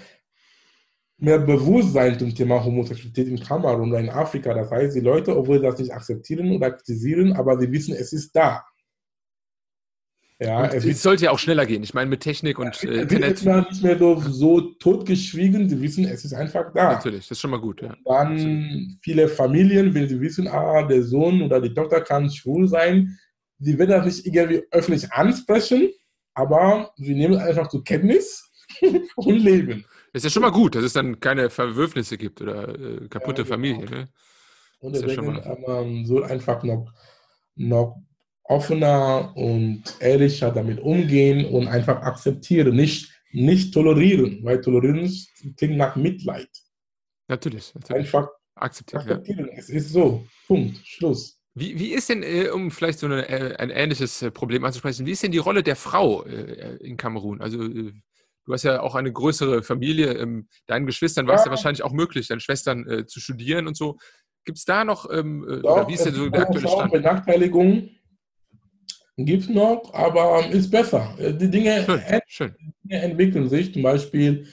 mehr 1.19 1.39
Bewusstsein 1.39 2.19
zum 2.19 2.35
Thema 2.35 2.65
Homosexualität 2.65 3.29
in 3.29 3.39
Kamerun 3.39 3.91
oder 3.91 4.01
in 4.01 4.11
Afrika. 4.11 4.53
Das 4.53 4.73
heißt, 4.73 4.97
die 4.97 5.01
Leute, 5.01 5.37
obwohl 5.37 5.61
sie 5.61 5.67
das 5.67 5.79
nicht 5.79 5.93
akzeptieren 5.93 6.51
oder 6.51 6.73
kritisieren, 6.73 7.33
aber 7.35 7.57
sie 7.61 7.71
wissen, 7.71 7.95
es 7.95 8.13
ist 8.13 8.35
da. 8.35 8.65
Ja, 10.41 10.67
es, 10.67 10.85
es 10.85 11.01
sollte 11.01 11.27
ja 11.27 11.31
auch 11.31 11.39
schneller 11.39 11.65
gehen. 11.65 11.85
Ich 11.85 11.95
meine, 11.95 12.11
mit 12.11 12.21
Technik 12.21 12.59
und 12.59 12.83
äh, 12.83 13.03
Internet. 13.03 13.45
Wird 13.45 13.71
nicht 13.71 13.83
mehr 13.85 13.99
so, 13.99 14.21
so 14.21 14.61
totgeschwiegen. 14.61 15.69
Sie 15.69 15.81
wissen, 15.81 16.07
es 16.07 16.25
ist 16.25 16.35
einfach 16.35 16.73
da. 16.75 16.95
Natürlich, 16.95 17.29
das 17.29 17.39
ist 17.39 17.41
schon 17.41 17.53
mal 17.53 17.61
gut. 17.61 17.83
Ja. 17.83 17.95
Dann 18.05 18.33
Absolut. 18.33 18.99
viele 19.01 19.29
Familien, 19.29 19.95
wenn 19.95 20.09
sie 20.09 20.21
wissen, 20.21 20.49
ah, 20.49 20.83
der 20.83 21.05
Sohn 21.05 21.41
oder 21.41 21.61
die 21.61 21.73
Tochter 21.73 22.01
kann 22.01 22.29
schwul 22.29 22.67
sein, 22.67 23.17
sie 23.59 23.79
werden 23.79 23.91
das 23.91 24.05
nicht 24.07 24.27
irgendwie 24.27 24.65
öffentlich 24.71 25.13
ansprechen, 25.13 25.91
aber 26.35 26.93
sie 26.97 27.15
nehmen 27.15 27.39
einfach 27.39 27.69
zur 27.69 27.85
Kenntnis 27.85 28.51
und 29.17 29.39
leben. 29.39 29.85
Das 30.13 30.21
ist 30.21 30.25
ja 30.25 30.31
schon 30.31 30.43
mal 30.43 30.53
gut, 30.53 30.75
dass 30.75 30.85
es 30.85 30.93
dann 30.93 31.21
keine 31.21 31.51
Verwürfnisse 31.51 32.17
gibt 32.17 32.41
oder 32.41 32.69
äh, 32.69 33.09
kaputte 33.09 33.43
ja, 33.43 33.45
genau. 33.45 33.55
Familie. 33.55 33.85
Ne? 33.91 34.09
Und 34.81 34.95
deswegen 34.95 35.37
ja 35.37 35.57
man 35.67 36.07
soll 36.07 36.25
einfach 36.25 36.63
noch, 36.63 36.93
noch 37.55 38.03
offener 38.45 39.33
und 39.37 39.83
ehrlicher 40.01 40.51
damit 40.51 40.81
umgehen 40.81 41.47
und 41.47 41.69
einfach 41.69 42.01
akzeptieren, 42.03 42.77
nicht, 42.77 43.11
nicht 43.33 43.75
tolerieren, 43.75 44.41
weil 44.43 44.61
tolerieren 44.61 45.11
klingt 45.57 45.77
nach 45.77 45.97
Mitleid. 45.97 46.49
Natürlich, 47.29 47.75
natürlich. 47.75 48.05
Einfach 48.05 48.29
akzeptieren. 48.55 49.03
akzeptieren. 49.03 49.47
Ja. 49.47 49.59
Es 49.59 49.69
ist 49.69 49.91
so. 49.91 50.25
Punkt. 50.47 50.79
Schluss. 50.85 51.36
Wie, 51.59 51.79
wie 51.79 51.95
ist 51.95 52.11
denn, 52.11 52.23
äh, 52.23 52.51
um 52.51 52.71
vielleicht 52.71 52.99
so 52.99 53.07
eine, 53.07 53.27
äh, 53.31 53.57
ein 53.57 53.71
ähnliches 53.71 54.21
äh, 54.21 54.31
Problem 54.31 54.63
anzusprechen, 54.67 55.07
wie 55.07 55.13
ist 55.13 55.23
denn 55.23 55.33
die 55.33 55.39
Rolle 55.39 55.63
der 55.63 55.75
Frau 55.75 56.23
in 56.23 56.99
Kamerun? 56.99 57.41
Also 57.41 57.67
du 57.67 58.53
hast 58.53 58.63
ja 58.63 58.81
auch 58.81 58.95
eine 58.95 59.11
größere 59.11 59.63
Familie. 59.63 60.13
Ähm, 60.13 60.49
deinen 60.67 60.85
Geschwistern 60.85 61.27
war 61.27 61.37
es 61.37 61.41
ja. 61.41 61.47
ja 61.47 61.51
wahrscheinlich 61.53 61.83
auch 61.83 61.93
möglich, 61.93 62.29
deinen 62.29 62.41
Schwestern 62.41 63.07
zu 63.07 63.21
studieren 63.21 63.67
und 63.67 63.75
so. 63.75 63.97
Gibt 64.45 64.59
es 64.59 64.67
da 64.67 64.85
noch, 64.85 65.11
ähm, 65.11 65.47
Doch, 65.63 65.77
oder 65.77 65.89
wie 65.89 65.95
ist 65.95 66.05
denn 66.05 66.15
so 66.15 66.29
der 66.29 66.43
aktuelle 66.43 66.69
Stand? 66.69 66.93
Benachteiligung 66.93 67.89
gibt 69.17 69.45
es 69.45 69.49
noch, 69.49 69.95
aber 69.95 70.45
ähm, 70.45 70.53
ist 70.53 70.71
besser. 70.71 71.17
Die 71.19 71.51
Dinge, 71.51 71.85
schön, 71.85 72.01
ent 72.01 72.23
schön. 72.27 72.55
Dinge 72.85 73.03
entwickeln 73.03 73.49
sich. 73.49 73.73
Zum 73.73 73.83
Beispiel, 73.83 74.47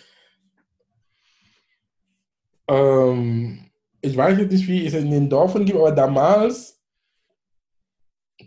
ähm, 2.70 3.70
ich 4.00 4.16
weiß 4.16 4.40
jetzt 4.40 4.54
nicht, 4.54 4.68
wie 4.70 4.86
es 4.86 4.94
in 4.94 5.12
den 5.12 5.30
Dörfern 5.30 5.66
gibt, 5.66 5.78
aber 5.78 5.92
damals, 5.92 6.80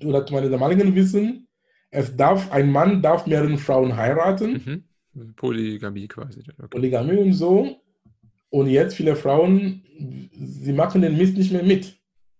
oder 0.05 0.25
zu 0.27 0.35
meinem 0.35 0.51
damaligen 0.51 0.95
Wissen, 0.95 1.49
es 1.91 2.17
darf, 2.17 2.51
ein 2.53 2.71
Mann 2.71 3.03
darf 3.03 3.27
mehrere 3.27 3.57
Frauen 3.59 3.97
heiraten. 3.97 4.85
Mhm. 5.15 5.35
Polygamie 5.35 6.09
quasi. 6.09 6.41
Okay. 6.41 6.69
Polygamie 6.69 7.17
und 7.17 7.33
so. 7.33 7.81
Und 8.51 8.69
jetzt 8.69 8.97
viele 8.97 9.17
Frauen, 9.17 9.83
sie 10.33 10.73
machen 10.73 11.03
den 11.03 11.17
Mist 11.17 11.37
nicht 11.37 11.53
mehr 11.53 11.63
mit. 11.63 11.99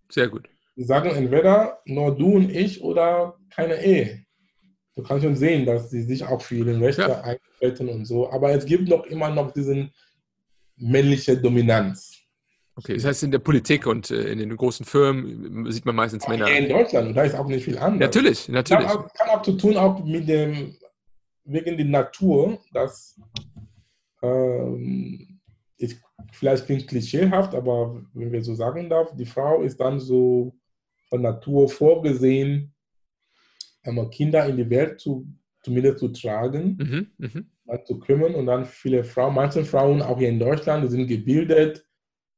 Sehr 0.09 0.27
gut. 0.27 0.47
Sie 0.75 0.83
sagen 0.83 1.09
entweder 1.09 1.79
nur 1.85 2.15
du 2.15 2.35
und 2.35 2.51
ich 2.51 2.81
oder 2.81 3.37
keine 3.49 3.83
Ehe. 3.83 4.23
Du 4.95 5.03
kannst 5.03 5.23
schon 5.23 5.35
sehen, 5.35 5.65
dass 5.65 5.89
sie 5.89 6.03
sich 6.03 6.23
auch 6.23 6.41
für 6.41 6.55
ihre 6.55 6.79
Rechte 6.79 7.01
ja. 7.01 7.21
eintreten 7.21 7.89
und 7.89 8.05
so. 8.05 8.31
Aber 8.31 8.51
es 8.51 8.65
gibt 8.65 8.87
noch 8.87 9.05
immer 9.05 9.29
noch 9.29 9.51
diesen 9.51 9.91
männliche 10.75 11.37
Dominanz. 11.37 12.16
Okay, 12.77 12.93
das 12.93 13.05
heißt, 13.05 13.23
in 13.23 13.31
der 13.31 13.39
Politik 13.39 13.87
und 13.87 14.11
äh, 14.11 14.31
in 14.31 14.37
den 14.37 14.55
großen 14.55 14.85
Firmen 14.85 15.71
sieht 15.71 15.85
man 15.85 15.95
meistens 15.95 16.25
auch 16.25 16.29
Männer. 16.29 16.47
in 16.47 16.69
Deutschland, 16.69 17.17
da 17.17 17.23
ist 17.23 17.33
auch 17.33 17.47
nicht 17.47 17.63
viel 17.63 17.77
anders. 17.79 17.99
Natürlich, 17.99 18.49
natürlich. 18.49 18.85
Kann 18.85 18.97
auch, 18.97 19.13
kann 19.13 19.29
auch 19.29 19.41
zu 19.41 19.53
tun 19.53 19.77
auch 19.77 20.05
mit 20.05 20.29
dem, 20.29 20.75
wegen 21.43 21.75
der 21.75 21.85
Natur, 21.87 22.59
dass 22.71 23.19
ähm, 24.21 25.39
ich, 25.77 25.97
vielleicht 26.31 26.67
klingt 26.67 26.87
klischeehaft, 26.87 27.55
aber 27.55 27.99
wenn 28.13 28.31
wir 28.31 28.43
so 28.43 28.53
sagen 28.53 28.87
darf, 28.89 29.11
die 29.15 29.25
Frau 29.25 29.63
ist 29.63 29.79
dann 29.79 29.99
so 29.99 30.55
von 31.09 31.23
Natur 31.23 31.67
vorgesehen, 31.67 32.75
einmal 33.81 34.11
Kinder 34.11 34.45
in 34.45 34.57
die 34.57 34.69
Welt 34.69 34.99
zu, 34.99 35.25
zumindest 35.63 35.97
zu 35.97 36.09
tragen, 36.09 36.77
mhm, 37.17 37.43
mh. 37.65 37.85
zu 37.85 37.97
kümmern 37.97 38.35
und 38.35 38.45
dann 38.45 38.65
viele 38.65 39.03
Frauen, 39.03 39.33
manche 39.33 39.65
Frauen 39.65 40.03
auch 40.03 40.19
hier 40.19 40.29
in 40.29 40.39
Deutschland, 40.39 40.83
die 40.83 40.89
sind 40.89 41.07
gebildet, 41.07 41.86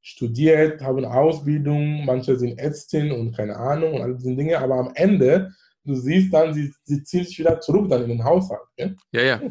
studiert, 0.02 0.82
haben 0.82 1.06
Ausbildung, 1.06 2.06
manche 2.06 2.38
sind 2.38 2.58
Ärztin 2.58 3.12
und 3.12 3.36
keine 3.36 3.56
Ahnung 3.56 3.96
und 3.96 4.02
all 4.02 4.16
diese 4.16 4.36
Dinge, 4.36 4.60
aber 4.60 4.76
am 4.76 4.92
Ende, 4.96 5.52
du 5.84 5.96
siehst 5.96 6.34
dann, 6.34 6.54
sie, 6.54 6.74
sie 6.84 7.04
ziehen 7.04 7.26
sich 7.26 7.40
wieder 7.40 7.60
zurück 7.60 7.90
dann 7.90 8.04
in 8.04 8.10
den 8.10 8.24
Haushalt. 8.24 8.62
Ja, 8.78 8.92
ja. 9.12 9.22
ja. 9.24 9.42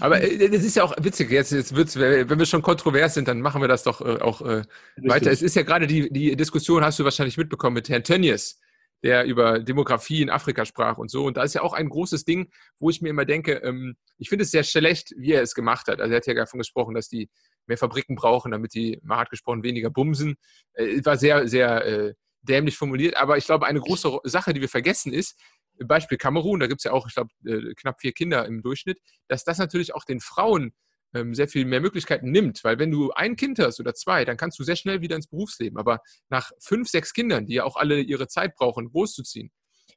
Aber 0.00 0.20
äh, 0.22 0.48
das 0.50 0.64
ist 0.64 0.76
ja 0.76 0.84
auch 0.84 0.94
witzig. 1.00 1.30
Jetzt, 1.30 1.52
jetzt 1.52 1.74
wird's, 1.74 1.98
wenn 1.98 2.38
wir 2.38 2.46
schon 2.46 2.62
kontrovers 2.62 3.14
sind, 3.14 3.28
dann 3.28 3.40
machen 3.40 3.60
wir 3.60 3.68
das 3.68 3.82
doch 3.82 4.00
äh, 4.00 4.20
auch 4.20 4.42
äh, 4.42 4.62
weiter. 4.96 5.30
Es 5.30 5.42
ist 5.42 5.56
ja 5.56 5.62
gerade 5.62 5.86
die, 5.86 6.10
die 6.12 6.36
Diskussion, 6.36 6.84
hast 6.84 6.98
du 6.98 7.04
wahrscheinlich 7.04 7.36
mitbekommen, 7.36 7.74
mit 7.74 7.88
Herrn 7.88 8.04
Tönnies, 8.04 8.60
der 9.02 9.24
über 9.24 9.58
Demografie 9.58 10.22
in 10.22 10.30
Afrika 10.30 10.64
sprach 10.64 10.98
und 10.98 11.10
so. 11.10 11.24
Und 11.24 11.36
da 11.36 11.42
ist 11.42 11.54
ja 11.54 11.62
auch 11.62 11.72
ein 11.72 11.88
großes 11.88 12.24
Ding, 12.24 12.50
wo 12.78 12.90
ich 12.90 13.00
mir 13.00 13.08
immer 13.08 13.24
denke, 13.24 13.54
ähm, 13.64 13.96
ich 14.18 14.28
finde 14.28 14.44
es 14.44 14.50
sehr 14.50 14.62
schlecht, 14.62 15.14
wie 15.16 15.32
er 15.32 15.42
es 15.42 15.54
gemacht 15.54 15.88
hat. 15.88 16.00
Also 16.00 16.12
er 16.12 16.18
hat 16.18 16.26
ja 16.26 16.34
davon 16.34 16.58
gesprochen, 16.58 16.94
dass 16.94 17.08
die 17.08 17.28
mehr 17.66 17.78
Fabriken 17.78 18.16
brauchen, 18.16 18.52
damit 18.52 18.74
die, 18.74 18.98
mal 19.02 19.18
hart 19.18 19.30
gesprochen, 19.30 19.62
weniger 19.62 19.90
bumsen. 19.90 20.36
Äh, 20.74 21.04
war 21.04 21.16
sehr, 21.16 21.48
sehr 21.48 21.84
äh, 21.84 22.14
dämlich 22.42 22.76
formuliert. 22.76 23.16
Aber 23.16 23.36
ich 23.36 23.46
glaube, 23.46 23.66
eine 23.66 23.80
große 23.80 24.20
Sache, 24.24 24.52
die 24.52 24.60
wir 24.60 24.68
vergessen, 24.68 25.12
ist, 25.12 25.38
Beispiel 25.78 26.18
Kamerun, 26.18 26.60
da 26.60 26.66
gibt 26.66 26.80
es 26.80 26.84
ja 26.84 26.92
auch, 26.92 27.06
ich 27.06 27.14
glaube, 27.14 27.30
äh, 27.46 27.74
knapp 27.74 28.00
vier 28.00 28.12
Kinder 28.12 28.46
im 28.46 28.62
Durchschnitt, 28.62 28.98
dass 29.28 29.44
das 29.44 29.58
natürlich 29.58 29.94
auch 29.94 30.04
den 30.04 30.20
Frauen 30.20 30.72
ähm, 31.14 31.34
sehr 31.34 31.48
viel 31.48 31.64
mehr 31.64 31.80
Möglichkeiten 31.80 32.30
nimmt. 32.30 32.62
Weil 32.64 32.78
wenn 32.78 32.90
du 32.90 33.10
ein 33.12 33.36
Kind 33.36 33.58
hast 33.58 33.80
oder 33.80 33.94
zwei, 33.94 34.24
dann 34.24 34.36
kannst 34.36 34.58
du 34.58 34.64
sehr 34.64 34.76
schnell 34.76 35.00
wieder 35.00 35.16
ins 35.16 35.28
Berufsleben. 35.28 35.78
Aber 35.78 36.00
nach 36.28 36.50
fünf, 36.60 36.88
sechs 36.88 37.12
Kindern, 37.12 37.46
die 37.46 37.54
ja 37.54 37.64
auch 37.64 37.76
alle 37.76 38.00
ihre 38.00 38.28
Zeit 38.28 38.54
brauchen, 38.54 38.90
großzuziehen, 38.90 39.50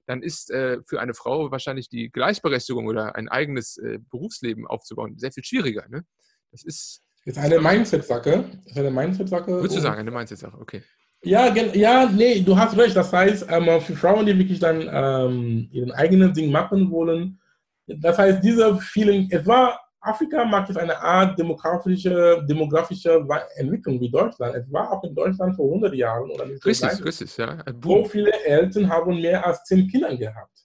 dann 0.08 0.22
ist 0.22 0.52
äh, 0.52 0.80
für 0.86 1.02
eine 1.02 1.14
Frau 1.14 1.52
wahrscheinlich 1.52 1.90
die 1.90 2.10
Gleichberechtigung 2.12 2.86
oder 2.88 3.16
ein 3.16 3.28
eigenes 3.28 3.78
äh, 3.78 4.00
Berufsleben 4.10 4.68
aufzubauen 4.68 5.18
sehr 5.18 5.32
viel 5.32 5.44
schwieriger. 5.44 5.88
Ne? 5.90 6.06
Das 6.52 6.64
ist. 6.64 7.02
Ist 7.26 7.40
eine 7.40 7.60
Mindset-Sache. 7.60 8.46
Ist 8.66 8.78
eine 8.78 8.92
Mindset-Sache. 8.92 9.48
Würdest 9.48 9.78
du 9.78 9.82
sagen, 9.82 10.00
eine 10.00 10.12
Mindset-Sache, 10.12 10.58
okay. 10.60 10.84
Ja, 11.24 11.52
ja, 11.56 12.08
nee, 12.08 12.42
du 12.42 12.56
hast 12.56 12.78
recht. 12.78 12.96
Das 12.96 13.12
heißt, 13.12 13.48
ähm, 13.50 13.82
für 13.82 13.96
Frauen, 13.96 14.28
die 14.28 14.38
wirklich 14.38 14.60
dann 14.60 14.88
ähm, 14.92 15.68
ihren 15.72 15.92
eigenen 15.92 16.32
Ding 16.34 16.52
machen 16.52 16.92
wollen, 16.92 17.40
das 17.88 18.18
heißt, 18.20 18.44
diese 18.44 18.78
vielen, 18.78 19.28
es 19.32 19.46
war, 19.46 19.80
Afrika 20.02 20.46
macht 20.46 20.70
jetzt 20.70 20.78
eine 20.78 20.98
Art 21.02 21.38
demografische, 21.40 22.46
demografische 22.48 23.26
Entwicklung 23.56 24.00
wie 24.00 24.10
Deutschland. 24.12 24.56
Es 24.56 24.72
war 24.72 24.92
auch 24.92 25.04
in 25.04 25.16
Deutschland 25.16 25.56
vor 25.56 25.66
100 25.66 25.96
Jahren. 25.96 26.30
Oder 26.30 26.46
richtig, 26.48 26.92
so 26.92 27.04
richtig, 27.04 27.38
ja. 27.38 27.58
So 27.84 28.06
viele 28.06 28.32
Eltern 28.44 28.88
haben 28.88 29.20
mehr 29.20 29.44
als 29.44 29.64
zehn 29.64 29.88
Kinder 29.88 30.16
gehabt. 30.16 30.65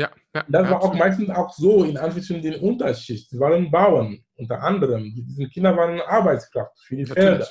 Ja, 0.00 0.10
ja, 0.34 0.44
das 0.48 0.62
war 0.64 0.76
absolut. 0.76 0.94
auch 0.94 0.98
meistens 0.98 1.30
auch 1.30 1.52
so 1.52 1.84
in 1.84 1.98
Anführungsstrichen 1.98 2.42
den 2.42 2.60
Unterschicht. 2.60 3.28
Sie 3.28 3.38
waren 3.38 3.70
Bauern 3.70 4.18
unter 4.36 4.62
anderem. 4.62 5.12
Diese 5.14 5.46
Kinder 5.48 5.76
waren 5.76 6.00
Arbeitskraft 6.00 6.72
für 6.86 6.96
die 6.96 7.02
Natürlich. 7.02 7.28
Felder. 7.28 7.48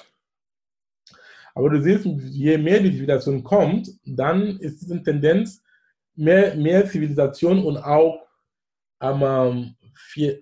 Aber 1.53 1.69
du 1.69 1.81
siehst, 1.81 2.05
je 2.05 2.57
mehr 2.57 2.80
die 2.80 2.91
Zivilisation 2.91 3.43
kommt, 3.43 3.89
dann 4.03 4.57
ist 4.57 4.81
diese 4.81 5.03
Tendenz 5.03 5.61
mehr, 6.15 6.55
mehr 6.55 6.88
Zivilisation 6.88 7.63
und 7.63 7.77
auch 7.77 8.26
ähm, 8.99 9.76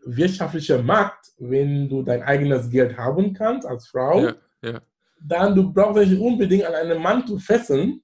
wirtschaftlicher 0.05 0.81
Markt, 0.81 1.34
wenn 1.39 1.89
du 1.89 2.03
dein 2.03 2.23
eigenes 2.23 2.69
Geld 2.69 2.97
haben 2.97 3.34
kannst 3.34 3.67
als 3.67 3.88
Frau, 3.88 4.27
ja, 4.27 4.35
ja. 4.63 4.81
dann 5.19 5.55
du 5.55 5.73
brauchst 5.73 6.03
dich 6.03 6.17
unbedingt 6.17 6.63
an 6.63 6.75
einen 6.75 7.01
Mann 7.01 7.27
zu 7.27 7.38
fesseln. 7.38 8.01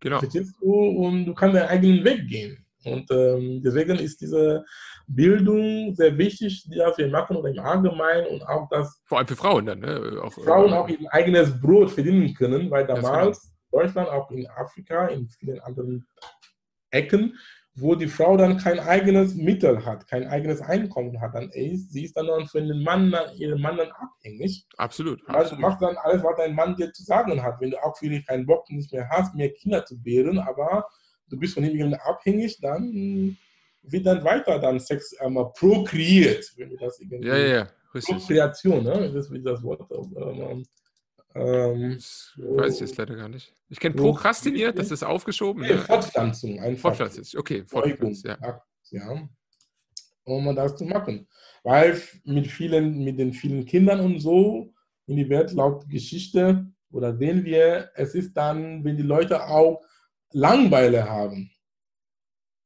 Genau. 0.00 0.20
Du, 0.20 0.72
und 0.72 1.24
du 1.26 1.34
kannst 1.34 1.56
deinen 1.56 1.68
eigenen 1.68 2.04
Weg 2.04 2.26
gehen. 2.28 2.63
Und 2.84 3.10
ähm, 3.10 3.62
deswegen 3.64 3.98
ist 3.98 4.20
diese 4.20 4.64
Bildung 5.06 5.94
sehr 5.94 6.16
wichtig, 6.16 6.64
die 6.64 6.76
wir 6.76 7.08
machen 7.08 7.36
oder 7.36 7.50
im 7.50 7.58
Allgemeinen 7.58 8.26
und 8.26 8.42
auch 8.42 8.68
das. 8.70 9.00
Vor 9.06 9.18
allem 9.18 9.26
für 9.26 9.36
Frauen 9.36 9.66
dann, 9.66 9.80
ne? 9.80 10.20
Auch, 10.22 10.32
Frauen 10.32 10.72
äh, 10.72 10.76
auch 10.76 10.88
ihr 10.88 10.98
eigenes 11.10 11.60
Brot 11.60 11.90
verdienen 11.90 12.34
können, 12.34 12.70
weil 12.70 12.86
damals 12.86 13.42
genau. 13.70 13.82
Deutschland, 13.82 14.08
auch 14.08 14.30
in 14.30 14.46
Afrika, 14.48 15.06
in 15.08 15.28
vielen 15.28 15.60
anderen 15.60 16.06
Ecken, 16.90 17.36
wo 17.76 17.94
die 17.94 18.06
Frau 18.06 18.36
dann 18.36 18.56
kein 18.58 18.78
eigenes 18.78 19.34
Mittel 19.34 19.84
hat, 19.84 20.06
kein 20.06 20.28
eigenes 20.28 20.60
Einkommen 20.60 21.20
hat, 21.20 21.34
dann 21.34 21.50
ist 21.50 21.92
sie 21.92 22.04
ist 22.04 22.16
dann 22.16 22.46
von 22.46 22.68
dem 22.68 22.82
Mann, 22.82 23.14
ihrem 23.36 23.60
Mann 23.60 23.76
dann 23.76 23.90
abhängig. 23.90 24.64
Absolut. 24.76 25.20
Also 25.28 25.56
du 25.56 25.60
machst 25.60 25.82
dann 25.82 25.96
alles, 25.96 26.22
was 26.22 26.36
dein 26.36 26.54
Mann 26.54 26.76
dir 26.76 26.92
zu 26.92 27.02
sagen 27.02 27.42
hat. 27.42 27.60
Wenn 27.60 27.72
du 27.72 27.82
auch 27.82 27.96
vielleicht 27.98 28.28
keinen 28.28 28.46
Bock 28.46 28.70
nicht 28.70 28.92
mehr 28.92 29.08
hast, 29.10 29.34
mehr 29.34 29.52
Kinder 29.52 29.84
zu 29.84 29.96
gebären, 29.96 30.38
aber 30.38 30.86
du 31.28 31.38
bist 31.38 31.54
von 31.54 31.64
ihm 31.64 31.94
abhängig, 31.94 32.58
dann 32.60 33.36
wird 33.82 34.06
dann 34.06 34.24
weiter 34.24 34.58
dann 34.58 34.80
Sex 34.80 35.16
einmal 35.18 35.52
prokreiert, 35.52 36.52
wenn 36.56 36.70
du 36.70 36.76
das 36.76 36.98
irgendwie. 37.00 37.28
Ja, 37.28 37.36
ja, 37.36 37.54
ja. 37.56 37.68
Prokreation, 37.92 38.82
ne? 38.82 39.12
Das 39.12 39.30
ist 39.30 39.46
das 39.46 39.62
Wort. 39.62 39.88
Ähm, 39.90 40.64
ähm, 41.34 41.94
das 41.94 42.32
weiß 42.36 42.74
ich 42.74 42.80
jetzt 42.80 42.96
leider 42.96 43.16
gar 43.16 43.28
nicht. 43.28 43.54
Ich 43.68 43.78
kenne 43.78 43.94
prokrastiniert, 43.94 44.78
das 44.78 44.90
ist 44.90 45.02
aufgeschoben. 45.02 45.62
Nee, 45.62 45.76
Fortpflanzung, 45.76 46.60
einfach. 46.60 46.96
Fortpflanzung, 46.96 47.40
okay, 47.40 47.64
Fortpflanzung, 47.66 48.30
ja. 48.40 48.62
ja. 48.90 49.28
Um 50.24 50.56
das 50.56 50.76
zu 50.76 50.84
machen. 50.84 51.28
Weil 51.62 52.00
mit 52.24 52.46
vielen, 52.46 53.04
mit 53.04 53.18
den 53.18 53.32
vielen 53.32 53.64
Kindern 53.64 54.00
und 54.00 54.20
so 54.20 54.72
in 55.06 55.16
die 55.16 55.28
Welt 55.28 55.52
laut 55.52 55.88
Geschichte 55.88 56.66
oder 56.90 57.16
sehen 57.16 57.44
wir, 57.44 57.90
es 57.94 58.14
ist 58.14 58.34
dann, 58.34 58.84
wenn 58.84 58.96
die 58.96 59.02
Leute 59.02 59.46
auch 59.46 59.80
Langweile 60.34 61.08
haben, 61.08 61.50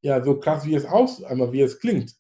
ja, 0.01 0.23
so 0.25 0.39
krass 0.39 0.65
wie 0.67 0.75
es 0.75 0.87
aus, 0.87 1.23
einmal 1.23 1.53
wie 1.53 1.61
es 1.61 1.79
klingt, 1.79 2.15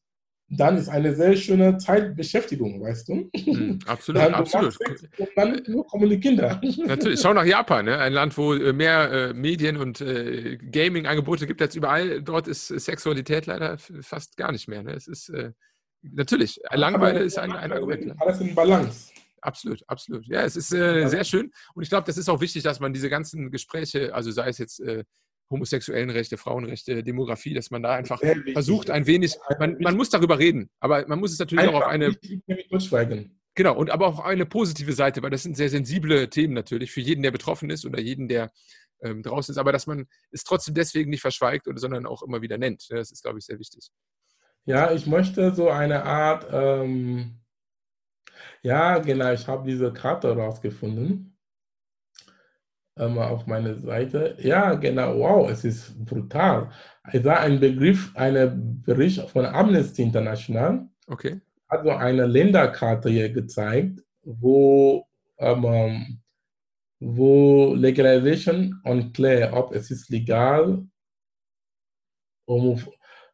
dann 0.50 0.78
ist 0.78 0.88
eine 0.88 1.14
sehr 1.14 1.36
schöne 1.36 1.76
Zeitbeschäftigung, 1.78 2.80
weißt 2.80 3.08
du? 3.08 3.30
Mm, 3.34 3.78
absolut, 3.86 4.22
dann, 4.22 4.34
absolut. 4.34 4.76
Und 5.18 5.28
dann 5.36 5.62
nur 5.66 5.86
kommen 5.86 6.08
die 6.08 6.20
Kinder. 6.20 6.60
Natürlich, 6.86 7.20
schau 7.20 7.34
nach 7.34 7.44
Japan, 7.44 7.84
ne? 7.84 7.98
ein 7.98 8.12
Land, 8.12 8.36
wo 8.38 8.54
äh, 8.54 8.72
mehr 8.72 9.10
äh, 9.10 9.34
Medien 9.34 9.76
und 9.76 10.00
äh, 10.00 10.56
Gaming-Angebote 10.56 11.46
gibt 11.46 11.60
als 11.60 11.74
überall. 11.74 12.22
Dort 12.22 12.48
ist 12.48 12.68
Sexualität 12.68 13.46
leider 13.46 13.78
fast 13.78 14.36
gar 14.36 14.52
nicht 14.52 14.68
mehr. 14.68 14.82
Ne? 14.82 14.92
Es 14.92 15.06
ist 15.06 15.28
äh, 15.30 15.52
natürlich, 16.02 16.60
Langeweile 16.70 17.20
ist 17.20 17.38
ein, 17.38 17.52
ein 17.52 17.72
Argument. 17.72 18.06
Ne? 18.06 18.16
Alles 18.18 18.40
in 18.40 18.54
Balance. 18.54 19.12
Absolut, 19.40 19.82
absolut. 19.86 20.26
Ja, 20.26 20.42
es 20.42 20.56
ist 20.56 20.72
äh, 20.72 21.06
sehr 21.08 21.24
schön. 21.24 21.52
Und 21.74 21.82
ich 21.82 21.88
glaube, 21.88 22.06
das 22.06 22.18
ist 22.18 22.28
auch 22.28 22.40
wichtig, 22.40 22.62
dass 22.62 22.80
man 22.80 22.92
diese 22.92 23.10
ganzen 23.10 23.50
Gespräche, 23.50 24.14
also 24.14 24.30
sei 24.30 24.48
es 24.48 24.58
jetzt 24.58 24.80
äh, 24.80 25.04
homosexuellen 25.50 26.10
Rechte, 26.10 26.36
Frauenrechte, 26.36 27.02
Demografie, 27.02 27.54
dass 27.54 27.70
man 27.70 27.82
da 27.82 27.94
einfach 27.94 28.20
versucht, 28.52 28.90
ein 28.90 29.06
wenig, 29.06 29.36
man, 29.58 29.78
man 29.80 29.96
muss 29.96 30.10
darüber 30.10 30.38
reden, 30.38 30.70
aber 30.80 31.06
man 31.08 31.18
muss 31.18 31.32
es 31.32 31.38
natürlich 31.38 31.64
einfach 31.64 31.80
auch 31.80 31.86
auf 31.86 31.88
eine. 31.88 32.16
Genau, 33.54 33.74
und 33.74 33.90
aber 33.90 34.06
auch 34.06 34.20
eine 34.20 34.46
positive 34.46 34.92
Seite, 34.92 35.22
weil 35.22 35.30
das 35.30 35.42
sind 35.42 35.56
sehr 35.56 35.68
sensible 35.68 36.30
Themen 36.30 36.54
natürlich 36.54 36.92
für 36.92 37.00
jeden, 37.00 37.22
der 37.22 37.32
betroffen 37.32 37.70
ist 37.70 37.84
oder 37.84 37.98
jeden, 37.98 38.28
der 38.28 38.52
ähm, 39.02 39.22
draußen 39.22 39.52
ist, 39.52 39.58
aber 39.58 39.72
dass 39.72 39.86
man 39.86 40.06
es 40.30 40.44
trotzdem 40.44 40.74
deswegen 40.74 41.10
nicht 41.10 41.22
verschweigt, 41.22 41.66
oder, 41.66 41.78
sondern 41.78 42.06
auch 42.06 42.22
immer 42.22 42.40
wieder 42.40 42.58
nennt. 42.58 42.86
Das 42.90 43.10
ist, 43.10 43.22
glaube 43.22 43.38
ich, 43.38 43.46
sehr 43.46 43.58
wichtig. 43.58 43.90
Ja, 44.64 44.92
ich 44.92 45.06
möchte 45.06 45.54
so 45.54 45.70
eine 45.70 46.04
Art, 46.04 46.46
ähm, 46.52 47.40
ja, 48.62 48.98
genau, 48.98 49.32
ich 49.32 49.48
habe 49.48 49.68
diese 49.68 49.92
Karte 49.92 50.36
rausgefunden 50.36 51.27
ähm, 52.98 53.18
auf 53.18 53.46
meine 53.46 53.78
Seite. 53.78 54.36
Ja, 54.40 54.74
genau, 54.74 55.18
wow, 55.18 55.50
es 55.50 55.64
ist 55.64 56.04
brutal. 56.04 56.70
Es 57.12 57.24
war 57.24 57.40
ein 57.40 57.60
Begriff, 57.60 58.10
ein 58.14 58.82
Bericht 58.84 59.28
von 59.30 59.46
Amnesty 59.46 60.02
International. 60.02 60.88
Okay. 61.06 61.40
Hat 61.68 61.84
so 61.84 61.90
eine 61.90 62.26
Länderkarte 62.26 63.10
hier 63.10 63.30
gezeigt, 63.30 64.00
wo, 64.22 65.06
ähm, 65.38 66.20
wo 67.00 67.74
Legalization 67.74 68.80
unclear, 68.84 69.52
ob 69.52 69.74
es 69.74 69.90
ist 69.90 70.10
legal, 70.10 70.86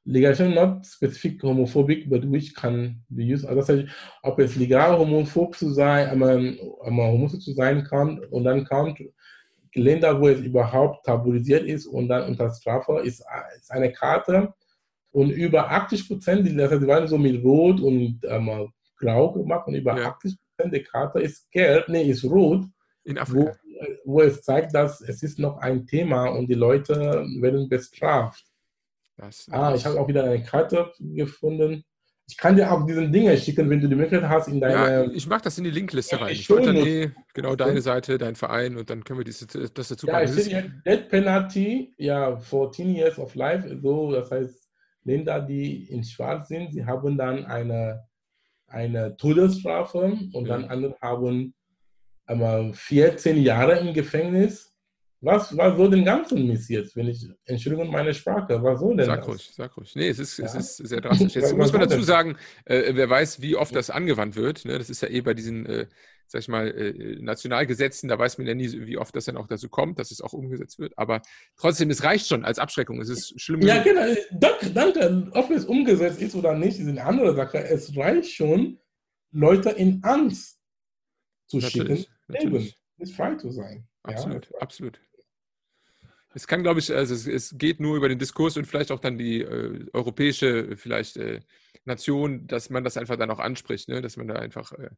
legalization 0.04 0.54
not 0.54 0.84
specific 0.84 1.42
homophobic, 1.42 2.08
but 2.10 2.24
which 2.30 2.54
can 2.54 3.02
be 3.08 3.24
used. 3.24 3.46
Also 3.46 3.60
das 3.60 3.68
heißt, 3.68 3.86
ob 4.22 4.38
es 4.38 4.56
legal 4.56 4.98
homophob 4.98 5.56
zu 5.56 5.70
sein, 5.72 6.20
ähm, 6.20 6.58
homosexuell 6.84 7.40
zu 7.40 7.52
sein 7.54 7.84
kann 7.84 8.18
und 8.30 8.44
dann 8.44 8.64
kommt 8.64 9.00
Länder, 9.74 10.20
wo 10.20 10.28
es 10.28 10.40
überhaupt 10.40 11.06
tabuisiert 11.06 11.64
ist 11.64 11.86
und 11.86 12.08
dann 12.08 12.28
unter 12.28 12.50
Strafe, 12.50 13.00
ist, 13.02 13.24
ist 13.56 13.70
eine 13.70 13.92
Karte. 13.92 14.54
Und 15.10 15.30
über 15.30 15.70
80 15.70 16.08
Prozent, 16.08 16.46
die 16.46 16.56
waren 16.56 17.06
so 17.06 17.18
mit 17.18 17.42
Rot 17.44 17.80
und 17.80 18.20
ähm, 18.24 18.72
Grau 18.96 19.32
gemacht, 19.32 19.66
und 19.68 19.74
über 19.74 19.98
ja. 19.98 20.10
80 20.10 20.36
Prozent 20.38 20.74
der 20.74 20.82
Karte 20.84 21.20
ist 21.20 21.50
gelb, 21.50 21.88
nee, 21.88 22.02
ist 22.04 22.24
rot. 22.24 22.64
In 23.04 23.18
Afrika. 23.18 23.56
Wo, 24.04 24.14
wo 24.14 24.20
es 24.22 24.42
zeigt, 24.42 24.74
dass 24.74 25.00
es 25.00 25.22
ist 25.22 25.38
noch 25.38 25.58
ein 25.58 25.86
Thema 25.86 26.26
und 26.26 26.48
die 26.48 26.54
Leute 26.54 27.26
werden 27.40 27.68
bestraft. 27.68 28.44
Das, 29.16 29.46
ah, 29.50 29.74
ich 29.74 29.84
habe 29.84 30.00
auch 30.00 30.08
wieder 30.08 30.24
eine 30.24 30.42
Karte 30.42 30.92
gefunden. 30.98 31.84
Ich 32.26 32.38
kann 32.38 32.56
dir 32.56 32.72
auch 32.72 32.86
diese 32.86 33.06
Dinge 33.08 33.36
schicken, 33.36 33.68
wenn 33.68 33.80
du 33.80 33.88
die 33.88 33.94
Möglichkeit 33.94 34.30
hast, 34.30 34.48
in 34.48 34.58
deine. 34.58 34.74
Ja, 34.74 35.10
ich 35.12 35.26
mache 35.26 35.42
das 35.42 35.58
in 35.58 35.64
die 35.64 35.70
Linkliste 35.70 36.18
rein. 36.18 36.32
Ich 36.32 36.48
wollte 36.48 36.72
dann 36.72 36.76
eh, 36.76 37.10
genau 37.34 37.54
deine 37.54 37.82
Seite, 37.82 38.16
dein 38.16 38.34
Verein 38.34 38.78
und 38.78 38.88
dann 38.88 39.04
können 39.04 39.20
wir 39.20 39.24
diese, 39.24 39.46
das 39.46 39.88
dazu 39.88 40.06
Ja, 40.06 40.22
ich 40.22 40.30
sehe 40.30 40.72
Death 40.86 41.08
Penalty, 41.10 41.94
ja, 41.98 42.36
for 42.38 42.72
10 42.72 42.94
years 42.94 43.18
of 43.18 43.34
life. 43.34 43.78
So, 43.82 44.10
das 44.12 44.30
heißt, 44.30 44.70
Länder, 45.04 45.40
die 45.40 45.84
in 45.90 46.02
Schwarz 46.02 46.48
sind, 46.48 46.72
sie 46.72 46.86
haben 46.86 47.18
dann 47.18 47.44
eine, 47.44 48.04
eine 48.68 49.16
Todesstrafe 49.16 50.18
und 50.32 50.46
ja. 50.46 50.56
dann 50.56 50.64
andere 50.64 50.96
haben 51.02 51.54
einmal 52.26 52.72
14 52.72 53.42
Jahre 53.42 53.78
im 53.78 53.92
Gefängnis. 53.92 54.73
Was, 55.24 55.56
was 55.56 55.76
soll 55.76 55.90
den 55.90 56.04
ganzen 56.04 56.46
Mist 56.46 56.68
jetzt, 56.68 56.94
wenn 56.96 57.08
ich, 57.08 57.26
Entschuldigung, 57.46 57.90
meine 57.90 58.12
Sprache, 58.12 58.62
was 58.62 58.78
soll 58.78 58.96
denn 58.96 59.06
sag 59.06 59.20
das? 59.20 59.28
ruhig, 59.28 59.50
sag 59.52 59.76
ruhig. 59.76 59.96
Nee, 59.96 60.08
es 60.08 60.18
ist, 60.18 60.38
ja? 60.38 60.44
es 60.44 60.54
ist 60.54 60.76
sehr 60.76 61.00
drastisch. 61.00 61.34
Jetzt 61.34 61.56
muss 61.56 61.72
man 61.72 61.80
dazu 61.80 62.02
sagen, 62.02 62.36
äh, 62.66 62.94
wer 62.94 63.08
weiß, 63.08 63.40
wie 63.40 63.56
oft 63.56 63.74
das 63.74 63.88
angewandt 63.88 64.36
wird. 64.36 64.66
Ne? 64.66 64.76
Das 64.76 64.90
ist 64.90 65.00
ja 65.00 65.08
eh 65.08 65.22
bei 65.22 65.32
diesen, 65.32 65.64
äh, 65.64 65.86
sag 66.26 66.42
ich 66.42 66.48
mal, 66.48 66.68
äh, 66.68 67.16
Nationalgesetzen, 67.22 68.08
da 68.08 68.18
weiß 68.18 68.36
man 68.36 68.46
ja 68.46 68.54
nie, 68.54 68.70
wie 68.86 68.98
oft 68.98 69.16
das 69.16 69.24
dann 69.24 69.38
auch 69.38 69.46
dazu 69.46 69.70
kommt, 69.70 69.98
dass 69.98 70.10
es 70.10 70.20
auch 70.20 70.34
umgesetzt 70.34 70.78
wird. 70.78 70.92
Aber 70.98 71.22
trotzdem, 71.56 71.88
es 71.88 72.04
reicht 72.04 72.28
schon 72.28 72.44
als 72.44 72.58
Abschreckung. 72.58 73.00
Es 73.00 73.08
ist 73.08 73.40
schlimm. 73.40 73.62
Ja, 73.62 73.82
genau. 73.82 74.02
Danke, 74.32 74.70
danke. 74.70 75.28
Ob 75.32 75.50
es 75.50 75.64
umgesetzt 75.64 76.20
ist 76.20 76.34
oder 76.34 76.54
nicht, 76.54 76.78
ist 76.78 76.86
eine 76.86 77.04
andere 77.04 77.34
Sache. 77.34 77.64
Es 77.64 77.96
reicht 77.96 78.30
schon, 78.30 78.78
Leute 79.30 79.70
in 79.70 80.00
Angst 80.04 80.60
zu 81.46 81.58
natürlich, 81.58 82.00
schicken, 82.00 82.14
natürlich. 82.28 82.78
nicht 82.98 83.16
frei 83.16 83.34
zu 83.34 83.50
sein. 83.50 83.88
Absolut, 84.02 84.50
ja? 84.50 84.58
absolut. 84.60 85.00
Es 86.34 86.46
kann, 86.48 86.62
glaube 86.62 86.80
ich, 86.80 86.92
also 86.92 87.14
es, 87.14 87.26
es, 87.26 87.56
geht 87.56 87.78
nur 87.78 87.96
über 87.96 88.08
den 88.08 88.18
Diskurs 88.18 88.56
und 88.56 88.66
vielleicht 88.66 88.90
auch 88.90 88.98
dann 88.98 89.16
die 89.16 89.40
äh, 89.40 89.86
europäische 89.92 90.76
vielleicht 90.76 91.16
äh, 91.16 91.40
Nation, 91.84 92.46
dass 92.48 92.70
man 92.70 92.82
das 92.82 92.96
einfach 92.96 93.16
dann 93.16 93.30
auch 93.30 93.38
anspricht, 93.38 93.88
ne? 93.88 94.02
dass 94.02 94.16
man 94.16 94.26
da 94.26 94.34
einfach 94.34 94.72
äh, 94.72 94.90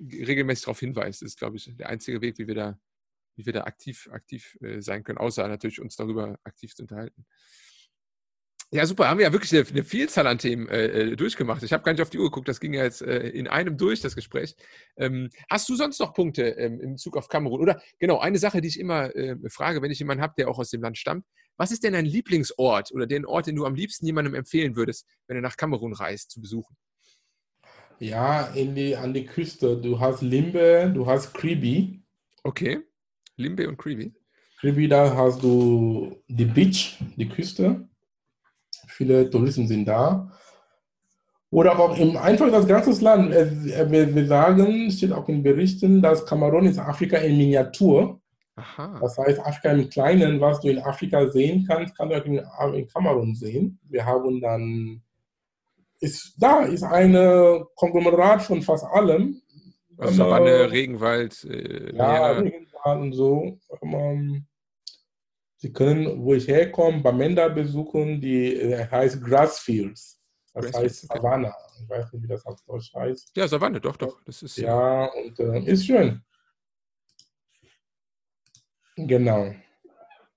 regelmäßig 0.00 0.66
darauf 0.66 0.78
hinweist. 0.78 1.22
Das 1.22 1.28
ist, 1.28 1.38
glaube 1.38 1.56
ich, 1.56 1.74
der 1.76 1.88
einzige 1.88 2.20
Weg, 2.20 2.38
wie 2.38 2.46
wir 2.46 2.54
da, 2.54 2.78
wie 3.34 3.44
wir 3.44 3.52
da 3.52 3.64
aktiv, 3.64 4.08
aktiv 4.12 4.56
äh, 4.60 4.80
sein 4.80 5.02
können, 5.02 5.18
außer 5.18 5.48
natürlich 5.48 5.80
uns 5.80 5.96
darüber 5.96 6.38
aktiv 6.44 6.74
zu 6.74 6.82
unterhalten. 6.82 7.26
Ja, 8.70 8.84
super. 8.84 9.08
Haben 9.08 9.18
wir 9.18 9.26
ja 9.26 9.32
wirklich 9.32 9.52
eine, 9.54 9.66
eine 9.66 9.82
Vielzahl 9.82 10.26
an 10.26 10.36
Themen 10.36 10.68
äh, 10.68 10.86
äh, 10.86 11.16
durchgemacht. 11.16 11.62
Ich 11.62 11.72
habe 11.72 11.82
gar 11.82 11.92
nicht 11.92 12.02
auf 12.02 12.10
die 12.10 12.18
Uhr 12.18 12.24
geguckt. 12.24 12.48
Das 12.48 12.60
ging 12.60 12.74
ja 12.74 12.82
jetzt 12.82 13.00
äh, 13.00 13.28
in 13.30 13.48
einem 13.48 13.78
durch, 13.78 14.02
das 14.02 14.14
Gespräch. 14.14 14.56
Ähm, 14.98 15.30
hast 15.48 15.68
du 15.70 15.74
sonst 15.74 15.98
noch 16.00 16.12
Punkte 16.12 16.42
ähm, 16.50 16.78
im 16.78 16.98
Zug 16.98 17.16
auf 17.16 17.28
Kamerun? 17.28 17.62
Oder 17.62 17.80
genau, 17.98 18.18
eine 18.18 18.38
Sache, 18.38 18.60
die 18.60 18.68
ich 18.68 18.78
immer 18.78 19.14
äh, 19.16 19.36
frage, 19.48 19.80
wenn 19.80 19.90
ich 19.90 20.00
jemanden 20.00 20.22
habe, 20.22 20.34
der 20.36 20.48
auch 20.48 20.58
aus 20.58 20.68
dem 20.68 20.82
Land 20.82 20.98
stammt. 20.98 21.24
Was 21.56 21.70
ist 21.70 21.82
denn 21.82 21.94
dein 21.94 22.04
Lieblingsort 22.04 22.92
oder 22.92 23.06
den 23.06 23.24
Ort, 23.24 23.46
den 23.46 23.56
du 23.56 23.64
am 23.64 23.74
liebsten 23.74 24.04
jemandem 24.04 24.34
empfehlen 24.34 24.76
würdest, 24.76 25.06
wenn 25.26 25.36
er 25.36 25.42
nach 25.42 25.56
Kamerun 25.56 25.94
reist, 25.94 26.30
zu 26.30 26.40
besuchen? 26.42 26.76
Ja, 28.00 28.48
in 28.48 28.74
die, 28.74 28.94
an 28.94 29.14
die 29.14 29.24
Küste. 29.24 29.78
Du 29.78 29.98
hast 29.98 30.20
Limbe, 30.20 30.92
du 30.94 31.06
hast 31.06 31.32
Kribi. 31.32 32.02
Okay. 32.44 32.80
Limbe 33.36 33.66
und 33.66 33.78
Kribi. 33.78 34.12
Kribi, 34.60 34.88
da 34.88 35.16
hast 35.16 35.42
du 35.42 36.22
die 36.28 36.44
Beach, 36.44 36.98
die 37.16 37.28
Küste. 37.28 37.88
Viele 38.88 39.28
Touristen 39.30 39.66
sind 39.66 39.86
da. 39.86 40.30
Oder 41.50 41.78
auch 41.78 41.96
im, 41.96 42.16
einfach 42.16 42.50
das 42.50 42.66
ganze 42.66 43.02
Land. 43.02 43.30
Wir, 43.30 44.14
wir 44.14 44.26
sagen, 44.26 44.90
steht 44.90 45.12
auch 45.12 45.28
in 45.28 45.42
Berichten, 45.42 46.02
dass 46.02 46.26
Kamerun 46.26 46.66
ist 46.66 46.78
Afrika 46.78 47.16
in 47.18 47.38
Miniatur. 47.38 48.20
Aha. 48.56 48.98
Das 49.00 49.16
heißt, 49.16 49.40
Afrika 49.40 49.70
im 49.70 49.88
Kleinen, 49.88 50.40
was 50.40 50.60
du 50.60 50.68
in 50.68 50.80
Afrika 50.80 51.28
sehen 51.30 51.64
kannst, 51.66 51.96
kannst 51.96 52.12
du 52.12 52.20
auch 52.20 52.24
in, 52.24 52.74
in 52.74 52.88
Kamerun 52.88 53.34
sehen. 53.34 53.78
Wir 53.88 54.04
haben 54.04 54.40
dann, 54.40 55.00
ist, 56.00 56.34
da 56.38 56.64
ist 56.64 56.82
ein 56.82 57.12
Konglomerat 57.76 58.42
von 58.42 58.60
fast 58.60 58.84
allem. 58.84 59.40
Also 59.96 60.14
Savanne, 60.14 60.70
Regenwald, 60.70 61.44
äh, 61.44 61.96
ja, 61.96 62.32
Regenwald 62.32 63.00
und 63.00 63.12
so. 63.12 63.58
Sie 65.60 65.72
können, 65.72 66.22
wo 66.22 66.34
ich 66.34 66.46
herkomme, 66.46 67.02
Bamenda 67.02 67.48
besuchen, 67.48 68.20
die 68.20 68.54
äh, 68.54 68.86
heißt 68.88 69.20
Grassfields. 69.22 70.20
Das 70.54 70.66
heißt 70.66 71.04
okay. 71.04 71.18
Savannah. 71.20 71.54
Ich 71.82 71.88
weiß 71.88 72.12
nicht, 72.12 72.22
wie 72.22 72.28
das 72.28 72.46
auf 72.46 72.60
Deutsch 72.62 72.94
heißt. 72.94 73.36
Ja, 73.36 73.48
Savanne, 73.48 73.80
doch, 73.80 73.96
doch. 73.96 74.20
Das 74.24 74.42
ist, 74.42 74.56
ja, 74.56 75.06
und 75.06 75.38
äh, 75.40 75.60
ist 75.64 75.84
schön. 75.84 76.22
Genau. 78.96 79.52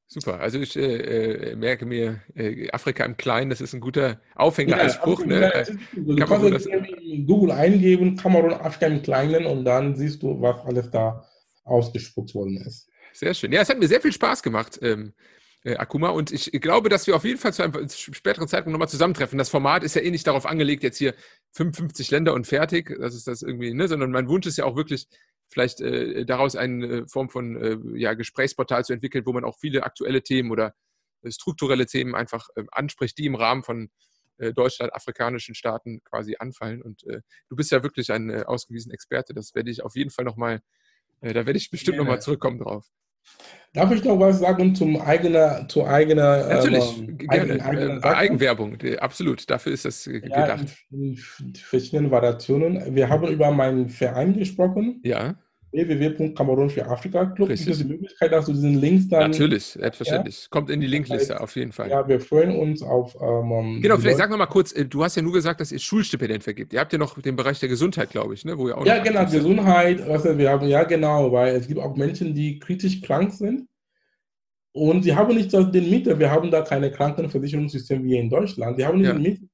Super. 0.07 0.39
Also 0.39 0.60
ich 0.60 0.76
äh, 0.76 1.52
äh 1.52 1.56
merke 1.56 1.85
mir, 1.85 2.22
äh, 2.35 2.69
Afrika 2.72 3.06
im 3.06 3.15
Kleinen, 3.15 3.49
das 3.52 3.61
ist 3.61 3.73
ein 3.73 3.80
guter 3.80 4.19
Aufhänger 4.35 4.77
ja, 4.77 4.84
als 4.84 4.95
Spruch. 4.95 5.23
Ne? 5.23 5.52
Du 5.93 6.15
kann 6.15 6.27
kannst 6.27 6.52
das 6.52 6.65
in 6.65 7.26
Google 7.27 7.52
eingeben, 7.52 8.18
Kamerun, 8.18 8.53
Afrika 8.53 8.88
im 8.88 9.03
Kleinen 9.03 9.45
und 9.45 9.65
dann 9.65 9.95
siehst 9.95 10.22
du, 10.23 10.41
was 10.41 10.65
alles 10.65 10.89
da 10.89 11.26
ausgespuckt 11.64 12.35
worden 12.35 12.57
ist. 12.57 12.90
Sehr 13.13 13.33
schön. 13.33 13.51
Ja, 13.51 13.61
es 13.61 13.69
hat 13.69 13.79
mir 13.79 13.88
sehr 13.88 14.01
viel 14.01 14.13
Spaß 14.13 14.43
gemacht, 14.43 14.79
ähm, 14.81 15.13
äh, 15.63 15.75
Akuma. 15.75 16.09
Und 16.09 16.31
ich 16.31 16.51
glaube, 16.53 16.89
dass 16.89 17.07
wir 17.07 17.15
auf 17.15 17.23
jeden 17.23 17.39
Fall 17.39 17.53
zu 17.53 17.63
einem 17.63 17.89
späteren 17.89 18.47
Zeitpunkt 18.47 18.73
nochmal 18.73 18.89
zusammentreffen. 18.89 19.38
Das 19.38 19.49
Format 19.49 19.83
ist 19.83 19.95
ja 19.95 20.01
eh 20.01 20.11
nicht 20.11 20.25
darauf 20.27 20.45
angelegt, 20.45 20.83
jetzt 20.83 20.97
hier 20.97 21.13
55 21.53 22.09
Länder 22.11 22.33
und 22.33 22.47
fertig. 22.47 22.95
Das 22.99 23.15
ist 23.15 23.27
das 23.27 23.41
irgendwie, 23.41 23.73
ne? 23.73 23.88
Sondern 23.88 24.11
mein 24.11 24.27
Wunsch 24.27 24.47
ist 24.47 24.57
ja 24.57 24.65
auch 24.65 24.75
wirklich, 24.75 25.07
vielleicht 25.49 25.81
äh, 25.81 26.25
daraus 26.25 26.55
eine 26.55 26.88
äh, 26.88 27.07
Form 27.07 27.29
von 27.29 27.57
äh, 27.57 27.77
ja, 27.99 28.13
Gesprächsportal 28.13 28.85
zu 28.85 28.93
entwickeln, 28.93 29.25
wo 29.25 29.33
man 29.33 29.43
auch 29.43 29.57
viele 29.59 29.83
aktuelle 29.83 30.23
Themen 30.23 30.49
oder 30.49 30.73
äh, 31.23 31.31
strukturelle 31.31 31.85
Themen 31.85 32.15
einfach 32.15 32.47
äh, 32.55 32.63
anspricht, 32.71 33.17
die 33.17 33.25
im 33.25 33.35
Rahmen 33.35 33.63
von 33.63 33.89
Deutschland, 34.55 34.91
afrikanischen 34.95 35.53
Staaten 35.53 36.03
quasi 36.03 36.35
anfallen. 36.39 36.81
Und 36.81 37.03
du 37.03 37.55
bist 37.55 37.69
ja 37.69 37.83
wirklich 37.83 38.11
ein 38.11 38.43
ausgewiesener 38.43 38.95
Experte. 38.95 39.35
Das 39.35 39.53
werde 39.53 39.69
ich 39.69 39.83
auf 39.83 39.95
jeden 39.95 40.09
Fall 40.09 40.25
nochmal, 40.25 40.61
da 41.22 41.45
werde 41.45 41.57
ich 41.57 41.69
bestimmt 41.69 41.98
ja. 41.98 42.03
nochmal 42.03 42.22
zurückkommen 42.22 42.60
drauf. 42.60 42.85
Darf 43.73 43.91
ich 43.91 44.03
noch 44.03 44.19
was 44.19 44.39
sagen 44.39 44.76
zum 44.76 44.99
eigener, 44.99 45.65
zu 45.69 45.85
eigener 45.85 46.48
Natürlich, 46.48 46.99
ähm, 46.99 47.18
gerne. 47.18 47.64
Eigen, 47.64 48.03
äh, 48.03 48.06
Eigenwerbung, 48.06 48.77
absolut. 48.99 49.49
Dafür 49.49 49.72
ist 49.72 49.85
das 49.85 50.03
gedacht. 50.03 50.65
Ja, 50.89 50.98
in, 50.98 51.18
in 51.39 51.56
verschiedenen 51.56 52.11
Variationen. 52.11 52.95
Wir 52.95 53.07
haben 53.07 53.30
über 53.30 53.52
meinen 53.52 53.88
Verein 53.88 54.38
gesprochen. 54.38 54.99
Ja 55.03 55.35
www.kamerun 55.72 56.69
für 56.69 56.85
Afrika 56.85 57.26
Club. 57.26 57.49
Richtig. 57.49 57.68
Gibt 57.68 57.77
es 57.77 57.84
die 57.84 57.93
Möglichkeit, 57.93 58.31
dass 58.31 58.45
du 58.45 58.53
diesen 58.53 58.80
Links 58.80 59.07
dann. 59.07 59.31
Natürlich, 59.31 59.65
selbstverständlich. 59.65 60.41
Ja? 60.43 60.48
Kommt 60.49 60.69
in 60.69 60.81
die 60.81 60.88
Linkliste 60.88 61.39
auf 61.39 61.56
jeden 61.56 61.72
Fall. 61.72 61.89
Ja, 61.89 62.07
wir 62.07 62.19
freuen 62.19 62.56
uns 62.57 62.81
auf. 62.84 63.15
Ähm, 63.22 63.80
genau, 63.81 63.98
vielleicht 63.98 64.18
sag 64.18 64.30
noch 64.30 64.38
mal 64.38 64.48
kurz, 64.48 64.73
äh, 64.73 64.85
du 64.85 65.03
hast 65.03 65.15
ja 65.15 65.22
nur 65.22 65.34
gesagt, 65.34 65.61
dass 65.61 65.72
ihr 65.72 65.80
Schulstipendien 65.80 66.41
vergibt. 66.41 66.73
Ihr 66.73 66.80
habt 66.80 66.91
ja 66.91 66.99
noch 66.99 67.19
den 67.19 67.35
Bereich 67.35 67.60
der 67.60 67.69
Gesundheit, 67.69 68.10
glaube 68.10 68.34
ich, 68.34 68.43
ne? 68.43 68.57
wo 68.57 68.68
ihr 68.68 68.77
auch 68.77 68.85
Ja, 68.85 69.02
genau, 69.02 69.26
Gesundheit. 69.26 70.02
Also 70.02 70.38
wir 70.38 70.49
haben, 70.49 70.68
ja, 70.68 70.84
genau, 70.84 71.31
weil 71.31 71.56
es 71.56 71.68
gibt 71.68 71.80
auch 71.80 71.95
Menschen, 71.95 72.35
die 72.35 72.60
kritisch 72.60 73.02
krank 73.02 73.34
sind. 73.34 73.68
Und 74.73 75.03
sie 75.03 75.15
haben 75.15 75.35
nicht 75.35 75.52
den 75.52 75.89
Mittel, 75.89 76.18
wir 76.18 76.31
haben 76.31 76.49
da 76.49 76.61
keine 76.61 76.91
Krankenversicherungssystem 76.91 78.03
wie 78.03 78.18
in 78.18 78.30
Deutschland. 78.30 78.77
Sie 78.77 78.85
haben 78.85 78.99
nicht 78.99 79.07
ja. 79.07 79.14
den 79.14 79.22
Mittel, 79.22 79.49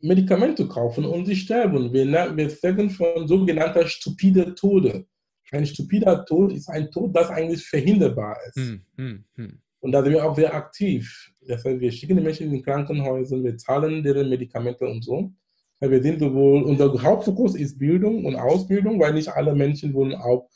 Medikamente 0.00 0.66
kaufen 0.66 1.04
und 1.04 1.26
sie 1.26 1.36
sterben. 1.36 1.92
Wir, 1.92 2.06
wir 2.36 2.50
sagen 2.50 2.90
von 2.90 3.28
sogenannter 3.28 3.86
stupider 3.86 4.54
Tode. 4.54 5.06
Ein 5.52 5.66
stupider 5.66 6.24
Tod 6.24 6.52
ist 6.52 6.68
ein 6.68 6.90
Tod, 6.90 7.14
das 7.14 7.28
eigentlich 7.30 7.64
verhinderbar 7.66 8.36
ist. 8.46 8.56
Hm, 8.56 8.82
hm, 8.96 9.24
hm. 9.34 9.58
Und 9.80 9.92
da 9.92 10.02
sind 10.02 10.12
wir 10.12 10.24
auch 10.24 10.36
sehr 10.36 10.54
aktiv. 10.54 11.32
Das 11.40 11.64
heißt, 11.64 11.80
wir 11.80 11.90
schicken 11.90 12.16
die 12.16 12.22
Menschen 12.22 12.46
in 12.46 12.52
die 12.52 12.62
Krankenhäuser, 12.62 13.42
wir 13.42 13.56
zahlen 13.56 14.02
deren 14.02 14.28
Medikamente 14.28 14.86
und 14.86 15.02
so. 15.02 15.32
Weil 15.80 15.90
wir 15.90 16.02
sind 16.02 16.20
sowohl, 16.20 16.62
unser 16.62 17.02
Hauptfokus 17.02 17.54
ist 17.54 17.78
Bildung 17.78 18.26
und 18.26 18.36
Ausbildung, 18.36 19.00
weil 19.00 19.14
nicht 19.14 19.28
alle 19.28 19.54
Menschen 19.54 19.94
wollen 19.94 20.14
auch 20.14 20.48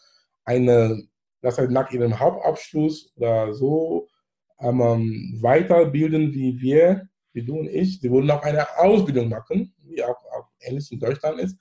eine, 0.44 1.02
das 1.40 1.58
heißt 1.58 1.70
nach 1.70 1.90
ihrem 1.90 2.18
Hauptabschluss 2.18 3.10
oder 3.16 3.54
so 3.54 4.06
ähm, 4.60 5.38
weiterbilden 5.40 6.32
wie 6.34 6.60
wir 6.60 7.08
wie 7.34 7.44
du 7.44 7.58
und 7.58 7.68
ich, 7.68 8.00
sie 8.00 8.10
wollen 8.10 8.30
auch 8.30 8.42
eine 8.42 8.66
Ausbildung 8.78 9.28
machen, 9.28 9.74
wie 9.82 10.02
auch, 10.02 10.16
auch 10.32 10.48
ähnlich 10.60 10.90
in 10.90 10.98
Deutschland 10.98 11.40
ist. 11.40 11.56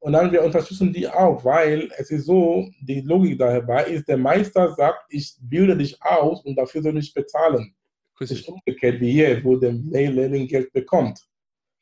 Und 0.00 0.14
dann 0.14 0.32
wir 0.32 0.42
unterstützen 0.42 0.92
die 0.92 1.06
auch, 1.06 1.44
weil 1.44 1.90
es 1.98 2.10
ist 2.10 2.24
so, 2.24 2.68
die 2.80 3.02
Logik 3.02 3.38
dabei 3.38 3.84
ist, 3.84 4.08
der 4.08 4.16
Meister 4.16 4.74
sagt, 4.74 5.04
ich 5.10 5.36
bilde 5.42 5.76
dich 5.76 6.02
aus 6.02 6.42
und 6.44 6.56
dafür 6.56 6.82
soll 6.82 6.98
ich 6.98 7.12
bezahlen. 7.12 7.74
Das 8.18 8.30
ist 8.30 8.48
umgekehrt 8.48 9.00
wie 9.00 9.12
jetzt, 9.12 9.44
wo 9.44 9.56
der 9.56 9.72
Lehrling 9.72 10.46
Geld 10.46 10.72
bekommt. 10.72 11.20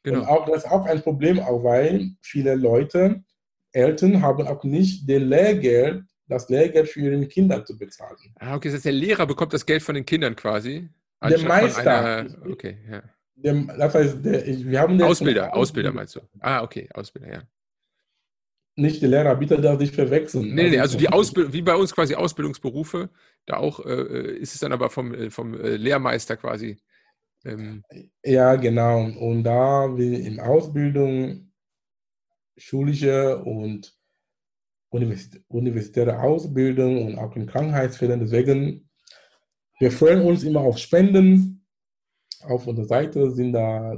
Genau. 0.02 0.20
Und 0.20 0.26
auch, 0.26 0.46
das 0.46 0.64
ist 0.64 0.70
auch 0.70 0.84
ein 0.86 1.02
Problem, 1.02 1.38
auch 1.40 1.62
weil 1.62 2.10
viele 2.20 2.54
Leute, 2.54 3.22
Eltern 3.72 4.22
haben 4.22 4.46
auch 4.46 4.64
nicht 4.64 5.08
den 5.08 5.28
Lehrgeld, 5.28 6.04
das 6.28 6.48
Lehrgeld 6.48 6.88
für 6.88 7.00
ihre 7.00 7.26
Kinder 7.26 7.64
zu 7.64 7.76
bezahlen. 7.78 8.16
Ah, 8.36 8.56
okay, 8.56 8.68
das 8.68 8.76
heißt, 8.76 8.84
der 8.84 8.92
Lehrer 8.92 9.26
bekommt 9.26 9.52
das 9.52 9.64
Geld 9.64 9.82
von 9.82 9.94
den 9.94 10.04
Kindern 10.04 10.36
quasi. 10.36 10.88
Der 11.22 11.40
Meister. 11.40 12.20
Einer, 12.20 12.36
okay, 12.48 12.78
ja. 12.88 13.02
Der, 13.42 13.54
das 13.54 13.94
heißt, 13.94 14.24
der, 14.24 14.46
wir 14.46 14.80
haben 14.80 15.00
Ausbilder, 15.00 15.54
Ausbilder 15.54 15.92
meinst 15.92 16.16
du? 16.16 16.20
Ah, 16.40 16.62
okay, 16.62 16.88
Ausbilder, 16.92 17.32
ja. 17.32 17.42
Nicht 18.74 19.02
der 19.02 19.08
Lehrer, 19.08 19.34
bitte 19.36 19.60
darf 19.60 19.78
nicht 19.78 19.94
verwechseln. 19.94 20.54
Nee, 20.54 20.70
nee, 20.70 20.78
also 20.78 20.96
die 20.98 21.08
Ausbildung, 21.08 21.52
wie 21.52 21.62
bei 21.62 21.74
uns 21.74 21.94
quasi 21.94 22.14
Ausbildungsberufe, 22.14 23.10
da 23.46 23.56
auch 23.56 23.84
äh, 23.84 24.36
ist 24.38 24.54
es 24.54 24.60
dann 24.60 24.72
aber 24.72 24.90
vom, 24.90 25.30
vom 25.30 25.54
äh, 25.54 25.76
Lehrmeister 25.76 26.36
quasi. 26.36 26.78
Ähm. 27.44 27.82
Ja, 28.24 28.56
genau. 28.56 29.02
Und 29.02 29.44
da 29.44 29.96
wir 29.96 30.20
in 30.20 30.40
Ausbildung, 30.40 31.52
schulische 32.56 33.38
und 33.38 33.96
universitäre 34.90 36.20
Ausbildung 36.20 37.06
und 37.06 37.18
auch 37.18 37.34
in 37.36 37.46
Krankheitsfällen, 37.46 38.20
deswegen, 38.20 38.88
wir 39.78 39.92
freuen 39.92 40.22
uns 40.22 40.44
immer 40.44 40.60
auf 40.60 40.78
Spenden 40.78 41.57
auf 42.44 42.66
unserer 42.66 42.86
Seite 42.86 43.30
sind 43.30 43.52
da 43.52 43.96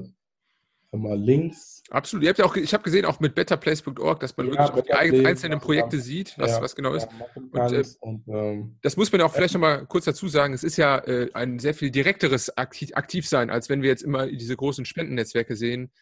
mal 0.93 1.19
Links. 1.19 1.83
Absolut. 1.91 2.25
Ihr 2.25 2.31
habt 2.31 2.39
ja 2.39 2.45
auch, 2.45 2.57
ich 2.57 2.73
habe 2.75 2.83
gesehen, 2.83 3.05
auch 3.05 3.21
mit 3.21 3.35
betterplace.org, 3.35 4.21
dass 4.21 4.37
man 4.37 4.47
ja, 4.47 4.75
wirklich 4.75 4.93
auch 4.93 5.01
die 5.03 5.27
einzelnen 5.27 5.61
Projekte 5.61 5.97
ja, 5.97 6.03
sieht, 6.03 6.35
was, 6.37 6.53
ja, 6.53 6.63
was 6.63 6.75
genau 6.75 6.95
ist. 6.95 7.09
Und, 7.37 7.73
äh, 7.73 7.85
und 8.01 8.29
ähm, 8.29 8.79
das 8.83 8.97
muss 8.97 9.13
man 9.13 9.21
auch 9.21 9.33
vielleicht 9.33 9.55
nochmal 9.55 9.87
kurz 9.87 10.05
dazu 10.07 10.29
sagen. 10.29 10.53
Es 10.53 10.65
ist 10.65 10.77
ja 10.77 10.99
äh, 10.99 11.31
ein 11.33 11.59
sehr 11.59 11.75
viel 11.75 11.91
direkteres 11.91 12.57
Aktiv 12.57 12.91
Aktivsein, 12.95 13.51
als 13.51 13.69
wenn 13.69 13.83
wir 13.83 13.89
jetzt 13.89 14.03
immer 14.03 14.27
diese 14.27 14.57
großen 14.57 14.85
Spendennetzwerke 14.85 15.55
sehen. 15.57 15.93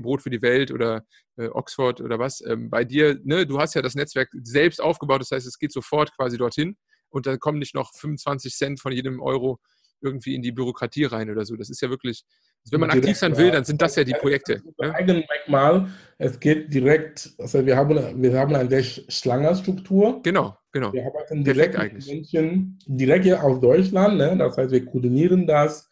Brot 0.00 0.22
für 0.22 0.30
die 0.30 0.40
Welt 0.40 0.70
oder 0.70 1.04
äh, 1.36 1.48
Oxford 1.48 2.00
oder 2.00 2.18
was. 2.18 2.40
Ähm, 2.46 2.70
bei 2.70 2.84
dir, 2.84 3.20
ne, 3.22 3.46
du 3.46 3.58
hast 3.58 3.74
ja 3.74 3.82
das 3.82 3.94
Netzwerk 3.94 4.30
selbst 4.42 4.80
aufgebaut, 4.80 5.20
das 5.20 5.30
heißt, 5.30 5.46
es 5.46 5.58
geht 5.58 5.72
sofort 5.72 6.16
quasi 6.16 6.38
dorthin 6.38 6.78
und 7.10 7.26
da 7.26 7.36
kommen 7.36 7.58
nicht 7.58 7.74
noch 7.74 7.92
25 7.94 8.54
Cent 8.54 8.80
von 8.80 8.92
jedem 8.92 9.20
Euro 9.20 9.60
irgendwie 10.04 10.34
in 10.34 10.42
die 10.42 10.52
Bürokratie 10.52 11.04
rein 11.04 11.30
oder 11.30 11.44
so. 11.44 11.56
Das 11.56 11.70
ist 11.70 11.80
ja 11.80 11.90
wirklich, 11.90 12.24
wenn 12.70 12.80
man 12.80 12.90
aktiv 12.90 13.16
sein 13.16 13.36
will, 13.36 13.50
dann 13.50 13.64
sind 13.64 13.80
das 13.82 13.96
ja 13.96 14.04
die 14.04 14.14
Projekte. 14.14 14.62
Ne? 14.80 14.94
Eigenmerkmal, 14.94 15.88
es 16.18 16.38
geht 16.38 16.72
direkt, 16.72 17.34
also 17.38 17.64
wir 17.64 17.76
haben, 17.76 18.22
wir 18.22 18.38
haben 18.38 18.54
eine 18.54 18.68
sehr 18.68 18.82
schlange 18.82 19.54
Struktur. 19.56 20.20
Genau, 20.22 20.56
genau. 20.72 20.92
Wir 20.92 21.06
arbeiten 21.06 21.42
direkt 21.42 21.78
mit 21.78 22.06
Menschen, 22.06 22.78
direkt 22.86 23.24
hier 23.24 23.42
aus 23.42 23.60
Deutschland, 23.60 24.18
ne? 24.18 24.36
das 24.36 24.56
heißt, 24.56 24.70
wir 24.70 24.84
koordinieren 24.84 25.46
das. 25.46 25.88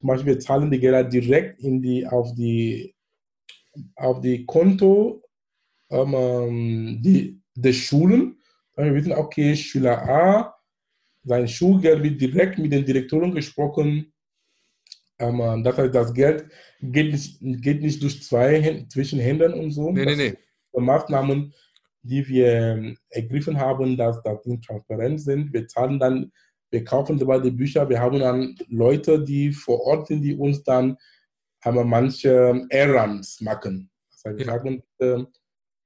Zum 0.00 0.08
Beispiel, 0.08 0.34
wir 0.34 0.40
zahlen 0.40 0.70
die 0.70 0.80
Gelder 0.80 1.04
direkt 1.04 1.60
in 1.60 1.80
die, 1.80 2.06
auf 2.06 2.34
die, 2.34 2.94
auf 3.96 4.20
die 4.20 4.44
Konto 4.44 5.22
ähm, 5.90 7.00
die, 7.02 7.40
der 7.54 7.72
Schulen. 7.72 8.38
Wir 8.76 8.94
wissen, 8.94 9.12
okay, 9.12 9.54
Schüler 9.56 10.02
A 10.08 10.53
sein 11.24 11.48
Schulgeld 11.48 12.02
wird 12.02 12.20
direkt 12.20 12.58
mit 12.58 12.72
den 12.72 12.84
Direktoren 12.84 13.34
gesprochen. 13.34 14.12
Ähm, 15.18 15.62
das 15.64 15.76
heißt, 15.76 15.94
das 15.94 16.12
Geld 16.12 16.46
geht 16.80 17.12
nicht, 17.12 17.38
geht 17.40 17.82
nicht 17.82 18.02
durch 18.02 18.22
zwei 18.22 18.86
zwischen 18.88 19.18
Händen 19.18 19.54
und 19.54 19.70
so. 19.70 19.90
Nee, 19.90 20.04
nee, 20.04 20.16
nee. 20.16 20.34
Maßnahmen, 20.76 21.54
die 22.02 22.26
wir 22.28 22.52
ähm, 22.52 22.98
ergriffen 23.08 23.58
haben, 23.58 23.96
dass 23.96 24.22
das 24.22 24.42
transparent 24.66 25.20
sind. 25.20 25.52
Wir 25.52 25.66
zahlen 25.68 25.98
dann, 25.98 26.32
wir 26.70 26.84
kaufen 26.84 27.18
dabei 27.18 27.38
die 27.38 27.52
Bücher, 27.52 27.88
wir 27.88 28.00
haben 28.00 28.18
dann 28.18 28.56
Leute, 28.68 29.22
die 29.22 29.52
vor 29.52 29.80
Ort 29.82 30.08
sind, 30.08 30.22
die 30.22 30.34
uns 30.34 30.62
dann 30.64 30.96
haben 31.64 31.88
manche 31.88 32.66
Errands 32.68 33.40
machen. 33.40 33.90
Das 34.10 34.24
heißt, 34.24 34.38
wir 34.38 34.46
ja. 34.46 34.52
sagen, 34.52 34.82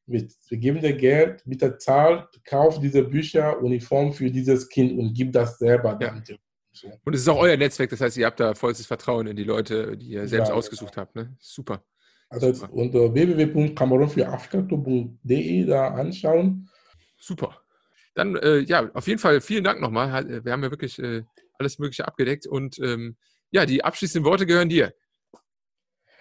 äh, 0.09 0.29
wir, 0.49 0.59
geben 0.59 0.81
dir 0.81 0.95
Geld, 0.95 1.43
bitte 1.45 1.77
zahlt, 1.79 2.29
kauft 2.45 2.83
diese 2.83 3.03
Bücher, 3.03 3.61
Uniform 3.61 4.13
für 4.13 4.31
dieses 4.31 4.69
Kind 4.69 4.99
und 4.99 5.15
gib 5.15 5.33
das 5.33 5.59
selber 5.59 5.95
dann. 5.95 6.23
Ja. 6.27 6.37
Und 7.05 7.15
es 7.15 7.23
ist 7.23 7.29
auch 7.29 7.39
euer 7.39 7.57
Netzwerk, 7.57 7.91
das 7.91 8.01
heißt, 8.01 8.17
ihr 8.17 8.27
habt 8.27 8.41
da 8.41 8.55
vollstes 8.55 8.87
Vertrauen 8.87 9.27
in 9.27 9.37
die 9.37 9.45
Leute, 9.45 9.97
die 9.97 10.11
ihr 10.11 10.29
selbst 10.29 10.49
ja, 10.49 10.55
ausgesucht 10.55 10.97
habt. 10.97 11.17
Ne? 11.17 11.37
Super. 11.41 11.83
Also 12.29 12.53
Super. 12.53 12.73
unter 12.73 13.15
www.kamerunfürafrika.de 13.15 15.65
da 15.65 15.89
anschauen. 15.89 16.69
Super. 17.19 17.63
Dann, 18.15 18.37
äh, 18.37 18.59
ja, 18.59 18.91
auf 18.95 19.09
jeden 19.09 19.19
Fall 19.19 19.41
vielen 19.41 19.65
Dank 19.65 19.81
nochmal. 19.81 20.45
Wir 20.45 20.53
haben 20.53 20.63
ja 20.63 20.71
wirklich 20.71 20.99
äh, 20.99 21.23
alles 21.55 21.79
Mögliche 21.79 22.07
abgedeckt 22.07 22.47
und 22.47 22.79
ähm, 22.81 23.17
ja, 23.51 23.65
die 23.65 23.83
abschließenden 23.83 24.31
Worte 24.31 24.45
gehören 24.47 24.69
dir. 24.69 24.93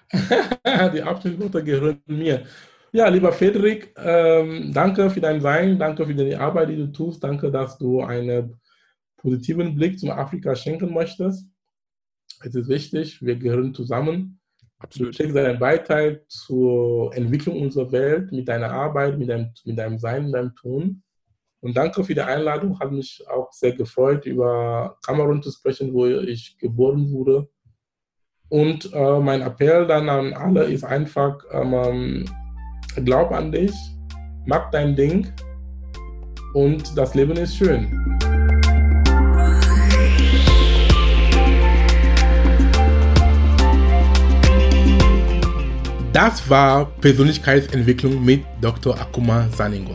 die 0.12 1.04
abschließenden 1.04 1.54
Worte 1.54 1.64
gehören 1.64 2.02
mir. 2.06 2.46
Ja, 2.98 3.10
lieber 3.10 3.32
Frederik, 3.32 3.94
ähm, 3.96 4.72
danke 4.74 5.12
für 5.12 5.22
dein 5.22 5.40
Sein, 5.40 5.78
danke 5.78 6.04
für 6.08 6.16
die 6.16 6.36
Arbeit, 6.36 6.70
die 6.70 6.78
du 6.78 6.92
tust, 6.92 7.24
danke, 7.24 7.52
dass 7.52 7.78
du 7.78 8.02
einen 8.02 8.60
positiven 9.18 9.76
Blick 9.76 10.00
zum 10.00 10.10
Afrika 10.10 10.56
schenken 10.56 10.92
möchtest. 10.92 11.48
Es 12.44 12.56
ist 12.56 12.68
wichtig, 12.68 13.22
wir 13.22 13.36
gehören 13.36 13.76
zusammen. 13.76 14.40
Absolut. 14.80 15.14
Du 15.14 15.16
trägst 15.16 15.36
deinen 15.36 15.60
Beitrag 15.60 16.24
zur 16.28 17.16
Entwicklung 17.16 17.62
unserer 17.62 17.92
Welt 17.92 18.32
mit 18.32 18.48
deiner 18.48 18.72
Arbeit, 18.72 19.20
mit 19.20 19.30
deinem, 19.30 19.52
mit 19.64 19.78
deinem 19.78 20.00
Sein, 20.00 20.26
mit 20.26 20.34
deinem 20.34 20.56
Tun. 20.56 21.04
Und 21.60 21.78
danke 21.78 22.04
für 22.04 22.16
die 22.16 22.22
Einladung, 22.22 22.80
hat 22.80 22.92
mich 22.92 23.24
auch 23.30 23.52
sehr 23.52 23.74
gefreut, 23.74 24.26
über 24.26 24.98
Kamerun 25.06 25.44
zu 25.44 25.52
sprechen, 25.52 25.94
wo 25.94 26.08
ich 26.08 26.58
geboren 26.58 27.12
wurde. 27.12 27.48
Und 28.50 28.92
äh, 28.92 29.20
mein 29.20 29.44
Appell 29.44 29.86
dann 29.86 30.10
an 30.10 30.34
alle 30.34 30.64
ist 30.64 30.84
einfach, 30.84 31.44
ähm, 31.52 32.26
glaub 33.04 33.32
an 33.32 33.52
dich, 33.52 33.74
mach 34.46 34.70
dein 34.72 34.96
Ding 34.96 35.28
und 36.54 36.98
das 36.98 37.14
Leben 37.16 37.38
ist 37.38 37.56
schön. 37.56 37.88
Das 46.14 46.50
war 46.50 46.86
Persönlichkeitsentwicklung 47.00 48.26
mit 48.26 48.44
Dr. 48.60 49.00
Akuma 49.00 49.48
Saningo. 49.56 49.94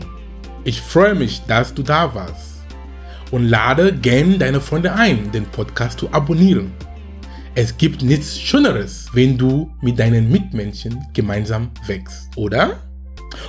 Ich 0.63 0.81
freue 0.81 1.15
mich, 1.15 1.41
dass 1.47 1.73
du 1.73 1.83
da 1.83 2.15
warst 2.15 2.61
und 3.31 3.49
lade 3.49 3.91
gerne 3.91 4.37
deine 4.37 4.61
Freunde 4.61 4.93
ein, 4.93 5.29
den 5.33 5.45
Podcast 5.45 5.99
zu 5.99 6.09
abonnieren. 6.13 6.71
Es 7.55 7.77
gibt 7.77 8.01
nichts 8.01 8.39
Schöneres, 8.39 9.09
wenn 9.13 9.37
du 9.37 9.69
mit 9.81 9.99
deinen 9.99 10.31
Mitmenschen 10.31 11.05
gemeinsam 11.13 11.71
wächst, 11.87 12.29
oder? 12.37 12.79